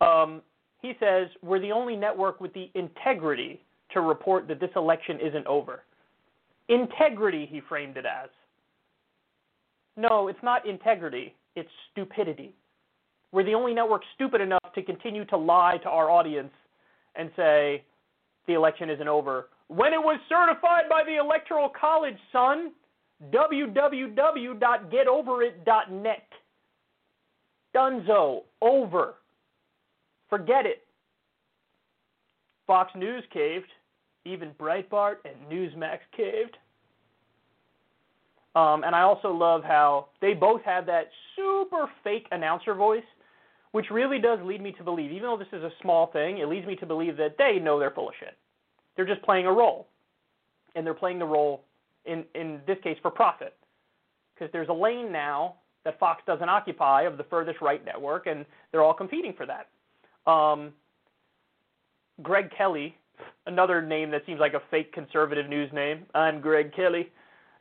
Um, 0.00 0.42
he 0.80 0.92
says, 1.00 1.28
We're 1.42 1.60
the 1.60 1.72
only 1.72 1.96
network 1.96 2.40
with 2.40 2.52
the 2.54 2.70
integrity 2.74 3.60
to 3.92 4.00
report 4.00 4.46
that 4.48 4.60
this 4.60 4.70
election 4.76 5.18
isn't 5.20 5.46
over. 5.46 5.82
Integrity, 6.68 7.46
he 7.50 7.60
framed 7.68 7.96
it 7.96 8.06
as. 8.06 8.30
No, 9.96 10.28
it's 10.28 10.42
not 10.42 10.66
integrity, 10.66 11.34
it's 11.56 11.68
stupidity. 11.90 12.54
We're 13.32 13.44
the 13.44 13.54
only 13.54 13.74
network 13.74 14.02
stupid 14.14 14.40
enough 14.40 14.72
to 14.74 14.82
continue 14.82 15.24
to 15.26 15.36
lie 15.36 15.78
to 15.82 15.88
our 15.88 16.10
audience 16.10 16.50
and 17.16 17.30
say 17.36 17.84
the 18.46 18.54
election 18.54 18.90
isn't 18.90 19.08
over 19.08 19.46
when 19.70 19.92
it 19.92 20.02
was 20.02 20.18
certified 20.28 20.88
by 20.90 21.04
the 21.04 21.14
Electoral 21.16 21.68
College, 21.68 22.16
son. 22.32 22.72
www.getoverit.net. 23.32 26.28
Dunzo. 27.74 28.42
Over. 28.60 29.14
Forget 30.28 30.66
it. 30.66 30.84
Fox 32.66 32.90
News 32.96 33.22
caved. 33.32 33.70
Even 34.24 34.50
Breitbart 34.58 35.18
and 35.24 35.36
Newsmax 35.50 35.98
caved. 36.16 36.56
Um, 38.56 38.82
and 38.82 38.96
I 38.96 39.02
also 39.02 39.32
love 39.32 39.62
how 39.62 40.08
they 40.20 40.34
both 40.34 40.62
have 40.62 40.84
that 40.86 41.10
super 41.36 41.86
fake 42.02 42.26
announcer 42.32 42.74
voice, 42.74 43.04
which 43.72 43.90
really 43.90 44.18
does 44.18 44.38
lead 44.42 44.60
me 44.60 44.72
to 44.72 44.84
believe, 44.84 45.12
even 45.12 45.24
though 45.24 45.36
this 45.36 45.48
is 45.52 45.62
a 45.62 45.70
small 45.80 46.08
thing, 46.08 46.38
it 46.38 46.48
leads 46.48 46.66
me 46.66 46.76
to 46.76 46.86
believe 46.86 47.16
that 47.16 47.36
they 47.38 47.58
know 47.58 47.78
they're 47.78 47.90
full 47.90 48.08
of 48.08 48.14
shit. 48.18 48.36
They're 48.96 49.06
just 49.06 49.22
playing 49.22 49.46
a 49.46 49.52
role. 49.52 49.86
And 50.74 50.86
they're 50.86 50.94
playing 50.94 51.18
the 51.18 51.24
role, 51.24 51.64
in, 52.04 52.24
in 52.34 52.60
this 52.66 52.78
case, 52.82 52.96
for 53.02 53.10
profit. 53.10 53.56
Because 54.34 54.50
there's 54.52 54.68
a 54.68 54.72
lane 54.72 55.12
now 55.12 55.56
that 55.84 55.98
Fox 55.98 56.22
doesn't 56.26 56.48
occupy 56.48 57.02
of 57.02 57.16
the 57.16 57.24
furthest 57.24 57.60
right 57.60 57.84
network, 57.84 58.26
and 58.26 58.44
they're 58.70 58.82
all 58.82 58.94
competing 58.94 59.32
for 59.32 59.46
that. 59.46 60.30
Um, 60.30 60.72
Greg 62.22 62.50
Kelly, 62.56 62.96
another 63.46 63.80
name 63.80 64.10
that 64.10 64.22
seems 64.26 64.40
like 64.40 64.54
a 64.54 64.62
fake 64.70 64.92
conservative 64.92 65.48
news 65.48 65.72
name. 65.72 66.04
I'm 66.14 66.40
Greg 66.40 66.74
Kelly. 66.74 67.10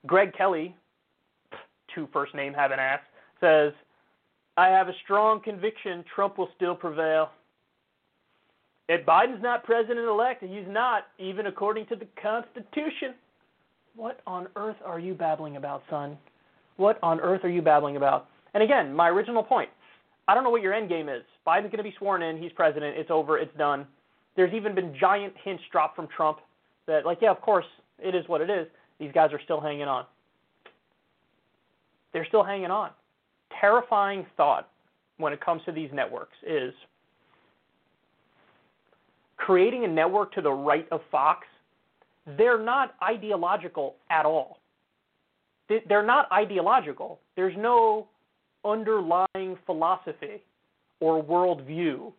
Greg 0.05 0.33
Kelly, 0.35 0.75
two 1.93 2.07
first 2.11 2.35
name 2.35 2.53
have 2.53 2.71
an 2.71 2.79
ass, 2.79 2.99
says, 3.39 3.73
I 4.59 4.67
have 4.67 4.89
a 4.89 4.93
strong 5.05 5.39
conviction 5.39 6.03
Trump 6.13 6.37
will 6.37 6.49
still 6.57 6.75
prevail. 6.75 7.29
If 8.89 9.05
Biden's 9.05 9.41
not 9.41 9.63
president 9.63 10.05
elect, 10.05 10.43
he's 10.43 10.67
not, 10.67 11.05
even 11.17 11.45
according 11.45 11.85
to 11.85 11.95
the 11.95 12.05
Constitution. 12.21 13.13
What 13.95 14.19
on 14.27 14.49
earth 14.57 14.75
are 14.85 14.99
you 14.99 15.13
babbling 15.13 15.55
about, 15.55 15.83
son? 15.89 16.17
What 16.75 16.99
on 17.01 17.21
earth 17.21 17.45
are 17.45 17.49
you 17.49 17.61
babbling 17.61 17.95
about? 17.95 18.27
And 18.53 18.61
again, 18.61 18.93
my 18.93 19.07
original 19.07 19.43
point. 19.43 19.69
I 20.27 20.33
don't 20.33 20.43
know 20.43 20.49
what 20.49 20.61
your 20.61 20.73
end 20.73 20.89
game 20.89 21.07
is. 21.07 21.23
Biden's 21.47 21.71
going 21.71 21.77
to 21.77 21.83
be 21.83 21.95
sworn 21.97 22.21
in. 22.21 22.37
He's 22.37 22.51
president. 22.51 22.97
It's 22.97 23.09
over. 23.09 23.37
It's 23.37 23.55
done. 23.57 23.87
There's 24.35 24.53
even 24.53 24.75
been 24.75 24.93
giant 24.99 25.35
hints 25.41 25.63
dropped 25.71 25.95
from 25.95 26.09
Trump 26.13 26.39
that, 26.85 27.05
like, 27.05 27.19
yeah, 27.21 27.31
of 27.31 27.39
course, 27.39 27.65
it 27.97 28.13
is 28.13 28.27
what 28.27 28.41
it 28.41 28.49
is. 28.49 28.67
These 28.99 29.13
guys 29.13 29.31
are 29.31 29.39
still 29.41 29.61
hanging 29.61 29.83
on. 29.83 30.03
They're 32.11 32.25
still 32.25 32.43
hanging 32.43 32.71
on. 32.71 32.89
Terrifying 33.59 34.25
thought 34.37 34.69
when 35.17 35.33
it 35.33 35.43
comes 35.43 35.61
to 35.65 35.71
these 35.71 35.89
networks 35.93 36.35
is 36.45 36.73
creating 39.37 39.83
a 39.85 39.87
network 39.87 40.33
to 40.33 40.41
the 40.41 40.51
right 40.51 40.87
of 40.91 41.01
Fox, 41.11 41.45
they're 42.37 42.61
not 42.63 42.95
ideological 43.01 43.95
at 44.09 44.25
all. 44.25 44.59
They're 45.87 46.05
not 46.05 46.31
ideological. 46.31 47.19
There's 47.35 47.55
no 47.57 48.07
underlying 48.65 49.57
philosophy 49.65 50.41
or 50.99 51.23
worldview. 51.23 52.11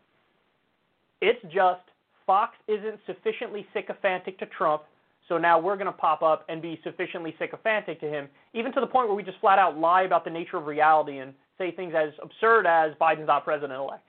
It's 1.21 1.43
just 1.45 1.83
Fox 2.27 2.55
isn't 2.69 2.99
sufficiently 3.07 3.67
sycophantic 3.75 4.39
to 4.39 4.47
Trump, 4.47 4.83
so 5.31 5.39
now 5.39 5.61
we're 5.61 5.77
going 5.77 5.86
to 5.86 5.93
pop 5.93 6.23
up 6.23 6.44
and 6.48 6.61
be 6.61 6.81
sufficiently 6.82 7.36
sycophantic 7.39 8.01
to 8.01 8.07
him, 8.07 8.28
even 8.52 8.73
to 8.73 8.81
the 8.81 8.86
point 8.86 9.07
where 9.07 9.16
we 9.16 9.23
just 9.23 9.39
flat 9.39 9.61
out 9.61 9.78
lie 9.78 10.02
about 10.02 10.24
the 10.24 10.31
nature 10.31 10.57
of 10.57 10.66
reality 10.66 11.19
and 11.19 11.32
say 11.57 11.70
things 11.70 11.94
as 11.97 12.11
absurd 12.20 12.66
as 12.66 12.93
Biden's 13.01 13.28
not 13.28 13.44
president 13.44 13.78
elect. 13.78 14.02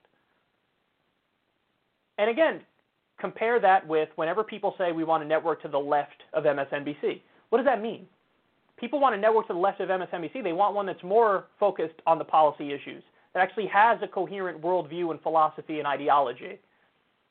And 2.18 2.27
again, 2.31 2.61
compare 3.19 3.60
that 3.60 3.88
with 3.88 4.10
whenever 4.15 4.43
people 4.43 4.73
say 4.80 4.91
we 4.91 5.03
want 5.03 5.23
a 5.23 5.27
network 5.27 5.61
to 5.61 5.68
the 5.68 5.77
left 5.77 6.23
of 6.34 6.43
MSNBC. 6.45 7.22
What 7.49 7.60
does 7.60 7.68
that 7.68 7.84
mean? 7.84 8.07
People 8.80 8.99
want 8.99 9.14
a 9.14 9.18
network 9.18 9.45
to 9.48 9.53
the 9.53 9.60
left 9.60 9.80
of 9.80 9.89
MSNBC. 9.89 10.43
They 10.43 10.53
want 10.53 10.73
one 10.73 10.88
that's 10.88 11.03
more 11.03 11.45
focused 11.60 12.02
on 12.07 12.18
the 12.18 12.26
policy 12.26 12.73
issues, 12.73 13.03
that 13.35 13.41
actually 13.41 13.68
has 13.68 13.99
a 14.02 14.07
coherent 14.07 14.60
worldview 14.60 15.11
and 15.11 15.22
philosophy 15.22 15.77
and 15.77 15.88
ideology. 15.88 16.57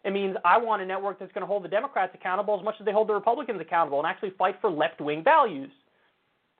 It 0.04 0.12
means 0.12 0.36
I 0.44 0.56
want 0.56 0.80
a 0.82 0.86
network 0.86 1.18
that's 1.18 1.32
going 1.32 1.42
to 1.42 1.46
hold 1.46 1.62
the 1.62 1.68
Democrats 1.68 2.12
accountable 2.14 2.58
as 2.58 2.64
much 2.64 2.76
as 2.80 2.86
they 2.86 2.92
hold 2.92 3.08
the 3.08 3.14
Republicans 3.14 3.60
accountable 3.60 3.98
and 3.98 4.06
actually 4.06 4.32
fight 4.38 4.56
for 4.60 4.70
left 4.70 5.00
wing 5.00 5.22
values. 5.22 5.70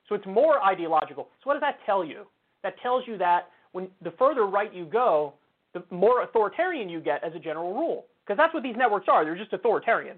So 0.07 0.15
it's 0.15 0.25
more 0.27 0.63
ideological. 0.63 1.29
So 1.41 1.49
what 1.49 1.53
does 1.53 1.61
that 1.61 1.79
tell 1.85 2.03
you? 2.03 2.25
That 2.63 2.75
tells 2.83 3.07
you 3.07 3.17
that 3.17 3.47
when 3.71 3.87
the 4.03 4.11
further 4.19 4.45
right 4.45 4.73
you 4.73 4.85
go, 4.85 5.33
the 5.73 5.83
more 5.89 6.21
authoritarian 6.21 6.89
you 6.89 6.99
get 6.99 7.23
as 7.23 7.33
a 7.33 7.39
general 7.39 7.73
rule. 7.73 8.05
Because 8.25 8.37
that's 8.37 8.53
what 8.53 8.61
these 8.61 8.75
networks 8.77 9.07
are. 9.09 9.25
They're 9.25 9.37
just 9.37 9.53
authoritarian. 9.53 10.17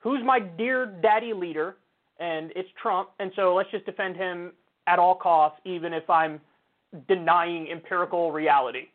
Who's 0.00 0.20
my 0.24 0.40
dear 0.40 0.86
daddy 0.86 1.32
leader? 1.32 1.76
And 2.18 2.50
it's 2.56 2.68
Trump. 2.82 3.10
And 3.20 3.30
so 3.36 3.54
let's 3.54 3.70
just 3.70 3.86
defend 3.86 4.16
him 4.16 4.52
at 4.88 4.98
all 4.98 5.14
costs, 5.14 5.60
even 5.64 5.92
if 5.92 6.08
I'm 6.10 6.40
denying 7.06 7.68
empirical 7.70 8.32
reality. 8.32 8.88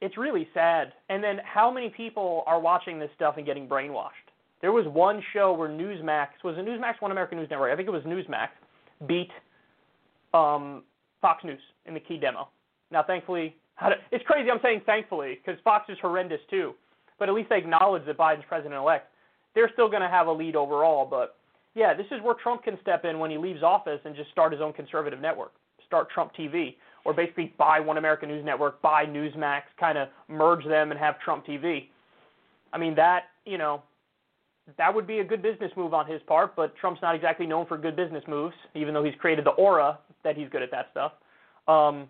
It's 0.00 0.16
really 0.16 0.48
sad. 0.54 0.92
And 1.08 1.22
then 1.22 1.40
how 1.44 1.70
many 1.70 1.90
people 1.90 2.42
are 2.46 2.58
watching 2.58 2.98
this 2.98 3.10
stuff 3.16 3.34
and 3.36 3.44
getting 3.44 3.68
brainwashed? 3.68 4.30
There 4.60 4.72
was 4.72 4.86
one 4.86 5.22
show 5.32 5.52
where 5.52 5.68
Newsmax 5.68 6.28
was 6.44 6.56
it 6.58 6.64
Newsmax 6.66 7.00
One 7.00 7.10
American 7.10 7.38
News 7.38 7.48
Network. 7.50 7.72
I 7.72 7.76
think 7.76 7.88
it 7.88 7.92
was 7.92 8.02
Newsmax 8.02 8.48
beat 9.06 9.30
um, 10.34 10.82
Fox 11.20 11.44
News 11.44 11.60
in 11.86 11.94
the 11.94 12.00
key 12.00 12.18
demo. 12.18 12.48
Now, 12.90 13.02
thankfully, 13.02 13.56
it's 14.10 14.24
crazy. 14.26 14.50
I'm 14.50 14.60
saying 14.62 14.82
thankfully 14.84 15.38
because 15.44 15.60
Fox 15.64 15.88
is 15.88 15.96
horrendous 16.00 16.40
too, 16.50 16.74
but 17.18 17.28
at 17.28 17.34
least 17.34 17.48
they 17.48 17.58
acknowledge 17.58 18.04
that 18.06 18.18
Biden's 18.18 18.44
president-elect. 18.48 19.06
They're 19.54 19.70
still 19.72 19.88
going 19.88 20.02
to 20.02 20.08
have 20.08 20.26
a 20.26 20.32
lead 20.32 20.56
overall, 20.56 21.06
but 21.06 21.36
yeah, 21.74 21.94
this 21.94 22.06
is 22.10 22.22
where 22.22 22.34
Trump 22.34 22.64
can 22.64 22.78
step 22.82 23.04
in 23.04 23.18
when 23.18 23.30
he 23.30 23.38
leaves 23.38 23.62
office 23.62 24.00
and 24.04 24.14
just 24.14 24.30
start 24.30 24.52
his 24.52 24.60
own 24.60 24.72
conservative 24.72 25.20
network, 25.20 25.52
start 25.86 26.08
Trump 26.10 26.32
TV, 26.38 26.76
or 27.04 27.14
basically 27.14 27.54
buy 27.58 27.80
One 27.80 27.98
American 27.98 28.28
News 28.28 28.44
Network, 28.44 28.80
buy 28.82 29.04
Newsmax, 29.06 29.62
kind 29.78 29.98
of 29.98 30.08
merge 30.28 30.64
them 30.66 30.90
and 30.90 31.00
have 31.00 31.18
Trump 31.20 31.46
TV. 31.46 31.88
I 32.72 32.78
mean 32.78 32.94
that 32.96 33.24
you 33.44 33.58
know 33.58 33.82
that 34.78 34.94
would 34.94 35.06
be 35.06 35.18
a 35.18 35.24
good 35.24 35.42
business 35.42 35.72
move 35.76 35.94
on 35.94 36.06
his 36.06 36.20
part, 36.26 36.54
but 36.54 36.76
Trump's 36.76 37.02
not 37.02 37.14
exactly 37.14 37.46
known 37.46 37.66
for 37.66 37.76
good 37.76 37.96
business 37.96 38.22
moves, 38.28 38.54
even 38.74 38.94
though 38.94 39.02
he's 39.02 39.14
created 39.18 39.44
the 39.44 39.50
aura 39.50 39.98
that 40.22 40.36
he's 40.36 40.48
good 40.50 40.62
at 40.62 40.70
that 40.70 40.86
stuff. 40.92 41.12
Um, 41.66 42.08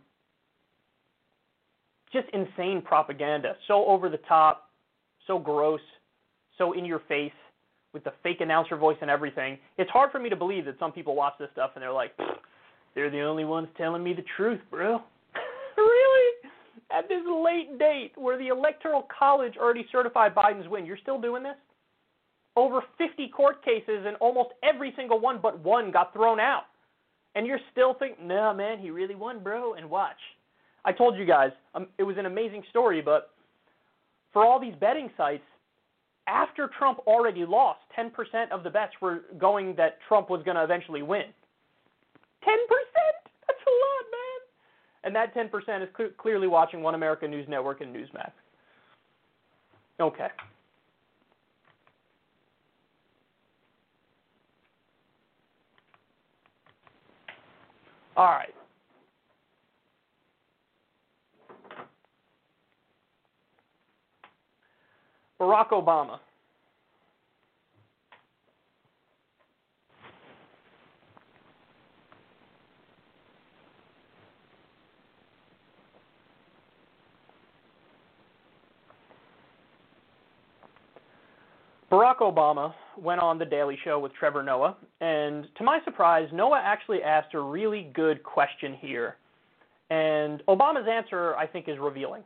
just 2.12 2.26
insane 2.32 2.82
propaganda, 2.82 3.56
so 3.68 3.86
over 3.86 4.08
the 4.08 4.18
top, 4.18 4.68
so 5.26 5.38
gross, 5.38 5.80
so 6.58 6.72
in 6.72 6.84
your 6.84 7.00
face, 7.08 7.32
with 7.92 8.04
the 8.04 8.12
fake 8.22 8.40
announcer 8.40 8.76
voice 8.76 8.96
and 9.00 9.10
everything. 9.10 9.58
It's 9.78 9.90
hard 9.90 10.12
for 10.12 10.18
me 10.18 10.28
to 10.28 10.36
believe 10.36 10.64
that 10.66 10.78
some 10.78 10.92
people 10.92 11.14
watch 11.14 11.34
this 11.38 11.48
stuff 11.52 11.72
and 11.74 11.82
they're 11.82 11.92
like, 11.92 12.12
they're 12.94 13.10
the 13.10 13.20
only 13.20 13.44
ones 13.44 13.68
telling 13.76 14.02
me 14.02 14.12
the 14.12 14.24
truth, 14.36 14.60
bro. 14.70 15.00
really? 15.76 16.50
At 16.90 17.08
this 17.08 17.22
late 17.26 17.78
date, 17.78 18.12
where 18.16 18.36
the 18.36 18.48
Electoral 18.48 19.06
College 19.16 19.54
already 19.56 19.86
certified 19.92 20.34
Biden's 20.34 20.68
win, 20.68 20.84
you're 20.84 20.98
still 20.98 21.20
doing 21.20 21.42
this? 21.42 21.56
Over 22.56 22.82
50 22.98 23.28
court 23.28 23.64
cases, 23.64 24.04
and 24.06 24.16
almost 24.16 24.50
every 24.62 24.92
single 24.96 25.20
one 25.20 25.38
but 25.40 25.60
one 25.60 25.92
got 25.92 26.12
thrown 26.12 26.40
out. 26.40 26.64
And 27.36 27.46
you're 27.46 27.60
still 27.70 27.94
thinking, 27.94 28.26
no, 28.26 28.52
man, 28.52 28.80
he 28.80 28.90
really 28.90 29.14
won, 29.14 29.42
bro, 29.42 29.74
and 29.74 29.88
watch. 29.88 30.16
I 30.84 30.92
told 30.92 31.16
you 31.16 31.24
guys, 31.24 31.50
um, 31.74 31.86
it 31.98 32.02
was 32.02 32.16
an 32.18 32.26
amazing 32.26 32.64
story, 32.70 33.00
but 33.00 33.30
for 34.32 34.44
all 34.44 34.58
these 34.60 34.74
betting 34.80 35.10
sites, 35.16 35.44
after 36.26 36.70
Trump 36.78 36.98
already 37.06 37.44
lost, 37.44 37.80
10% 37.98 38.50
of 38.50 38.62
the 38.62 38.70
bets 38.70 38.92
were 39.00 39.20
going 39.38 39.74
that 39.76 39.98
Trump 40.08 40.30
was 40.30 40.42
going 40.44 40.56
to 40.56 40.64
eventually 40.64 41.02
win. 41.02 41.24
10%? 42.44 42.56
That's 43.46 43.60
a 43.66 43.74
lot, 43.82 44.04
man. 44.12 44.40
And 45.04 45.14
that 45.16 45.34
10% 45.34 45.82
is 45.82 45.88
cl- 45.96 46.10
clearly 46.18 46.46
watching 46.46 46.82
One 46.82 46.94
America 46.94 47.26
News 47.26 47.46
Network 47.48 47.80
and 47.80 47.94
Newsmax. 47.94 48.32
Okay. 50.00 50.28
All 58.16 58.26
right. 58.26 58.54
Barack 65.40 65.70
Obama. 65.70 66.18
Barack 81.90 82.18
Obama 82.18 82.72
went 82.96 83.20
on 83.20 83.36
The 83.36 83.44
Daily 83.44 83.76
Show 83.82 83.98
with 83.98 84.12
Trevor 84.14 84.44
Noah, 84.44 84.76
and 85.00 85.48
to 85.56 85.64
my 85.64 85.80
surprise, 85.84 86.28
Noah 86.32 86.62
actually 86.62 87.02
asked 87.02 87.34
a 87.34 87.40
really 87.40 87.90
good 87.94 88.22
question 88.22 88.74
here. 88.80 89.16
And 89.90 90.40
Obama's 90.46 90.86
answer, 90.88 91.34
I 91.34 91.48
think, 91.48 91.68
is 91.68 91.78
revealing. 91.80 92.22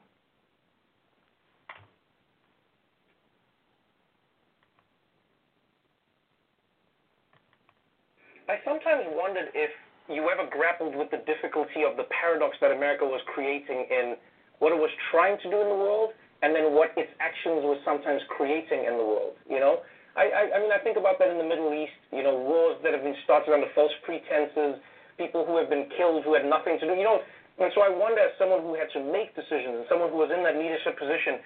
I 8.51 8.57
sometimes 8.67 9.05
wondered 9.17 9.49
if 9.55 9.71
you 10.11 10.29
ever 10.29 10.47
grappled 10.51 10.95
with 10.95 11.11
the 11.11 11.25
difficulty 11.25 11.85
of 11.91 11.97
the 11.97 12.05
paradox 12.21 12.59
that 12.61 12.71
America 12.71 13.07
was 13.07 13.23
creating 13.35 13.87
in 13.91 14.17
what 14.59 14.73
it 14.73 14.77
was 14.77 14.91
trying 15.11 15.39
to 15.39 15.51
do 15.51 15.59
in 15.63 15.69
the 15.71 15.75
world 15.75 16.11
and 16.45 16.53
then 16.53 16.77
what 16.77 16.93
its 17.01 17.09
actions 17.25 17.65
were 17.65 17.81
sometimes 17.89 18.21
creating 18.29 18.85
in 18.85 19.01
the 19.01 19.07
world. 19.07 19.33
You 19.49 19.65
know, 19.65 19.81
I, 20.13 20.29
I, 20.29 20.43
I 20.53 20.57
mean, 20.61 20.69
I 20.69 20.77
think 20.85 21.01
about 21.01 21.17
that 21.17 21.33
in 21.33 21.41
the 21.41 21.49
Middle 21.49 21.73
East. 21.73 21.97
You 22.13 22.21
know, 22.21 22.37
wars 22.37 22.77
that 22.85 22.93
have 22.93 23.01
been 23.01 23.17
started 23.25 23.49
under 23.57 23.73
false 23.73 23.97
pretenses, 24.05 24.77
people 25.17 25.49
who 25.49 25.57
have 25.57 25.73
been 25.73 25.89
killed 25.97 26.21
who 26.29 26.37
had 26.37 26.45
nothing 26.45 26.77
to 26.79 26.85
do. 26.85 26.93
You 26.93 27.09
know, 27.09 27.25
and 27.65 27.73
so 27.73 27.81
I 27.81 27.89
wonder, 27.89 28.21
as 28.21 28.37
someone 28.37 28.61
who 28.61 28.77
had 28.77 28.93
to 28.93 29.01
make 29.01 29.33
decisions 29.33 29.81
and 29.81 29.87
someone 29.89 30.13
who 30.13 30.21
was 30.21 30.29
in 30.29 30.45
that 30.45 30.61
leadership 30.61 31.01
position, 31.01 31.41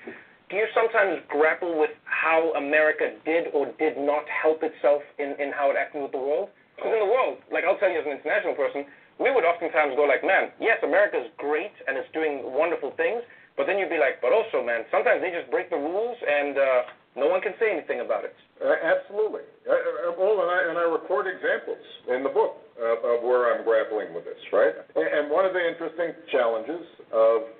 do 0.50 0.58
you 0.58 0.66
sometimes 0.74 1.22
grapple 1.30 1.78
with 1.78 1.94
how 2.02 2.50
America 2.58 3.14
did 3.22 3.54
or 3.54 3.70
did 3.78 4.00
not 4.02 4.26
help 4.26 4.66
itself 4.66 5.06
in, 5.22 5.38
in 5.38 5.54
how 5.54 5.70
it 5.70 5.78
acted 5.78 6.02
with 6.02 6.10
the 6.10 6.18
world? 6.18 6.50
Because 6.74 6.90
in 6.90 7.00
the 7.06 7.12
world, 7.12 7.38
like 7.54 7.62
I'll 7.62 7.78
tell 7.78 7.92
you 7.92 8.02
as 8.02 8.06
an 8.08 8.18
international 8.18 8.58
person, 8.58 8.82
we 9.20 9.30
would 9.30 9.44
oftentimes 9.44 9.94
go 9.94 10.08
like, 10.08 10.24
man, 10.24 10.50
yes, 10.58 10.78
America 10.82 11.20
is 11.20 11.28
great 11.36 11.74
and 11.86 11.98
it's 11.98 12.08
doing 12.16 12.40
wonderful 12.42 12.94
things, 12.96 13.20
but 13.58 13.66
then 13.66 13.76
you'd 13.76 13.90
be 13.90 13.98
like, 13.98 14.22
but 14.22 14.30
also, 14.30 14.62
man, 14.62 14.86
sometimes 14.94 15.18
they 15.18 15.34
just 15.34 15.50
break 15.50 15.66
the 15.66 15.76
rules 15.76 16.14
and 16.22 16.54
uh, 16.54 16.80
no 17.18 17.26
one 17.26 17.42
can 17.42 17.58
say 17.58 17.74
anything 17.74 17.98
about 17.98 18.22
it. 18.22 18.38
Uh, 18.62 18.78
absolutely. 18.78 19.42
Uh, 19.66 20.14
well, 20.14 20.38
and 20.46 20.50
I, 20.50 20.60
and 20.70 20.78
I 20.78 20.86
record 20.86 21.26
examples 21.26 21.82
in 22.06 22.22
the 22.22 22.30
book 22.30 22.62
of, 22.78 23.02
of 23.02 23.18
where 23.26 23.50
I'm 23.50 23.66
grappling 23.66 24.14
with 24.14 24.22
this, 24.22 24.38
right? 24.54 24.78
And, 24.94 25.06
and 25.10 25.24
one 25.26 25.42
of 25.42 25.50
the 25.50 25.58
interesting 25.58 26.14
challenges 26.30 26.86
of 27.10 27.50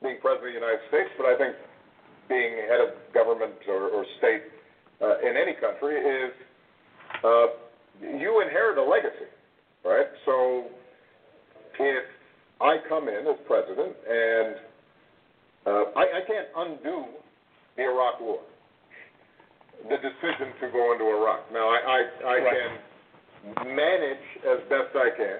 being 0.00 0.16
president 0.24 0.48
of 0.48 0.56
the 0.56 0.58
United 0.64 0.82
States, 0.88 1.12
but 1.20 1.28
I 1.28 1.36
think 1.36 1.60
being 2.32 2.64
head 2.64 2.80
of 2.80 2.96
government 3.12 3.60
or, 3.68 3.92
or 3.92 4.08
state 4.16 4.48
uh, 5.04 5.20
in 5.20 5.36
any 5.36 5.52
country 5.60 6.00
is 6.00 6.32
uh, 7.20 7.46
you 8.00 8.40
inherit 8.40 8.80
a 8.80 8.82
legacy, 8.82 9.28
right? 9.84 10.08
So 10.24 10.72
if 11.76 12.04
I 12.60 12.80
come 12.88 13.08
in 13.08 13.28
as 13.28 13.36
president 13.46 13.92
and 14.08 14.71
uh, 15.66 15.84
I, 15.96 16.02
I 16.02 16.20
can't 16.26 16.48
undo 16.56 17.04
the 17.76 17.82
Iraq 17.82 18.20
War, 18.20 18.40
the 19.88 19.96
decision 19.96 20.52
to 20.60 20.70
go 20.70 20.92
into 20.92 21.04
Iraq. 21.04 21.50
Now, 21.52 21.68
I, 21.68 21.78
I, 21.86 22.00
I 22.24 22.38
Right. 22.38 22.54
can 22.54 23.76
manage 23.76 24.24
as 24.46 24.58
best 24.68 24.94
I 24.94 25.10
can 25.16 25.38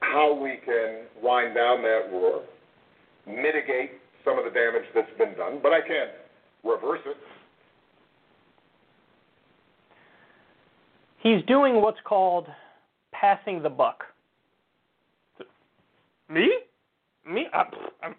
how 0.00 0.34
we 0.34 0.58
can 0.64 1.04
wind 1.22 1.54
down 1.54 1.82
that 1.82 2.10
war, 2.10 2.42
mitigate 3.26 3.92
some 4.24 4.38
of 4.38 4.44
the 4.44 4.50
damage 4.50 4.84
that's 4.94 5.10
been 5.16 5.34
done, 5.36 5.60
but 5.62 5.72
I 5.72 5.80
can't 5.80 6.10
reverse 6.64 7.00
it. 7.06 7.16
He's 11.18 11.44
doing 11.46 11.80
what's 11.80 12.00
called 12.04 12.48
passing 13.12 13.62
the 13.62 13.70
buck. 13.70 14.02
Me? 16.28 16.50
Me? 17.24 17.46
I, 17.52 17.62
I, 18.02 18.12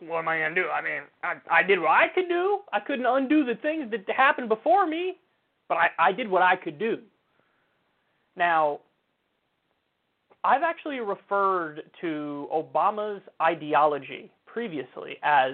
what 0.00 0.18
am 0.18 0.28
I 0.28 0.38
gonna 0.38 0.54
do? 0.54 0.68
I 0.68 0.82
mean, 0.82 1.02
I, 1.22 1.60
I 1.60 1.62
did 1.62 1.80
what 1.80 1.90
I 1.90 2.08
could 2.14 2.28
do. 2.28 2.60
I 2.72 2.80
couldn't 2.80 3.06
undo 3.06 3.44
the 3.44 3.56
things 3.56 3.90
that 3.90 4.08
happened 4.14 4.48
before 4.48 4.86
me, 4.86 5.16
but 5.68 5.76
I, 5.76 5.88
I 5.98 6.12
did 6.12 6.28
what 6.28 6.42
I 6.42 6.56
could 6.56 6.78
do. 6.78 6.98
Now, 8.36 8.80
I've 10.44 10.62
actually 10.62 11.00
referred 11.00 11.82
to 12.00 12.48
Obama's 12.52 13.22
ideology 13.42 14.30
previously 14.46 15.16
as 15.22 15.52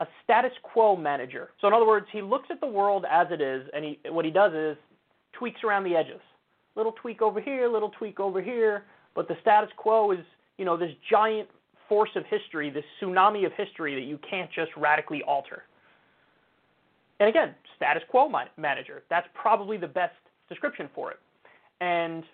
a 0.00 0.06
status 0.22 0.52
quo 0.62 0.96
manager. 0.96 1.50
So 1.60 1.66
in 1.66 1.74
other 1.74 1.86
words, 1.86 2.06
he 2.12 2.22
looks 2.22 2.48
at 2.50 2.60
the 2.60 2.66
world 2.66 3.04
as 3.10 3.26
it 3.30 3.40
is, 3.40 3.66
and 3.74 3.84
he 3.84 3.98
what 4.08 4.24
he 4.24 4.30
does 4.30 4.52
is 4.52 4.76
tweaks 5.32 5.62
around 5.64 5.84
the 5.84 5.96
edges. 5.96 6.20
Little 6.76 6.92
tweak 6.92 7.22
over 7.22 7.40
here, 7.40 7.68
little 7.68 7.90
tweak 7.90 8.20
over 8.20 8.40
here, 8.40 8.84
but 9.14 9.28
the 9.28 9.36
status 9.40 9.70
quo 9.76 10.12
is, 10.12 10.24
you 10.58 10.64
know, 10.64 10.76
this 10.76 10.92
giant 11.10 11.48
force 11.88 12.10
of 12.16 12.24
history, 12.26 12.70
this 12.70 12.84
tsunami 13.00 13.46
of 13.46 13.52
history 13.52 13.94
that 13.94 14.06
you 14.06 14.18
can't 14.28 14.50
just 14.52 14.70
radically 14.76 15.22
alter. 15.22 15.62
And 17.20 17.28
again, 17.28 17.54
status 17.76 18.02
quo 18.10 18.30
manager. 18.56 19.02
That's 19.08 19.26
probably 19.34 19.76
the 19.76 19.86
best 19.86 20.14
description 20.48 20.88
for 20.94 21.12
it. 21.12 21.18
And 21.80 22.24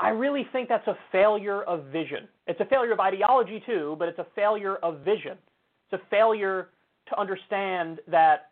I 0.00 0.10
really 0.10 0.46
think 0.52 0.68
that's 0.68 0.86
a 0.86 0.96
failure 1.10 1.62
of 1.62 1.86
vision. 1.86 2.28
It's 2.46 2.60
a 2.60 2.64
failure 2.66 2.92
of 2.92 3.00
ideology 3.00 3.62
too, 3.66 3.96
but 3.98 4.08
it's 4.08 4.18
a 4.18 4.26
failure 4.34 4.76
of 4.76 5.00
vision. 5.00 5.36
It's 5.90 6.00
a 6.02 6.06
failure 6.08 6.68
to 7.08 7.18
understand 7.18 7.98
that 8.06 8.50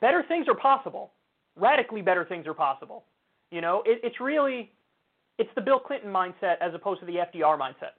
better 0.00 0.22
things 0.28 0.48
are 0.48 0.54
possible. 0.54 1.12
Radically 1.56 2.02
better 2.02 2.24
things 2.24 2.46
are 2.46 2.54
possible. 2.54 3.04
You 3.50 3.60
know, 3.60 3.82
it, 3.86 4.00
it's 4.02 4.20
really 4.20 4.72
it's 5.38 5.50
the 5.54 5.60
Bill 5.60 5.78
Clinton 5.78 6.10
mindset 6.10 6.56
as 6.60 6.74
opposed 6.74 7.00
to 7.00 7.06
the 7.06 7.14
FDR 7.14 7.58
mindset. 7.58 7.94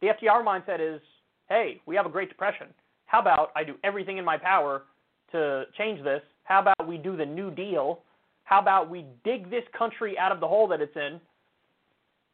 The 0.00 0.08
FDR 0.08 0.44
mindset 0.44 0.80
is, 0.80 1.00
hey, 1.48 1.80
we 1.86 1.96
have 1.96 2.06
a 2.06 2.10
Great 2.10 2.28
Depression. 2.28 2.66
How 3.06 3.20
about 3.20 3.52
I 3.56 3.64
do 3.64 3.74
everything 3.84 4.18
in 4.18 4.24
my 4.24 4.36
power 4.36 4.82
to 5.32 5.64
change 5.78 6.02
this? 6.02 6.20
How 6.44 6.60
about 6.60 6.86
we 6.86 6.98
do 6.98 7.16
the 7.16 7.24
New 7.24 7.50
Deal? 7.50 8.00
How 8.44 8.60
about 8.60 8.90
we 8.90 9.06
dig 9.24 9.50
this 9.50 9.64
country 9.76 10.18
out 10.18 10.32
of 10.32 10.40
the 10.40 10.48
hole 10.48 10.68
that 10.68 10.80
it's 10.80 10.94
in? 10.96 11.20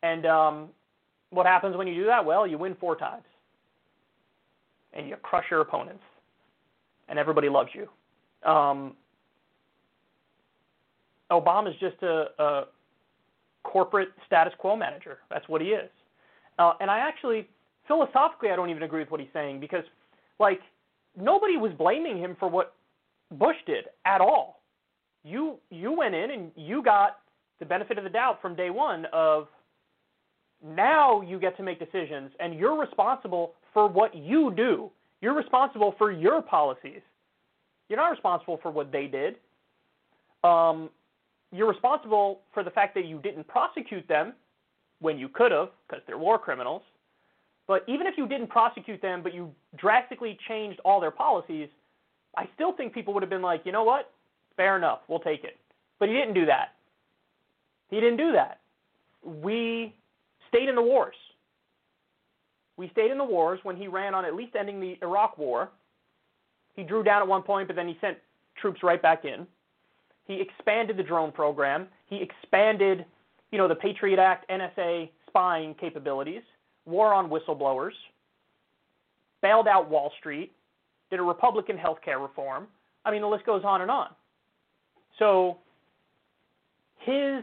And 0.03 0.27
um, 0.27 0.69
what 1.31 1.47
happens 1.47 1.77
when 1.77 1.87
you 1.87 1.95
do 1.95 2.07
that? 2.07 2.25
Well, 2.25 2.47
you 2.47 2.59
win 2.59 2.77
four 2.81 2.97
times, 2.97 3.25
and 4.93 5.09
you 5.09 5.17
crush 5.23 5.45
your 5.51 5.61
opponents, 5.61 6.03
and 7.09 7.19
everybody 7.19 7.49
loves 7.49 7.71
you. 7.75 7.89
Um, 8.51 8.97
Obama's 11.31 11.79
just 11.79 12.03
a, 12.03 12.27
a 12.39 12.65
corporate 13.63 14.09
status 14.27 14.53
quo 14.59 14.77
manager. 14.77 15.19
That's 15.31 15.49
what 15.49 15.61
he 15.61 15.69
is. 15.69 15.91
Uh, 16.59 16.73
and 16.81 16.91
I 16.91 16.99
actually, 16.99 17.49
philosophically, 17.87 18.51
I 18.51 18.57
don't 18.57 18.71
even 18.71 18.83
agree 18.83 19.01
with 19.01 19.11
what 19.11 19.21
he's 19.21 19.31
saying 19.33 19.61
because, 19.61 19.85
like, 20.39 20.61
nobody 21.17 21.57
was 21.57 21.73
blaming 21.79 22.19
him 22.19 22.37
for 22.39 22.49
what 22.49 22.75
Bush 23.33 23.57
did 23.67 23.87
at 24.05 24.21
all. 24.21 24.61
You 25.25 25.59
you 25.71 25.93
went 25.93 26.15
in 26.15 26.31
and 26.31 26.51
you 26.57 26.83
got 26.83 27.19
the 27.59 27.67
benefit 27.67 27.99
of 27.99 28.05
the 28.05 28.11
doubt 28.11 28.41
from 28.41 28.57
day 28.57 28.71
one 28.71 29.07
of 29.13 29.49
now 30.67 31.21
you 31.21 31.39
get 31.39 31.57
to 31.59 31.63
make 31.63 31.79
decisions 31.79 32.33
and 32.41 32.59
you're 32.59 32.79
responsible 32.79 33.55
for 33.73 33.89
what 33.89 34.15
you 34.15 34.53
do. 34.57 34.91
You're 35.21 35.35
responsible 35.35 35.95
for 35.99 36.11
your 36.11 36.43
policies. 36.43 37.01
You're 37.89 37.99
not 37.99 38.11
responsible 38.11 38.59
for 38.63 38.71
what 38.71 38.91
they 38.91 39.07
did. 39.07 39.37
Um, 40.43 40.89
you're 41.53 41.69
responsible 41.69 42.41
for 42.53 42.63
the 42.63 42.71
fact 42.71 42.95
that 42.95 43.07
you 43.07 43.19
didn't 43.19 43.47
prosecute 43.49 44.07
them 44.09 44.35
when 45.01 45.19
you 45.19 45.29
could 45.29 45.53
have, 45.53 45.71
because 45.89 46.03
they're 46.07 46.19
war 46.19 46.39
criminals. 46.39 46.83
But 47.67 47.85
even 47.89 48.07
if 48.07 48.15
you 48.17 48.27
didn't 48.27 48.49
prosecute 48.49 49.01
them, 49.01 49.23
but 49.23 49.33
you 49.33 49.51
drastically 49.77 50.39
changed 50.49 50.81
all 50.85 51.01
their 51.01 51.11
policies, 51.11 51.69
I 52.37 52.49
still 52.55 52.73
think 52.73 52.93
people 52.93 53.15
would 53.15 53.23
have 53.23 53.31
been 53.31 53.43
like, 53.43 53.63
you 53.65 53.73
know 53.73 53.85
what? 53.85 54.13
Fair 54.57 54.77
enough, 54.77 55.01
we'll 55.09 55.21
take 55.21 55.45
it. 55.45 55.57
But 55.99 56.09
he 56.09 56.15
didn't 56.15 56.35
do 56.35 56.47
that. 56.47 56.75
He 57.89 57.97
didn't 57.97 58.19
do 58.19 58.33
that. 58.33 58.61
We 59.25 59.95
stayed 60.49 60.69
in 60.69 60.75
the 60.75 60.83
wars. 60.83 61.15
We 62.77 62.89
stayed 62.91 63.11
in 63.11 63.19
the 63.19 63.25
wars 63.25 63.61
when 63.63 63.77
he 63.77 63.89
ran 63.89 64.15
on 64.15 64.25
at 64.25 64.35
least 64.35 64.57
ending 64.59 64.81
the 64.81 64.97
Iraq 65.03 65.37
War. 65.39 65.71
He 66.75 66.83
drew 66.83 67.03
down 67.03 67.21
at 67.21 67.29
one 67.29 67.43
point, 67.43 67.67
but 67.67 67.77
then 67.77 67.89
he 67.89 67.99
sent 68.01 68.17
troops 68.57 68.83
right 68.83 69.01
back 69.01 69.25
in. 69.25 69.47
He 70.27 70.41
expanded 70.41 70.97
the 70.97 71.03
drone 71.03 71.33
program. 71.33 71.89
He 72.07 72.23
expanded, 72.23 73.05
you 73.51 73.59
know, 73.59 73.69
the 73.69 73.75
Patriot 73.75 74.19
Act, 74.19 74.49
NSA 74.51 75.11
spying 75.27 75.75
capabilities, 75.75 76.43
war 76.87 77.13
on 77.13 77.31
whistleblowers, 77.31 77.93
bailed 79.43 79.69
out 79.69 79.89
Wall 79.91 80.13
Street, 80.19 80.53
did 81.11 81.21
a 81.21 81.23
Republican 81.23 81.77
health 81.77 81.99
care 82.05 82.19
reform. 82.19 82.67
I 83.05 83.11
mean, 83.11 83.23
the 83.23 83.29
list 83.29 83.47
goes 83.47 83.63
on 83.65 83.81
and 83.81 83.91
on. 83.91 84.09
So 85.19 85.59
his 86.99 87.43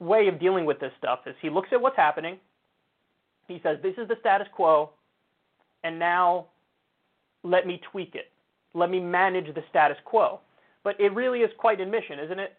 way 0.00 0.28
of 0.28 0.38
dealing 0.38 0.64
with 0.64 0.80
this 0.80 0.92
stuff 0.98 1.20
is 1.26 1.34
he 1.40 1.50
looks 1.50 1.68
at 1.72 1.80
what's 1.80 1.96
happening. 1.96 2.38
He 3.46 3.60
says, 3.62 3.78
This 3.82 3.94
is 3.96 4.08
the 4.08 4.16
status 4.20 4.48
quo, 4.54 4.90
and 5.84 5.98
now 5.98 6.46
let 7.42 7.66
me 7.66 7.80
tweak 7.90 8.14
it. 8.14 8.30
Let 8.74 8.90
me 8.90 9.00
manage 9.00 9.54
the 9.54 9.62
status 9.70 9.96
quo. 10.04 10.40
But 10.88 10.98
it 10.98 11.12
really 11.12 11.40
is 11.40 11.50
quite 11.58 11.82
an 11.82 11.88
admission, 11.88 12.18
isn't 12.18 12.38
it? 12.38 12.54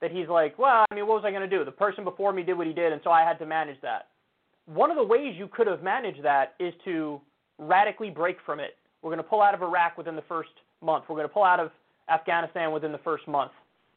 That 0.00 0.10
he's 0.10 0.26
like, 0.26 0.58
Well, 0.58 0.84
I 0.90 0.92
mean, 0.92 1.06
what 1.06 1.22
was 1.22 1.24
I 1.24 1.30
going 1.30 1.48
to 1.48 1.58
do? 1.58 1.64
The 1.64 1.70
person 1.70 2.02
before 2.02 2.32
me 2.32 2.42
did 2.42 2.58
what 2.58 2.66
he 2.66 2.72
did, 2.72 2.92
and 2.92 3.00
so 3.04 3.12
I 3.12 3.22
had 3.22 3.38
to 3.38 3.46
manage 3.46 3.80
that. 3.82 4.08
One 4.66 4.90
of 4.90 4.96
the 4.96 5.04
ways 5.04 5.36
you 5.38 5.46
could 5.46 5.68
have 5.68 5.80
managed 5.80 6.24
that 6.24 6.54
is 6.58 6.74
to 6.84 7.20
radically 7.58 8.10
break 8.10 8.38
from 8.44 8.58
it. 8.58 8.76
We're 9.02 9.10
going 9.10 9.22
to 9.22 9.30
pull 9.30 9.40
out 9.40 9.54
of 9.54 9.62
Iraq 9.62 9.96
within 9.96 10.16
the 10.16 10.22
first 10.22 10.50
month. 10.82 11.04
We're 11.08 11.14
going 11.14 11.28
to 11.28 11.32
pull 11.32 11.44
out 11.44 11.60
of 11.60 11.70
Afghanistan 12.12 12.72
within 12.72 12.90
the 12.90 12.98
first 12.98 13.28
month. 13.28 13.52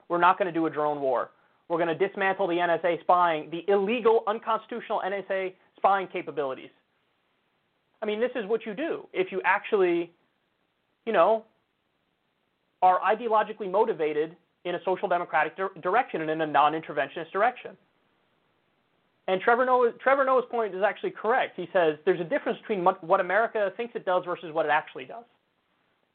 We're 0.08 0.20
not 0.20 0.38
going 0.38 0.46
to 0.46 0.52
do 0.54 0.68
a 0.68 0.70
drone 0.70 1.02
war. 1.02 1.32
We're 1.68 1.84
going 1.84 1.98
to 1.98 2.08
dismantle 2.08 2.46
the 2.46 2.58
NSA 2.58 3.02
spying, 3.02 3.50
the 3.50 3.66
illegal, 3.74 4.22
unconstitutional 4.28 5.02
NSA 5.04 5.54
spying 5.78 6.08
capabilities. 6.14 6.70
I 8.04 8.06
mean, 8.06 8.20
this 8.20 8.32
is 8.36 8.46
what 8.46 8.68
you 8.68 8.76
do 8.76 9.08
if 9.14 9.32
you 9.32 9.42
actually, 9.44 10.12
you 11.08 11.14
know, 11.14 11.46
are 12.84 13.00
ideologically 13.00 13.72
motivated 13.72 14.36
in 14.66 14.76
a 14.76 14.80
social 14.84 15.08
democratic 15.08 15.56
di- 15.56 15.82
direction 15.82 16.20
and 16.20 16.30
in 16.30 16.42
a 16.42 16.46
non-interventionist 16.46 17.32
direction. 17.32 17.78
And 19.30 19.40
Trevor 19.40 19.66
Noah, 19.66 19.94
Trevor 20.04 20.26
Noah's 20.26 20.44
point 20.52 20.76
is 20.76 20.84
actually 20.84 21.12
correct. 21.12 21.54
He 21.56 21.70
says 21.72 21.96
there's 22.04 22.20
a 22.20 22.26
difference 22.26 22.60
between 22.60 22.84
what, 22.84 23.20
America 23.22 23.72
thinks 23.78 23.96
it 23.96 24.06
does 24.06 24.26
versus 24.26 24.54
what 24.54 24.66
it 24.66 24.70
actually 24.70 25.06
does. 25.06 25.24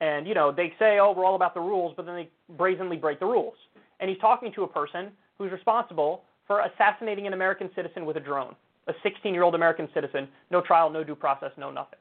And 0.03 0.29
you 0.29 0.35
know, 0.35 0.53
they 0.53 0.75
say, 0.79 0.99
"Oh, 0.99 1.13
we're 1.13 1.25
all 1.25 1.35
about 1.35 1.55
the 1.55 1.61
rules," 1.61 1.95
but 1.97 2.05
then 2.05 2.15
they 2.15 2.29
brazenly 2.51 2.99
break 2.99 3.19
the 3.19 3.27
rules. 3.27 3.55
And 3.99 4.11
he's 4.11 4.19
talking 4.19 4.53
to 4.53 4.65
a 4.65 4.69
person 4.69 5.11
who's 5.39 5.51
responsible 5.51 6.25
for 6.47 6.61
assassinating 6.61 7.27
an 7.27 7.33
American 7.33 7.71
citizen 7.75 8.05
with 8.05 8.19
a 8.19 8.21
drone, 8.21 8.55
a 8.89 8.93
16-year-old 9.05 9.55
American 9.55 9.89
citizen, 9.95 10.29
no 10.51 10.61
trial, 10.61 10.91
no 10.91 11.03
due 11.03 11.17
process, 11.17 11.51
no 11.57 11.71
nothing. 11.71 11.99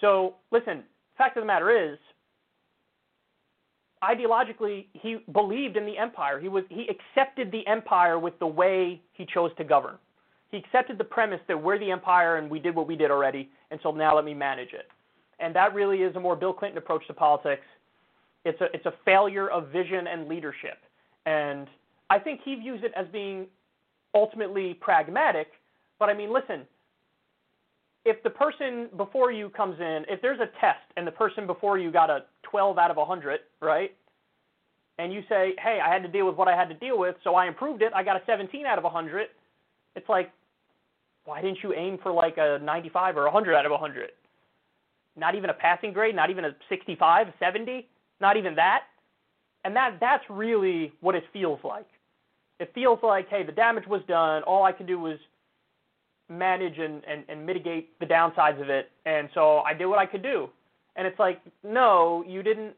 So, 0.00 0.34
listen, 0.50 0.82
fact 1.16 1.36
of 1.36 1.42
the 1.42 1.46
matter 1.46 1.70
is, 1.70 1.98
ideologically, 4.02 4.86
he 4.92 5.18
believed 5.32 5.76
in 5.76 5.86
the 5.86 5.96
empire. 5.96 6.40
He 6.40 6.48
was 6.48 6.64
he 6.68 6.88
accepted 6.88 7.50
the 7.52 7.66
empire 7.66 8.18
with 8.18 8.38
the 8.38 8.46
way 8.46 9.00
he 9.12 9.24
chose 9.24 9.50
to 9.58 9.64
govern. 9.64 9.96
He 10.50 10.58
accepted 10.58 10.98
the 10.98 11.04
premise 11.04 11.40
that 11.48 11.60
we're 11.60 11.78
the 11.78 11.90
empire 11.90 12.36
and 12.36 12.50
we 12.50 12.58
did 12.58 12.74
what 12.74 12.86
we 12.86 12.96
did 12.96 13.10
already, 13.10 13.50
and 13.70 13.80
so 13.82 13.90
now 13.90 14.14
let 14.14 14.24
me 14.24 14.34
manage 14.34 14.72
it. 14.72 14.88
And 15.38 15.54
that 15.56 15.74
really 15.74 16.02
is 16.02 16.14
a 16.16 16.20
more 16.20 16.36
Bill 16.36 16.52
Clinton 16.52 16.78
approach 16.78 17.06
to 17.06 17.14
politics. 17.14 17.64
It's 18.44 18.60
a 18.60 18.66
it's 18.74 18.86
a 18.86 18.94
failure 19.04 19.48
of 19.48 19.68
vision 19.68 20.06
and 20.06 20.28
leadership. 20.28 20.78
And 21.24 21.68
I 22.10 22.18
think 22.18 22.40
he 22.44 22.56
views 22.56 22.80
it 22.82 22.92
as 22.96 23.06
being 23.12 23.46
ultimately 24.14 24.74
pragmatic, 24.74 25.52
but 25.98 26.10
I 26.10 26.14
mean, 26.14 26.32
listen, 26.32 26.62
if 28.04 28.22
the 28.22 28.30
person 28.30 28.88
before 28.96 29.30
you 29.30 29.48
comes 29.50 29.78
in, 29.80 30.04
if 30.08 30.20
there's 30.20 30.40
a 30.40 30.48
test 30.60 30.84
and 30.96 31.06
the 31.06 31.12
person 31.12 31.46
before 31.46 31.78
you 31.78 31.92
got 31.92 32.10
a 32.10 32.24
12 32.42 32.78
out 32.78 32.90
of 32.90 32.96
100, 32.96 33.40
right? 33.60 33.94
And 34.98 35.12
you 35.12 35.22
say, 35.28 35.54
hey, 35.62 35.80
I 35.84 35.92
had 35.92 36.02
to 36.02 36.08
deal 36.08 36.26
with 36.26 36.36
what 36.36 36.48
I 36.48 36.56
had 36.56 36.68
to 36.68 36.74
deal 36.74 36.98
with, 36.98 37.16
so 37.24 37.34
I 37.34 37.46
improved 37.46 37.82
it. 37.82 37.92
I 37.94 38.02
got 38.02 38.16
a 38.16 38.22
17 38.26 38.66
out 38.66 38.78
of 38.78 38.84
100. 38.84 39.28
It's 39.94 40.08
like, 40.08 40.30
why 41.24 41.40
didn't 41.40 41.58
you 41.62 41.72
aim 41.72 41.98
for 42.02 42.12
like 42.12 42.36
a 42.36 42.58
95 42.62 43.16
or 43.16 43.24
100 43.24 43.54
out 43.54 43.66
of 43.66 43.70
100? 43.70 44.10
Not 45.16 45.34
even 45.34 45.50
a 45.50 45.54
passing 45.54 45.92
grade, 45.92 46.16
not 46.16 46.30
even 46.30 46.44
a 46.44 46.56
65, 46.68 47.28
70, 47.38 47.86
not 48.20 48.36
even 48.36 48.54
that. 48.56 48.84
And 49.64 49.76
that 49.76 49.98
that's 50.00 50.24
really 50.28 50.92
what 51.00 51.14
it 51.14 51.24
feels 51.32 51.60
like. 51.62 51.86
It 52.58 52.72
feels 52.74 52.98
like, 53.02 53.28
hey, 53.28 53.44
the 53.44 53.52
damage 53.52 53.86
was 53.86 54.02
done. 54.08 54.42
All 54.42 54.64
I 54.64 54.72
could 54.72 54.86
do 54.86 54.98
was 54.98 55.18
manage 56.28 56.78
and, 56.78 57.02
and, 57.04 57.24
and 57.28 57.44
mitigate 57.44 57.98
the 58.00 58.06
downsides 58.06 58.60
of 58.60 58.70
it. 58.70 58.90
And 59.06 59.28
so 59.34 59.58
I 59.60 59.74
did 59.74 59.86
what 59.86 59.98
I 59.98 60.06
could 60.06 60.22
do. 60.22 60.48
And 60.96 61.06
it's 61.06 61.18
like, 61.18 61.40
no, 61.64 62.24
you 62.26 62.42
didn't 62.42 62.74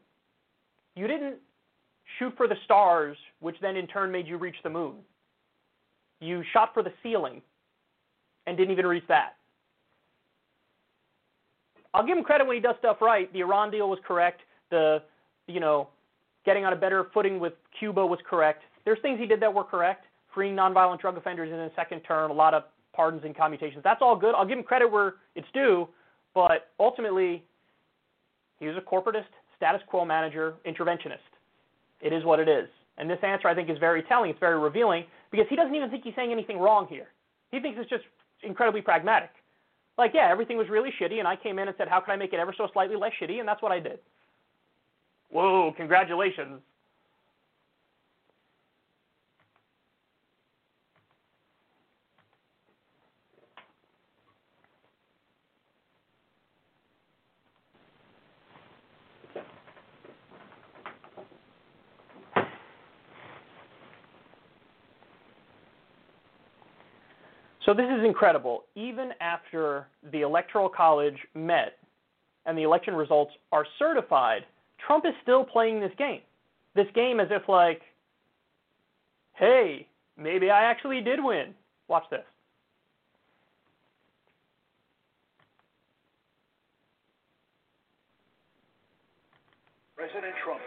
you 0.95 1.07
didn't 1.07 1.35
shoot 2.17 2.33
for 2.37 2.47
the 2.47 2.55
stars, 2.63 3.17
which 3.41 3.57
then 3.61 3.75
in 3.75 3.87
turn 3.87 4.11
made 4.11 4.27
you 4.27 4.37
reach 4.37 4.55
the 4.63 4.69
moon. 4.69 4.95
You 6.21 6.41
shot 6.53 6.73
for 6.73 6.81
the 6.81 6.93
ceiling 7.03 7.41
and 8.47 8.55
didn't 8.55 8.71
even 8.71 8.85
reach 8.85 9.03
that. 9.09 9.35
I'll 11.93 12.05
give 12.05 12.17
him 12.17 12.23
credit 12.23 12.47
when 12.47 12.55
he 12.55 12.61
does 12.61 12.75
stuff 12.79 12.97
right. 13.01 13.31
The 13.33 13.39
Iran 13.39 13.71
deal 13.71 13.89
was 13.89 13.99
correct. 14.05 14.41
The, 14.69 15.01
you 15.47 15.59
know, 15.59 15.89
getting 16.45 16.65
on 16.65 16.73
a 16.73 16.75
better 16.75 17.07
footing 17.13 17.39
with 17.39 17.53
Cuba 17.77 18.05
was 18.05 18.19
correct. 18.29 18.63
There's 18.83 18.99
things 19.01 19.19
he 19.19 19.25
did 19.25 19.41
that 19.41 19.53
were 19.53 19.63
correct. 19.63 20.05
Freeing 20.33 20.55
nonviolent 20.55 20.99
drug 20.99 21.17
offenders 21.17 21.51
in 21.51 21.59
his 21.59 21.71
second 21.75 22.01
term, 22.01 22.31
a 22.31 22.33
lot 22.33 22.53
of 22.53 22.63
pardons 22.95 23.23
and 23.25 23.35
commutations. 23.35 23.83
That's 23.83 24.01
all 24.01 24.15
good. 24.15 24.33
I'll 24.35 24.45
give 24.45 24.57
him 24.57 24.63
credit 24.63 24.91
where 24.91 25.15
it's 25.35 25.47
due, 25.53 25.87
but 26.33 26.71
ultimately, 26.79 27.43
he 28.59 28.67
was 28.67 28.77
a 28.77 28.81
corporatist, 28.81 29.25
status 29.57 29.81
quo 29.87 30.05
manager, 30.05 30.55
interventionist. 30.65 31.17
It 32.01 32.13
is 32.13 32.23
what 32.23 32.39
it 32.39 32.47
is. 32.47 32.67
And 32.97 33.09
this 33.09 33.19
answer, 33.23 33.47
I 33.47 33.55
think, 33.55 33.69
is 33.69 33.77
very 33.77 34.03
telling. 34.03 34.29
It's 34.29 34.39
very 34.39 34.57
revealing 34.57 35.05
because 35.31 35.45
he 35.49 35.55
doesn't 35.55 35.75
even 35.75 35.89
think 35.89 36.03
he's 36.03 36.15
saying 36.15 36.31
anything 36.31 36.59
wrong 36.59 36.87
here. 36.89 37.07
He 37.51 37.59
thinks 37.59 37.77
it's 37.79 37.89
just 37.89 38.03
incredibly 38.43 38.81
pragmatic. 38.81 39.31
Like, 39.97 40.11
yeah, 40.13 40.27
everything 40.29 40.57
was 40.57 40.67
really 40.69 40.91
shitty, 40.99 41.19
and 41.19 41.27
I 41.27 41.35
came 41.35 41.59
in 41.59 41.67
and 41.67 41.75
said, 41.77 41.87
how 41.87 41.99
can 41.99 42.13
I 42.13 42.17
make 42.17 42.33
it 42.33 42.39
ever 42.39 42.53
so 42.57 42.67
slightly 42.73 42.95
less 42.95 43.11
shitty? 43.21 43.39
And 43.39 43.47
that's 43.47 43.61
what 43.61 43.71
I 43.71 43.79
did. 43.79 43.99
Whoa, 45.29 45.73
congratulations. 45.75 46.59
So 67.65 67.73
this 67.73 67.87
is 67.87 68.05
incredible. 68.05 68.65
Even 68.75 69.09
after 69.21 69.87
the 70.11 70.21
Electoral 70.21 70.69
College 70.69 71.17
met 71.33 71.79
and 72.45 72.55
the 72.55 72.61
election 72.61 72.93
results 72.93 73.33
are 73.51 73.65
certified, 73.79 74.45
Trump 74.85 75.05
is 75.05 75.13
still 75.23 75.43
playing 75.43 75.79
this 75.79 75.91
game. 75.97 76.21
This 76.75 76.85
game 76.93 77.19
as 77.19 77.27
if 77.31 77.49
like, 77.49 77.81
hey, 79.33 79.87
maybe 80.15 80.51
I 80.51 80.63
actually 80.63 81.01
did 81.01 81.23
win. 81.23 81.55
Watch 81.87 82.03
this. 82.11 82.21
President 89.95 90.35
Trump 90.43 90.61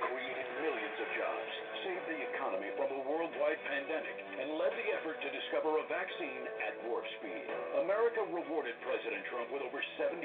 discover 5.58 5.82
a 5.82 5.90
vaccine 5.90 6.46
at 6.62 6.70
warp 6.86 7.02
speed. 7.18 7.42
America 7.82 8.22
rewarded 8.30 8.78
President 8.78 9.26
Trump 9.26 9.50
with 9.50 9.58
over 9.66 9.82
74 9.98 10.22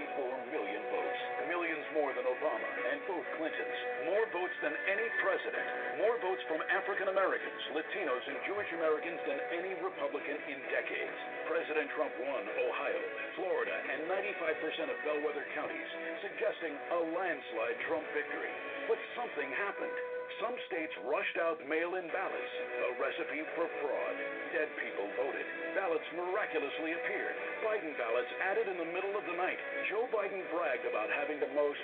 million 0.53 0.81
votes, 0.93 1.21
millions 1.49 1.81
more 1.97 2.13
than 2.13 2.21
Obama 2.21 2.69
and 2.93 3.01
both 3.09 3.25
Clintons. 3.41 3.77
More 4.13 4.29
votes 4.29 4.53
than 4.61 4.77
any 4.85 5.09
president, 5.25 5.65
more 5.97 6.21
votes 6.21 6.37
from 6.45 6.61
African 6.69 7.09
Americans, 7.09 7.61
Latinos, 7.73 8.21
and 8.29 8.37
Jewish 8.45 8.69
Americans 8.77 9.17
than 9.25 9.41
any 9.57 9.73
Republican 9.81 10.37
in 10.53 10.61
decades. 10.69 11.17
President 11.49 11.89
Trump 11.97 12.13
won 12.21 12.45
Ohio, 12.69 13.01
Florida, 13.33 13.73
and 13.73 14.05
95% 14.05 14.93
of 14.93 14.97
bellwether 15.01 15.49
counties, 15.57 15.89
suggesting 16.21 16.77
a 16.93 16.99
landslide 17.09 17.77
Trump 17.89 18.05
victory. 18.13 18.53
But 18.85 19.01
something 19.17 19.49
happened. 19.57 20.12
Some 20.41 20.57
states 20.65 20.93
rushed 21.05 21.37
out 21.37 21.61
mail-in 21.69 22.09
ballots, 22.09 22.53
a 22.89 22.97
recipe 22.97 23.45
for 23.53 23.69
fraud. 23.83 24.15
Dead 24.49 24.69
people 24.81 25.05
voted. 25.19 25.45
Ballots 25.77 26.05
miraculously 26.17 26.97
appeared. 26.97 27.35
Biden 27.61 27.93
ballots 28.01 28.31
added 28.41 28.65
in 28.65 28.77
the 28.81 28.89
middle 28.89 29.13
of 29.13 29.25
the 29.29 29.37
night. 29.37 29.59
Joe 29.89 30.09
Biden 30.09 30.41
bragged 30.49 30.89
about 30.89 31.13
having 31.13 31.37
the 31.37 31.51
most 31.53 31.81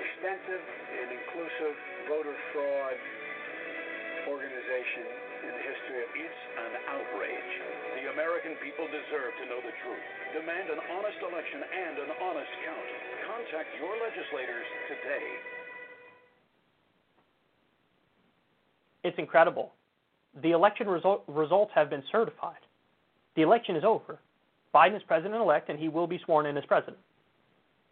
extensive 0.00 0.64
and 0.64 1.08
inclusive 1.12 1.74
voter 2.08 2.36
fraud 2.56 2.96
organization 4.32 5.04
in 5.44 5.52
the 5.52 5.64
history 5.68 6.00
of 6.00 6.10
It's 6.16 6.40
an 6.56 6.72
outrage. 6.88 7.52
The 8.00 8.08
American 8.16 8.56
people 8.64 8.88
deserve 8.88 9.32
to 9.36 9.44
know 9.52 9.60
the 9.60 9.74
truth. 9.84 10.06
Demand 10.32 10.72
an 10.72 10.80
honest 10.88 11.20
election 11.20 11.60
and 11.60 11.94
an 12.00 12.10
honest 12.16 12.52
count. 12.64 12.88
Contact 13.28 13.68
your 13.76 13.92
legislators 14.00 14.68
today. 14.88 15.63
It's 19.04 19.18
incredible. 19.18 19.72
The 20.42 20.50
election 20.50 20.88
result, 20.88 21.22
results 21.28 21.70
have 21.74 21.90
been 21.90 22.02
certified. 22.10 22.58
The 23.36 23.42
election 23.42 23.76
is 23.76 23.84
over. 23.84 24.18
Biden 24.74 24.96
is 24.96 25.02
president 25.06 25.36
elect, 25.36 25.68
and 25.68 25.78
he 25.78 25.88
will 25.88 26.06
be 26.06 26.18
sworn 26.24 26.46
in 26.46 26.56
as 26.56 26.64
president. 26.64 26.98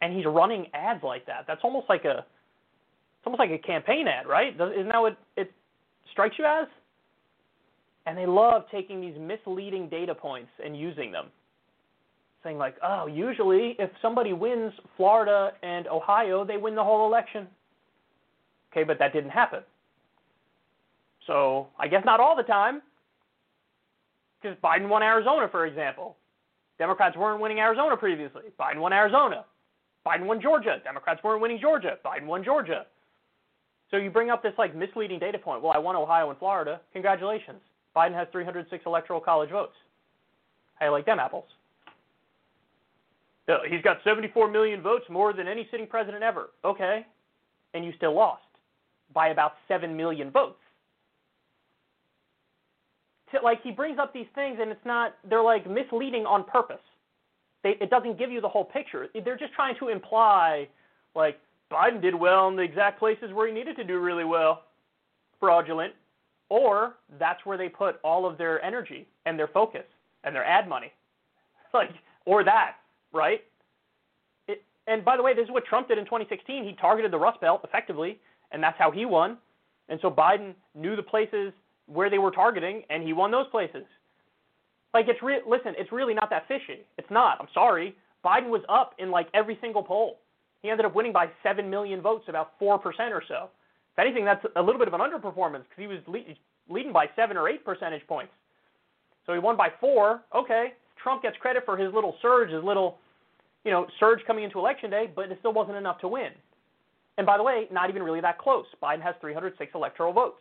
And 0.01 0.13
he's 0.13 0.25
running 0.27 0.67
ads 0.75 1.05
like 1.05 1.27
that. 1.27 1.45
That's 1.47 1.61
almost 1.63 1.89
like 1.89 2.05
a, 2.05 2.19
it's 2.19 3.27
almost 3.27 3.39
like 3.39 3.51
a 3.51 3.59
campaign 3.59 4.09
ad, 4.09 4.27
right? 4.27 4.55
Isn't 4.55 4.89
that 4.89 5.01
what 5.01 5.17
it 5.37 5.53
strikes 6.11 6.35
you 6.39 6.45
as? 6.45 6.67
And 8.07 8.19
they 8.19 8.27
love 8.27 8.65
taking 8.73 9.01
these 9.01 9.15
misleading 9.17 9.89
data 9.89 10.13
points 10.13 10.51
and 10.65 10.77
using 10.77 11.13
them, 11.13 11.27
saying 12.43 12.59
like, 12.59 12.75
oh, 12.83 13.07
usually 13.07 13.77
if 13.79 13.91
somebody 14.01 14.33
wins 14.33 14.73
Florida 14.97 15.53
and 15.63 15.87
Ohio, 15.87 16.45
they 16.45 16.57
win 16.57 16.75
the 16.75 16.83
whole 16.83 17.07
election. 17.07 17.47
Okay, 18.73 18.83
but 18.83 18.99
that 18.99 19.13
didn't 19.13 19.31
happen. 19.31 19.61
So 21.27 21.69
I 21.79 21.89
guess 21.89 22.05
not 22.05 22.21
all 22.21 22.37
the 22.37 22.43
time, 22.43 22.83
because 24.41 24.57
Biden 24.63 24.89
won 24.89 25.03
Arizona, 25.03 25.49
for 25.51 25.67
example. 25.67 26.17
Democrats 26.79 27.17
weren't 27.17 27.41
winning 27.41 27.61
Arizona 27.61 27.97
previously. 27.97 28.43
Biden 28.59 28.79
won 28.79 28.93
Arizona. 28.93 29.45
Biden 30.05 30.27
won 30.27 30.41
Georgia. 30.41 30.81
Democrats 30.83 31.23
weren't 31.23 31.41
winning 31.41 31.61
Georgia. 31.61 31.97
Biden 32.05 32.27
won 32.27 32.43
Georgia. 32.43 32.87
So 33.91 33.99
you 33.99 34.11
bring 34.11 34.31
up 34.31 34.43
this 34.43 34.55
like 34.59 34.75
misleading 34.75 35.21
data 35.21 35.39
point. 35.39 35.63
Well, 35.63 35.73
I 35.73 35.79
won 35.79 35.95
Ohio 35.95 36.31
and 36.31 36.39
Florida. 36.39 36.81
Congratulations. 36.93 37.61
Biden 37.95 38.15
has 38.15 38.27
306 38.33 38.83
electoral 38.87 39.21
college 39.21 39.51
votes. 39.51 39.75
How 40.75 40.87
you 40.87 40.93
like 40.93 41.07
them 41.07 41.21
apples? 41.21 41.45
He's 43.69 43.83
got 43.83 43.99
74 44.03 44.51
million 44.51 44.81
votes, 44.81 45.05
more 45.11 45.33
than 45.33 45.47
any 45.47 45.69
sitting 45.71 45.87
president 45.87 46.23
ever. 46.23 46.51
Okay. 46.65 47.07
And 47.75 47.85
you 47.85 47.93
still 47.97 48.15
lost 48.15 48.43
by 49.13 49.29
about 49.29 49.53
7 49.69 49.95
million 49.95 50.31
votes 50.31 50.59
to, 53.33 53.41
like 53.43 53.63
he 53.63 53.71
brings 53.71 53.99
up 53.99 54.13
these 54.13 54.27
things 54.35 54.59
and 54.61 54.71
it's 54.71 54.85
not 54.85 55.15
they're 55.29 55.43
like 55.43 55.69
misleading 55.69 56.25
on 56.27 56.45
purpose. 56.45 56.81
They, 57.63 57.77
it 57.81 57.91
doesn't 57.91 58.19
give 58.19 58.31
you 58.31 58.41
the 58.41 58.49
whole 58.49 58.65
picture. 58.65 59.09
They're 59.25 59.39
just 59.39 59.53
trying 59.55 59.77
to 59.79 59.89
imply 59.89 60.69
like 61.15 61.39
Biden 61.71 62.01
did 62.01 62.15
well 62.15 62.49
in 62.49 62.57
the 62.57 62.63
exact 62.63 62.99
places 62.99 63.33
where 63.33 63.47
he 63.47 63.53
needed 63.53 63.77
to 63.77 63.85
do 63.85 63.99
really 63.99 64.25
well, 64.25 64.65
fraudulent, 65.41 65.95
or 66.49 66.95
that's 67.19 67.45
where 67.47 67.57
they 67.57 67.69
put 67.69 67.99
all 68.05 68.27
of 68.27 68.37
their 68.37 68.63
energy 68.65 69.07
and 69.25 69.39
their 69.39 69.49
focus 69.49 69.85
and 70.25 70.35
their 70.35 70.45
ad 70.45 70.69
money, 70.69 70.93
like 71.75 71.91
or 72.27 72.45
that, 72.45 72.77
right? 73.13 73.43
It, 74.49 74.63
and 74.87 75.05
by 75.05 75.17
the 75.17 75.23
way, 75.23 75.35
this 75.35 75.45
is 75.45 75.51
what 75.51 75.65
Trump 75.65 75.89
did 75.89 75.99
in 75.99 76.05
2016. 76.05 76.65
He 76.65 76.75
targeted 76.75 77.11
the 77.11 77.19
Rust 77.19 77.41
Belt 77.41 77.63
effectively, 77.65 78.19
and 78.51 78.63
that's 78.63 78.79
how 78.79 78.91
he 78.91 79.07
won. 79.07 79.39
And 79.89 79.99
so 80.01 80.11
Biden 80.11 80.55
knew 80.75 80.95
the 80.95 81.03
places 81.03 81.53
where 81.87 82.11
they 82.11 82.19
were 82.19 82.31
targeting, 82.31 82.83
and 82.91 83.03
he 83.03 83.13
won 83.13 83.31
those 83.31 83.47
places. 83.51 83.85
Like 84.95 85.07
it's 85.09 85.23
re- 85.23 85.41
listen, 85.47 85.75
it's 85.79 85.93
really 85.93 86.15
not 86.15 86.31
that 86.31 86.47
fishy. 86.49 86.81
It's 86.99 87.11
not. 87.11 87.39
I'm 87.41 87.49
sorry. 87.55 87.97
Biden 88.25 88.49
was 88.51 88.63
up 88.69 88.95
in 88.99 89.11
like 89.11 89.29
every 89.35 89.59
single 89.61 89.83
poll. 89.83 90.19
He 90.63 90.71
ended 90.71 90.87
up 90.87 90.95
winning 90.95 91.13
by 91.13 91.29
seven 91.43 91.69
million 91.69 92.01
votes, 92.01 92.25
about 92.29 92.53
four 92.59 92.79
percent 92.79 93.13
or 93.13 93.23
so. 93.27 93.49
If 93.93 93.99
anything, 93.99 94.25
that's 94.25 94.45
a 94.57 94.63
little 94.63 94.79
bit 94.79 94.89
of 94.89 94.95
an 94.95 95.01
underperformance 95.01 95.65
because 95.65 95.79
he 95.79 95.87
was 95.87 95.99
le- 96.07 96.35
leading 96.69 96.93
by 96.93 97.07
seven 97.17 97.37
or 97.37 97.49
eight 97.49 97.65
percentage 97.65 98.07
points. 98.07 98.33
So 99.27 99.33
he 99.33 99.39
won 99.39 99.57
by 99.57 99.69
four. 99.81 100.23
Okay, 100.35 100.75
Trump 101.03 101.23
gets 101.23 101.37
credit 101.39 101.65
for 101.65 101.77
his 101.77 101.93
little 101.93 102.17
surge, 102.23 102.51
his 102.51 102.63
little, 102.63 102.99
you 103.65 103.71
know, 103.71 103.87
surge 103.99 104.21
coming 104.27 104.45
into 104.45 104.59
election 104.59 104.91
day, 104.91 105.11
but 105.15 105.31
it 105.31 105.39
still 105.41 105.53
wasn't 105.53 105.77
enough 105.77 105.99
to 106.01 106.09
win. 106.09 106.31
And 107.19 107.27
by 107.27 107.37
the 107.37 107.43
way, 107.43 107.67
not 107.71 107.91
even 107.91 108.03
really 108.03 108.21
that 108.21 108.39
close. 108.39 108.67
Biden 108.83 109.03
has 109.03 109.15
306 109.21 109.73
electoral 109.75 110.13
votes 110.13 110.41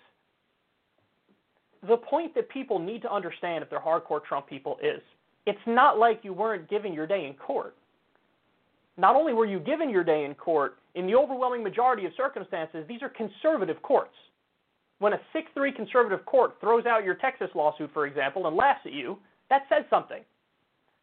the 1.87 1.97
point 1.97 2.35
that 2.35 2.49
people 2.49 2.79
need 2.79 3.01
to 3.01 3.11
understand 3.11 3.63
if 3.63 3.69
they're 3.69 3.79
hardcore 3.79 4.23
Trump 4.23 4.47
people 4.47 4.77
is 4.83 5.01
it's 5.45 5.59
not 5.65 5.97
like 5.97 6.19
you 6.23 6.33
weren't 6.33 6.69
given 6.69 6.93
your 6.93 7.07
day 7.07 7.25
in 7.25 7.33
court. 7.33 7.75
Not 8.97 9.15
only 9.15 9.33
were 9.33 9.45
you 9.45 9.59
given 9.59 9.89
your 9.89 10.03
day 10.03 10.25
in 10.25 10.35
court, 10.35 10.77
in 10.93 11.07
the 11.07 11.15
overwhelming 11.15 11.63
majority 11.63 12.05
of 12.05 12.11
circumstances, 12.15 12.85
these 12.87 13.01
are 13.01 13.09
conservative 13.09 13.81
courts. 13.81 14.13
When 14.99 15.13
a 15.13 15.19
6 15.33 15.47
3 15.55 15.71
conservative 15.71 16.25
court 16.25 16.57
throws 16.61 16.85
out 16.85 17.03
your 17.03 17.15
Texas 17.15 17.49
lawsuit, 17.55 17.89
for 17.93 18.05
example, 18.05 18.45
and 18.45 18.55
laughs 18.55 18.81
at 18.85 18.93
you, 18.93 19.17
that 19.49 19.63
says 19.69 19.83
something. 19.89 20.21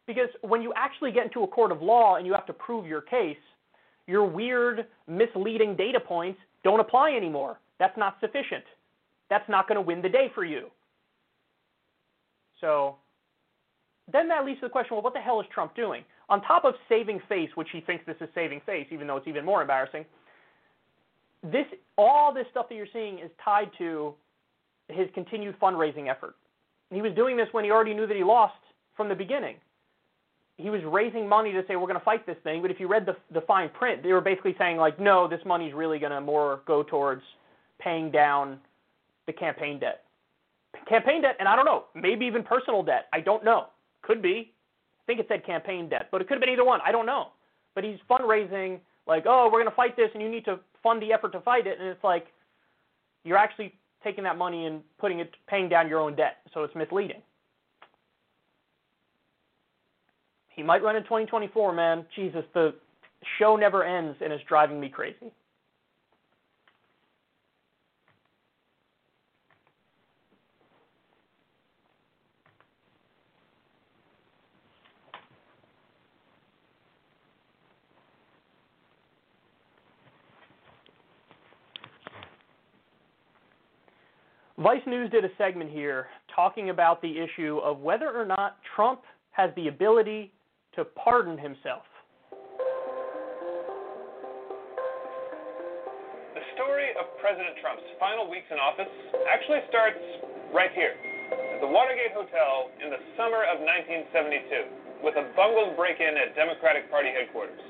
Because 0.07 0.29
when 0.41 0.61
you 0.61 0.71
actually 0.75 1.11
get 1.11 1.25
into 1.25 1.43
a 1.43 1.47
court 1.47 1.71
of 1.71 1.81
law 1.81 2.15
and 2.15 2.25
you 2.25 2.33
have 2.33 2.45
to 2.45 2.53
prove 2.53 2.85
your 2.87 3.01
case, 3.01 3.37
your 4.07 4.25
weird, 4.25 4.87
misleading 5.07 5.75
data 5.75 5.99
points 5.99 6.39
don't 6.63 6.79
apply 6.79 7.11
anymore. 7.11 7.59
That's 7.79 7.97
not 7.97 8.17
sufficient. 8.19 8.63
That's 9.29 9.47
not 9.47 9.67
going 9.67 9.75
to 9.75 9.81
win 9.81 10.01
the 10.01 10.09
day 10.09 10.31
for 10.33 10.43
you. 10.43 10.69
So 12.61 12.95
then 14.11 14.27
that 14.29 14.45
leads 14.45 14.59
to 14.59 14.67
the 14.67 14.71
question 14.71 14.95
well, 14.95 15.03
what 15.03 15.13
the 15.13 15.19
hell 15.19 15.39
is 15.39 15.47
Trump 15.53 15.75
doing? 15.75 16.03
On 16.29 16.41
top 16.41 16.65
of 16.65 16.75
saving 16.87 17.21
face, 17.27 17.49
which 17.55 17.69
he 17.71 17.81
thinks 17.81 18.05
this 18.05 18.17
is 18.21 18.29
saving 18.35 18.61
face, 18.65 18.87
even 18.91 19.07
though 19.07 19.17
it's 19.17 19.27
even 19.27 19.45
more 19.45 19.61
embarrassing, 19.61 20.05
this 21.43 21.65
all 21.97 22.33
this 22.33 22.45
stuff 22.51 22.67
that 22.69 22.75
you're 22.75 22.87
seeing 22.91 23.19
is 23.19 23.31
tied 23.43 23.69
to 23.77 24.13
his 24.89 25.07
continued 25.13 25.59
fundraising 25.59 26.09
effort. 26.09 26.35
He 26.91 27.01
was 27.01 27.13
doing 27.13 27.37
this 27.37 27.47
when 27.51 27.63
he 27.63 27.71
already 27.71 27.93
knew 27.93 28.07
that 28.07 28.17
he 28.17 28.23
lost 28.23 28.55
from 28.97 29.09
the 29.09 29.15
beginning. 29.15 29.55
He 30.57 30.69
was 30.69 30.81
raising 30.83 31.27
money 31.29 31.51
to 31.53 31.63
say 31.67 31.75
we're 31.75 31.87
going 31.87 31.99
to 31.99 32.03
fight 32.03 32.25
this 32.25 32.35
thing, 32.43 32.61
but 32.61 32.69
if 32.69 32.79
you 32.79 32.87
read 32.87 33.05
the 33.05 33.15
the 33.33 33.41
fine 33.41 33.69
print, 33.69 34.03
they 34.03 34.11
were 34.11 34.21
basically 34.21 34.55
saying 34.57 34.77
like, 34.77 34.99
no, 34.99 35.27
this 35.27 35.39
money's 35.45 35.73
really 35.73 35.99
going 35.99 36.11
to 36.11 36.21
more 36.21 36.61
go 36.65 36.83
towards 36.83 37.21
paying 37.79 38.11
down 38.11 38.59
the 39.29 39.33
campaign 39.33 39.79
debt. 39.79 40.05
Campaign 40.87 41.21
debt, 41.21 41.35
and 41.39 41.47
I 41.47 41.55
don't 41.55 41.65
know, 41.65 41.85
maybe 41.93 42.25
even 42.25 42.43
personal 42.43 42.81
debt. 42.81 43.05
I 43.13 43.19
don't 43.19 43.45
know. 43.45 43.67
Could 44.01 44.21
be. 44.21 44.53
I 45.01 45.03
think 45.05 45.19
it 45.19 45.27
said 45.29 45.45
campaign 45.45 45.87
debt, 45.87 46.07
but 46.11 46.19
it 46.19 46.27
could 46.27 46.35
have 46.35 46.41
been 46.41 46.49
either 46.49 46.65
one. 46.65 46.79
I 46.85 46.91
don't 46.91 47.05
know. 47.05 47.27
But 47.75 47.83
he's 47.83 47.97
fundraising 48.09 48.79
like, 49.07 49.25
oh, 49.27 49.45
we're 49.45 49.59
going 49.59 49.69
to 49.69 49.75
fight 49.75 49.95
this, 49.95 50.09
and 50.13 50.23
you 50.23 50.29
need 50.29 50.45
to 50.45 50.59
fund 50.81 51.01
the 51.01 51.13
effort 51.13 51.31
to 51.33 51.41
fight 51.41 51.67
it. 51.67 51.79
And 51.79 51.87
it's 51.87 52.03
like 52.03 52.27
you're 53.23 53.37
actually 53.37 53.73
taking 54.03 54.23
that 54.23 54.37
money 54.37 54.65
and 54.65 54.81
putting 54.99 55.19
it, 55.19 55.35
paying 55.47 55.69
down 55.69 55.87
your 55.87 55.99
own 55.99 56.15
debt. 56.15 56.37
So 56.53 56.63
it's 56.63 56.75
misleading. 56.75 57.21
He 60.49 60.63
might 60.63 60.83
run 60.83 60.95
in 60.95 61.03
2024, 61.03 61.73
man. 61.73 62.05
Jesus, 62.15 62.43
the 62.53 62.73
show 63.37 63.55
never 63.55 63.83
ends, 63.83 64.17
and 64.23 64.33
it's 64.33 64.43
driving 64.45 64.79
me 64.79 64.89
crazy. 64.89 65.31
Vice 84.59 84.83
News 84.83 85.07
did 85.07 85.23
a 85.23 85.31
segment 85.39 85.71
here 85.71 86.11
talking 86.35 86.67
about 86.67 86.99
the 86.99 87.15
issue 87.15 87.63
of 87.63 87.79
whether 87.79 88.11
or 88.11 88.27
not 88.27 88.59
Trump 88.75 89.07
has 89.31 89.55
the 89.55 89.71
ability 89.71 90.35
to 90.75 90.83
pardon 90.99 91.39
himself. 91.39 91.87
The 96.35 96.43
story 96.59 96.91
of 96.99 97.07
President 97.23 97.55
Trump's 97.63 97.87
final 98.03 98.27
weeks 98.27 98.51
in 98.51 98.59
office 98.59 98.91
actually 99.31 99.63
starts 99.71 100.03
right 100.51 100.75
here, 100.75 100.99
at 101.55 101.63
the 101.63 101.71
Watergate 101.71 102.11
Hotel 102.11 102.67
in 102.83 102.91
the 102.91 102.99
summer 103.15 103.47
of 103.47 103.63
1972, 103.63 105.07
with 105.07 105.15
a 105.15 105.23
bungled 105.39 105.79
break 105.79 106.03
in 106.03 106.19
at 106.19 106.35
Democratic 106.35 106.91
Party 106.91 107.15
headquarters. 107.15 107.63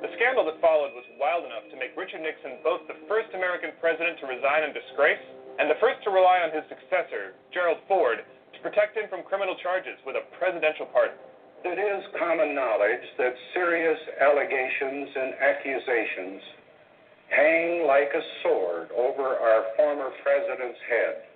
The 0.00 0.08
scandal 0.16 0.48
that 0.48 0.56
followed 0.64 0.96
was 0.96 1.04
wild 1.20 1.44
enough 1.44 1.68
to 1.68 1.76
make 1.76 1.92
Richard 2.00 2.24
Nixon 2.24 2.64
both 2.64 2.80
the 2.88 2.96
first 3.12 3.28
American 3.36 3.76
president 3.76 4.16
to 4.24 4.32
resign 4.32 4.64
in 4.64 4.72
disgrace 4.72 5.20
and 5.62 5.70
the 5.70 5.78
first 5.78 6.02
to 6.02 6.10
rely 6.10 6.42
on 6.42 6.50
his 6.50 6.66
successor, 6.66 7.38
Gerald 7.54 7.78
Ford, 7.86 8.18
to 8.18 8.58
protect 8.66 8.98
him 8.98 9.06
from 9.06 9.22
criminal 9.22 9.54
charges 9.62 9.94
with 10.02 10.18
a 10.18 10.26
presidential 10.34 10.90
pardon. 10.90 11.14
It 11.62 11.78
is 11.78 12.02
common 12.18 12.50
knowledge 12.50 13.06
that 13.14 13.30
serious 13.54 13.94
allegations 14.18 15.06
and 15.14 15.30
accusations 15.38 16.42
hang 17.30 17.86
like 17.86 18.10
a 18.10 18.24
sword 18.42 18.90
over 18.90 19.38
our 19.38 19.70
former 19.78 20.10
president's 20.26 20.82
head. 20.90 21.30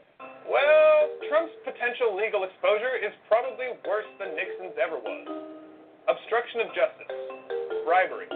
Well, 0.51 1.07
Trump's 1.31 1.55
potential 1.63 2.19
legal 2.19 2.43
exposure 2.43 2.99
is 2.99 3.15
probably 3.31 3.79
worse 3.87 4.11
than 4.19 4.35
Nixon's 4.35 4.75
ever 4.75 4.99
was. 4.99 5.23
Obstruction 6.11 6.67
of 6.67 6.75
justice, 6.75 7.15
bribery, 7.87 8.27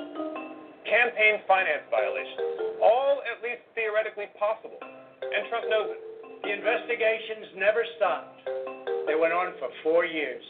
campaign 0.86 1.42
finance 1.50 1.82
violations, 1.90 2.78
all 2.78 3.26
at 3.26 3.42
least 3.42 3.66
theoretically 3.74 4.30
possible 4.38 4.78
and 5.22 5.40
Trump 5.52 5.68
knows 5.68 5.88
it. 5.92 6.00
The 6.42 6.52
investigations 6.56 7.52
never 7.56 7.84
stopped. 8.00 8.40
They 9.04 9.14
went 9.14 9.36
on 9.36 9.52
for 9.60 9.68
four 9.84 10.08
years. 10.08 10.40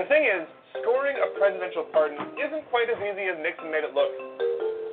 The 0.00 0.08
thing 0.08 0.24
is, 0.24 0.48
scoring 0.80 1.14
a 1.20 1.28
presidential 1.38 1.86
pardon 1.92 2.18
isn't 2.40 2.64
quite 2.72 2.88
as 2.88 2.98
easy 2.98 3.28
as 3.28 3.36
Nixon 3.38 3.70
made 3.70 3.84
it 3.84 3.92
look. 3.92 4.10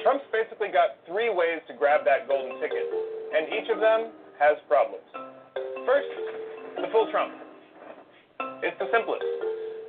Trump's 0.03 0.25
basically 0.33 0.69
got 0.69 0.99
three 1.05 1.29
ways 1.29 1.61
to 1.69 1.73
grab 1.73 2.03
that 2.05 2.27
golden 2.27 2.57
ticket, 2.59 2.85
and 3.33 3.49
each 3.53 3.69
of 3.69 3.79
them 3.79 4.11
has 4.41 4.57
problems. 4.67 5.05
First, 5.85 6.11
the 6.81 6.89
full 6.91 7.09
Trump. 7.09 7.33
It's 8.61 8.77
the 8.77 8.89
simplest. 8.93 9.25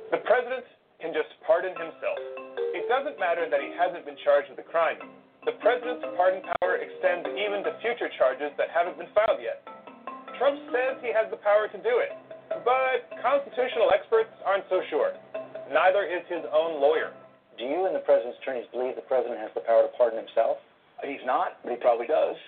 The 0.09 0.21
president 0.25 0.65
can 1.01 1.13
just 1.13 1.29
pardon 1.45 1.73
himself. 1.73 2.19
It 2.73 2.85
doesn't 2.89 3.17
matter 3.17 3.49
that 3.49 3.61
he 3.61 3.73
hasn't 3.77 4.05
been 4.05 4.17
charged 4.23 4.49
with 4.49 4.61
a 4.61 4.67
crime. 4.69 4.97
The 5.43 5.59
president's 5.59 6.07
pardon 6.15 6.39
power 6.39 6.79
extends 6.79 7.27
even 7.35 7.67
to 7.67 7.75
future 7.83 8.07
charges 8.15 8.55
that 8.55 8.71
haven't 8.71 8.95
been 8.95 9.11
filed 9.11 9.43
yet. 9.43 9.59
Trump 10.39 10.55
says 10.71 11.03
he 11.03 11.11
has 11.11 11.27
the 11.27 11.39
power 11.43 11.67
to 11.67 11.79
do 11.83 11.99
it, 11.99 12.15
but 12.63 13.11
constitutional 13.19 13.91
experts 13.91 14.31
aren't 14.47 14.63
so 14.71 14.79
sure. 14.87 15.11
Neither 15.67 16.07
is 16.07 16.23
his 16.31 16.47
own 16.47 16.79
lawyer. 16.79 17.11
Do 17.59 17.67
you 17.67 17.91
and 17.91 17.93
the 17.95 18.07
president's 18.07 18.39
attorneys 18.39 18.71
believe 18.71 18.95
the 18.95 19.03
president 19.03 19.35
has 19.43 19.51
the 19.51 19.67
power 19.67 19.83
to 19.83 19.91
pardon 19.99 20.23
himself? 20.23 20.63
He's 21.03 21.23
not, 21.27 21.59
but 21.59 21.75
he 21.75 21.79
probably 21.83 22.07
does. 22.07 22.39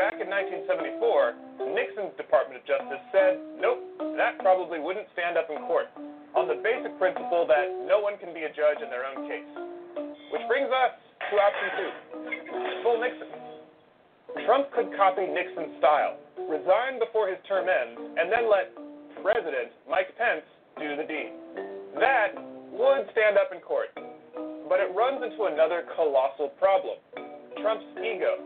Back 0.00 0.16
in 0.16 0.32
1974, 0.32 1.76
Nixon's 1.76 2.16
Department 2.16 2.56
of 2.56 2.64
Justice 2.64 3.04
said, 3.12 3.36
nope, 3.60 3.84
that 4.16 4.40
probably 4.40 4.80
wouldn't 4.80 5.12
stand 5.12 5.36
up 5.36 5.52
in 5.52 5.60
court, 5.68 5.92
on 6.32 6.48
the 6.48 6.56
basic 6.64 6.96
principle 6.96 7.44
that 7.44 7.68
no 7.84 8.00
one 8.00 8.16
can 8.16 8.32
be 8.32 8.48
a 8.48 8.52
judge 8.56 8.80
in 8.80 8.88
their 8.88 9.04
own 9.04 9.28
case. 9.28 9.52
Which 10.32 10.44
brings 10.48 10.72
us 10.72 10.96
to 11.30 11.36
option 11.36 11.68
two 11.76 11.90
full 12.82 13.00
Nixon. 13.00 13.28
Trump 14.48 14.72
could 14.72 14.88
copy 14.96 15.28
Nixon's 15.28 15.76
style, 15.76 16.16
resign 16.48 16.96
before 16.96 17.28
his 17.28 17.36
term 17.44 17.68
ends, 17.68 18.00
and 18.16 18.32
then 18.32 18.48
let 18.48 18.72
President 19.20 19.72
Mike 19.84 20.08
Pence 20.16 20.46
do 20.80 20.96
the 20.96 21.04
deed. 21.04 21.32
That 22.00 22.32
would 22.72 23.10
stand 23.12 23.36
up 23.36 23.52
in 23.52 23.60
court. 23.60 23.92
But 24.68 24.80
it 24.80 24.92
runs 24.96 25.24
into 25.24 25.48
another 25.48 25.84
colossal 25.96 26.52
problem 26.60 27.00
Trump's 27.60 27.88
ego. 27.98 28.44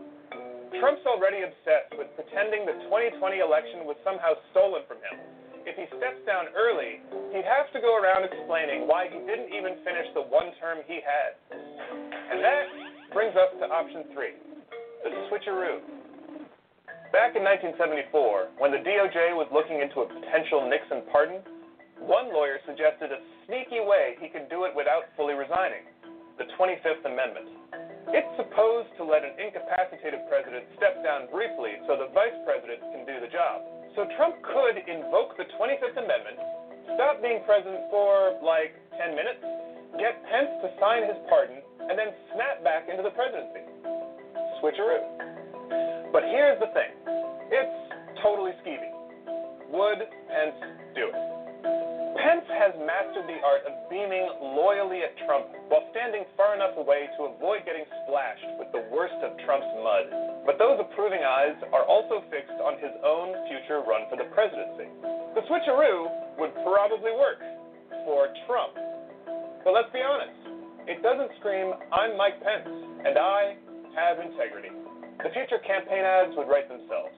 Trump's 0.79 1.05
already 1.05 1.45
obsessed 1.45 1.93
with 1.95 2.09
pretending 2.17 2.65
the 2.65 2.73
2020 2.89 3.39
election 3.39 3.85
was 3.85 3.95
somehow 4.01 4.33
stolen 4.51 4.81
from 4.89 4.97
him. 5.05 5.21
If 5.63 5.77
he 5.79 5.85
steps 5.95 6.19
down 6.25 6.51
early, 6.57 6.99
he'd 7.31 7.47
have 7.47 7.71
to 7.71 7.79
go 7.79 7.95
around 7.95 8.25
explaining 8.25 8.89
why 8.89 9.07
he 9.07 9.21
didn't 9.23 9.53
even 9.53 9.79
finish 9.85 10.09
the 10.17 10.25
one 10.27 10.51
term 10.59 10.83
he 10.89 10.99
had. 10.99 11.31
And 12.33 12.41
that 12.41 12.65
brings 13.13 13.37
us 13.37 13.53
to 13.61 13.69
option 13.69 14.09
three 14.09 14.33
the 15.05 15.13
switcheroo. 15.29 15.85
Back 17.13 17.37
in 17.37 17.45
1974, 17.45 18.57
when 18.57 18.73
the 18.73 18.81
DOJ 18.81 19.37
was 19.37 19.45
looking 19.53 19.85
into 19.85 20.01
a 20.01 20.09
potential 20.09 20.65
Nixon 20.65 21.05
pardon, 21.13 21.45
one 22.01 22.33
lawyer 22.33 22.57
suggested 22.65 23.13
a 23.13 23.21
sneaky 23.45 23.85
way 23.85 24.17
he 24.17 24.33
could 24.33 24.49
do 24.49 24.65
it 24.65 24.73
without 24.73 25.13
fully 25.13 25.37
resigning 25.37 25.85
the 26.41 26.49
25th 26.57 27.05
Amendment. 27.05 27.53
It's 28.17 28.33
supposed 28.33 28.89
to 28.97 29.05
let 29.05 29.21
an 29.21 29.37
incapacitated 29.37 30.25
president 30.25 30.65
step 30.73 31.05
down 31.05 31.29
briefly 31.29 31.77
so 31.85 32.01
the 32.01 32.09
vice 32.17 32.33
president 32.49 32.81
can 32.89 33.05
do 33.05 33.21
the 33.21 33.29
job. 33.29 33.61
So 33.93 34.09
Trump 34.17 34.41
could 34.41 34.81
invoke 34.89 35.37
the 35.37 35.45
25th 35.53 36.01
Amendment, 36.01 36.41
stop 36.97 37.21
being 37.21 37.45
president 37.45 37.93
for 37.93 38.41
like 38.41 38.73
10 38.97 39.13
minutes, 39.13 39.43
get 40.01 40.17
Pence 40.33 40.49
to 40.65 40.73
sign 40.81 41.05
his 41.05 41.19
pardon, 41.29 41.62
and 41.89 41.99
then 41.99 42.11
snap 42.33 42.63
back 42.63 42.87
into 42.89 43.03
the 43.03 43.11
presidency. 43.11 43.63
Switcheroo. 44.61 46.11
But 46.11 46.23
here's 46.29 46.59
the 46.59 46.69
thing 46.71 46.91
it's 47.51 47.77
totally 48.21 48.51
skeevy. 48.63 48.91
Would 49.73 49.99
Pence 50.29 50.59
do 50.95 51.09
it? 51.09 51.33
Pence 52.13 52.45
has 52.55 52.71
mastered 52.79 53.27
the 53.27 53.41
art 53.43 53.65
of 53.67 53.73
beaming 53.89 54.29
loyally 54.55 55.03
at 55.03 55.11
Trump 55.25 55.49
while 55.67 55.83
standing 55.91 56.23
far 56.37 56.55
enough 56.55 56.77
away 56.77 57.09
to 57.17 57.27
avoid 57.33 57.65
getting 57.65 57.83
splashed 58.05 58.47
with 58.61 58.69
the 58.71 58.85
worst 58.93 59.17
of 59.25 59.35
Trump's 59.43 59.67
mud. 59.81 60.07
But 60.45 60.61
those 60.61 60.79
approving 60.79 61.25
eyes 61.25 61.57
are 61.73 61.83
also 61.83 62.23
fixed 62.29 62.55
on 62.63 62.79
his 62.79 62.93
own 63.03 63.33
future 63.49 63.81
run 63.83 64.07
for 64.07 64.15
the 64.15 64.29
presidency. 64.31 64.87
The 65.35 65.43
switcheroo 65.49 66.07
would 66.39 66.53
probably 66.63 67.11
work. 67.11 67.41
for 68.05 68.27
Trump. 68.47 68.75
But 69.63 69.71
let's 69.71 69.91
be 69.91 70.03
honest, 70.03 70.42
it 70.87 70.99
doesn't 70.99 71.31
scream, 71.39 71.71
I'm 71.91 72.17
Mike 72.19 72.39
Pence, 72.43 72.67
and 73.07 73.15
I 73.15 73.55
have 73.95 74.19
integrity. 74.19 74.71
The 75.23 75.31
future 75.31 75.61
campaign 75.63 76.03
ads 76.03 76.35
would 76.35 76.51
write 76.51 76.67
themselves. 76.67 77.15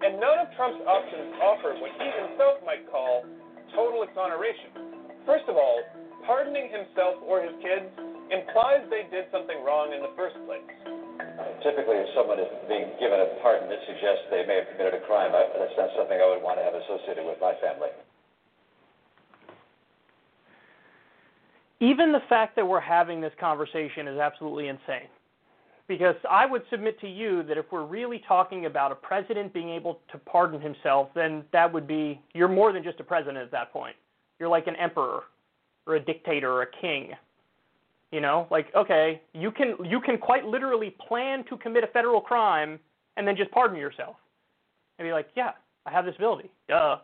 And 0.00 0.16
none 0.22 0.38
of 0.40 0.48
Trump's 0.56 0.80
options 0.86 1.34
offer 1.42 1.76
what 1.76 1.92
he 1.98 2.08
himself 2.08 2.62
might 2.64 2.86
call 2.88 3.26
total 3.74 4.06
exoneration. 4.06 4.72
First 5.26 5.44
of 5.50 5.58
all, 5.58 5.82
pardoning 6.24 6.70
himself 6.72 7.20
or 7.26 7.42
his 7.42 7.52
kids 7.60 7.90
implies 8.30 8.86
they 8.88 9.10
did 9.10 9.26
something 9.34 9.58
wrong 9.60 9.92
in 9.92 10.00
the 10.00 10.14
first 10.14 10.38
place. 10.46 10.64
Typically, 11.60 12.00
if 12.00 12.08
someone 12.16 12.40
is 12.40 12.48
being 12.70 12.88
given 12.96 13.20
a 13.20 13.28
pardon, 13.44 13.68
it 13.68 13.82
suggests 13.84 14.24
they 14.30 14.46
may 14.46 14.64
have 14.64 14.68
committed 14.72 14.96
a 14.96 15.02
crime. 15.04 15.34
That's 15.34 15.76
not 15.76 15.90
something 15.98 16.16
I 16.16 16.28
would 16.30 16.40
want 16.40 16.56
to 16.56 16.64
have 16.64 16.78
associated 16.78 17.26
with 17.26 17.36
my 17.42 17.52
family. 17.60 17.92
Even 21.80 22.12
the 22.12 22.22
fact 22.28 22.56
that 22.56 22.66
we're 22.66 22.80
having 22.80 23.20
this 23.20 23.32
conversation 23.40 24.06
is 24.06 24.18
absolutely 24.18 24.68
insane. 24.68 25.08
Because 25.88 26.14
I 26.30 26.46
would 26.46 26.62
submit 26.70 27.00
to 27.00 27.08
you 27.08 27.42
that 27.44 27.58
if 27.58 27.66
we're 27.72 27.84
really 27.84 28.22
talking 28.28 28.66
about 28.66 28.92
a 28.92 28.94
president 28.94 29.52
being 29.52 29.70
able 29.70 30.00
to 30.12 30.18
pardon 30.18 30.60
himself, 30.60 31.08
then 31.14 31.42
that 31.52 31.72
would 31.72 31.88
be, 31.88 32.20
you're 32.32 32.48
more 32.48 32.72
than 32.72 32.84
just 32.84 33.00
a 33.00 33.04
president 33.04 33.38
at 33.38 33.50
that 33.50 33.72
point. 33.72 33.96
You're 34.38 34.48
like 34.48 34.68
an 34.68 34.76
emperor 34.76 35.24
or 35.86 35.96
a 35.96 36.00
dictator 36.00 36.52
or 36.52 36.62
a 36.62 36.70
king. 36.80 37.12
You 38.12 38.20
know, 38.20 38.48
like 38.50 38.74
okay, 38.74 39.22
you 39.34 39.52
can 39.52 39.76
you 39.84 40.00
can 40.00 40.18
quite 40.18 40.44
literally 40.44 40.96
plan 41.06 41.44
to 41.48 41.56
commit 41.56 41.84
a 41.84 41.86
federal 41.86 42.20
crime 42.20 42.80
and 43.16 43.26
then 43.26 43.36
just 43.36 43.52
pardon 43.52 43.76
yourself. 43.78 44.16
And 44.98 45.06
be 45.06 45.12
like, 45.12 45.28
yeah, 45.36 45.52
I 45.86 45.92
have 45.92 46.04
this 46.04 46.16
ability. 46.16 46.50
Duh. 46.68 46.98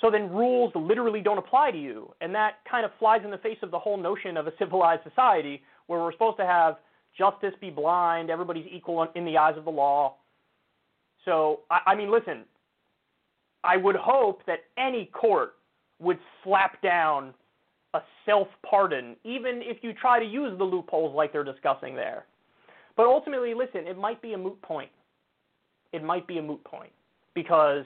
So 0.00 0.10
then 0.10 0.30
rules 0.30 0.72
literally 0.74 1.20
don't 1.20 1.38
apply 1.38 1.70
to 1.70 1.78
you, 1.78 2.12
and 2.20 2.34
that 2.34 2.56
kind 2.68 2.84
of 2.84 2.90
flies 2.98 3.20
in 3.24 3.30
the 3.30 3.38
face 3.38 3.58
of 3.62 3.70
the 3.70 3.78
whole 3.78 3.96
notion 3.96 4.36
of 4.36 4.46
a 4.46 4.52
civilized 4.58 5.02
society 5.04 5.62
where 5.86 6.00
we're 6.00 6.12
supposed 6.12 6.36
to 6.38 6.46
have 6.46 6.76
justice 7.16 7.52
be 7.60 7.70
blind, 7.70 8.28
everybody's 8.28 8.66
equal 8.70 9.06
in 9.14 9.24
the 9.24 9.36
eyes 9.38 9.56
of 9.56 9.64
the 9.64 9.70
law. 9.70 10.16
So 11.24 11.60
I, 11.70 11.80
I 11.86 11.94
mean, 11.94 12.10
listen, 12.10 12.44
I 13.62 13.76
would 13.76 13.96
hope 13.96 14.42
that 14.46 14.60
any 14.76 15.06
court 15.06 15.54
would 16.00 16.18
slap 16.42 16.82
down 16.82 17.32
a 17.94 18.00
self 18.26 18.48
pardon, 18.68 19.16
even 19.24 19.62
if 19.62 19.78
you 19.82 19.92
try 19.92 20.18
to 20.18 20.24
use 20.24 20.56
the 20.58 20.64
loopholes 20.64 21.14
like 21.14 21.32
they're 21.32 21.44
discussing 21.44 21.94
there. 21.94 22.26
But 22.96 23.06
ultimately, 23.06 23.54
listen, 23.54 23.86
it 23.86 23.96
might 23.96 24.20
be 24.20 24.34
a 24.34 24.38
moot 24.38 24.60
point. 24.62 24.90
It 25.92 26.02
might 26.02 26.26
be 26.26 26.38
a 26.38 26.42
moot 26.42 26.62
point 26.64 26.92
because, 27.34 27.84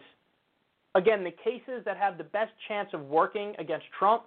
again, 0.95 1.25
the 1.25 1.31
cases 1.31 1.85
that 1.85 1.97
have 1.97 2.19
the 2.19 2.25
best 2.25 2.53
chance 2.67 2.89
of 2.93 3.03
working 3.07 3.55
against 3.59 3.87
Trump 3.99 4.25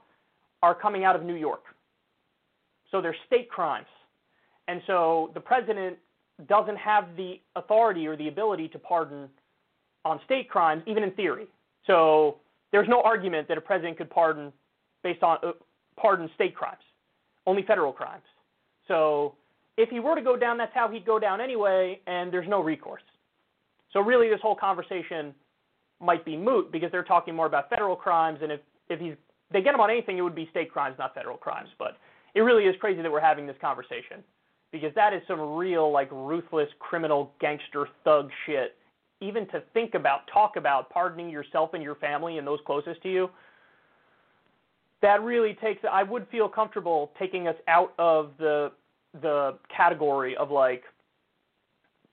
are 0.61 0.75
coming 0.75 1.03
out 1.03 1.15
of 1.15 1.23
New 1.23 1.35
York. 1.35 1.63
So 2.91 3.01
they're 3.01 3.15
state 3.27 3.49
crimes. 3.49 3.87
And 4.67 4.81
so 4.85 5.31
the 5.33 5.39
president 5.39 5.97
doesn't 6.47 6.77
have 6.77 7.15
the 7.15 7.39
authority 7.55 8.07
or 8.07 8.15
the 8.15 8.27
ability 8.27 8.67
to 8.69 8.79
pardon 8.79 9.29
on 10.05 10.19
state 10.25 10.49
crimes, 10.49 10.83
even 10.87 11.03
in 11.03 11.11
theory. 11.11 11.47
So 11.87 12.37
there's 12.71 12.87
no 12.87 13.01
argument 13.01 13.47
that 13.47 13.57
a 13.57 13.61
president 13.61 13.97
could 13.97 14.09
pardon 14.09 14.51
based 15.03 15.23
on 15.23 15.37
uh, 15.43 15.51
pardon 15.97 16.29
state 16.35 16.55
crimes, 16.55 16.81
only 17.45 17.63
federal 17.63 17.91
crimes. 17.91 18.23
So 18.87 19.35
if 19.77 19.89
he 19.89 19.99
were 19.99 20.15
to 20.15 20.21
go 20.21 20.35
down, 20.35 20.57
that's 20.57 20.73
how 20.73 20.89
he'd 20.89 21.05
go 21.05 21.19
down 21.19 21.41
anyway, 21.41 21.99
and 22.07 22.31
there's 22.31 22.47
no 22.47 22.61
recourse. 22.61 23.03
So 23.93 23.99
really, 23.99 24.29
this 24.29 24.39
whole 24.41 24.55
conversation 24.55 25.33
might 26.01 26.25
be 26.25 26.35
moot 26.35 26.71
because 26.71 26.91
they're 26.91 27.03
talking 27.03 27.35
more 27.35 27.45
about 27.45 27.69
federal 27.69 27.95
crimes, 27.95 28.39
and 28.41 28.51
if 28.51 28.59
if 28.89 28.99
he's 28.99 29.15
they 29.51 29.61
get 29.61 29.73
him 29.73 29.81
on 29.81 29.89
anything, 29.89 30.17
it 30.17 30.21
would 30.21 30.35
be 30.35 30.47
state 30.49 30.71
crimes, 30.71 30.95
not 30.97 31.13
federal 31.13 31.37
crimes. 31.37 31.69
But 31.77 31.97
it 32.33 32.41
really 32.41 32.65
is 32.65 32.75
crazy 32.79 33.01
that 33.01 33.11
we're 33.11 33.19
having 33.19 33.45
this 33.45 33.57
conversation 33.59 34.23
because 34.71 34.93
that 34.95 35.13
is 35.13 35.21
some 35.27 35.39
real 35.55 35.91
like 35.91 36.09
ruthless 36.11 36.69
criminal 36.79 37.33
gangster 37.39 37.87
thug 38.03 38.29
shit. 38.45 38.75
Even 39.19 39.47
to 39.49 39.61
think 39.73 39.93
about, 39.93 40.21
talk 40.33 40.55
about 40.55 40.89
pardoning 40.89 41.29
yourself 41.29 41.73
and 41.73 41.83
your 41.83 41.95
family 41.95 42.39
and 42.39 42.47
those 42.47 42.59
closest 42.65 43.03
to 43.03 43.11
you, 43.11 43.29
that 45.01 45.21
really 45.21 45.53
takes. 45.61 45.83
I 45.89 46.03
would 46.03 46.27
feel 46.29 46.49
comfortable 46.49 47.11
taking 47.19 47.47
us 47.47 47.55
out 47.67 47.93
of 47.99 48.31
the 48.39 48.71
the 49.21 49.57
category 49.75 50.37
of 50.37 50.51
like 50.51 50.83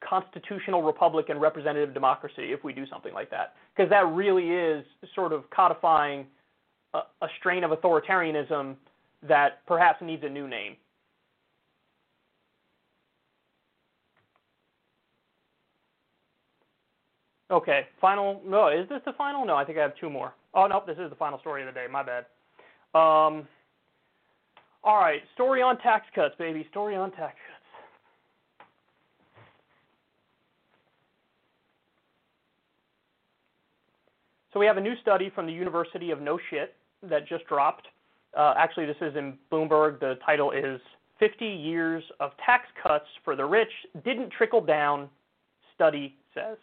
constitutional 0.07 0.83
republic 0.83 1.27
and 1.29 1.41
representative 1.41 1.93
democracy 1.95 2.53
if 2.53 2.63
we 2.65 2.73
do 2.73 2.87
something 2.87 3.13
like 3.13 3.31
that, 3.31 3.55
because 3.75 3.91
that 3.91 4.07
really 4.07 4.51
is 4.51 4.85
sort 5.15 5.33
of 5.33 5.49
codifying 5.51 6.27
a, 6.95 6.99
a 7.23 7.29
strain 7.39 7.65
of 7.65 7.71
authoritarianism 7.71 8.77
that 9.27 9.67
perhaps 9.67 10.01
needs 10.03 10.23
a 10.25 10.29
new 10.29 10.47
name. 10.49 10.77
Okay, 17.51 17.87
final. 18.01 18.43
No, 18.47 18.69
is 18.69 18.89
this 18.91 19.01
the 19.07 19.13
final? 19.15 19.45
No, 19.47 19.57
I 19.57 19.65
think 19.65 19.79
I 19.79 19.83
have 19.83 19.97
two 19.99 20.11
more. 20.11 20.35
Oh, 20.55 20.67
nope, 20.67 20.87
this 20.87 20.99
is 20.99 21.09
the 21.09 21.17
final 21.17 21.39
story 21.41 21.63
of 21.63 21.67
the 21.67 21.73
day. 21.73 21.87
My 21.91 22.03
bad. 22.03 22.27
Um, 22.95 23.49
all 24.85 24.99
right, 24.99 25.23
story 25.35 25.63
on 25.63 25.79
tax 25.79 26.05
cuts, 26.15 26.35
baby. 26.39 26.67
Story 26.71 26.95
on 26.95 27.11
tax 27.13 27.35
cuts. 27.47 27.59
So 34.53 34.61
we 34.61 34.67
have 34.67 34.77
a 34.77 34.81
new 34.81 34.95
study 35.03 35.31
from 35.35 35.47
the 35.47 35.53
University 35.53 36.11
of 36.11 36.21
No 36.21 36.39
Shit 36.51 36.75
that 37.03 37.29
just 37.29 37.47
dropped. 37.47 37.87
Uh, 38.37 38.55
actually, 38.57 38.87
this 38.87 38.97
is 39.01 39.15
in 39.17 39.35
Bloomberg. 39.53 40.01
The 40.01 40.19
title 40.25 40.53
is 40.53 40.81
50 41.19 41.45
Years 41.47 42.03
of 42.21 42.33
Tax 42.45 42.65
Cuts 42.83 43.07
for 43.25 43.37
the 43.37 43.45
Rich 43.45 43.73
Didn't 44.05 44.31
Trickle 44.31 44.61
Down, 44.61 45.09
Study 45.75 46.17
Says. 46.35 46.57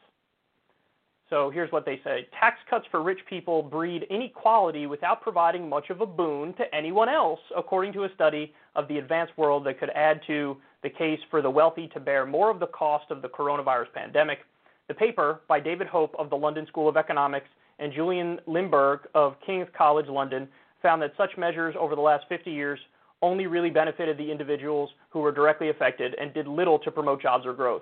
So 1.29 1.49
here's 1.49 1.71
what 1.71 1.85
they 1.85 1.99
say 2.03 2.27
Tax 2.39 2.57
cuts 2.69 2.85
for 2.91 3.01
rich 3.01 3.19
people 3.27 3.63
breed 3.63 4.03
inequality 4.09 4.85
without 4.85 5.21
providing 5.21 5.67
much 5.67 5.89
of 5.89 6.01
a 6.01 6.05
boon 6.05 6.53
to 6.53 6.75
anyone 6.75 7.09
else, 7.09 7.39
according 7.57 7.93
to 7.93 8.03
a 8.03 8.09
study 8.13 8.53
of 8.75 8.87
the 8.87 8.99
advanced 8.99 9.35
world 9.37 9.65
that 9.65 9.79
could 9.79 9.89
add 9.95 10.21
to 10.27 10.57
the 10.83 10.89
case 10.89 11.19
for 11.31 11.41
the 11.41 11.49
wealthy 11.49 11.87
to 11.89 11.99
bear 11.99 12.25
more 12.25 12.51
of 12.51 12.59
the 12.59 12.67
cost 12.67 13.05
of 13.09 13.23
the 13.23 13.27
coronavirus 13.27 13.91
pandemic. 13.93 14.39
The 14.87 14.93
paper, 14.93 15.41
by 15.47 15.59
David 15.59 15.87
Hope 15.87 16.13
of 16.19 16.29
the 16.29 16.35
London 16.35 16.67
School 16.67 16.87
of 16.87 16.95
Economics 16.95 17.47
and 17.79 17.93
Julian 17.93 18.39
Limberg 18.47 18.99
of 19.13 19.35
King's 19.45 19.67
College 19.77 20.07
London, 20.07 20.47
found 20.81 21.01
that 21.01 21.13
such 21.17 21.31
measures 21.37 21.75
over 21.79 21.95
the 21.95 22.01
last 22.01 22.25
50 22.29 22.51
years 22.51 22.79
only 23.21 23.47
really 23.47 23.69
benefited 23.69 24.17
the 24.17 24.31
individuals 24.31 24.89
who 25.09 25.19
were 25.19 25.31
directly 25.31 25.69
affected 25.69 26.15
and 26.19 26.33
did 26.33 26.47
little 26.47 26.77
to 26.79 26.91
promote 26.91 27.21
jobs 27.21 27.45
or 27.45 27.53
growth. 27.53 27.81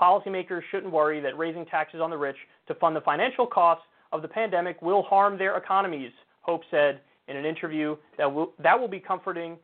Policymakers 0.00 0.60
shouldn't 0.70 0.92
worry 0.92 1.20
that 1.20 1.36
raising 1.36 1.64
taxes 1.66 2.00
on 2.00 2.10
the 2.10 2.16
rich 2.16 2.36
to 2.68 2.74
fund 2.74 2.94
the 2.94 3.00
financial 3.00 3.46
costs 3.46 3.84
of 4.12 4.22
the 4.22 4.28
pandemic 4.28 4.80
will 4.82 5.02
harm 5.02 5.38
their 5.38 5.56
economies, 5.56 6.12
Hope 6.42 6.62
said 6.70 7.00
in 7.28 7.36
an 7.36 7.44
interview 7.44 7.96
that 8.18 8.32
will, 8.32 8.52
that 8.62 8.78
will 8.78 8.88
be 8.88 9.00
comforting 9.00 9.56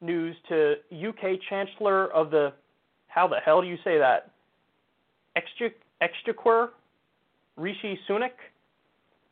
news 0.00 0.36
to 0.48 0.74
UK 0.92 1.40
Chancellor 1.48 2.12
of 2.12 2.30
the, 2.30 2.52
how 3.08 3.26
the 3.26 3.38
hell 3.44 3.60
do 3.60 3.66
you 3.66 3.76
say 3.82 3.98
that? 3.98 4.30
Exchequer, 6.00 6.70
Rishi 7.56 7.98
Sunak, 8.08 8.30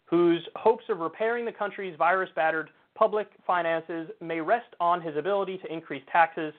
whose 0.09 0.47
hopes 0.56 0.85
of 0.89 0.98
repairing 1.01 1.44
the 1.44 1.52
country's 1.52 1.97
virus 1.97 2.30
battered 2.35 2.70
public 2.94 3.28
finances 3.47 4.09
may 4.20 4.40
rest 4.40 4.74
on 4.80 5.01
his 5.01 5.16
ability 5.16 5.59
to 5.59 5.72
increase 5.72 6.02
taxes 6.10 6.52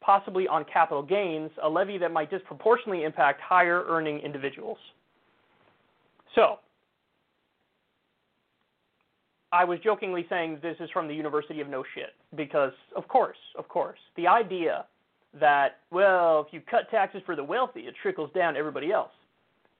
possibly 0.00 0.46
on 0.46 0.64
capital 0.70 1.02
gains, 1.02 1.50
a 1.62 1.68
levy 1.68 1.96
that 1.96 2.12
might 2.12 2.30
disproportionately 2.30 3.04
impact 3.04 3.40
higher 3.40 3.84
earning 3.88 4.18
individuals. 4.18 4.76
So, 6.34 6.58
I 9.50 9.64
was 9.64 9.78
jokingly 9.80 10.26
saying 10.28 10.58
this 10.60 10.76
is 10.80 10.90
from 10.90 11.08
the 11.08 11.14
University 11.14 11.60
of 11.60 11.68
No 11.68 11.84
Shit 11.94 12.10
because, 12.34 12.72
of 12.96 13.08
course, 13.08 13.38
of 13.56 13.68
course, 13.68 13.98
the 14.16 14.26
idea 14.26 14.84
that, 15.40 15.78
well, 15.90 16.44
if 16.46 16.52
you 16.52 16.60
cut 16.60 16.90
taxes 16.90 17.22
for 17.24 17.34
the 17.34 17.44
wealthy, 17.44 17.80
it 17.82 17.94
trickles 18.02 18.30
down 18.34 18.56
everybody 18.56 18.92
else. 18.92 19.12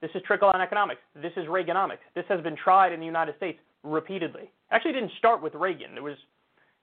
This 0.05 0.21
is 0.21 0.27
trickle 0.27 0.51
down 0.51 0.61
economics. 0.61 1.01
This 1.15 1.31
is 1.35 1.47
Reaganomics. 1.47 1.97
This 2.13 2.25
has 2.29 2.39
been 2.41 2.55
tried 2.55 2.93
in 2.93 2.99
the 2.99 3.07
United 3.07 3.35
States 3.37 3.57
repeatedly. 3.81 4.51
Actually, 4.69 4.93
didn't 4.93 5.13
start 5.17 5.41
with 5.41 5.55
Reagan. 5.55 5.97
It 5.97 6.03
was, 6.03 6.15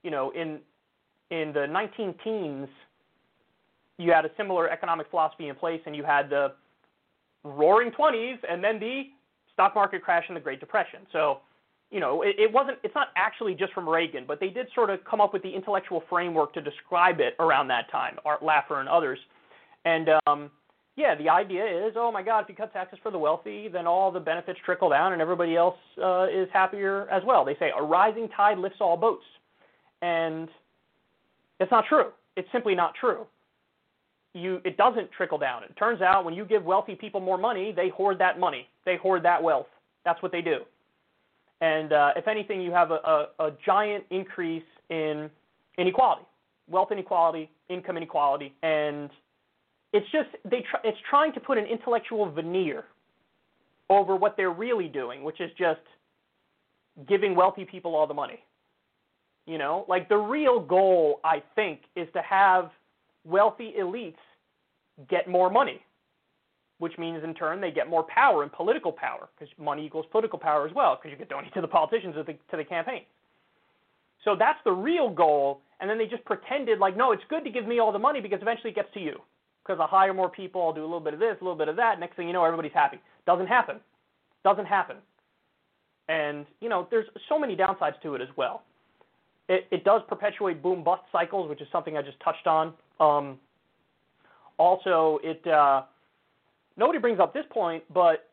you 0.03 0.11
know, 0.11 0.33
in 0.33 0.59
in 1.31 1.53
the 1.53 1.69
19 1.69 2.17
teens, 2.25 2.69
you 3.97 4.11
had 4.11 4.25
a 4.25 4.31
similar 4.37 4.69
economic 4.69 5.09
philosophy 5.09 5.47
in 5.47 5.55
place, 5.55 5.81
and 5.87 5.95
you 5.95 6.03
had 6.03 6.31
the 6.31 6.55
roaring 7.45 7.93
20s 7.93 8.39
and 8.51 8.63
then 8.63 8.81
the 8.81 9.05
stock 9.53 9.77
market 9.77 10.03
crash 10.03 10.25
and 10.27 10.37
the 10.37 10.41
Great 10.41 10.59
Depression. 10.59 11.07
So, 11.13 11.43
you 11.93 12.01
know, 12.01 12.23
it, 12.23 12.35
it 12.41 12.53
wasn't, 12.53 12.79
it's 12.83 12.95
not 12.97 13.09
actually 13.15 13.55
just 13.55 13.73
from 13.73 13.89
Reagan, 13.89 14.25
but 14.27 14.41
they 14.41 14.49
did 14.49 14.67
sort 14.75 14.91
of 14.91 14.99
come 15.05 15.21
up 15.21 15.33
with 15.33 15.45
the 15.45 15.55
intellectual 15.55 16.03
framework 16.11 16.55
to 16.55 16.61
describe 16.61 17.21
it 17.21 17.37
around 17.39 17.69
that 17.69 17.89
time, 17.93 18.17
Art 18.25 18.43
Laffer 18.43 18.81
and 18.81 18.89
others. 18.89 19.21
And 19.85 20.09
um, 20.27 20.51
yeah, 20.97 21.15
the 21.15 21.29
idea 21.29 21.65
is, 21.65 21.95
oh 21.97 22.13
my 22.13 22.23
God, 22.23 22.41
if 22.41 22.49
you 22.51 22.55
cut 22.55 22.73
taxes 22.73 22.99
for 23.03 23.11
the 23.11 23.19
wealthy, 23.19 23.69
then 23.69 23.87
all 23.87 24.11
the 24.11 24.21
benefits 24.21 24.59
trickle 24.65 24.91
down 24.91 25.15
and 25.15 25.23
everybody 25.23 25.57
else 25.57 25.77
uh, 26.03 26.25
is 26.25 26.49
happier 26.53 27.09
as 27.11 27.23
well. 27.25 27.45
They 27.45 27.57
say 27.59 27.71
a 27.77 27.83
rising 27.83 28.29
tide 28.37 28.59
lifts 28.59 28.79
all 28.81 28.97
boats. 28.97 29.25
And 30.03 30.49
it's 31.61 31.71
not 31.71 31.85
true. 31.89 32.11
It's 32.37 32.49
simply 32.53 32.75
not 32.75 32.95
true. 32.95 33.27
You, 34.35 34.61
it 34.65 34.77
doesn't 34.77 35.11
trickle 35.13 35.39
down. 35.39 35.63
It 35.63 35.75
turns 35.79 36.03
out 36.03 36.25
when 36.25 36.35
you 36.35 36.45
give 36.45 36.65
wealthy 36.65 36.95
people 36.95 37.21
more 37.21 37.39
money, 37.39 37.73
they 37.75 37.89
hoard 37.89 38.19
that 38.19 38.39
money. 38.39 38.67
They 38.85 38.97
hoard 38.97 39.23
that 39.25 39.43
wealth. 39.43 39.67
That's 40.05 40.21
what 40.23 40.33
they 40.33 40.43
do. 40.43 40.61
And 41.61 41.93
uh, 41.93 42.11
if 42.17 42.27
anything, 42.27 42.61
you 42.61 42.73
have 42.73 42.91
a, 42.91 43.29
a, 43.39 43.47
a 43.47 43.51
giant 43.65 44.05
increase 44.11 44.65
in 44.91 45.31
inequality, 45.79 46.25
wealth 46.69 46.91
inequality, 46.91 47.51
income 47.69 47.97
inequality, 47.97 48.53
and 48.63 49.11
it's 49.93 50.11
just 50.11 50.29
they 50.45 50.65
try, 50.71 50.81
it's 50.85 50.99
trying 51.09 51.33
to 51.35 51.41
put 51.41 51.59
an 51.59 51.67
intellectual 51.67 52.31
veneer 52.31 52.85
over 53.91 54.17
what 54.17 54.37
they're 54.37 54.51
really 54.51 54.89
doing, 54.89 55.23
which 55.23 55.41
is 55.41 55.51
just 55.59 55.81
giving 57.09 57.35
wealthy 57.35 57.65
people 57.65 57.95
all 57.95 58.07
the 58.07 58.15
money. 58.15 58.41
You 59.47 59.59
know, 59.59 59.85
like 59.89 60.09
the 60.09 60.17
real 60.17 60.61
goal, 60.61 61.21
I 61.25 61.43
think, 61.57 61.81
is 61.97 62.09
to 62.15 62.23
have 62.23 62.71
wealthy 63.25 63.75
elites 63.79 64.15
get 65.11 65.29
more 65.29 65.51
money, 65.51 65.81
which 66.79 66.97
means 66.97 67.25
in 67.25 67.35
turn 67.35 67.61
they 67.61 67.71
get 67.71 67.89
more 67.91 68.05
power 68.05 68.43
and 68.45 68.53
political 68.53 68.93
power, 68.93 69.29
because 69.35 69.53
money 69.59 69.85
equals 69.85 70.07
political 70.13 70.39
power 70.39 70.67
as 70.67 70.75
well, 70.75 70.97
because 70.97 71.11
you 71.11 71.19
get 71.19 71.29
donate 71.29 71.53
to 71.55 71.61
the 71.61 71.69
politicians 71.69 72.15
to 72.15 72.23
the, 72.23 72.35
to 72.51 72.57
the 72.57 72.65
campaign. 72.65 73.03
So 74.25 74.37
that's 74.39 74.59
the 74.65 74.71
real 74.73 75.11
goal, 75.11 75.61
and 75.81 75.91
then 75.91 75.99
they 75.99 76.07
just 76.07 76.25
pretended 76.25 76.79
like, 76.79 76.97
no, 76.97 77.11
it's 77.11 77.25
good 77.29 77.43
to 77.43 77.51
give 77.51 77.67
me 77.67 77.81
all 77.81 77.91
the 77.91 77.99
money 77.99 78.21
because 78.21 78.41
eventually 78.41 78.71
it 78.71 78.77
gets 78.77 78.93
to 78.95 79.01
you. 79.01 79.21
Because 79.65 79.79
I'll 79.81 79.89
hire 79.89 80.13
more 80.13 80.29
people, 80.29 80.63
I'll 80.63 80.73
do 80.73 80.83
a 80.83 80.83
little 80.83 81.01
bit 81.01 81.15
of 81.15 81.21
this, 81.21 81.37
a 81.41 81.45
little 81.45 81.59
bit 81.59 81.69
of 81.69 81.77
that. 81.77 82.01
Next 82.01 82.17
thing 82.17 82.27
you 82.27 82.33
know, 82.33 82.45
everybody's 82.45 82.73
happy. 82.73 82.99
Doesn't 83.27 83.47
happen. 83.47 83.77
Doesn't 84.45 84.67
happen. 84.67 84.97
And 86.09 86.47
you 86.61 86.69
know, 86.69 86.89
there's 86.91 87.07
so 87.29 87.39
many 87.39 87.57
downsides 87.57 88.01
to 88.03 88.15
it 88.15 88.21
as 88.21 88.29
well. 88.37 88.63
It, 89.49 89.67
it 89.71 89.85
does 89.85 90.03
perpetuate 90.09 90.63
boom 90.63 90.83
bust 90.83 91.03
cycles, 91.13 91.49
which 91.49 91.61
is 91.61 91.69
something 91.71 91.97
I 91.97 92.03
just 92.03 92.19
touched 92.21 92.47
on. 92.47 92.73
Um, 93.01 93.39
also, 94.59 95.21
it 95.23 95.47
uh, 95.47 95.83
nobody 96.77 96.99
brings 96.99 97.21
up 97.21 97.33
this 97.33 97.47
point, 97.51 97.83
but 97.93 98.29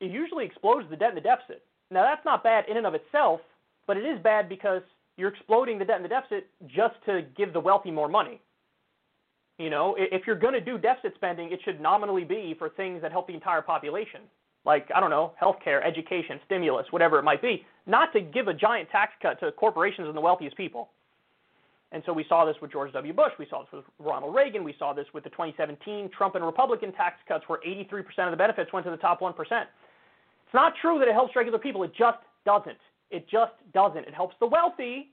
it 0.00 0.10
usually 0.10 0.44
explodes 0.44 0.88
the 0.90 0.96
debt 0.96 1.10
and 1.10 1.16
the 1.16 1.22
deficit. 1.22 1.62
Now 1.90 2.02
that's 2.02 2.24
not 2.24 2.42
bad 2.42 2.64
in 2.68 2.76
and 2.76 2.86
of 2.86 2.94
itself, 2.94 3.40
but 3.86 3.96
it 3.96 4.04
is 4.04 4.20
bad 4.22 4.48
because 4.48 4.82
you're 5.16 5.28
exploding 5.28 5.78
the 5.78 5.84
debt 5.84 5.96
and 5.96 6.04
the 6.04 6.08
deficit 6.08 6.48
just 6.66 6.94
to 7.06 7.22
give 7.36 7.52
the 7.52 7.60
wealthy 7.60 7.90
more 7.90 8.08
money. 8.08 8.40
You 9.58 9.70
know, 9.70 9.94
if 9.98 10.26
you're 10.26 10.38
going 10.38 10.54
to 10.54 10.60
do 10.60 10.78
deficit 10.78 11.14
spending, 11.14 11.52
it 11.52 11.60
should 11.64 11.80
nominally 11.80 12.24
be 12.24 12.54
for 12.58 12.68
things 12.70 13.02
that 13.02 13.12
help 13.12 13.26
the 13.26 13.34
entire 13.34 13.62
population, 13.62 14.22
like 14.64 14.88
I 14.94 15.00
don't 15.00 15.10
know, 15.10 15.32
healthcare, 15.40 15.84
education, 15.86 16.40
stimulus, 16.46 16.86
whatever 16.90 17.18
it 17.18 17.22
might 17.22 17.42
be, 17.42 17.64
not 17.86 18.12
to 18.14 18.20
give 18.20 18.48
a 18.48 18.54
giant 18.54 18.88
tax 18.90 19.12
cut 19.20 19.38
to 19.40 19.52
corporations 19.52 20.08
and 20.08 20.16
the 20.16 20.20
wealthiest 20.20 20.56
people. 20.56 20.90
And 21.92 22.02
so 22.06 22.12
we 22.12 22.24
saw 22.26 22.46
this 22.46 22.56
with 22.62 22.72
George 22.72 22.90
W. 22.92 23.12
Bush. 23.12 23.32
We 23.38 23.46
saw 23.50 23.60
this 23.62 23.68
with 23.72 23.84
Ronald 23.98 24.34
Reagan. 24.34 24.64
We 24.64 24.74
saw 24.78 24.94
this 24.94 25.06
with 25.12 25.24
the 25.24 25.30
2017 25.30 26.08
Trump 26.16 26.34
and 26.34 26.44
Republican 26.44 26.90
tax 26.92 27.16
cuts, 27.28 27.44
where 27.48 27.60
83% 27.60 28.02
of 28.24 28.30
the 28.30 28.36
benefits 28.36 28.72
went 28.72 28.86
to 28.86 28.90
the 28.90 28.96
top 28.96 29.20
1%. 29.20 29.34
It's 29.38 30.54
not 30.54 30.72
true 30.80 30.98
that 30.98 31.06
it 31.06 31.12
helps 31.12 31.36
regular 31.36 31.58
people. 31.58 31.82
It 31.82 31.92
just 31.94 32.18
doesn't. 32.46 32.78
It 33.10 33.28
just 33.28 33.52
doesn't. 33.74 34.08
It 34.08 34.14
helps 34.14 34.34
the 34.40 34.46
wealthy, 34.46 35.10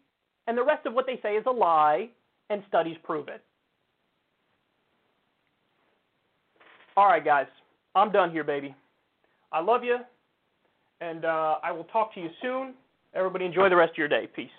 and 0.48 0.58
the 0.58 0.64
rest 0.64 0.86
of 0.86 0.94
what 0.94 1.06
they 1.06 1.20
say 1.22 1.36
is 1.36 1.44
a 1.48 1.52
lie, 1.52 2.10
and 2.50 2.64
studies 2.70 2.96
prove 3.04 3.28
it. 3.28 3.44
All 6.98 7.08
right, 7.08 7.24
guys. 7.24 7.48
I'm 7.96 8.12
done 8.12 8.32
here, 8.32 8.44
baby. 8.44 8.76
I 9.52 9.62
love 9.62 9.84
you, 9.84 9.98
and 11.02 11.26
uh, 11.26 11.56
I 11.64 11.72
will 11.72 11.86
talk 11.86 12.14
to 12.16 12.22
you 12.22 12.30
soon. 12.42 12.74
Everybody 13.16 13.46
enjoy 13.46 13.70
the 13.70 13.76
rest 13.76 13.92
of 13.92 13.98
your 13.98 14.08
day. 14.08 14.28
Peace. 14.36 14.50